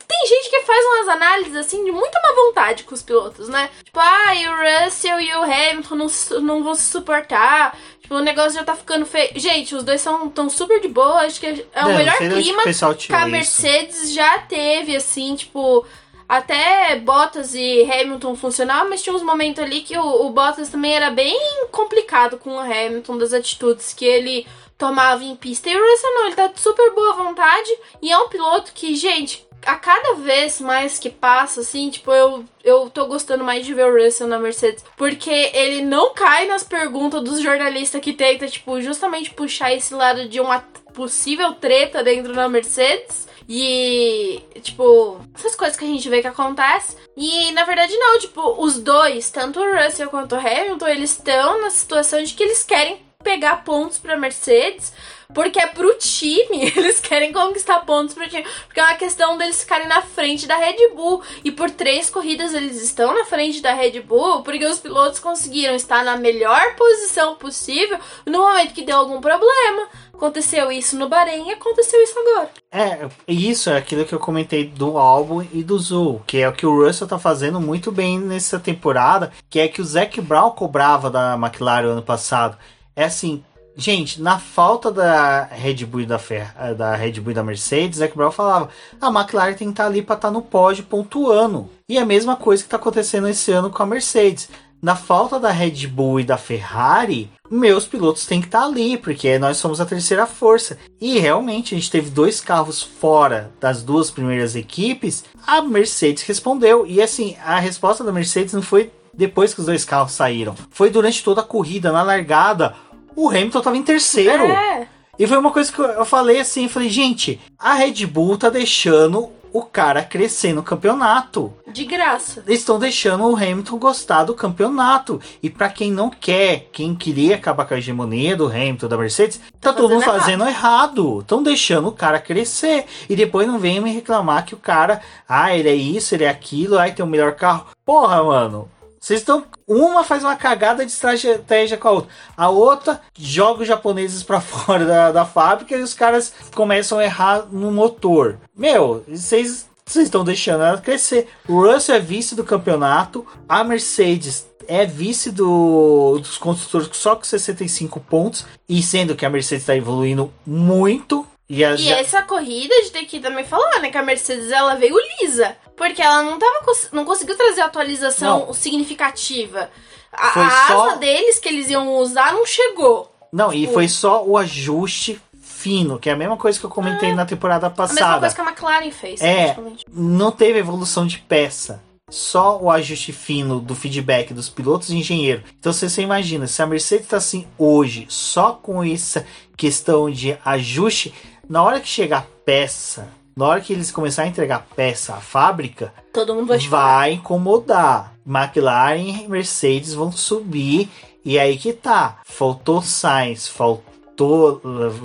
tem 0.07 0.27
gente 0.27 0.49
que 0.49 0.61
faz 0.61 0.85
umas 0.85 1.07
análises 1.07 1.55
assim 1.55 1.83
de 1.83 1.91
muita 1.91 2.19
má 2.21 2.33
vontade 2.33 2.83
com 2.83 2.93
os 2.93 3.01
pilotos, 3.01 3.49
né? 3.49 3.69
Tipo, 3.83 3.99
ah, 3.99 4.35
e 4.35 4.47
o 4.47 4.85
Russell 4.85 5.19
e 5.19 5.33
o 5.35 5.43
Hamilton 5.43 5.95
não, 5.95 6.07
não 6.41 6.63
vão 6.63 6.75
se 6.75 6.83
suportar. 6.83 7.77
Tipo, 8.05 8.17
o 8.17 8.19
negócio 8.19 8.53
já 8.53 8.63
tá 8.63 8.75
ficando 8.75 9.03
feio. 9.03 9.31
Gente, 9.35 9.73
os 9.73 9.83
dois 9.83 9.99
são 9.99 10.29
tão 10.29 10.47
super 10.47 10.79
de 10.79 10.87
boa. 10.87 11.21
Acho 11.21 11.39
que 11.39 11.65
é 11.73 11.85
o 11.85 11.87
melhor 11.87 12.15
clima 12.17 12.61
que, 12.61 13.07
que 13.07 13.13
a 13.13 13.25
Mercedes 13.25 14.03
isso. 14.03 14.13
já 14.13 14.37
teve, 14.39 14.95
assim, 14.95 15.35
tipo. 15.35 15.83
Até 16.27 16.95
Bottas 16.95 17.53
e 17.53 17.83
Hamilton 17.83 18.35
funcionavam, 18.35 18.89
mas 18.89 19.03
tinha 19.03 19.15
uns 19.15 19.21
momentos 19.21 19.63
ali 19.63 19.81
que 19.81 19.95
o, 19.95 20.25
o 20.25 20.31
Bottas 20.31 20.69
também 20.69 20.95
era 20.95 21.11
bem 21.11 21.67
complicado 21.71 22.39
com 22.39 22.55
o 22.55 22.59
Hamilton, 22.59 23.19
das 23.19 23.31
atitudes 23.31 23.93
que 23.93 24.05
ele 24.05 24.47
tomava 24.75 25.23
em 25.23 25.35
pista. 25.35 25.69
E 25.69 25.75
o 25.75 25.79
Russell 25.79 26.13
não, 26.15 26.25
ele 26.25 26.35
tá 26.35 26.47
de 26.47 26.59
super 26.59 26.91
boa 26.95 27.13
vontade 27.13 27.69
e 28.01 28.11
é 28.11 28.17
um 28.17 28.27
piloto 28.27 28.71
que, 28.73 28.95
gente, 28.95 29.44
a 29.65 29.75
cada 29.75 30.15
vez 30.15 30.61
mais 30.61 30.99
que 30.99 31.09
passa, 31.09 31.61
assim, 31.61 31.89
tipo, 31.89 32.11
eu, 32.11 32.45
eu 32.63 32.89
tô 32.89 33.05
gostando 33.05 33.43
mais 33.43 33.65
de 33.65 33.73
ver 33.73 33.85
o 33.85 34.03
Russell 34.03 34.27
na 34.27 34.39
Mercedes. 34.39 34.83
Porque 34.95 35.29
ele 35.53 35.81
não 35.83 36.13
cai 36.13 36.47
nas 36.47 36.63
perguntas 36.63 37.23
dos 37.23 37.41
jornalistas 37.41 38.01
que 38.01 38.13
tenta, 38.13 38.47
tipo, 38.47 38.79
justamente 38.81 39.31
puxar 39.31 39.73
esse 39.73 39.93
lado 39.93 40.27
de 40.29 40.39
uma 40.39 40.59
possível 40.93 41.53
treta 41.53 42.03
dentro 42.03 42.33
da 42.33 42.47
Mercedes. 42.47 43.27
E, 43.47 44.41
tipo, 44.61 45.19
essas 45.35 45.55
coisas 45.55 45.77
que 45.77 45.85
a 45.85 45.87
gente 45.87 46.09
vê 46.09 46.21
que 46.21 46.27
acontece. 46.27 46.97
E, 47.15 47.51
na 47.51 47.63
verdade, 47.63 47.95
não. 47.95 48.19
Tipo, 48.19 48.63
os 48.63 48.79
dois, 48.79 49.29
tanto 49.29 49.59
o 49.59 49.75
Russell 49.75 50.09
quanto 50.09 50.35
o 50.35 50.39
Hamilton, 50.39 50.87
eles 50.87 51.11
estão 51.11 51.61
na 51.61 51.69
situação 51.69 52.23
de 52.23 52.33
que 52.33 52.43
eles 52.43 52.63
querem 52.63 53.05
pegar 53.23 53.63
pontos 53.63 53.97
pra 53.97 54.15
Mercedes, 54.15 54.93
porque 55.33 55.59
é 55.59 55.67
pro 55.67 55.97
time. 55.97 56.71
Eles 56.75 56.99
querem 56.99 57.31
conquistar 57.31 57.79
pontos 57.81 58.13
pro 58.13 58.27
time. 58.27 58.45
Porque 58.65 58.79
é 58.79 58.83
uma 58.83 58.95
questão 58.95 59.37
deles 59.37 59.61
ficarem 59.61 59.87
na 59.87 60.01
frente 60.01 60.47
da 60.47 60.55
Red 60.55 60.93
Bull. 60.95 61.21
E 61.43 61.51
por 61.51 61.69
três 61.69 62.09
corridas 62.09 62.53
eles 62.53 62.81
estão 62.81 63.13
na 63.13 63.25
frente 63.25 63.61
da 63.61 63.73
Red 63.73 64.01
Bull, 64.01 64.41
porque 64.41 64.65
os 64.65 64.79
pilotos 64.79 65.19
conseguiram 65.19 65.75
estar 65.75 66.03
na 66.03 66.17
melhor 66.17 66.75
posição 66.75 67.35
possível 67.35 67.97
no 68.25 68.39
momento 68.39 68.73
que 68.73 68.83
deu 68.83 68.97
algum 68.97 69.19
problema. 69.19 69.87
Aconteceu 70.13 70.71
isso 70.71 70.97
no 70.97 71.09
Bahrein 71.09 71.49
e 71.49 71.53
aconteceu 71.53 72.01
isso 72.01 72.17
agora. 72.17 72.49
É, 72.71 73.09
isso 73.27 73.69
é 73.69 73.77
aquilo 73.77 74.05
que 74.05 74.13
eu 74.13 74.19
comentei 74.19 74.65
do 74.65 74.97
álbum 74.97 75.45
e 75.51 75.61
do 75.61 75.77
Zul, 75.77 76.21
que 76.25 76.37
é 76.37 76.47
o 76.47 76.53
que 76.53 76.65
o 76.65 76.85
Russell 76.85 77.07
tá 77.07 77.19
fazendo 77.19 77.59
muito 77.59 77.91
bem 77.91 78.17
nessa 78.17 78.57
temporada, 78.57 79.31
que 79.49 79.59
é 79.59 79.67
que 79.67 79.81
o 79.81 79.85
Zac 79.85 80.19
Brown 80.21 80.51
cobrava 80.51 81.09
da 81.09 81.35
McLaren 81.35 81.91
ano 81.91 82.01
passado. 82.01 82.57
É 82.95 83.03
assim, 83.03 83.43
gente, 83.75 84.21
na 84.21 84.39
falta 84.39 84.91
da 84.91 85.43
Red 85.45 85.85
Bull 85.85 86.01
e 86.01 86.05
da, 86.05 86.17
Fer 86.17 86.53
da 86.75 86.95
Red 86.95 87.13
Bull 87.13 87.33
da 87.33 87.43
Mercedes, 87.43 87.99
Zac 87.99 88.15
Brown 88.15 88.31
falava: 88.31 88.69
a 88.99 89.07
McLaren 89.07 89.53
tem 89.53 89.67
que 89.67 89.73
estar 89.73 89.83
tá 89.83 89.89
ali 89.89 90.01
para 90.01 90.15
estar 90.15 90.27
tá 90.29 90.33
no 90.33 90.41
pódio 90.41 90.83
pontuando. 90.85 91.69
E 91.87 91.97
é 91.97 92.01
a 92.01 92.05
mesma 92.05 92.35
coisa 92.35 92.63
que 92.63 92.67
está 92.67 92.77
acontecendo 92.77 93.27
esse 93.27 93.51
ano 93.51 93.69
com 93.69 93.83
a 93.83 93.85
Mercedes 93.85 94.49
na 94.85 94.95
falta 94.95 95.39
da 95.39 95.49
Red 95.49 95.87
Bull 95.87 96.19
e 96.19 96.23
da 96.23 96.37
Ferrari, 96.37 97.31
meus 97.49 97.87
pilotos 97.87 98.27
têm 98.27 98.39
que 98.39 98.45
estar 98.45 98.61
tá 98.61 98.65
ali, 98.67 98.97
porque 98.97 99.39
nós 99.39 99.57
somos 99.57 99.81
a 99.81 99.85
terceira 99.85 100.27
força. 100.27 100.77
E 101.01 101.17
realmente 101.17 101.73
a 101.73 101.77
gente 101.77 101.89
teve 101.89 102.11
dois 102.11 102.39
carros 102.39 102.83
fora 102.83 103.51
das 103.59 103.81
duas 103.81 104.11
primeiras 104.11 104.55
equipes. 104.55 105.23
A 105.47 105.59
Mercedes 105.61 106.21
respondeu. 106.21 106.85
E 106.85 107.01
assim, 107.01 107.35
a 107.43 107.59
resposta 107.59 108.03
da 108.03 108.11
Mercedes 108.11 108.53
não 108.53 108.61
foi 108.61 108.91
depois 109.11 109.53
que 109.53 109.61
os 109.61 109.65
dois 109.65 109.85
carros 109.85 110.11
saíram. 110.11 110.55
Foi 110.69 110.89
durante 110.89 111.23
toda 111.23 111.41
a 111.41 111.43
corrida, 111.43 111.91
na 111.91 112.03
largada. 112.03 112.75
O 113.15 113.29
Hamilton 113.29 113.59
estava 113.59 113.77
em 113.77 113.83
terceiro. 113.83 114.43
É. 114.43 114.87
E 115.17 115.25
foi 115.25 115.37
uma 115.37 115.51
coisa 115.51 115.71
que 115.71 115.79
eu 115.79 116.05
falei 116.05 116.39
assim, 116.39 116.67
falei, 116.67 116.89
gente, 116.89 117.39
a 117.57 117.73
Red 117.73 118.05
Bull 118.05 118.37
tá 118.37 118.49
deixando 118.49 119.29
o 119.55 119.61
cara 119.61 120.03
crescer 120.03 120.51
no 120.51 120.61
campeonato. 120.61 121.53
De 121.65 121.85
graça. 121.85 122.43
Eles 122.45 122.59
estão 122.59 122.77
deixando 122.77 123.23
o 123.23 123.37
Hamilton 123.37 123.77
gostar 123.77 124.25
do 124.25 124.33
campeonato. 124.33 125.21
E 125.41 125.49
para 125.49 125.69
quem 125.69 125.89
não 125.89 126.09
quer, 126.09 126.67
quem 126.73 126.93
queria 126.93 127.35
acabar 127.35 127.63
com 127.63 127.73
a 127.73 127.77
hegemonia 127.77 128.35
do 128.35 128.47
Hamilton, 128.47 128.89
da 128.89 128.97
Mercedes, 128.97 129.39
tá, 129.61 129.71
tá 129.71 129.73
todo 129.73 129.93
mundo 129.93 130.03
fazendo 130.03 130.45
errado. 130.45 131.21
Estão 131.21 131.41
deixando 131.41 131.87
o 131.87 131.93
cara 131.93 132.19
crescer. 132.19 132.85
E 133.09 133.15
depois 133.15 133.47
não 133.47 133.57
venham 133.57 133.85
me 133.85 133.93
reclamar 133.93 134.45
que 134.45 134.53
o 134.53 134.57
cara, 134.57 134.99
ah, 135.27 135.55
ele 135.55 135.69
é 135.69 135.75
isso, 135.75 136.13
ele 136.13 136.25
é 136.25 136.29
aquilo, 136.29 136.77
aí 136.77 136.91
tem 136.91 137.05
o 137.05 137.07
melhor 137.07 137.35
carro. 137.35 137.67
Porra, 137.85 138.21
mano. 138.21 138.69
Vocês 139.05 139.19
estão. 139.19 139.43
Uma 139.67 140.03
faz 140.03 140.23
uma 140.23 140.35
cagada 140.35 140.83
de 140.83 140.91
estratégia 140.91 141.77
com 141.77 141.87
a 141.87 141.91
outra. 141.91 142.09
A 142.35 142.49
outra 142.49 143.01
joga 143.15 143.61
os 143.61 143.67
japoneses 143.67 144.23
para 144.23 144.41
fora 144.41 144.83
da, 144.83 145.11
da 145.11 145.23
fábrica 145.23 145.77
e 145.77 145.83
os 145.83 145.93
caras 145.93 146.33
começam 146.55 146.97
a 146.97 147.03
errar 147.03 147.45
no 147.51 147.71
motor. 147.71 148.39
Meu, 148.57 149.05
vocês 149.07 149.69
vocês 149.85 150.05
estão 150.05 150.23
deixando 150.23 150.63
ela 150.63 150.81
crescer. 150.81 151.27
O 151.47 151.61
Russell 151.61 151.97
é 151.97 151.99
vice 151.99 152.33
do 152.33 152.43
campeonato, 152.43 153.23
a 153.47 153.63
Mercedes 153.63 154.47
é 154.67 154.87
vice 154.87 155.29
do, 155.29 156.17
dos 156.17 156.39
construtores 156.39 156.89
só 156.97 157.15
com 157.15 157.23
65 157.23 157.99
pontos, 157.99 158.47
e 158.67 158.81
sendo 158.81 159.15
que 159.15 159.23
a 159.23 159.29
Mercedes 159.29 159.61
está 159.61 159.75
evoluindo 159.75 160.33
muito. 160.43 161.27
E, 161.47 161.63
as... 161.63 161.79
e 161.79 161.89
essa 161.89 162.23
corrida 162.23 162.73
a 162.73 162.77
gente 162.79 162.91
tem 162.91 163.05
que 163.05 163.19
também 163.19 163.45
falar, 163.45 163.79
né? 163.79 163.91
Que 163.91 163.97
a 163.97 164.03
Mercedes 164.03 164.51
ela 164.51 164.75
veio 164.75 164.95
lisa. 165.21 165.55
Porque 165.75 166.01
ela 166.01 166.23
não, 166.23 166.39
tava, 166.39 166.65
não 166.91 167.05
conseguiu 167.05 167.35
trazer 167.35 167.61
atualização 167.61 168.47
não. 168.47 168.53
significativa. 168.53 169.69
A, 170.11 170.27
a 170.27 170.67
só... 170.67 170.89
asa 170.89 170.97
deles 170.97 171.39
que 171.39 171.49
eles 171.49 171.69
iam 171.69 171.95
usar 171.97 172.33
não 172.33 172.45
chegou. 172.45 173.11
Não, 173.31 173.49
tipo... 173.49 173.63
e 173.63 173.73
foi 173.73 173.87
só 173.87 174.23
o 174.25 174.37
ajuste 174.37 175.21
fino, 175.41 175.99
que 175.99 176.09
é 176.09 176.13
a 176.13 176.15
mesma 176.15 176.37
coisa 176.37 176.59
que 176.59 176.65
eu 176.65 176.69
comentei 176.69 177.11
ah, 177.11 177.15
na 177.15 177.25
temporada 177.25 177.69
passada. 177.69 178.01
A 178.01 178.03
mesma 178.03 178.19
coisa 178.19 178.35
que 178.35 178.41
a 178.41 178.45
McLaren 178.45 178.91
fez. 178.91 179.21
É, 179.21 179.57
não 179.91 180.31
teve 180.31 180.59
evolução 180.59 181.05
de 181.05 181.17
peça. 181.17 181.81
Só 182.07 182.61
o 182.61 182.69
ajuste 182.69 183.11
fino 183.11 183.59
do 183.59 183.73
feedback 183.73 184.31
dos 184.31 184.47
pilotos 184.47 184.91
e 184.91 184.95
engenheiro. 184.95 185.43
Então 185.59 185.73
você, 185.73 185.89
você 185.89 186.03
imagina, 186.03 186.45
se 186.45 186.61
a 186.61 186.67
Mercedes 186.67 187.05
está 187.05 187.17
assim 187.17 187.47
hoje, 187.57 188.05
só 188.09 188.53
com 188.53 188.83
essa 188.83 189.25
questão 189.57 190.09
de 190.09 190.37
ajuste, 190.45 191.11
na 191.49 191.63
hora 191.63 191.79
que 191.79 191.87
chegar 191.87 192.25
peça, 192.45 193.07
na 193.35 193.45
hora 193.45 193.61
que 193.61 193.73
eles 193.73 193.91
começarem 193.91 194.29
a 194.29 194.31
entregar 194.31 194.65
peça 194.75 195.13
à 195.15 195.19
fábrica, 195.19 195.93
todo 196.13 196.33
mundo 196.33 196.47
vai, 196.47 196.59
vai 196.59 197.11
incomodar. 197.13 198.13
McLaren 198.25 199.23
e 199.23 199.27
Mercedes 199.27 199.93
vão 199.93 200.11
subir 200.11 200.89
e 201.23 201.37
aí 201.37 201.57
que 201.57 201.73
tá. 201.73 202.19
Faltou 202.23 202.81
Sainz, 202.81 203.47
faltou 203.47 203.94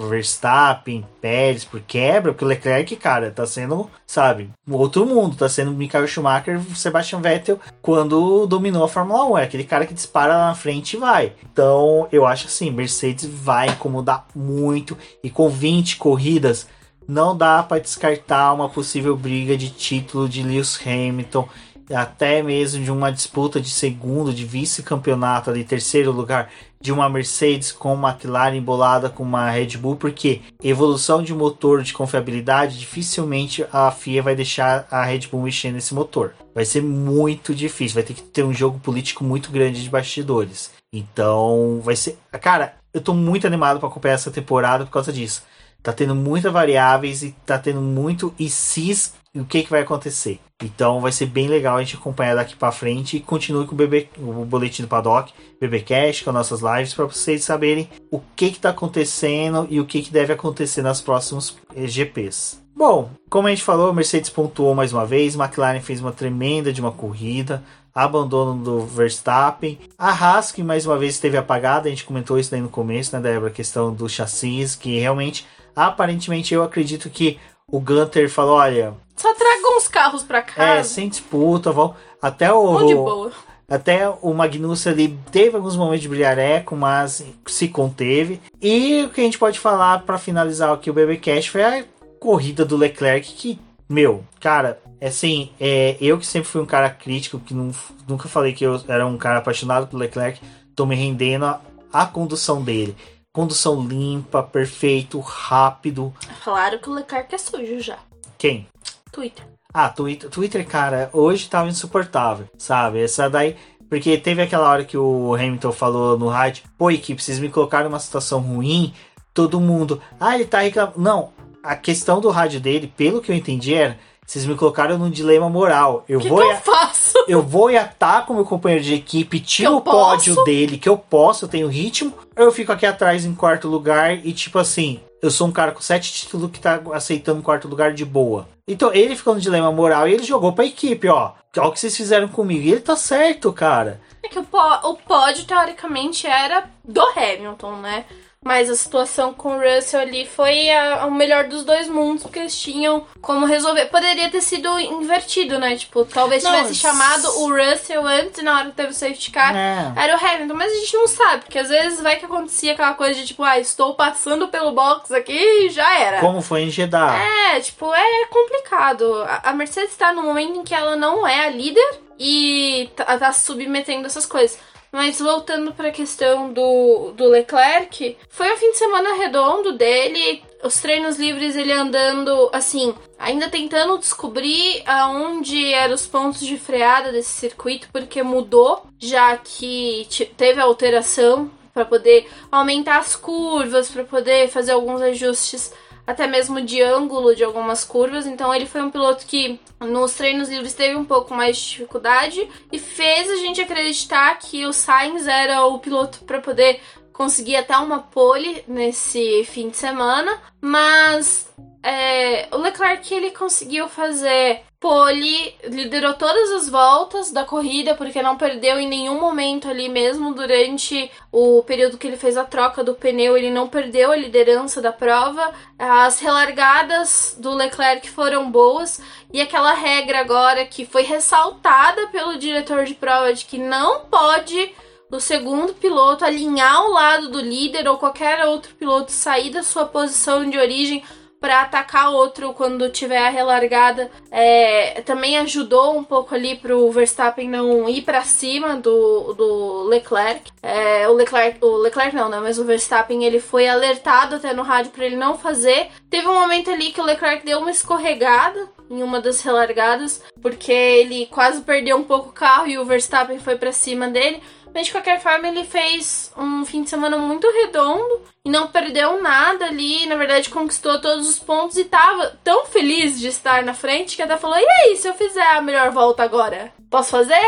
Verstappen, 0.08 1.04
Pérez 1.20 1.64
por 1.64 1.80
quebra, 1.80 2.32
porque 2.32 2.44
o 2.44 2.48
Leclerc, 2.48 2.94
cara, 2.96 3.30
tá 3.30 3.46
sendo, 3.46 3.90
sabe, 4.06 4.50
outro 4.70 5.04
mundo, 5.06 5.36
tá 5.36 5.48
sendo 5.48 5.72
Michael 5.72 6.06
Schumacher, 6.06 6.60
Sebastian 6.74 7.20
Vettel 7.20 7.58
quando 7.82 8.46
dominou 8.46 8.84
a 8.84 8.88
Fórmula 8.88 9.24
1, 9.24 9.38
é 9.38 9.42
aquele 9.44 9.64
cara 9.64 9.86
que 9.86 9.94
dispara 9.94 10.36
lá 10.36 10.46
na 10.48 10.54
frente 10.54 10.94
e 10.94 10.98
vai. 10.98 11.32
Então, 11.52 12.08
eu 12.12 12.26
acho 12.26 12.46
assim, 12.46 12.70
Mercedes 12.70 13.24
vai 13.24 13.68
incomodar 13.68 14.26
muito. 14.34 14.96
E 15.22 15.30
com 15.30 15.48
20 15.48 15.96
corridas 15.96 16.66
não 17.06 17.36
dá 17.36 17.62
para 17.62 17.80
descartar 17.80 18.52
uma 18.52 18.68
possível 18.68 19.16
briga 19.16 19.56
de 19.56 19.70
título 19.70 20.28
de 20.28 20.42
Lewis 20.42 20.80
Hamilton, 20.84 21.48
até 21.92 22.42
mesmo 22.42 22.84
de 22.84 22.90
uma 22.90 23.10
disputa 23.10 23.60
de 23.60 23.68
segundo, 23.68 24.32
de 24.32 24.44
vice-campeonato 24.44 25.50
ali, 25.50 25.64
terceiro 25.64 26.12
lugar, 26.12 26.50
de 26.82 26.92
uma 26.92 27.08
Mercedes 27.08 27.72
com 27.72 27.92
uma 27.92 28.10
McLaren 28.10 28.56
embolada 28.56 29.10
com 29.10 29.22
uma 29.22 29.50
Red 29.50 29.76
Bull, 29.76 29.96
porque 29.96 30.40
evolução 30.62 31.22
de 31.22 31.34
motor 31.34 31.82
de 31.82 31.92
confiabilidade, 31.92 32.78
dificilmente 32.78 33.64
a 33.70 33.90
FIA 33.90 34.22
vai 34.22 34.34
deixar 34.34 34.86
a 34.90 35.04
Red 35.04 35.26
Bull 35.30 35.42
mexer 35.42 35.70
nesse 35.70 35.94
motor. 35.94 36.34
Vai 36.54 36.64
ser 36.64 36.82
muito 36.82 37.54
difícil, 37.54 37.96
vai 37.96 38.02
ter 38.02 38.14
que 38.14 38.22
ter 38.22 38.42
um 38.42 38.52
jogo 38.52 38.78
político 38.78 39.22
muito 39.22 39.50
grande 39.50 39.82
de 39.82 39.90
bastidores. 39.90 40.70
Então, 40.92 41.80
vai 41.84 41.94
ser. 41.94 42.18
Cara, 42.40 42.74
eu 42.92 43.00
tô 43.00 43.12
muito 43.14 43.46
animado 43.46 43.78
para 43.78 43.88
acompanhar 43.88 44.14
essa 44.14 44.30
temporada 44.30 44.84
por 44.84 44.90
causa 44.90 45.12
disso. 45.12 45.42
Tá 45.82 45.92
tendo 45.92 46.14
muitas 46.14 46.52
variáveis 46.52 47.22
e 47.22 47.32
tá 47.46 47.58
tendo 47.58 47.80
muito 47.80 48.34
e 48.38 48.50
se 48.50 48.90
o 49.34 49.44
que, 49.44 49.62
que 49.62 49.70
vai 49.70 49.82
acontecer. 49.82 50.40
Então 50.62 51.00
vai 51.00 51.12
ser 51.12 51.26
bem 51.26 51.48
legal 51.48 51.76
a 51.76 51.82
gente 51.82 51.96
acompanhar 51.96 52.34
daqui 52.34 52.56
para 52.56 52.72
frente 52.72 53.16
e 53.16 53.20
continue 53.20 53.66
com 53.66 53.74
o, 53.74 53.76
BB, 53.76 54.08
o 54.18 54.44
boletim 54.44 54.82
do 54.82 54.88
Paddock, 54.88 55.32
BBcast, 55.60 56.24
com 56.24 56.32
nossas 56.32 56.60
lives 56.60 56.92
para 56.92 57.06
vocês 57.06 57.44
saberem 57.44 57.88
o 58.10 58.20
que 58.36 58.50
que 58.50 58.58
tá 58.58 58.70
acontecendo 58.70 59.66
e 59.70 59.80
o 59.80 59.86
que 59.86 60.02
que 60.02 60.12
deve 60.12 60.32
acontecer 60.32 60.82
nas 60.82 61.00
próximos 61.00 61.56
GPs. 61.74 62.60
Bom, 62.76 63.10
como 63.28 63.46
a 63.46 63.50
gente 63.50 63.62
falou, 63.62 63.92
Mercedes 63.92 64.30
pontuou 64.30 64.74
mais 64.74 64.92
uma 64.92 65.06
vez, 65.06 65.34
McLaren 65.34 65.80
fez 65.80 66.00
uma 66.00 66.12
tremenda 66.12 66.72
de 66.72 66.80
uma 66.80 66.92
corrida, 66.92 67.62
abandono 67.94 68.62
do 68.62 68.86
Verstappen. 68.86 69.78
A 69.98 70.10
Haas, 70.10 70.50
que 70.50 70.62
mais 70.62 70.86
uma 70.86 70.96
vez 70.96 71.14
esteve 71.14 71.36
apagada, 71.36 71.88
a 71.88 71.90
gente 71.90 72.04
comentou 72.04 72.38
isso 72.38 72.50
daí 72.50 72.60
no 72.60 72.68
começo, 72.68 73.14
né, 73.14 73.22
Débora? 73.22 73.50
A 73.50 73.54
questão 73.54 73.92
do 73.92 74.08
chassis, 74.08 74.74
que 74.74 74.98
realmente 74.98 75.46
Aparentemente, 75.74 76.52
eu 76.52 76.62
acredito 76.62 77.08
que 77.08 77.38
o 77.70 77.80
Gunter 77.80 78.28
falou: 78.30 78.56
olha. 78.56 78.94
Só 79.16 79.34
tragam 79.34 79.76
uns 79.76 79.86
carros 79.86 80.22
pra 80.22 80.40
casa. 80.40 80.80
É, 80.80 80.82
sem 80.82 81.08
disputa, 81.08 81.70
vão. 81.70 81.94
Até 82.22 82.52
o. 82.52 82.86
de 82.86 82.94
boa. 82.94 83.32
Até 83.68 84.08
o 84.08 84.34
Magnussen 84.34 84.92
ali 84.92 85.16
teve 85.30 85.54
alguns 85.54 85.76
momentos 85.76 86.00
de 86.00 86.08
brilhareco, 86.08 86.74
mas 86.74 87.24
se 87.46 87.68
conteve. 87.68 88.40
E 88.60 89.04
o 89.04 89.10
que 89.10 89.20
a 89.20 89.24
gente 89.24 89.38
pode 89.38 89.60
falar 89.60 90.02
para 90.02 90.18
finalizar 90.18 90.72
aqui 90.72 90.90
o 90.90 90.92
BBcast 90.92 91.52
foi 91.52 91.62
a 91.62 91.84
corrida 92.18 92.64
do 92.64 92.76
Leclerc, 92.76 93.32
que, 93.32 93.60
meu, 93.88 94.24
cara, 94.40 94.80
é 95.00 95.06
assim, 95.06 95.50
é, 95.60 95.96
eu 96.00 96.18
que 96.18 96.26
sempre 96.26 96.48
fui 96.48 96.60
um 96.60 96.66
cara 96.66 96.90
crítico, 96.90 97.38
que 97.38 97.54
não, 97.54 97.70
nunca 98.08 98.28
falei 98.28 98.52
que 98.52 98.64
eu 98.64 98.80
era 98.88 99.06
um 99.06 99.16
cara 99.16 99.38
apaixonado 99.38 99.86
pelo 99.86 100.02
Leclerc, 100.02 100.40
tô 100.74 100.84
me 100.84 100.96
rendendo 100.96 101.54
à 101.92 102.06
condução 102.06 102.60
dele. 102.62 102.96
Condução 103.32 103.80
limpa, 103.86 104.42
perfeito, 104.42 105.20
rápido. 105.20 106.12
Falaram 106.42 106.78
que 106.78 106.90
o 106.90 106.92
Leclerc 106.92 107.32
é 107.32 107.38
sujo 107.38 107.78
já. 107.80 107.98
Quem? 108.36 108.66
Twitter. 109.12 109.46
Ah, 109.72 109.88
Twitter, 109.88 110.28
Twitter, 110.28 110.66
cara, 110.66 111.08
hoje 111.12 111.48
tava 111.48 111.68
insuportável, 111.68 112.48
sabe? 112.58 113.00
Essa 113.00 113.30
daí. 113.30 113.56
Porque 113.88 114.18
teve 114.18 114.42
aquela 114.42 114.68
hora 114.68 114.84
que 114.84 114.96
o 114.96 115.34
Hamilton 115.34 115.70
falou 115.70 116.18
no 116.18 116.28
rádio: 116.28 116.64
pô, 116.76 116.90
equipe, 116.90 117.22
vocês 117.22 117.38
me 117.38 117.48
colocaram 117.48 117.88
numa 117.88 118.00
situação 118.00 118.40
ruim. 118.40 118.92
Todo 119.32 119.60
mundo. 119.60 120.02
Ah, 120.18 120.34
ele 120.34 120.46
tá 120.46 120.60
reclamando. 120.60 121.00
Não, 121.00 121.32
a 121.62 121.76
questão 121.76 122.20
do 122.20 122.30
rádio 122.30 122.60
dele, 122.60 122.92
pelo 122.96 123.20
que 123.20 123.30
eu 123.30 123.36
entendi, 123.36 123.74
era 123.74 123.96
vocês 124.30 124.46
me 124.46 124.54
colocaram 124.54 124.96
num 124.96 125.10
dilema 125.10 125.50
moral. 125.50 126.04
Eu 126.08 126.20
que 126.20 126.28
vou. 126.28 126.38
Que 126.38 126.52
eu 126.52 126.56
faço? 126.58 127.18
Eu 127.26 127.42
vou 127.42 127.68
e 127.68 127.76
ataco 127.76 128.32
meu 128.32 128.44
companheiro 128.44 128.84
de 128.84 128.94
equipe, 128.94 129.40
tiro 129.40 129.76
o 129.76 129.80
pódio 129.80 130.34
posso? 130.36 130.44
dele, 130.44 130.78
que 130.78 130.88
eu 130.88 130.96
posso, 130.96 131.44
eu 131.44 131.48
tenho 131.48 131.68
ritmo. 131.68 132.12
Eu 132.34 132.50
fico 132.50 132.72
aqui 132.72 132.86
atrás 132.86 133.24
em 133.24 133.34
quarto 133.34 133.68
lugar 133.68 134.24
e, 134.24 134.32
tipo 134.32 134.58
assim, 134.58 135.00
eu 135.20 135.30
sou 135.30 135.48
um 135.48 135.52
cara 135.52 135.72
com 135.72 135.80
sete 135.80 136.12
títulos 136.12 136.50
que 136.50 136.60
tá 136.60 136.80
aceitando 136.92 137.42
quarto 137.42 137.68
lugar 137.68 137.92
de 137.92 138.04
boa. 138.04 138.48
Então 138.66 138.92
ele 138.94 139.16
ficou 139.16 139.34
no 139.34 139.40
dilema 139.40 139.70
moral 139.70 140.08
e 140.08 140.14
ele 140.14 140.22
jogou 140.22 140.52
pra 140.52 140.64
equipe, 140.64 141.08
ó. 141.08 141.32
Olha 141.56 141.66
o 141.68 141.72
que 141.72 141.80
vocês 141.80 141.96
fizeram 141.96 142.28
comigo. 142.28 142.62
E 142.62 142.70
ele 142.70 142.80
tá 142.80 142.96
certo, 142.96 143.52
cara. 143.52 144.00
É 144.22 144.28
que 144.28 144.38
o, 144.38 144.44
o 144.84 144.94
pódio, 144.94 145.44
teoricamente, 145.44 146.26
era 146.26 146.70
do 146.84 147.02
Hamilton, 147.02 147.76
né? 147.76 148.04
Mas 148.42 148.70
a 148.70 148.74
situação 148.74 149.34
com 149.34 149.56
o 149.56 149.60
Russell 149.60 150.00
ali 150.00 150.24
foi 150.24 150.70
a, 150.70 151.04
o 151.04 151.10
melhor 151.10 151.44
dos 151.44 151.62
dois 151.62 151.86
mundos, 151.88 152.22
porque 152.22 152.38
eles 152.38 152.58
tinham 152.58 153.06
como 153.20 153.44
resolver. 153.44 153.84
Poderia 153.86 154.30
ter 154.30 154.40
sido 154.40 154.80
invertido, 154.80 155.58
né? 155.58 155.76
Tipo, 155.76 156.06
talvez 156.06 156.42
não, 156.42 156.50
tivesse 156.50 156.76
chamado 156.76 157.28
o 157.42 157.50
Russell 157.54 158.06
antes, 158.06 158.42
na 158.42 158.56
hora 158.56 158.70
que 158.70 158.76
teve 158.76 158.92
o 158.92 158.94
safety 158.94 159.30
car, 159.30 159.54
é. 159.54 159.92
era 159.94 160.16
o 160.16 160.26
Hamilton. 160.26 160.54
Mas 160.54 160.72
a 160.72 160.76
gente 160.76 160.94
não 160.96 161.06
sabe, 161.06 161.44
porque 161.44 161.58
às 161.58 161.68
vezes 161.68 162.00
vai 162.00 162.16
que 162.16 162.24
acontecia 162.24 162.72
aquela 162.72 162.94
coisa 162.94 163.20
de 163.20 163.26
tipo, 163.26 163.42
ah, 163.42 163.58
estou 163.58 163.94
passando 163.94 164.48
pelo 164.48 164.72
box 164.72 165.12
aqui 165.12 165.66
e 165.66 165.68
já 165.68 166.00
era. 166.00 166.20
Como 166.20 166.40
foi 166.40 166.62
em 166.62 166.70
Jeddah. 166.70 167.18
É, 167.54 167.60
tipo, 167.60 167.94
é 167.94 168.24
complicado. 168.30 169.22
A, 169.24 169.50
a 169.50 169.52
Mercedes 169.52 169.90
está 169.90 170.14
no 170.14 170.22
momento 170.22 170.60
em 170.60 170.64
que 170.64 170.74
ela 170.74 170.96
não 170.96 171.28
é 171.28 171.44
a 171.44 171.50
líder 171.50 172.00
e 172.18 172.90
tá, 172.96 173.18
tá 173.18 173.32
submetendo 173.34 174.06
essas 174.06 174.24
coisas. 174.24 174.58
Mas 174.92 175.20
voltando 175.20 175.72
para 175.72 175.88
a 175.88 175.92
questão 175.92 176.52
do, 176.52 177.12
do 177.12 177.28
Leclerc, 177.28 178.16
foi 178.28 178.52
um 178.52 178.56
fim 178.56 178.72
de 178.72 178.78
semana 178.78 179.14
redondo 179.14 179.72
dele, 179.72 180.42
os 180.64 180.80
treinos 180.80 181.16
livres 181.16 181.54
ele 181.54 181.72
andando 181.72 182.50
assim, 182.52 182.92
ainda 183.18 183.48
tentando 183.48 183.98
descobrir 183.98 184.82
aonde 184.84 185.72
eram 185.72 185.94
os 185.94 186.06
pontos 186.06 186.40
de 186.40 186.58
freada 186.58 187.12
desse 187.12 187.30
circuito, 187.30 187.88
porque 187.92 188.22
mudou, 188.22 188.84
já 188.98 189.36
que 189.36 190.08
teve 190.36 190.60
alteração 190.60 191.50
para 191.72 191.84
poder 191.84 192.28
aumentar 192.50 192.98
as 192.98 193.14
curvas, 193.14 193.88
para 193.88 194.02
poder 194.04 194.48
fazer 194.48 194.72
alguns 194.72 195.00
ajustes 195.00 195.72
até 196.10 196.26
mesmo 196.26 196.60
de 196.60 196.82
ângulo 196.82 197.36
de 197.36 197.44
algumas 197.44 197.84
curvas. 197.84 198.26
Então 198.26 198.52
ele 198.52 198.66
foi 198.66 198.82
um 198.82 198.90
piloto 198.90 199.24
que 199.26 199.60
nos 199.80 200.14
treinos 200.14 200.48
livres 200.48 200.74
teve 200.74 200.96
um 200.96 201.04
pouco 201.04 201.32
mais 201.32 201.56
de 201.56 201.68
dificuldade 201.68 202.48
e 202.72 202.78
fez 202.78 203.30
a 203.30 203.36
gente 203.36 203.60
acreditar 203.60 204.36
que 204.38 204.66
o 204.66 204.72
Sainz 204.72 205.28
era 205.28 205.64
o 205.66 205.78
piloto 205.78 206.24
para 206.24 206.40
poder 206.40 206.80
conseguir 207.12 207.56
até 207.56 207.76
uma 207.78 208.00
pole 208.00 208.64
nesse 208.66 209.44
fim 209.44 209.68
de 209.68 209.76
semana, 209.76 210.40
mas 210.60 211.48
é, 211.82 212.48
o 212.50 212.56
Leclerc 212.56 213.14
ele 213.14 213.30
conseguiu 213.30 213.88
fazer 213.88 214.62
pole, 214.80 215.54
liderou 215.64 216.14
todas 216.14 216.50
as 216.52 216.68
voltas 216.68 217.30
da 217.30 217.44
corrida 217.44 217.94
porque 217.94 218.22
não 218.22 218.38
perdeu 218.38 218.80
em 218.80 218.88
nenhum 218.88 219.20
momento 219.20 219.68
ali 219.68 219.90
mesmo 219.90 220.32
durante 220.32 221.10
o 221.30 221.62
período 221.64 221.98
que 221.98 222.06
ele 222.06 222.16
fez 222.16 222.34
a 222.38 222.44
troca 222.44 222.82
do 222.82 222.94
pneu, 222.94 223.36
ele 223.36 223.50
não 223.50 223.68
perdeu 223.68 224.10
a 224.10 224.16
liderança 224.16 224.80
da 224.80 224.90
prova. 224.90 225.52
As 225.78 226.18
relargadas 226.18 227.36
do 227.38 227.54
Leclerc 227.54 228.08
foram 228.08 228.50
boas 228.50 229.02
e 229.30 229.38
aquela 229.38 229.74
regra 229.74 230.20
agora 230.20 230.64
que 230.64 230.86
foi 230.86 231.02
ressaltada 231.02 232.06
pelo 232.06 232.38
diretor 232.38 232.84
de 232.84 232.94
prova 232.94 233.34
de 233.34 233.44
que 233.44 233.58
não 233.58 234.06
pode 234.06 234.74
o 235.10 235.20
segundo 235.20 235.74
piloto 235.74 236.24
alinhar 236.24 236.76
ao 236.76 236.90
lado 236.90 237.28
do 237.28 237.40
líder 237.40 237.86
ou 237.86 237.98
qualquer 237.98 238.46
outro 238.46 238.74
piloto 238.76 239.12
sair 239.12 239.50
da 239.50 239.62
sua 239.62 239.84
posição 239.84 240.48
de 240.48 240.56
origem 240.56 241.02
para 241.40 241.62
atacar 241.62 242.10
outro 242.10 242.52
quando 242.52 242.90
tiver 242.90 243.18
a 243.18 243.30
relargada. 243.30 244.10
É, 244.30 245.00
também 245.02 245.38
ajudou 245.38 245.96
um 245.96 246.04
pouco 246.04 246.34
ali 246.34 246.56
pro 246.56 246.90
Verstappen 246.92 247.48
não 247.48 247.88
ir 247.88 248.02
para 248.02 248.22
cima 248.22 248.76
do, 248.76 249.32
do 249.32 249.84
Leclerc. 249.84 250.52
É, 250.62 251.08
o 251.08 251.14
Leclerc, 251.14 251.64
o 251.64 251.76
Leclerc 251.78 252.14
não, 252.14 252.28
né? 252.28 252.38
Mas 252.40 252.58
o 252.58 252.64
Verstappen 252.64 253.24
ele 253.24 253.40
foi 253.40 253.66
alertado 253.66 254.36
até 254.36 254.52
no 254.52 254.62
rádio 254.62 254.92
para 254.92 255.06
ele 255.06 255.16
não 255.16 255.38
fazer. 255.38 255.88
Teve 256.10 256.28
um 256.28 256.34
momento 256.34 256.70
ali 256.70 256.92
que 256.92 257.00
o 257.00 257.04
Leclerc 257.04 257.44
deu 257.44 257.60
uma 257.60 257.70
escorregada 257.70 258.68
em 258.90 259.02
uma 259.04 259.20
das 259.20 259.40
relargadas, 259.40 260.20
porque 260.42 260.72
ele 260.72 261.26
quase 261.26 261.62
perdeu 261.62 261.96
um 261.96 262.02
pouco 262.02 262.30
o 262.30 262.32
carro 262.32 262.66
e 262.66 262.76
o 262.76 262.84
Verstappen 262.84 263.38
foi 263.38 263.56
para 263.56 263.70
cima 263.70 264.08
dele. 264.08 264.42
Mas 264.74 264.86
de 264.86 264.92
qualquer 264.92 265.20
forma, 265.20 265.48
ele 265.48 265.64
fez 265.64 266.32
um 266.36 266.64
fim 266.64 266.82
de 266.82 266.90
semana 266.90 267.16
muito 267.18 267.50
redondo 267.50 268.22
e 268.44 268.50
não 268.50 268.68
perdeu 268.68 269.20
nada 269.20 269.66
ali. 269.66 270.06
Na 270.06 270.16
verdade, 270.16 270.48
conquistou 270.48 271.00
todos 271.00 271.28
os 271.28 271.38
pontos 271.38 271.76
e 271.76 271.84
tava 271.84 272.38
tão 272.42 272.66
feliz 272.66 273.18
de 273.18 273.28
estar 273.28 273.62
na 273.64 273.74
frente 273.74 274.16
que 274.16 274.22
até 274.22 274.36
falou: 274.36 274.56
E 274.58 274.66
aí, 274.66 274.96
se 274.96 275.08
eu 275.08 275.14
fizer 275.14 275.42
a 275.42 275.60
melhor 275.60 275.90
volta 275.90 276.22
agora? 276.22 276.72
Posso 276.90 277.10
fazer? 277.10 277.38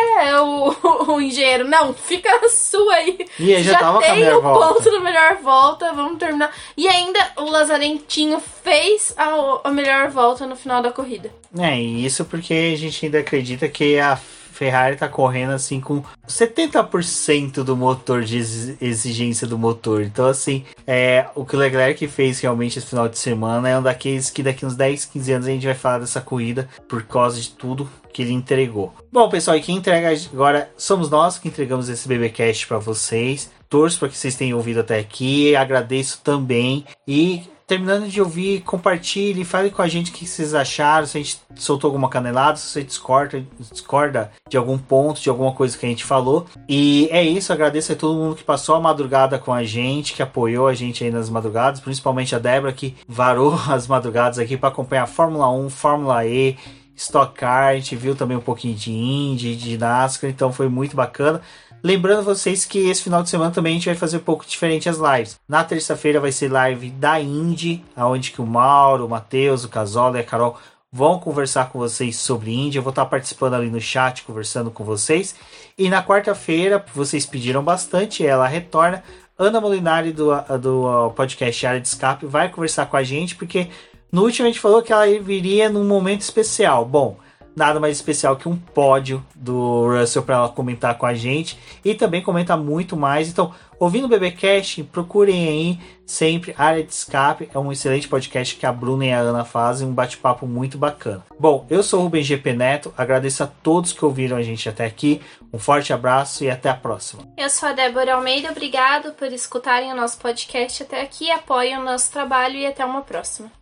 O, 0.41 1.13
o 1.15 1.21
engenheiro, 1.21 1.67
não, 1.67 1.93
fica 1.93 2.31
a 2.45 2.49
sua 2.49 2.95
aí. 2.95 3.27
E 3.39 3.55
aí 3.55 3.63
já, 3.63 3.73
já 3.73 3.79
tava 3.79 4.01
tem 4.01 4.33
o 4.33 4.41
volta. 4.41 4.75
ponto 4.75 4.91
da 4.91 5.01
melhor 5.01 5.37
volta, 5.37 5.93
vamos 5.93 6.19
terminar. 6.19 6.53
E 6.77 6.87
ainda 6.87 7.19
o 7.37 7.45
Lazarentinho 7.45 8.41
fez 8.63 9.13
a, 9.17 9.61
a 9.65 9.71
melhor 9.71 10.11
volta 10.11 10.47
no 10.47 10.55
final 10.55 10.83
da 10.83 10.93
corrida. 10.93 11.31
É, 11.59 11.79
isso 11.81 12.25
porque 12.25 12.73
a 12.75 12.77
gente 12.77 13.05
ainda 13.05 13.19
acredita 13.19 13.69
que 13.69 13.99
a 13.99 14.17
Ferrari 14.63 14.95
tá 14.95 15.09
correndo 15.09 15.51
assim 15.51 15.81
com 15.81 16.05
70% 16.29 17.65
do 17.65 17.77
motor 17.77 18.23
de 18.23 18.39
exigência 18.81 19.45
do 19.45 19.59
motor. 19.59 20.03
Então, 20.03 20.27
assim, 20.27 20.65
é, 20.87 21.27
o 21.35 21.45
que 21.45 21.57
o 21.57 21.59
Leclerc 21.59 22.07
fez 22.07 22.39
realmente 22.39 22.79
esse 22.79 22.87
final 22.87 23.09
de 23.09 23.19
semana 23.19 23.69
é 23.69 23.77
um 23.77 23.83
daqueles 23.83 24.31
que 24.31 24.41
daqui 24.41 24.65
uns 24.65 24.77
10, 24.77 25.07
15 25.07 25.33
anos 25.33 25.47
a 25.49 25.51
gente 25.51 25.67
vai 25.67 25.75
falar 25.75 25.99
dessa 25.99 26.21
corrida 26.21 26.69
por 26.89 27.03
causa 27.03 27.41
de 27.41 27.51
tudo 27.51 27.91
que 28.13 28.23
ele 28.23 28.33
entregou. 28.33 28.95
Bom, 29.11 29.29
pessoal, 29.29 29.57
e 29.57 29.61
quem 29.61 29.79
entrega 29.79 30.17
agora 30.33 30.71
somos 30.77 31.11
nós 31.11 31.39
que 31.39 31.49
entregamos 31.49 31.89
esse 31.89 32.07
BBcast 32.07 32.65
para 32.69 32.79
vocês. 32.79 33.51
Torço 33.69 33.99
para 33.99 34.11
que 34.11 34.17
vocês 34.17 34.37
tenham 34.37 34.59
ouvido 34.59 34.79
até 34.79 35.01
aqui. 35.01 35.57
Agradeço 35.57 36.21
também. 36.23 36.85
E 37.09 37.43
terminando 37.73 38.07
de 38.07 38.21
ouvir, 38.21 38.61
compartilhe, 38.61 39.47
fale 39.47 39.71
com 39.71 39.81
a 39.81 39.89
gente 39.89 40.11
o 40.11 40.15
que 40.15 40.27
vocês 40.27 40.53
acharam, 40.53 41.07
se 41.07 41.17
a 41.17 41.21
gente 41.23 41.41
soltou 41.57 41.89
alguma 41.89 42.11
canelada, 42.11 42.59
se 42.59 42.67
você 42.67 42.83
discorda, 42.83 43.47
discorda 43.71 44.31
de 44.47 44.59
algum 44.59 44.77
ponto, 44.77 45.23
de 45.23 45.31
alguma 45.31 45.53
coisa 45.53 45.79
que 45.79 45.87
a 45.87 45.89
gente 45.89 46.05
falou. 46.05 46.45
E 46.69 47.09
é 47.11 47.25
isso, 47.25 47.51
agradeço 47.51 47.91
a 47.91 47.97
todo 47.97 48.19
mundo 48.19 48.37
que 48.37 48.45
passou 48.45 48.75
a 48.75 48.81
madrugada 48.81 49.39
com 49.39 49.55
a 49.55 49.65
gente, 49.65 50.13
que 50.13 50.23
apoiou 50.23 50.69
a 50.69 50.75
gente 50.75 51.03
aí 51.03 51.11
nas 51.11 51.31
madrugadas, 51.31 51.81
principalmente 51.81 52.37
a 52.37 52.39
Débora 52.39 52.75
que 52.75 52.95
varou 53.09 53.55
as 53.67 53.87
madrugadas 53.87 54.39
aqui 54.39 54.59
para 54.59 54.69
acompanhar 54.69 55.07
Fórmula 55.07 55.51
1, 55.51 55.71
Fórmula 55.71 56.27
E, 56.27 56.59
Stock 56.95 57.33
Car, 57.35 57.69
a 57.69 57.75
gente 57.77 57.97
viu 57.97 58.15
também 58.15 58.37
um 58.37 58.41
pouquinho 58.43 58.75
de 58.75 58.93
Indy, 58.93 59.57
de 59.57 59.79
NASCAR, 59.79 60.29
então 60.29 60.53
foi 60.53 60.69
muito 60.69 60.95
bacana. 60.95 61.41
Lembrando 61.85 62.23
vocês 62.23 62.65
que 62.65 62.89
esse 62.89 63.03
final 63.03 63.25
de 63.25 63.29
semana 63.29 63.51
também 63.51 63.73
a 63.73 63.75
gente 63.75 63.87
vai 63.87 63.97
fazer 63.97 64.19
um 64.19 64.21
pouco 64.21 64.47
diferente 64.47 64.89
as 64.89 64.99
lives. 64.99 65.41
Na 65.49 65.65
terça-feira 65.65 66.21
vai 66.21 66.31
ser 66.31 66.51
live 66.51 66.91
da 66.91 67.21
Indy, 67.21 67.85
aonde 67.97 68.31
que 68.31 68.41
o 68.41 68.47
Mauro, 68.47 69.07
o 69.07 69.09
Matheus, 69.09 69.65
o 69.65 69.69
Casola 69.69 70.19
e 70.19 70.21
a 70.21 70.25
Carol 70.25 70.57
vão 70.93 71.19
conversar 71.19 71.71
com 71.71 71.81
vocês 71.81 72.17
sobre 72.17 72.55
Indy. 72.55 72.77
Eu 72.77 72.85
vou 72.85 72.91
estar 72.91 73.07
participando 73.07 73.55
ali 73.55 73.69
no 73.69 73.81
chat, 73.81 74.23
conversando 74.23 74.71
com 74.71 74.85
vocês. 74.85 75.35
E 75.77 75.89
na 75.89 76.05
quarta-feira, 76.05 76.85
vocês 76.95 77.27
pediram 77.27 77.65
bastante, 77.65 78.25
ela 78.25 78.47
retorna. 78.47 79.03
Ana 79.37 79.61
Molinari 79.61 80.13
do, 80.13 80.31
do 80.61 81.11
podcast 81.17 81.67
Área 81.67 81.81
de 81.81 81.89
Escape 81.89 82.27
vai 82.27 82.49
conversar 82.49 82.87
com 82.87 82.97
a 82.97 83.03
gente, 83.03 83.35
porque 83.35 83.69
no 84.13 84.23
último 84.23 84.47
a 84.47 84.51
gente 84.51 84.61
falou 84.61 84.83
que 84.83 84.93
ela 84.93 85.07
viria 85.21 85.69
num 85.69 85.85
momento 85.85 86.21
especial. 86.21 86.85
Bom, 86.85 87.17
nada 87.55 87.79
mais 87.79 87.97
especial 87.97 88.37
que 88.37 88.49
um 88.49 88.57
pódio 88.57 89.25
do 89.35 89.87
Russell 89.87 90.23
para 90.23 90.37
ela 90.37 90.49
comentar 90.49 90.97
com 90.97 91.07
a 91.07 91.15
gente 91.15 91.59
e 91.85 91.95
também 91.95 92.23
comentar 92.23 92.57
muito 92.57 92.97
mais. 92.97 93.29
Então, 93.29 93.53
ouvindo 93.79 94.05
o 94.05 94.09
BBcast, 94.09 94.83
procurem 94.85 95.49
aí 95.49 95.81
sempre 96.07 96.55
Área 96.59 96.83
de 96.83 96.93
Escape, 96.93 97.49
é 97.55 97.59
um 97.59 97.73
excelente 97.73 98.09
podcast 98.09 98.57
que 98.57 98.67
a 98.67 98.73
Bruna 98.73 99.07
e 99.07 99.13
a 99.13 99.21
Ana 99.21 99.45
fazem, 99.45 99.89
um 99.89 99.95
bate-papo 99.95 100.47
muito 100.47 100.77
bacana. 100.77 101.25
Bom, 101.39 101.67
eu 101.71 101.83
sou 101.83 102.01
o 102.01 102.03
Rubem 102.05 102.23
GP 102.23 102.53
Neto, 102.53 102.93
agradeço 102.97 103.43
a 103.43 103.47
todos 103.47 103.93
que 103.93 104.05
ouviram 104.05 104.37
a 104.37 104.43
gente 104.43 104.69
até 104.69 104.85
aqui, 104.85 105.23
um 105.53 105.59
forte 105.59 105.93
abraço 105.93 106.45
e 106.45 106.51
até 106.51 106.69
a 106.69 106.75
próxima. 106.75 107.23
Eu 107.37 107.49
sou 107.49 107.69
a 107.69 107.73
Débora 107.73 108.15
Almeida, 108.15 108.51
obrigado 108.51 109.13
por 109.13 109.33
escutarem 109.33 109.93
o 109.93 109.97
nosso 109.97 110.19
podcast 110.19 110.83
até 110.83 111.01
aqui, 111.01 111.31
apoiem 111.31 111.79
o 111.79 111.85
nosso 111.85 112.13
trabalho 112.13 112.57
e 112.57 112.67
até 112.67 112.85
uma 112.85 113.03
próxima. 113.03 113.62